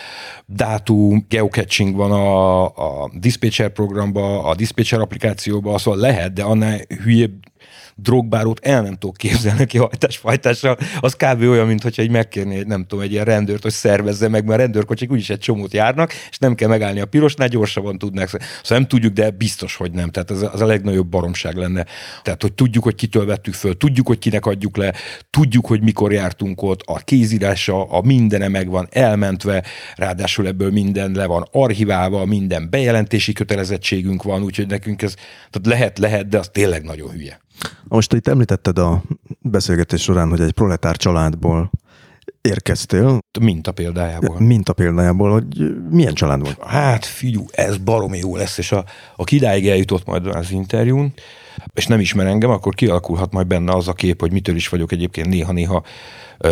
[0.47, 7.33] dátum, geocaching van a, a dispatcher programba, a dispatcher applikációba, szóval lehet, de annál hülyébb
[7.95, 11.41] drogbárót el nem tudok képzelni ki hajtásfajtásra, az kb.
[11.41, 15.11] olyan, mint hogyha egy megkérni, nem tudom, egy ilyen rendőrt, hogy szervezze meg, mert rendőrkocsik
[15.11, 18.29] úgyis egy csomót járnak, és nem kell megállni a pirosnál, gyorsabban tudnak.
[18.29, 18.39] Szóval
[18.69, 20.11] nem tudjuk, de biztos, hogy nem.
[20.11, 21.87] Tehát az, az a legnagyobb baromság lenne.
[22.23, 24.95] Tehát, hogy tudjuk, hogy kitől vettük föl, tudjuk, hogy kinek adjuk le,
[25.31, 29.65] tudjuk, hogy mikor jártunk ott, a kézírása, a mindene megvan elmentve,
[29.97, 35.15] ráadásul ebből minden le van archiválva, minden bejelentési kötelezettségünk van, úgyhogy nekünk ez
[35.51, 37.41] tehát lehet, lehet, de az tényleg nagyon hülye.
[37.85, 39.03] Most itt említetted a
[39.41, 41.71] beszélgetés során, hogy egy proletár családból
[42.41, 43.19] érkeztél.
[43.41, 44.41] Minta példájából.
[44.41, 46.63] Minta példájából, hogy milyen család volt?
[46.65, 48.85] Hát figyú, ez baromi jó lesz, és a,
[49.17, 51.13] a kidáig eljutott majd az interjún,
[51.75, 54.93] és nem ismer engem, akkor kialakulhat majd benne az a kép, hogy mitől is vagyok
[54.93, 55.83] egyébként néha-néha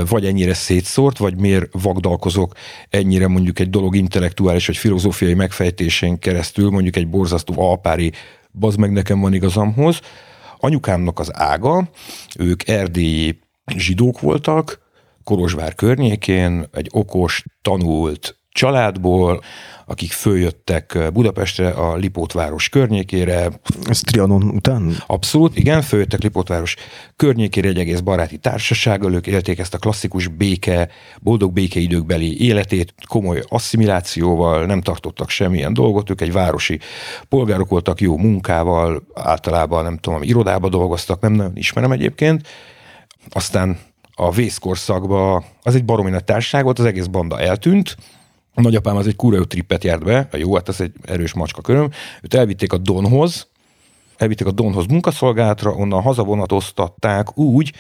[0.08, 2.52] vagy ennyire szétszórt, vagy miért vagdalkozok
[2.90, 8.12] ennyire mondjuk egy dolog intellektuális vagy filozófiai megfejtésén keresztül, mondjuk egy borzasztó alpári
[8.52, 10.00] bazd meg nekem van igazamhoz,
[10.60, 11.88] anyukámnak az ága,
[12.38, 13.38] ők erdélyi
[13.76, 14.88] zsidók voltak,
[15.24, 19.42] Kolozsvár környékén, egy okos, tanult, családból,
[19.90, 23.48] akik följöttek Budapestre, a Lipótváros környékére.
[23.84, 24.96] Ez Trianon után?
[25.06, 26.76] Abszolút, igen, följöttek Lipótváros
[27.16, 30.88] környékére egy egész baráti társasággal, ők élték ezt a klasszikus béke,
[31.20, 36.80] boldog békeidőkbeli életét, komoly asszimilációval, nem tartottak semmilyen dolgot, ők egy városi
[37.28, 42.48] polgárok voltak, jó munkával, általában nem tudom, irodába dolgoztak, nem nagyon ismerem egyébként.
[43.30, 43.78] Aztán
[44.14, 47.96] a vészkorszakban az egy baromi nagy társaság volt, az egész banda eltűnt,
[48.54, 51.32] a nagyapám az egy kurva jó trippet járt be, a jó, hát ez egy erős
[51.32, 51.90] macska köröm.
[52.22, 53.48] Őt elvitték a Donhoz,
[54.16, 57.72] elvitték a Donhoz munkaszolgálatra, onnan hazavonatoztatták úgy,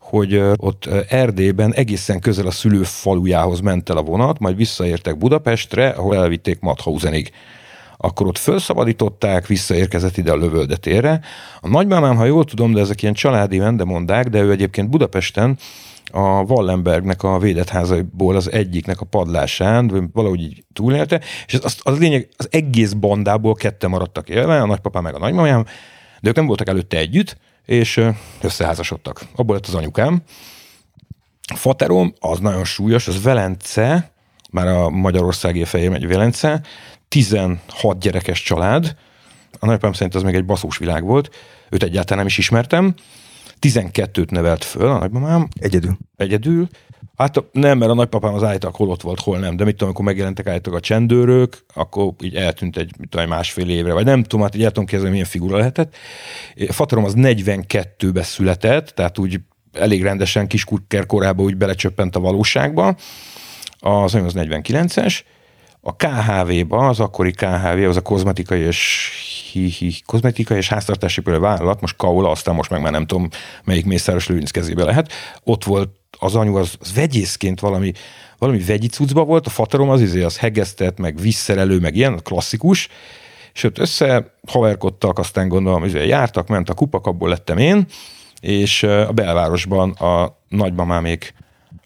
[0.00, 5.88] hogy ott Erdélyben egészen közel a szülő falujához ment el a vonat, majd visszaértek Budapestre,
[5.88, 7.30] ahol elvitték Mathausenig.
[7.96, 11.20] Akkor ott felszabadították, visszaérkezett ide a lövöldetére.
[11.60, 15.58] A nagymamám, ha jól tudom, de ezek ilyen családi vendemondák, de ő egyébként Budapesten
[16.12, 17.70] a Wallenbergnek a védett
[18.18, 23.90] az egyiknek a padlásán, valahogy így túlélte, és az, az lényeg, az egész bandából ketten
[23.90, 25.64] maradtak élve, a nagypapám meg a nagymamám,
[26.20, 28.00] de ők nem voltak előtte együtt, és
[28.40, 29.20] összeházasodtak.
[29.36, 30.22] Abból lett az anyukám.
[31.54, 34.10] Faterom, az nagyon súlyos, az Velence,
[34.50, 36.60] már a Magyarországi fejém egy Velence,
[37.08, 38.96] 16 gyerekes család,
[39.58, 41.30] a nagypapám szerint az még egy baszós világ volt,
[41.70, 42.94] őt egyáltalán nem is ismertem,
[43.60, 45.48] 12-t nevelt föl a nagymamám.
[45.60, 45.96] Egyedül.
[46.16, 46.68] Egyedül.
[47.16, 49.88] Hát nem, mert a nagypapám az állítólag hol ott volt, hol nem, de mit tudom,
[49.88, 54.22] amikor megjelentek állítólag a csendőrök, akkor így eltűnt egy mit tudom, másfél évre, vagy nem
[54.22, 55.94] tudom, hát így el tudom kezdeni, milyen figura lehetett.
[56.68, 59.40] A fatarom az 42-be született, tehát úgy
[59.72, 62.96] elég rendesen kiskukker korában úgy belecsöppent a valóságba.
[63.78, 65.20] Az az 49-es.
[65.80, 69.10] A KHV-ba, az akkori KHV, az a kozmetikai és
[70.06, 73.28] kozmetikai és háztartási vállalat, most Kaula, aztán most meg már nem tudom,
[73.64, 75.12] melyik Mészáros Lőrinc kezébe lehet.
[75.44, 77.92] Ott volt az anyu, az, az vegyészként valami,
[78.38, 82.88] valami vegyi cuccba volt, a fatarom az izé, az hegesztett, meg visszerelő, meg ilyen, klasszikus,
[83.64, 87.86] ott össze haverkodtak, aztán gondolom, izé, jártak, ment a kupak, abból lettem én,
[88.40, 91.34] és a belvárosban a nagymamámék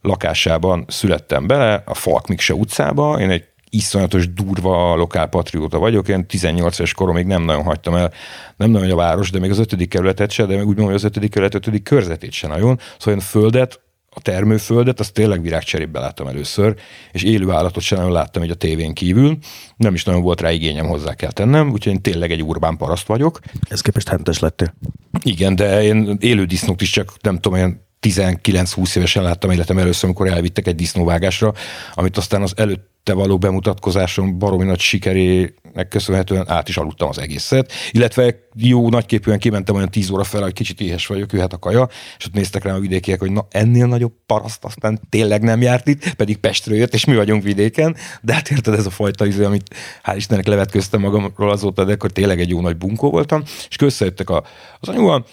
[0.02, 6.78] lakásában születtem bele, a Falk Mikse utcába, én egy iszonyatos durva lokálpatrióta vagyok, én 18
[6.78, 8.12] éves koromig nem nagyon hagytam el,
[8.56, 10.94] nem nagyon a város, de még az ötödik kerületet se, de meg úgy mondom, hogy
[10.94, 12.78] az ötödik kerület ötödik körzetét se nagyon.
[12.98, 13.80] Szóval én földet,
[14.12, 16.74] a termőföldet, azt tényleg virágcserébe láttam először,
[17.12, 19.38] és élő állatot sem nagyon láttam egy a tévén kívül.
[19.76, 23.06] Nem is nagyon volt rá igényem, hozzá kell tennem, úgyhogy én tényleg egy urbán paraszt
[23.06, 23.40] vagyok.
[23.68, 24.74] Ez képest hentes lettél.
[25.22, 30.04] Igen, de én élő disznót is csak nem tudom, olyan 19-20 évesen láttam életem először,
[30.04, 31.52] amikor elvittek egy disznóvágásra,
[31.94, 37.72] amit aztán az előtte való bemutatkozásom baromi nagy sikerének köszönhetően át is aludtam az egészet,
[37.90, 41.88] illetve jó nagyképűen kimentem olyan 10 óra fel, hogy kicsit éhes vagyok, jöhet a kaja,
[42.18, 45.88] és ott néztek rám a vidékiek, hogy na ennél nagyobb paraszt aztán tényleg nem járt
[45.88, 49.44] itt, pedig Pestről jött, és mi vagyunk vidéken, de hát érted ez a fajta izé,
[49.44, 53.76] amit hál' Istennek levetköztem magamról azóta, de akkor tényleg egy jó nagy bunkó voltam, és
[53.76, 54.44] köszönjöttek a,
[54.78, 55.26] az anyuval,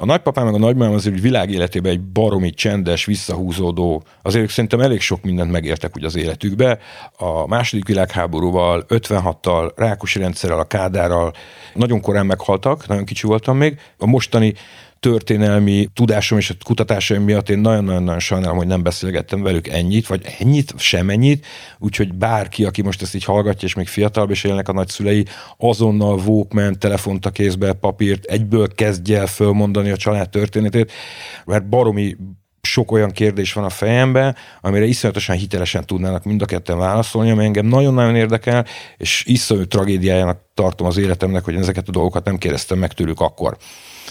[0.00, 4.50] a nagypapám meg a nagymamám azért úgy világ életében egy baromi csendes, visszahúzódó, azért ők
[4.50, 6.78] szerintem elég sok mindent megértek úgy az életükbe.
[7.16, 11.32] A második világháborúval, 56-tal, Rákosi rendszerrel, a Kádárral
[11.74, 13.78] nagyon korán meghaltak, nagyon kicsi voltam még.
[13.98, 14.54] A mostani
[15.00, 20.22] történelmi tudásom és a kutatásaim miatt én nagyon-nagyon sajnálom, hogy nem beszélgettem velük ennyit, vagy
[20.38, 21.46] ennyit, sem ennyit,
[21.78, 25.24] úgyhogy bárki, aki most ezt így hallgatja, és még fiatalabb és élnek a nagyszülei,
[25.56, 30.92] azonnal Walkman, telefont a kézbe, papírt, egyből kezdje el fölmondani a család történetét,
[31.44, 32.16] mert baromi
[32.62, 37.44] sok olyan kérdés van a fejemben, amire iszonyatosan hitelesen tudnának mind a ketten válaszolni, ami
[37.44, 42.78] engem nagyon-nagyon érdekel, és iszonyú tragédiájának tartom az életemnek, hogy ezeket a dolgokat nem kérdeztem
[42.78, 43.56] meg tőlük akkor.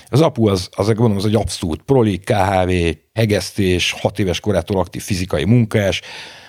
[0.09, 2.71] Az apu az, az, mondom, az egy abszolút proli, KHV,
[3.13, 6.01] hegesztés, 6 éves korától aktív fizikai munkás,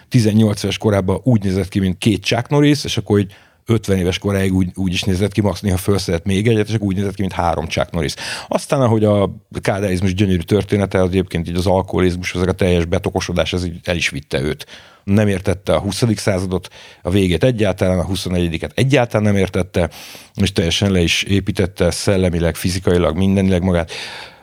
[0.09, 3.33] 18 éves korában úgy nézett ki, mint két Chuck Norris, és akkor hogy
[3.67, 6.87] 50 éves koráig úgy, úgy is nézett ki, max néha felszedett még egyet, és akkor
[6.87, 8.15] úgy nézett ki, mint három Chuck Norris.
[8.49, 9.31] Aztán, ahogy a
[9.61, 13.97] kádárizmus gyönyörű története, az egyébként így az alkoholizmus, ezek a teljes betokosodás, ez így el
[13.97, 14.67] is vitte őt.
[15.11, 16.03] Nem értette a 20.
[16.17, 16.69] századot,
[17.03, 19.91] a végét egyáltalán, a 21-et egyáltalán nem értette,
[20.35, 23.91] és teljesen le is építette szellemileg, fizikailag, mindenileg magát.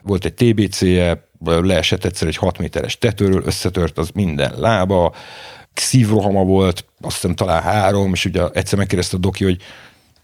[0.01, 5.15] Volt egy TBC-je, leesett egyszer egy 6 méteres tetőről, összetört az minden lába,
[5.73, 9.61] szívrohama volt, azt hiszem talán három, és ugye egyszer megkérdezte a doki, hogy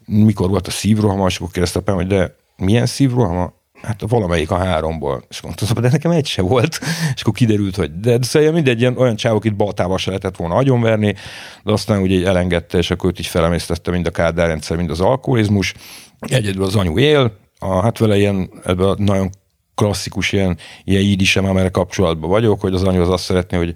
[0.05, 3.53] mikor volt a szívrohama, és akkor kérdezte a hogy de milyen szívrohama?
[3.83, 5.23] Hát valamelyik a háromból.
[5.29, 6.79] És mondtam, de nekem egy se volt.
[7.15, 10.35] És akkor kiderült, hogy de, de szóval mindegy, ilyen, olyan csávok itt baltával se lehetett
[10.35, 11.15] volna agyonverni,
[11.63, 15.01] de aztán ugye így elengedte, és akkor őt így felemésztette mind a kádárrendszer, mind az
[15.01, 15.73] alkoholizmus.
[16.19, 19.29] Egyedül az anyu él, a, hát vele ilyen, ebben a nagyon
[19.75, 23.73] klasszikus ilyen, ilyen ídisem, amelyre kapcsolatban vagyok, hogy az anyu az azt szeretné, hogy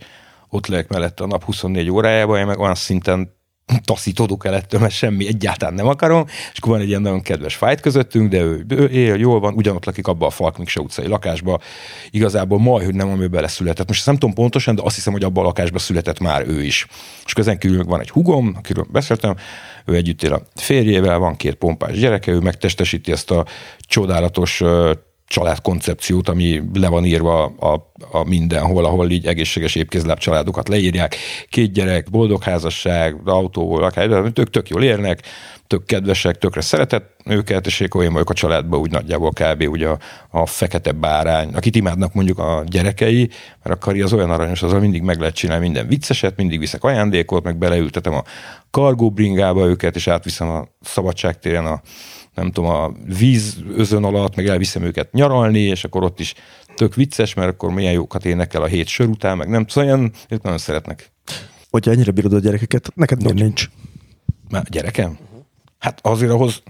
[0.49, 3.36] ott legyek mellette a nap 24 órájában, én meg olyan szinten
[3.83, 7.55] taszítódok el ettől, mert semmi egyáltalán nem akarom, és akkor van egy ilyen nagyon kedves
[7.55, 11.59] fájt közöttünk, de ő, ő él, jól van, ugyanott lakik abba a Falkmikse utcai lakásba,
[12.09, 13.87] igazából majd, hogy nem, ami beleszületett.
[13.87, 16.63] Most ezt nem tudom pontosan, de azt hiszem, hogy abban a lakásban született már ő
[16.63, 16.87] is.
[17.25, 19.35] És ezen kívül van egy hugom, akiről beszéltem,
[19.85, 23.45] ő együtt él a férjével, van két pompás gyereke, ő megtestesíti ezt a
[23.79, 24.61] csodálatos
[25.27, 31.15] családkoncepciót, ami le van írva a, a mindenhol, ahol így egészséges épkézláb családokat leírják.
[31.49, 35.21] Két gyerek, boldog házasság, autó, lakás, tök, tök jól érnek,
[35.67, 39.69] tök kedvesek, tökre szeretett őket, és akkor én vagyok a családban úgy nagyjából kb.
[39.69, 39.97] Ugye a,
[40.29, 43.29] a fekete bárány, akit imádnak mondjuk a gyerekei,
[43.63, 46.83] mert a kari az olyan aranyos, az mindig meg lehet csinálni minden vicceset, mindig viszek
[46.83, 48.23] ajándékot, meg beleültetem a
[48.71, 51.81] kargó bringába őket, és átviszem a szabadságtéren a
[52.37, 56.33] nem tudom, a víz özön alatt, meg elviszem őket nyaralni, és akkor ott is
[56.75, 60.11] tök vicces, mert akkor milyen jókat énekel a hét sör után, meg nem tudom, olyan,
[60.29, 61.11] ők nagyon szeretnek.
[61.69, 63.69] Hogyha ennyire bírod a gyerekeket, neked miért nincs?
[64.49, 65.17] Már gyerekem?
[65.79, 66.63] Hát azért ahhoz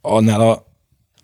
[0.00, 0.64] annál a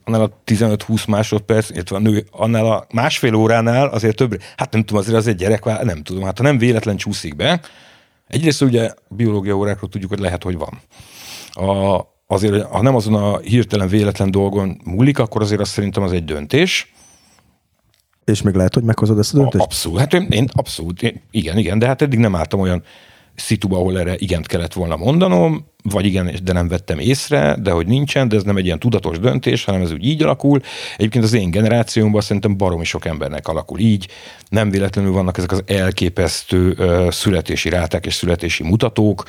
[0.05, 4.85] annál a 15-20 másodperc, illetve a nő, annál a másfél óránál azért több, hát nem
[4.85, 7.61] tudom, azért az egy gyerek, nem tudom, hát ha nem véletlen csúszik be,
[8.27, 10.81] egyrészt ugye biológia órákról tudjuk, hogy lehet, hogy van.
[11.69, 12.01] A,
[12.33, 16.25] azért, ha nem azon a hirtelen véletlen dolgon múlik, akkor azért azt szerintem az egy
[16.25, 16.93] döntés.
[18.25, 19.65] És még lehet, hogy meghozod ezt a döntést?
[19.65, 19.99] Abszolút.
[19.99, 21.03] Hát én, én abszolút.
[21.03, 22.83] Én, igen, igen, de hát eddig nem álltam olyan
[23.35, 27.87] szituba, ahol erre igent kellett volna mondanom, vagy igen, de nem vettem észre, de hogy
[27.87, 30.61] nincsen, de ez nem egy ilyen tudatos döntés, hanem ez úgy így alakul.
[30.97, 34.09] Egyébként az én generációmban szerintem baromi sok embernek alakul így.
[34.49, 36.77] Nem véletlenül vannak ezek az elképesztő
[37.11, 39.25] születési ráták és születési mutatók,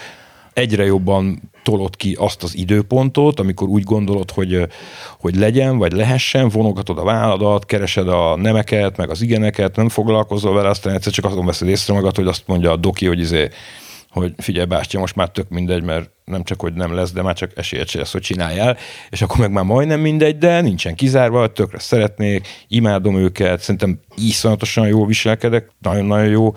[0.54, 4.68] egyre jobban tolod ki azt az időpontot, amikor úgy gondolod, hogy,
[5.20, 10.54] hogy legyen, vagy lehessen, vonogatod a válladat, keresed a nemeket, meg az igeneket, nem foglalkozol
[10.54, 13.50] vele, aztán egyszer csak azon veszed észre magad, hogy azt mondja a doki, hogy izé,
[14.10, 17.36] hogy figyelj, bástya, most már tök mindegy, mert nem csak, hogy nem lesz, de már
[17.36, 18.78] csak esélyed se lesz, hogy csináljál,
[19.10, 24.88] és akkor meg már majdnem mindegy, de nincsen kizárva, tökre szeretnék, imádom őket, szerintem iszonyatosan
[24.88, 26.54] jól viselkedek, nagyon-nagyon jó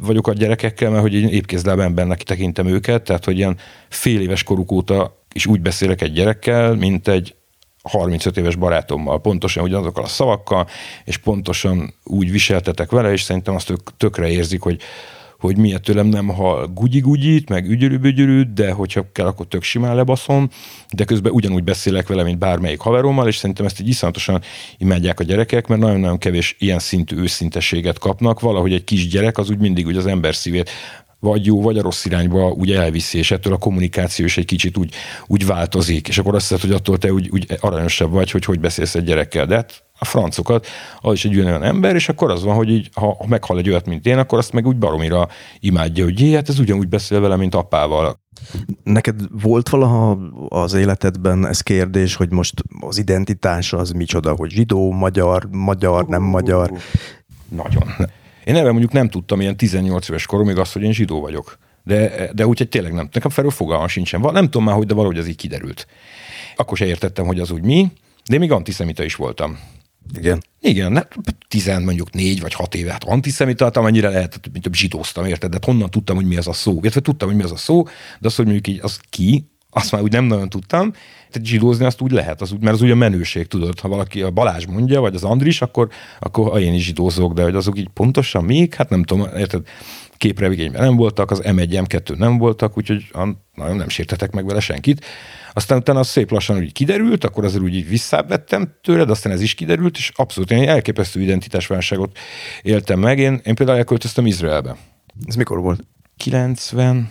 [0.00, 3.56] vagyok a gyerekekkel, mert hogy én épkézláb embernek tekintem őket, tehát hogy ilyen
[3.88, 7.34] fél éves koruk óta is úgy beszélek egy gyerekkel, mint egy
[7.82, 10.66] 35 éves barátommal, pontosan ugyanazokkal a szavakkal,
[11.04, 14.80] és pontosan úgy viseltetek vele, és szerintem azt ők tökre érzik, hogy
[15.46, 20.48] hogy miért tőlem nem hal gugyi-gugyit, meg ügyörű de hogyha kell, akkor tök simán lebaszom,
[20.92, 24.42] de közben ugyanúgy beszélek vele, mint bármelyik haverommal, és szerintem ezt így iszonyatosan
[24.78, 28.40] imádják a gyerekek, mert nagyon-nagyon kevés ilyen szintű őszintességet kapnak.
[28.40, 30.70] Valahogy egy kis gyerek az úgy mindig úgy az ember szívét
[31.18, 34.76] vagy jó, vagy a rossz irányba úgy elviszi, és ettől a kommunikáció is egy kicsit
[34.76, 34.94] úgy,
[35.26, 38.60] úgy változik, és akkor azt hiszed, hogy attól te úgy, úgy aranyosabb vagy, hogy hogy
[38.60, 39.46] beszélsz egy gyerekkel.
[39.46, 40.66] De hát a francokat,
[41.00, 43.86] az is egy olyan ember, és akkor az van, hogy így, ha meghal egy olyat,
[43.86, 45.28] mint én, akkor azt meg úgy baromira
[45.60, 48.20] imádja, hogy jé, hát ez ugyanúgy beszél vele, mint apával.
[48.82, 50.18] Neked volt valaha
[50.48, 56.22] az életedben ez kérdés, hogy most az identitás az micsoda, hogy zsidó, magyar, magyar, nem
[56.22, 56.72] magyar?
[57.48, 57.94] Nagyon.
[58.44, 61.58] Én ebben mondjuk nem tudtam ilyen 18 éves koromig azt, hogy én zsidó vagyok.
[61.84, 63.08] De, de úgyhogy tényleg nem.
[63.12, 64.20] Nekem felül fogalmam sincsen.
[64.20, 65.86] Nem tudom már, hogy de valahogy ez így kiderült.
[66.56, 67.92] Akkor se értettem, hogy az úgy mi,
[68.28, 69.58] de még antiszemita is voltam.
[70.14, 70.42] Igen.
[70.60, 71.02] Igen, ne,
[71.48, 75.50] tizen mondjuk négy vagy hat éve, hát antiszemita, amennyire lehetett, mint több zsidóztam, érted?
[75.50, 76.80] De honnan tudtam, hogy mi az a szó?
[76.82, 77.82] Érted, tudtam, hogy mi az a szó,
[78.20, 80.92] de azt, hogy mondjuk így, az ki, azt már úgy nem nagyon tudtam.
[81.30, 84.22] Tehát zsidózni azt úgy lehet, az úgy, mert az úgy a menőség, tudod, ha valaki
[84.22, 87.88] a Balázs mondja, vagy az Andris, akkor, akkor én is zsidózok, de hogy azok így
[87.88, 89.66] pontosan még, hát nem tudom, érted,
[90.16, 93.10] képrevigényben nem voltak, az M1, M2 nem voltak, úgyhogy
[93.54, 95.04] nagyon nem sértetek meg vele senkit.
[95.56, 99.32] Aztán utána az szép lassan úgy kiderült, akkor azért úgy így visszavettem tőle, de aztán
[99.32, 102.18] ez is kiderült, és abszolút én egy elképesztő identitásválságot
[102.62, 103.18] éltem meg.
[103.18, 104.76] Én, én például elköltöztem Izraelbe.
[105.26, 105.84] Ez mikor volt?
[106.16, 107.08] 95,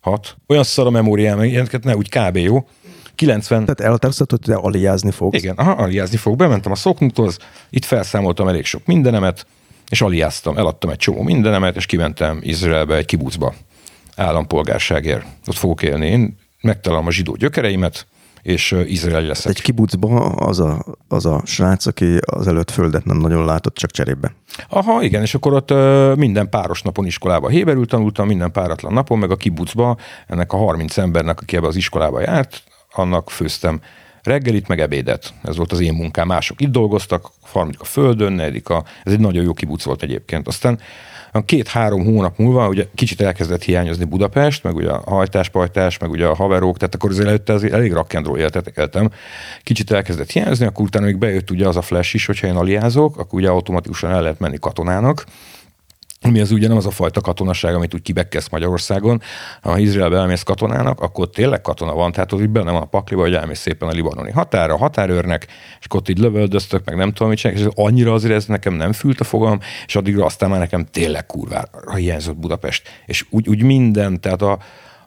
[0.00, 0.36] 6.
[0.46, 2.36] Olyan szar a memóriám, ilyeneket ne úgy kb.
[2.36, 2.68] jó.
[3.14, 3.60] 90.
[3.60, 5.38] Tehát elhatároztad, hogy aliázni fogsz?
[5.38, 6.36] Igen, aha, aliázni fog.
[6.36, 7.38] Bementem a szoknuthoz,
[7.70, 9.46] itt felszámoltam elég sok mindenemet,
[9.88, 13.54] és aliáztam, eladtam egy csomó mindenemet, és kimentem Izraelbe egy kibucba
[14.16, 15.24] állampolgárságért.
[15.46, 16.06] Ott fogok élni.
[16.06, 18.06] Én megtalálom a zsidó gyökereimet,
[18.42, 19.50] és izraeli leszek.
[19.50, 23.90] Egy kibucba az a, az a srác, aki az előtt földet nem nagyon látott, csak
[23.90, 24.34] cserébe.
[24.68, 25.70] Aha, igen, és akkor ott
[26.16, 30.98] minden páros napon iskolába héberül tanultam, minden páratlan napon, meg a kibucba ennek a 30
[30.98, 33.80] embernek, aki ebbe az iskolába járt, annak főztem
[34.22, 35.34] reggelit, meg ebédet.
[35.42, 36.26] Ez volt az én munkám.
[36.26, 38.84] Mások itt dolgoztak, harmadik a földön, negyedik a...
[39.04, 40.46] Ez egy nagyon jó kibuc volt egyébként.
[40.46, 40.78] Aztán
[41.40, 46.34] két-három hónap múlva ugye kicsit elkezdett hiányozni Budapest, meg ugye a hajtáspajtás, meg ugye a
[46.34, 49.10] haverok, tehát akkor azért előtte az elég rock'n'roll életet éltem.
[49.62, 53.18] Kicsit elkezdett hiányozni, akkor utána még bejött ugye az a flash is, hogyha én aliázok,
[53.18, 55.24] akkor ugye automatikusan el lehet menni katonának,
[56.22, 59.22] ami az ugye nem az a fajta katonaság, amit úgy kibekkesz Magyarországon.
[59.62, 63.22] Ha Izraelbe elmész katonának, akkor tényleg katona van, tehát az így benne van a pakliba,
[63.22, 65.46] hogy elmész szépen a libanoni határa, a határőrnek,
[65.78, 68.74] és akkor ott így lövöldöztök, meg nem tudom, mit csinálják, és annyira azért ez nekem
[68.74, 72.88] nem fült a fogam, és addigra aztán már nekem tényleg kurvára hiányzott Budapest.
[73.06, 74.58] És úgy, úgy minden, tehát a,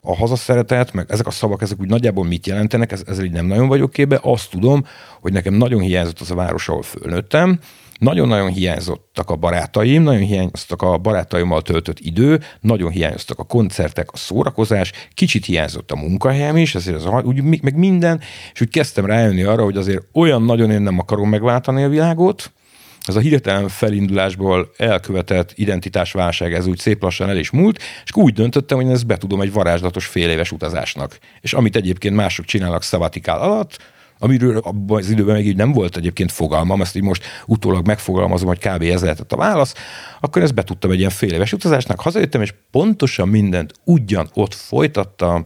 [0.01, 3.45] a hazaszeretet, meg ezek a szavak, ezek úgy nagyjából mit jelentenek, ez, ezzel így nem
[3.45, 4.19] nagyon vagyok képbe.
[4.21, 4.85] Azt tudom,
[5.21, 7.59] hogy nekem nagyon hiányzott az a város, ahol fölnőttem,
[7.99, 14.17] nagyon-nagyon hiányzottak a barátaim, nagyon hiányoztak a barátaimmal töltött idő, nagyon hiányoztak a koncertek, a
[14.17, 18.21] szórakozás, kicsit hiányzott a munkahelyem is, ezért az, úgy, meg minden,
[18.53, 22.51] és úgy kezdtem rájönni arra, hogy azért olyan nagyon én nem akarom megváltani a világot,
[23.07, 28.33] ez a hirtelen felindulásból elkövetett identitásválság, ez úgy szép lassan el is múlt, és úgy
[28.33, 31.17] döntöttem, hogy ezt betudom egy varázslatos fél éves utazásnak.
[31.41, 33.77] És amit egyébként mások csinálnak szabatikál alatt,
[34.19, 38.47] amiről abban az időben még így nem volt egyébként fogalmam, ezt így most utólag megfogalmazom,
[38.47, 38.81] hogy kb.
[38.81, 39.73] ez lehetett a válasz,
[40.19, 45.43] akkor ezt betudtam egy ilyen fél éves utazásnak, hazajöttem, és pontosan mindent ugyan ott folytattam,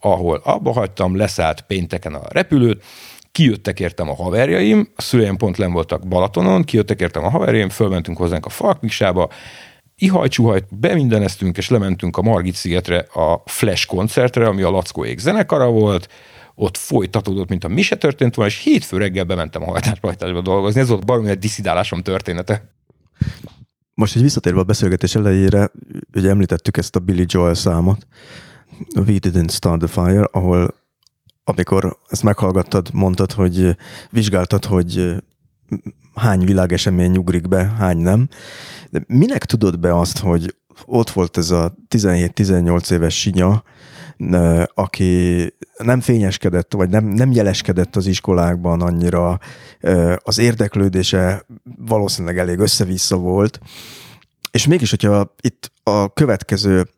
[0.00, 2.84] ahol abba hagytam, leszállt pénteken a repülőt,
[3.32, 8.18] kijöttek értem a haverjaim, a szüleim pont len voltak Balatonon, kijöttek értem a haverjaim, fölmentünk
[8.18, 9.28] hozzánk a Falkmisába,
[9.96, 16.08] ihajcsuhajt, bemindeneztünk, és lementünk a Margit szigetre a Flash koncertre, ami a Lackóék zenekara volt,
[16.60, 20.80] ott folytatódott, mint a mi se történt volna, és hétfő reggel bementem a hajtáspajtásba dolgozni.
[20.80, 22.74] Ez volt baromi egy diszidálásom története.
[23.94, 25.70] Most egy visszatérve a beszélgetés elejére,
[26.14, 28.06] ugye említettük ezt a Billy Joel számot,
[28.94, 30.74] We Didn't Start the Fire, ahol
[31.44, 33.76] amikor ezt meghallgattad, mondtad, hogy
[34.10, 35.14] vizsgáltad, hogy
[36.14, 38.28] hány világesemény ugrik be, hány nem.
[38.90, 40.54] De minek tudod be azt, hogy
[40.84, 43.62] ott volt ez a 17-18 éves sinya,
[44.74, 45.44] aki
[45.78, 49.38] nem fényeskedett, vagy nem, nem jeleskedett az iskolákban annyira,
[50.16, 53.60] az érdeklődése valószínűleg elég össze-vissza volt,
[54.50, 56.88] és mégis, hogyha itt a következő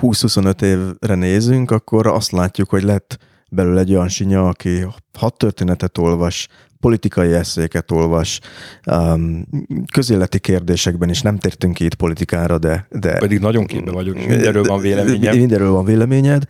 [0.00, 3.18] 20-25 évre nézünk, akkor azt látjuk, hogy lett
[3.50, 4.86] belőle egy olyan sinya, aki
[5.18, 6.48] hat történetet olvas,
[6.80, 8.40] politikai eszéket olvas,
[8.86, 9.46] um,
[9.92, 12.86] közéleti kérdésekben is nem tértünk ki itt politikára, de...
[12.90, 15.36] de Pedig nagyon képbe vagyok, mindenről van véleményem.
[15.36, 16.44] Mindenről van véleményed,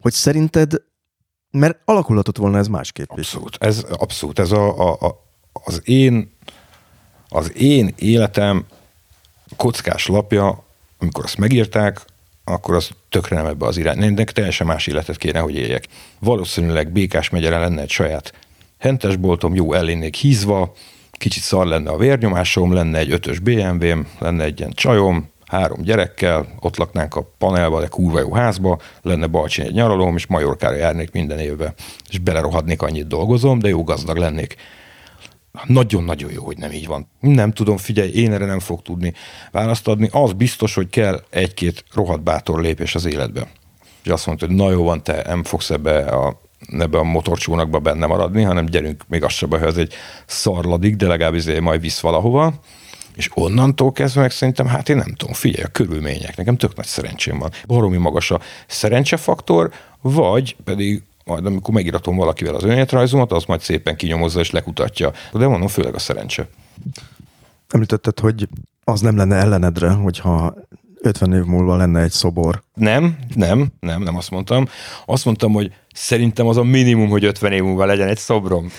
[0.00, 0.72] hogy szerinted,
[1.50, 3.34] mert alakulhatott volna ez másképp is.
[3.34, 6.36] Abszolút, ez, abszolút, ez a, a, a, az én
[7.28, 8.64] az én életem
[9.56, 10.64] kockás lapja,
[10.98, 12.04] amikor azt megírták,
[12.44, 13.98] akkor az tökre nem ebbe az irány.
[13.98, 15.84] Nekem teljesen más életet kéne, hogy éljek.
[16.18, 18.32] Valószínűleg Békás megyere lenne egy saját
[18.78, 20.72] hentesboltom, jó ellénék hízva,
[21.10, 26.46] kicsit szar lenne a vérnyomásom, lenne egy ötös BMW-m, lenne egy ilyen csajom, három gyerekkel,
[26.60, 31.10] ott laknánk a panelba, de kurva jó házba, lenne Balcsin egy nyaralóm, és Majorkára járnék
[31.10, 31.74] minden évben,
[32.08, 34.56] és belerohadnék annyit dolgozom, de jó gazdag lennék.
[35.64, 37.08] Nagyon-nagyon jó, hogy nem így van.
[37.20, 39.12] Nem tudom, figyelj, én erre nem fog tudni
[39.50, 40.08] választ adni.
[40.12, 43.48] Az biztos, hogy kell egy-két rohadt bátor lépés az életbe.
[44.04, 46.40] És azt mondta, hogy na jó van, te nem fogsz ebbe a
[46.78, 49.94] ebbe a motorcsónakba benne maradni, hanem gyerünk még azt sem, hogy ez egy
[50.26, 52.54] szarladik, de legalább izé majd visz valahova.
[53.14, 56.86] És onnantól kezdve meg szerintem, hát én nem tudom, figyelj, a körülmények, nekem tök nagy
[56.86, 57.50] szerencsém van.
[57.66, 63.96] Baromi magas a szerencsefaktor, vagy pedig majd amikor megiratom valakivel az önéletrajzomat, az majd szépen
[63.96, 65.12] kinyomozza és lekutatja.
[65.32, 66.48] De mondom, főleg a szerencse.
[67.68, 68.48] Említetted, hogy
[68.84, 70.54] az nem lenne ellenedre, hogyha
[71.00, 72.62] 50 év múlva lenne egy szobor.
[72.74, 74.68] Nem, nem, nem, nem azt mondtam.
[75.06, 78.70] Azt mondtam, hogy szerintem az a minimum, hogy 50 év múlva legyen egy szobrom.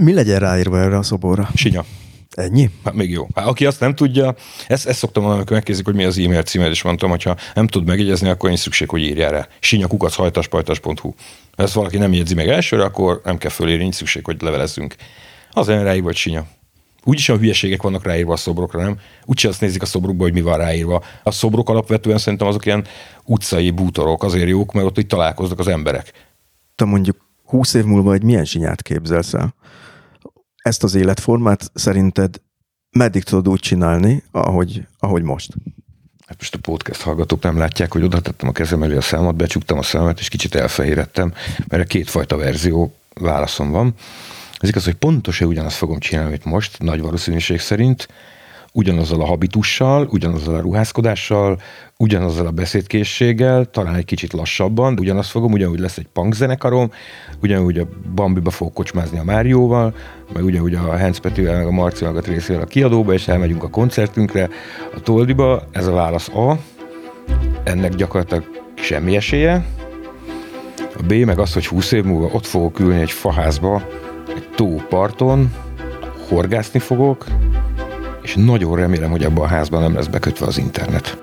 [0.00, 1.48] Mi legyen ráírva erre a szoborra?
[1.54, 1.84] Sinya.
[2.30, 2.70] Ennyi?
[2.84, 3.26] Hát még jó.
[3.34, 4.34] Hát, aki azt nem tudja,
[4.66, 7.36] ezt, ezt szoktam mondani, amikor megkérdezik, hogy mi az e-mail címed, és mondtam, hogy ha
[7.54, 9.48] nem tud megjegyezni, akkor én szükség, hogy írjál rá.
[9.60, 11.12] sinyakukaszhajtaspajtas.hu.
[11.56, 14.94] Ha ezt valaki nem jegyzi meg elsőre, akkor nem kell fölírni, nincs szükség, hogy levelezzünk.
[15.50, 16.46] Az ráírva, hogy sinya.
[17.04, 18.98] Úgyis a hülyeségek vannak ráírva a szobrokra, nem?
[19.24, 21.02] Úgyse azt nézik a szobrokba, hogy mi van ráírva.
[21.22, 22.86] A szobrok alapvetően szerintem azok ilyen
[23.24, 26.12] utcai bútorok, azért jók, mert ott itt találkoznak az emberek.
[26.74, 29.54] Te mondjuk 20 év múlva egy milyen sinyát képzelsz el?
[30.62, 32.40] Ezt az életformát szerinted
[32.90, 35.54] meddig tudod úgy csinálni, ahogy, ahogy most?
[36.26, 39.34] Hát most a podcast hallgatók nem látják, hogy oda tettem a kezem elé a számot,
[39.34, 41.32] becsuktam a szemet, és kicsit elfehérettem,
[41.68, 43.94] mert a kétfajta verzió válaszom van.
[44.60, 48.08] Ez igaz, hogy pontosan ugyanazt fogom csinálni, mint most, nagy valószínűség szerint,
[48.72, 51.60] ugyanazzal a habitussal, ugyanazzal a ruházkodással,
[51.96, 56.90] ugyanazzal a beszédkészséggel, talán egy kicsit lassabban, de ugyanazt fogom, ugyanúgy lesz egy punk zenekarom,
[57.42, 59.94] ugyanúgy a Bambiba fogok kocsmázni a Márióval,
[60.32, 63.68] meg ugyanúgy a Hans Petivel, meg a Marci a részével a kiadóba, és elmegyünk a
[63.68, 64.48] koncertünkre,
[64.94, 66.58] a Toldiba, ez a válasz A,
[67.64, 69.64] ennek gyakorlatilag semmi esélye,
[70.76, 73.82] a B meg az, hogy 20 év múlva ott fogok ülni egy faházba,
[74.34, 75.54] egy tóparton,
[76.28, 77.24] horgászni fogok,
[78.22, 81.22] és nagyon remélem, hogy abban a házban nem lesz bekötve az internet.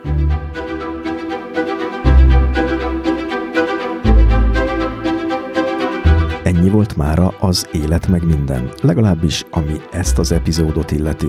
[6.47, 11.27] Ennyi volt mára az élet meg minden, legalábbis ami ezt az epizódot illeti.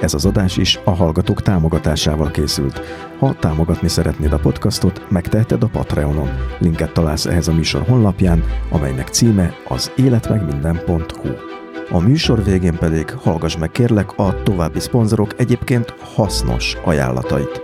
[0.00, 2.80] Ez az adás is a hallgatók támogatásával készült.
[3.18, 6.28] Ha támogatni szeretnéd a podcastot, megteheted a Patreonon.
[6.58, 11.28] Linket találsz ehhez a műsor honlapján, amelynek címe az életmegminden.hu.
[11.90, 17.62] A műsor végén pedig hallgass meg kérlek a további szponzorok egyébként hasznos ajánlatait.